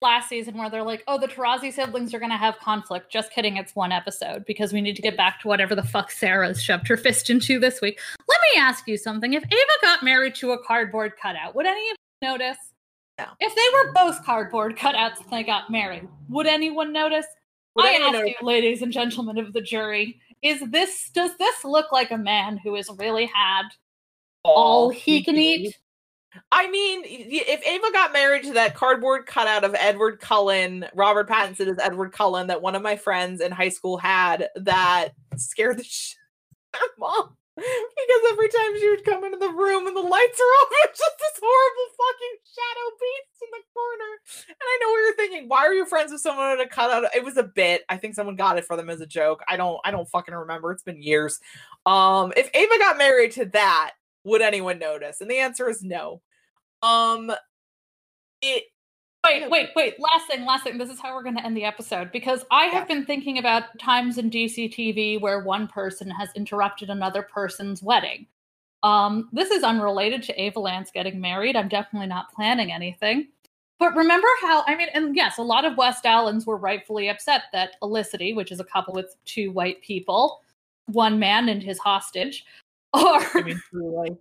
last 0.05 0.29
season 0.29 0.57
where 0.57 0.71
they're 0.71 0.85
like, 0.85 1.03
oh, 1.09 1.19
the 1.19 1.27
Tarazi 1.27 1.73
siblings 1.73 2.15
are 2.15 2.21
going 2.21 2.31
to 2.31 2.37
have 2.37 2.59
conflict. 2.59 3.11
Just 3.11 3.33
kidding. 3.33 3.57
It's 3.57 3.75
one 3.75 3.91
episode 3.91 4.45
because 4.45 4.73
we 4.73 4.81
need 4.81 4.95
to 4.95 5.03
get 5.03 5.17
back 5.17 5.41
to 5.41 5.49
whatever 5.49 5.75
the 5.75 5.83
fuck 5.83 6.13
Sara's 6.13 6.63
shoved 6.63 6.87
her 6.87 6.97
fist 6.97 7.31
into 7.31 7.59
this 7.59 7.81
week. 7.81 7.99
Let 8.29 8.39
me 8.53 8.61
ask 8.61 8.87
you 8.87 8.97
something. 8.97 9.33
If 9.33 9.43
Ava 9.43 9.79
got 9.83 10.05
married 10.05 10.37
to 10.37 10.53
a 10.53 10.63
cardboard 10.63 11.15
cutout, 11.21 11.57
would 11.57 11.67
any 11.67 11.91
of 11.91 11.97
you 12.23 12.29
notice? 12.29 12.59
No. 13.19 13.27
If 13.41 13.55
they 13.55 13.63
were 13.73 13.93
both 13.93 14.25
cardboard 14.25 14.77
cutouts 14.77 15.21
and 15.21 15.31
they 15.31 15.43
got 15.43 15.71
married, 15.71 16.07
would 16.29 16.47
anyone 16.47 16.93
notice? 16.93 17.27
Would 17.75 17.87
I 17.87 17.95
ask 17.95 18.13
notice? 18.13 18.35
you, 18.41 18.47
ladies 18.47 18.83
and 18.83 18.93
gentlemen 18.93 19.39
of 19.39 19.53
the 19.53 19.61
jury, 19.61 20.21
is 20.43 20.61
this 20.71 21.11
does 21.15 21.37
this 21.39 21.65
look 21.65 21.91
like 21.93 22.11
a 22.11 22.19
man 22.19 22.59
who 22.63 22.75
has 22.75 22.91
really 22.99 23.27
had 23.27 23.63
all 24.45 24.91
he 24.91 25.25
can 25.25 25.37
eat? 25.37 25.77
I 26.51 26.71
mean, 26.71 27.03
if 27.05 27.67
Ava 27.67 27.93
got 27.93 28.13
married 28.13 28.45
to 28.45 28.53
that 28.55 28.75
cardboard 28.75 29.27
cutout 29.27 29.65
of 29.65 29.75
Edward 29.79 30.21
Cullen, 30.21 30.87
Robert 30.95 31.29
Pattinson 31.29 31.69
is 31.69 31.79
Edward 31.79 32.13
Cullen 32.13 32.49
that 32.49 32.63
one 32.63 32.75
of 32.75 32.83
my 32.83 32.97
friends 32.97 33.41
in 33.41 33.53
high 33.53 33.69
school 33.69 33.99
had 33.99 34.49
that 34.57 35.11
scared 35.37 35.79
the 35.79 35.85
shit 35.89 36.19
out 36.75 36.83
of 36.83 36.91
mom. 36.99 37.37
because 37.57 38.33
every 38.33 38.49
time 38.49 38.79
she 38.81 38.89
would 38.91 39.05
come 39.05 39.23
into 39.23 39.39
the 39.39 39.49
room 39.49 39.87
and 39.87 39.97
the 39.97 40.01
lights 40.01 40.41
are 40.41 40.55
off, 40.61 40.69
it's 40.85 40.99
just 40.99 41.19
this 41.19 41.41
horrible 41.41 41.93
fucking 41.97 42.39
shadow 42.43 42.97
beast 43.01 43.43
in 43.43 43.49
the 43.53 43.63
corner. 43.73 44.13
And 44.49 44.57
I 44.61 44.79
know 44.81 44.91
what 44.91 44.99
you're 44.99 45.17
thinking, 45.17 45.49
why 45.49 45.61
are 45.61 45.75
you 45.75 45.87
friends 45.87 46.11
with 46.11 46.21
someone 46.21 46.59
to 46.59 46.67
cut 46.67 46.91
out? 46.91 47.15
It 47.15 47.25
was 47.25 47.37
a 47.37 47.45
bit. 47.45 47.85
I 47.89 47.97
think 47.97 48.17
someone 48.17 48.35
got 48.35 48.59
it 48.59 48.65
for 48.65 48.77
them 48.77 48.91
as 48.91 49.01
a 49.01 49.07
joke. 49.07 49.43
I 49.49 49.57
don't. 49.57 49.79
I 49.85 49.93
don't 49.93 50.09
fucking 50.09 50.35
remember. 50.35 50.73
It's 50.73 50.83
been 50.83 51.01
years. 51.01 51.39
Um, 51.87 52.33
if 52.37 52.51
Ava 52.55 52.79
got 52.79 52.99
married 52.99 53.33
to 53.33 53.45
that, 53.47 53.93
would 54.25 54.43
anyone 54.43 54.79
notice? 54.79 55.21
And 55.21 55.31
the 55.31 55.39
answer 55.39 55.69
is 55.69 55.83
no. 55.83 56.21
Um, 56.83 57.33
it 58.43 58.65
Wait, 59.25 59.51
wait, 59.51 59.71
wait. 59.75 59.99
Last 59.99 60.27
thing, 60.29 60.45
last 60.45 60.65
thing. 60.65 60.77
This 60.77 60.91
is 60.91 61.01
how 61.01 61.15
we're 61.15 61.23
going 61.23 61.37
to 61.37 61.45
end 61.45 61.57
the 61.57 61.65
episode 61.65 62.13
because 62.13 62.45
I 62.51 62.65
have 62.67 62.89
yeah. 62.89 62.97
been 62.97 63.07
thinking 63.07 63.39
about 63.39 63.79
times 63.79 64.19
in 64.19 64.31
DCTV 64.31 65.19
where 65.19 65.41
one 65.41 65.67
person 65.67 66.11
has 66.11 66.29
interrupted 66.37 66.91
another 66.91 67.23
person's 67.23 67.83
wedding. 67.83 68.27
Um, 68.83 69.31
this 69.33 69.51
is 69.51 69.63
unrelated 69.65 70.23
to 70.25 70.39
Ava 70.41 70.61
Lance 70.61 70.91
getting 70.93 71.23
married. 71.23 71.57
I'm 71.57 71.69
definitely 71.69 72.07
not 72.07 72.33
planning 72.35 72.71
anything. 72.71 73.29
But 73.79 73.97
remember 73.97 74.29
how, 74.43 74.63
I 74.67 74.77
mean, 74.77 74.89
and 74.93 75.17
yes, 75.17 75.39
a 75.39 75.43
lot 75.43 75.65
of 75.65 75.79
West 75.79 76.05
Allens 76.05 76.47
were 76.47 76.59
rightfully 76.59 77.09
upset 77.09 77.45
that 77.53 77.77
Olicity, 77.83 78.37
which 78.37 78.53
is 78.53 78.61
a 78.61 78.65
couple 78.65 78.93
with 78.93 79.17
two 79.25 79.51
white 79.53 79.81
people, 79.81 80.43
one 80.87 81.19
man 81.19 81.49
and 81.49 81.63
his 81.63 81.79
hostage, 81.79 82.45
are. 83.07 83.31
I 83.35 83.43
mean, 83.43 83.61
truly 83.71 84.17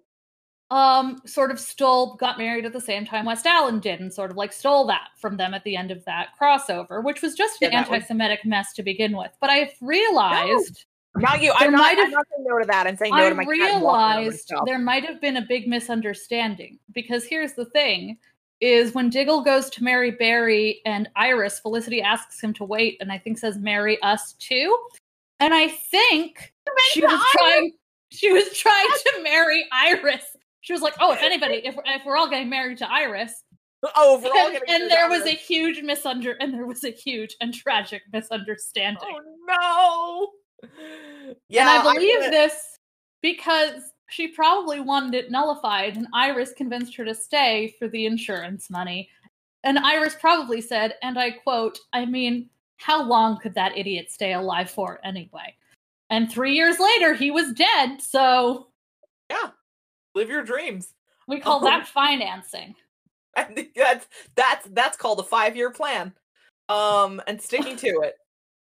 um, 0.74 1.22
sort 1.26 1.52
of 1.52 1.60
stole, 1.60 2.16
got 2.16 2.40
married 2.40 2.66
at 2.66 2.74
the 2.74 2.82
same 2.82 3.06
time 3.06 3.26
West 3.26 3.46
Allen 3.46 3.80
did, 3.80 4.00
and 4.00 4.12
sort 4.12 4.32
of 4.32 4.38
like 4.38 4.52
stole 4.52 4.88
that 4.88 5.10
from 5.20 5.38
them 5.38 5.54
at 5.54 5.64
the 5.64 5.76
end 5.76 5.92
of 5.92 6.04
that 6.06 6.30
crossover, 6.40 7.04
which 7.04 7.22
was 7.22 7.36
just 7.36 7.62
an 7.62 7.72
yeah, 7.72 7.80
anti-Semitic 7.80 8.40
was... 8.44 8.50
mess 8.50 8.74
to 8.74 8.84
begin 8.84 9.16
with. 9.16 9.32
But 9.40 9.52
I've 9.52 9.74
realized. 9.82 10.86
No. 11.16 11.30
Not 11.30 11.44
you. 11.44 11.54
I'm 11.56 11.72
not, 11.72 11.96
have, 11.96 12.06
I'm 12.06 12.10
not 12.12 12.26
saying 12.36 12.44
no 12.48 12.58
to 12.58 12.66
that 12.66 12.88
and 12.88 12.98
saying 12.98 13.16
no 13.16 13.24
I 13.24 13.30
to 13.30 13.36
my 13.36 13.44
I 13.44 13.46
realized 13.46 14.52
there 14.66 14.80
might 14.80 15.06
have 15.06 15.22
been 15.22 15.38
a 15.38 15.46
big 15.48 15.68
misunderstanding 15.68 16.80
because 16.92 17.24
here's 17.24 17.54
the 17.54 17.66
thing: 17.66 18.18
is 18.62 18.96
when 18.96 19.12
Diggle 19.12 19.44
goes 19.44 19.70
to 19.72 19.84
marry 19.84 20.10
Barry 20.10 20.82
and 20.88 21.08
Iris, 21.16 21.60
Felicity 21.60 22.02
asks 22.02 22.42
him 22.42 22.52
to 22.56 22.64
wait, 22.64 22.98
and 23.00 23.12
I 23.12 23.20
think 23.20 23.38
says 23.38 23.60
marry 23.60 24.02
us 24.02 24.34
too. 24.40 24.76
And 25.40 25.54
I 25.54 25.68
think 25.68 26.52
she 26.94 27.04
was 27.04 27.12
Iris. 27.12 27.32
trying. 27.34 27.74
She 28.14 28.32
was 28.32 28.56
trying 28.58 28.88
to 28.88 29.24
marry 29.24 29.66
Iris 29.72 30.24
she 30.64 30.72
was 30.72 30.82
like, 30.82 30.96
"Oh, 31.00 31.12
if 31.12 31.22
anybody, 31.22 31.62
if 31.66 31.76
if 31.86 32.06
we're 32.06 32.18
all 32.18 32.30
getting 32.30 32.50
married 32.50 32.78
to 32.80 32.92
Iris." 32.92 33.44
Oh, 33.98 34.18
we're 34.24 34.30
all 34.30 34.50
getting 34.50 34.70
and, 34.70 34.84
and 34.84 34.92
there 34.92 35.10
was 35.10 35.24
Iris. 35.24 35.34
a 35.34 35.36
huge 35.36 35.80
misunder 35.80 36.36
and 36.40 36.54
there 36.54 36.66
was 36.66 36.86
a 36.86 36.90
huge 36.90 37.36
and 37.42 37.54
tragic 37.54 38.02
misunderstanding. 38.14 39.02
Oh 39.04 40.32
no! 40.64 40.70
Yeah, 41.50 41.62
and 41.62 41.70
I 41.70 41.94
believe 41.94 42.22
I 42.22 42.30
this 42.30 42.80
because 43.22 43.82
she 44.10 44.30
probably 44.30 44.80
wanted 44.80 45.16
it 45.16 45.32
nullified, 45.32 45.98
and 45.98 46.08
Iris 46.14 46.54
convinced 46.54 46.96
her 46.96 47.04
to 47.04 47.14
stay 47.14 47.76
for 47.78 47.90
the 47.90 48.06
insurance 48.06 48.70
money. 48.70 49.10
And 49.66 49.78
Iris 49.80 50.16
probably 50.20 50.62
said, 50.62 50.96
and 51.02 51.18
I 51.18 51.32
quote, 51.32 51.78
I 51.92 52.06
mean, 52.06 52.50
how 52.78 53.04
long 53.04 53.38
could 53.40 53.56
that 53.56 53.78
idiot 53.78 54.12
stay 54.12 54.34
alive 54.34 54.70
for 54.70 55.00
anyway? 55.04 55.56
And 56.14 56.32
three 56.32 56.54
years 56.54 56.80
later, 56.80 57.14
he 57.14 57.32
was 57.32 57.52
dead, 57.54 58.02
so. 58.02 58.68
Yeah 59.30 59.50
live 60.16 60.30
your 60.30 60.44
dreams. 60.44 60.94
We 61.28 61.40
call 61.40 61.60
um, 61.60 61.66
that 61.66 61.88
financing. 61.94 62.76
I 63.36 63.44
think 63.44 63.74
that's 63.76 64.08
that's 64.36 64.68
that's 64.72 64.98
called 64.98 65.20
a 65.20 65.24
five 65.24 65.56
year 65.56 65.72
plan. 65.72 66.14
Um, 66.70 67.22
and 67.28 67.42
sticking 67.42 67.76
to 67.78 68.02
it. 68.04 68.16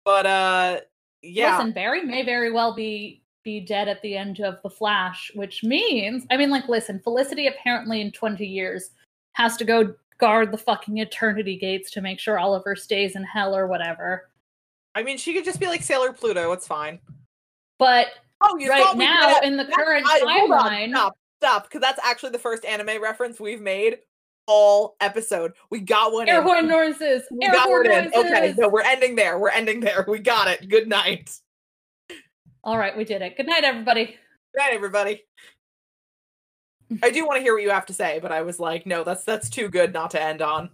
But 0.05 0.25
uh, 0.25 0.79
yeah. 1.21 1.57
Listen, 1.57 1.71
Barry 1.71 2.03
may 2.03 2.23
very 2.23 2.51
well 2.51 2.75
be 2.75 3.23
be 3.43 3.59
dead 3.61 3.87
at 3.87 4.01
the 4.01 4.15
end 4.15 4.41
of 4.41 4.61
the 4.61 4.69
Flash, 4.69 5.31
which 5.33 5.63
means, 5.63 6.25
I 6.29 6.35
mean, 6.35 6.49
like, 6.49 6.67
listen, 6.67 6.99
Felicity 6.99 7.47
apparently 7.47 8.01
in 8.01 8.11
twenty 8.11 8.45
years 8.45 8.91
has 9.33 9.55
to 9.57 9.65
go 9.65 9.93
guard 10.19 10.51
the 10.51 10.57
fucking 10.57 10.97
eternity 10.97 11.57
gates 11.57 11.91
to 11.91 12.01
make 12.01 12.19
sure 12.19 12.39
Oliver 12.39 12.75
stays 12.75 13.15
in 13.15 13.23
hell 13.23 13.55
or 13.55 13.67
whatever. 13.67 14.29
I 14.95 15.03
mean, 15.03 15.17
she 15.17 15.33
could 15.33 15.45
just 15.45 15.59
be 15.59 15.67
like 15.67 15.83
Sailor 15.83 16.11
Pluto. 16.11 16.51
It's 16.53 16.65
fine. 16.67 16.99
But 17.79 18.07
oh, 18.41 18.57
right 18.67 18.97
now 18.97 19.39
in 19.39 19.57
the 19.57 19.65
current 19.65 20.05
I, 20.07 20.21
timeline, 20.21 20.89
stop, 20.89 21.17
stop 21.41 21.63
because 21.63 21.81
that's 21.81 21.99
actually 22.03 22.31
the 22.31 22.39
first 22.39 22.65
anime 22.65 23.01
reference 23.01 23.39
we've 23.39 23.61
made 23.61 23.97
all 24.47 24.95
episode. 24.99 25.53
We 25.69 25.81
got 25.81 26.11
one. 26.11 26.27
Air 26.27 26.41
horn 26.41 26.67
noises. 26.67 27.23
We 27.29 27.45
Air 27.45 27.83
noises. 27.83 28.13
Okay, 28.15 28.55
no, 28.57 28.69
we're 28.69 28.81
ending 28.81 29.15
there. 29.15 29.37
We're 29.37 29.49
ending 29.49 29.79
there. 29.81 30.05
We 30.07 30.19
got 30.19 30.47
it. 30.47 30.67
Good 30.67 30.87
night. 30.87 31.37
All 32.63 32.77
right, 32.77 32.97
we 32.97 33.03
did 33.03 33.21
it. 33.21 33.37
Good 33.37 33.47
night, 33.47 33.63
everybody. 33.63 34.05
Good 34.05 34.57
night, 34.57 34.73
everybody. 34.73 35.23
I 37.03 37.11
do 37.11 37.25
want 37.25 37.37
to 37.37 37.41
hear 37.41 37.53
what 37.53 37.63
you 37.63 37.69
have 37.69 37.85
to 37.87 37.93
say, 37.93 38.19
but 38.21 38.31
I 38.31 38.41
was 38.41 38.59
like, 38.59 38.85
no, 38.85 39.03
that's 39.03 39.23
that's 39.23 39.49
too 39.49 39.69
good 39.69 39.93
not 39.93 40.11
to 40.11 40.21
end 40.21 40.41
on. 40.41 40.69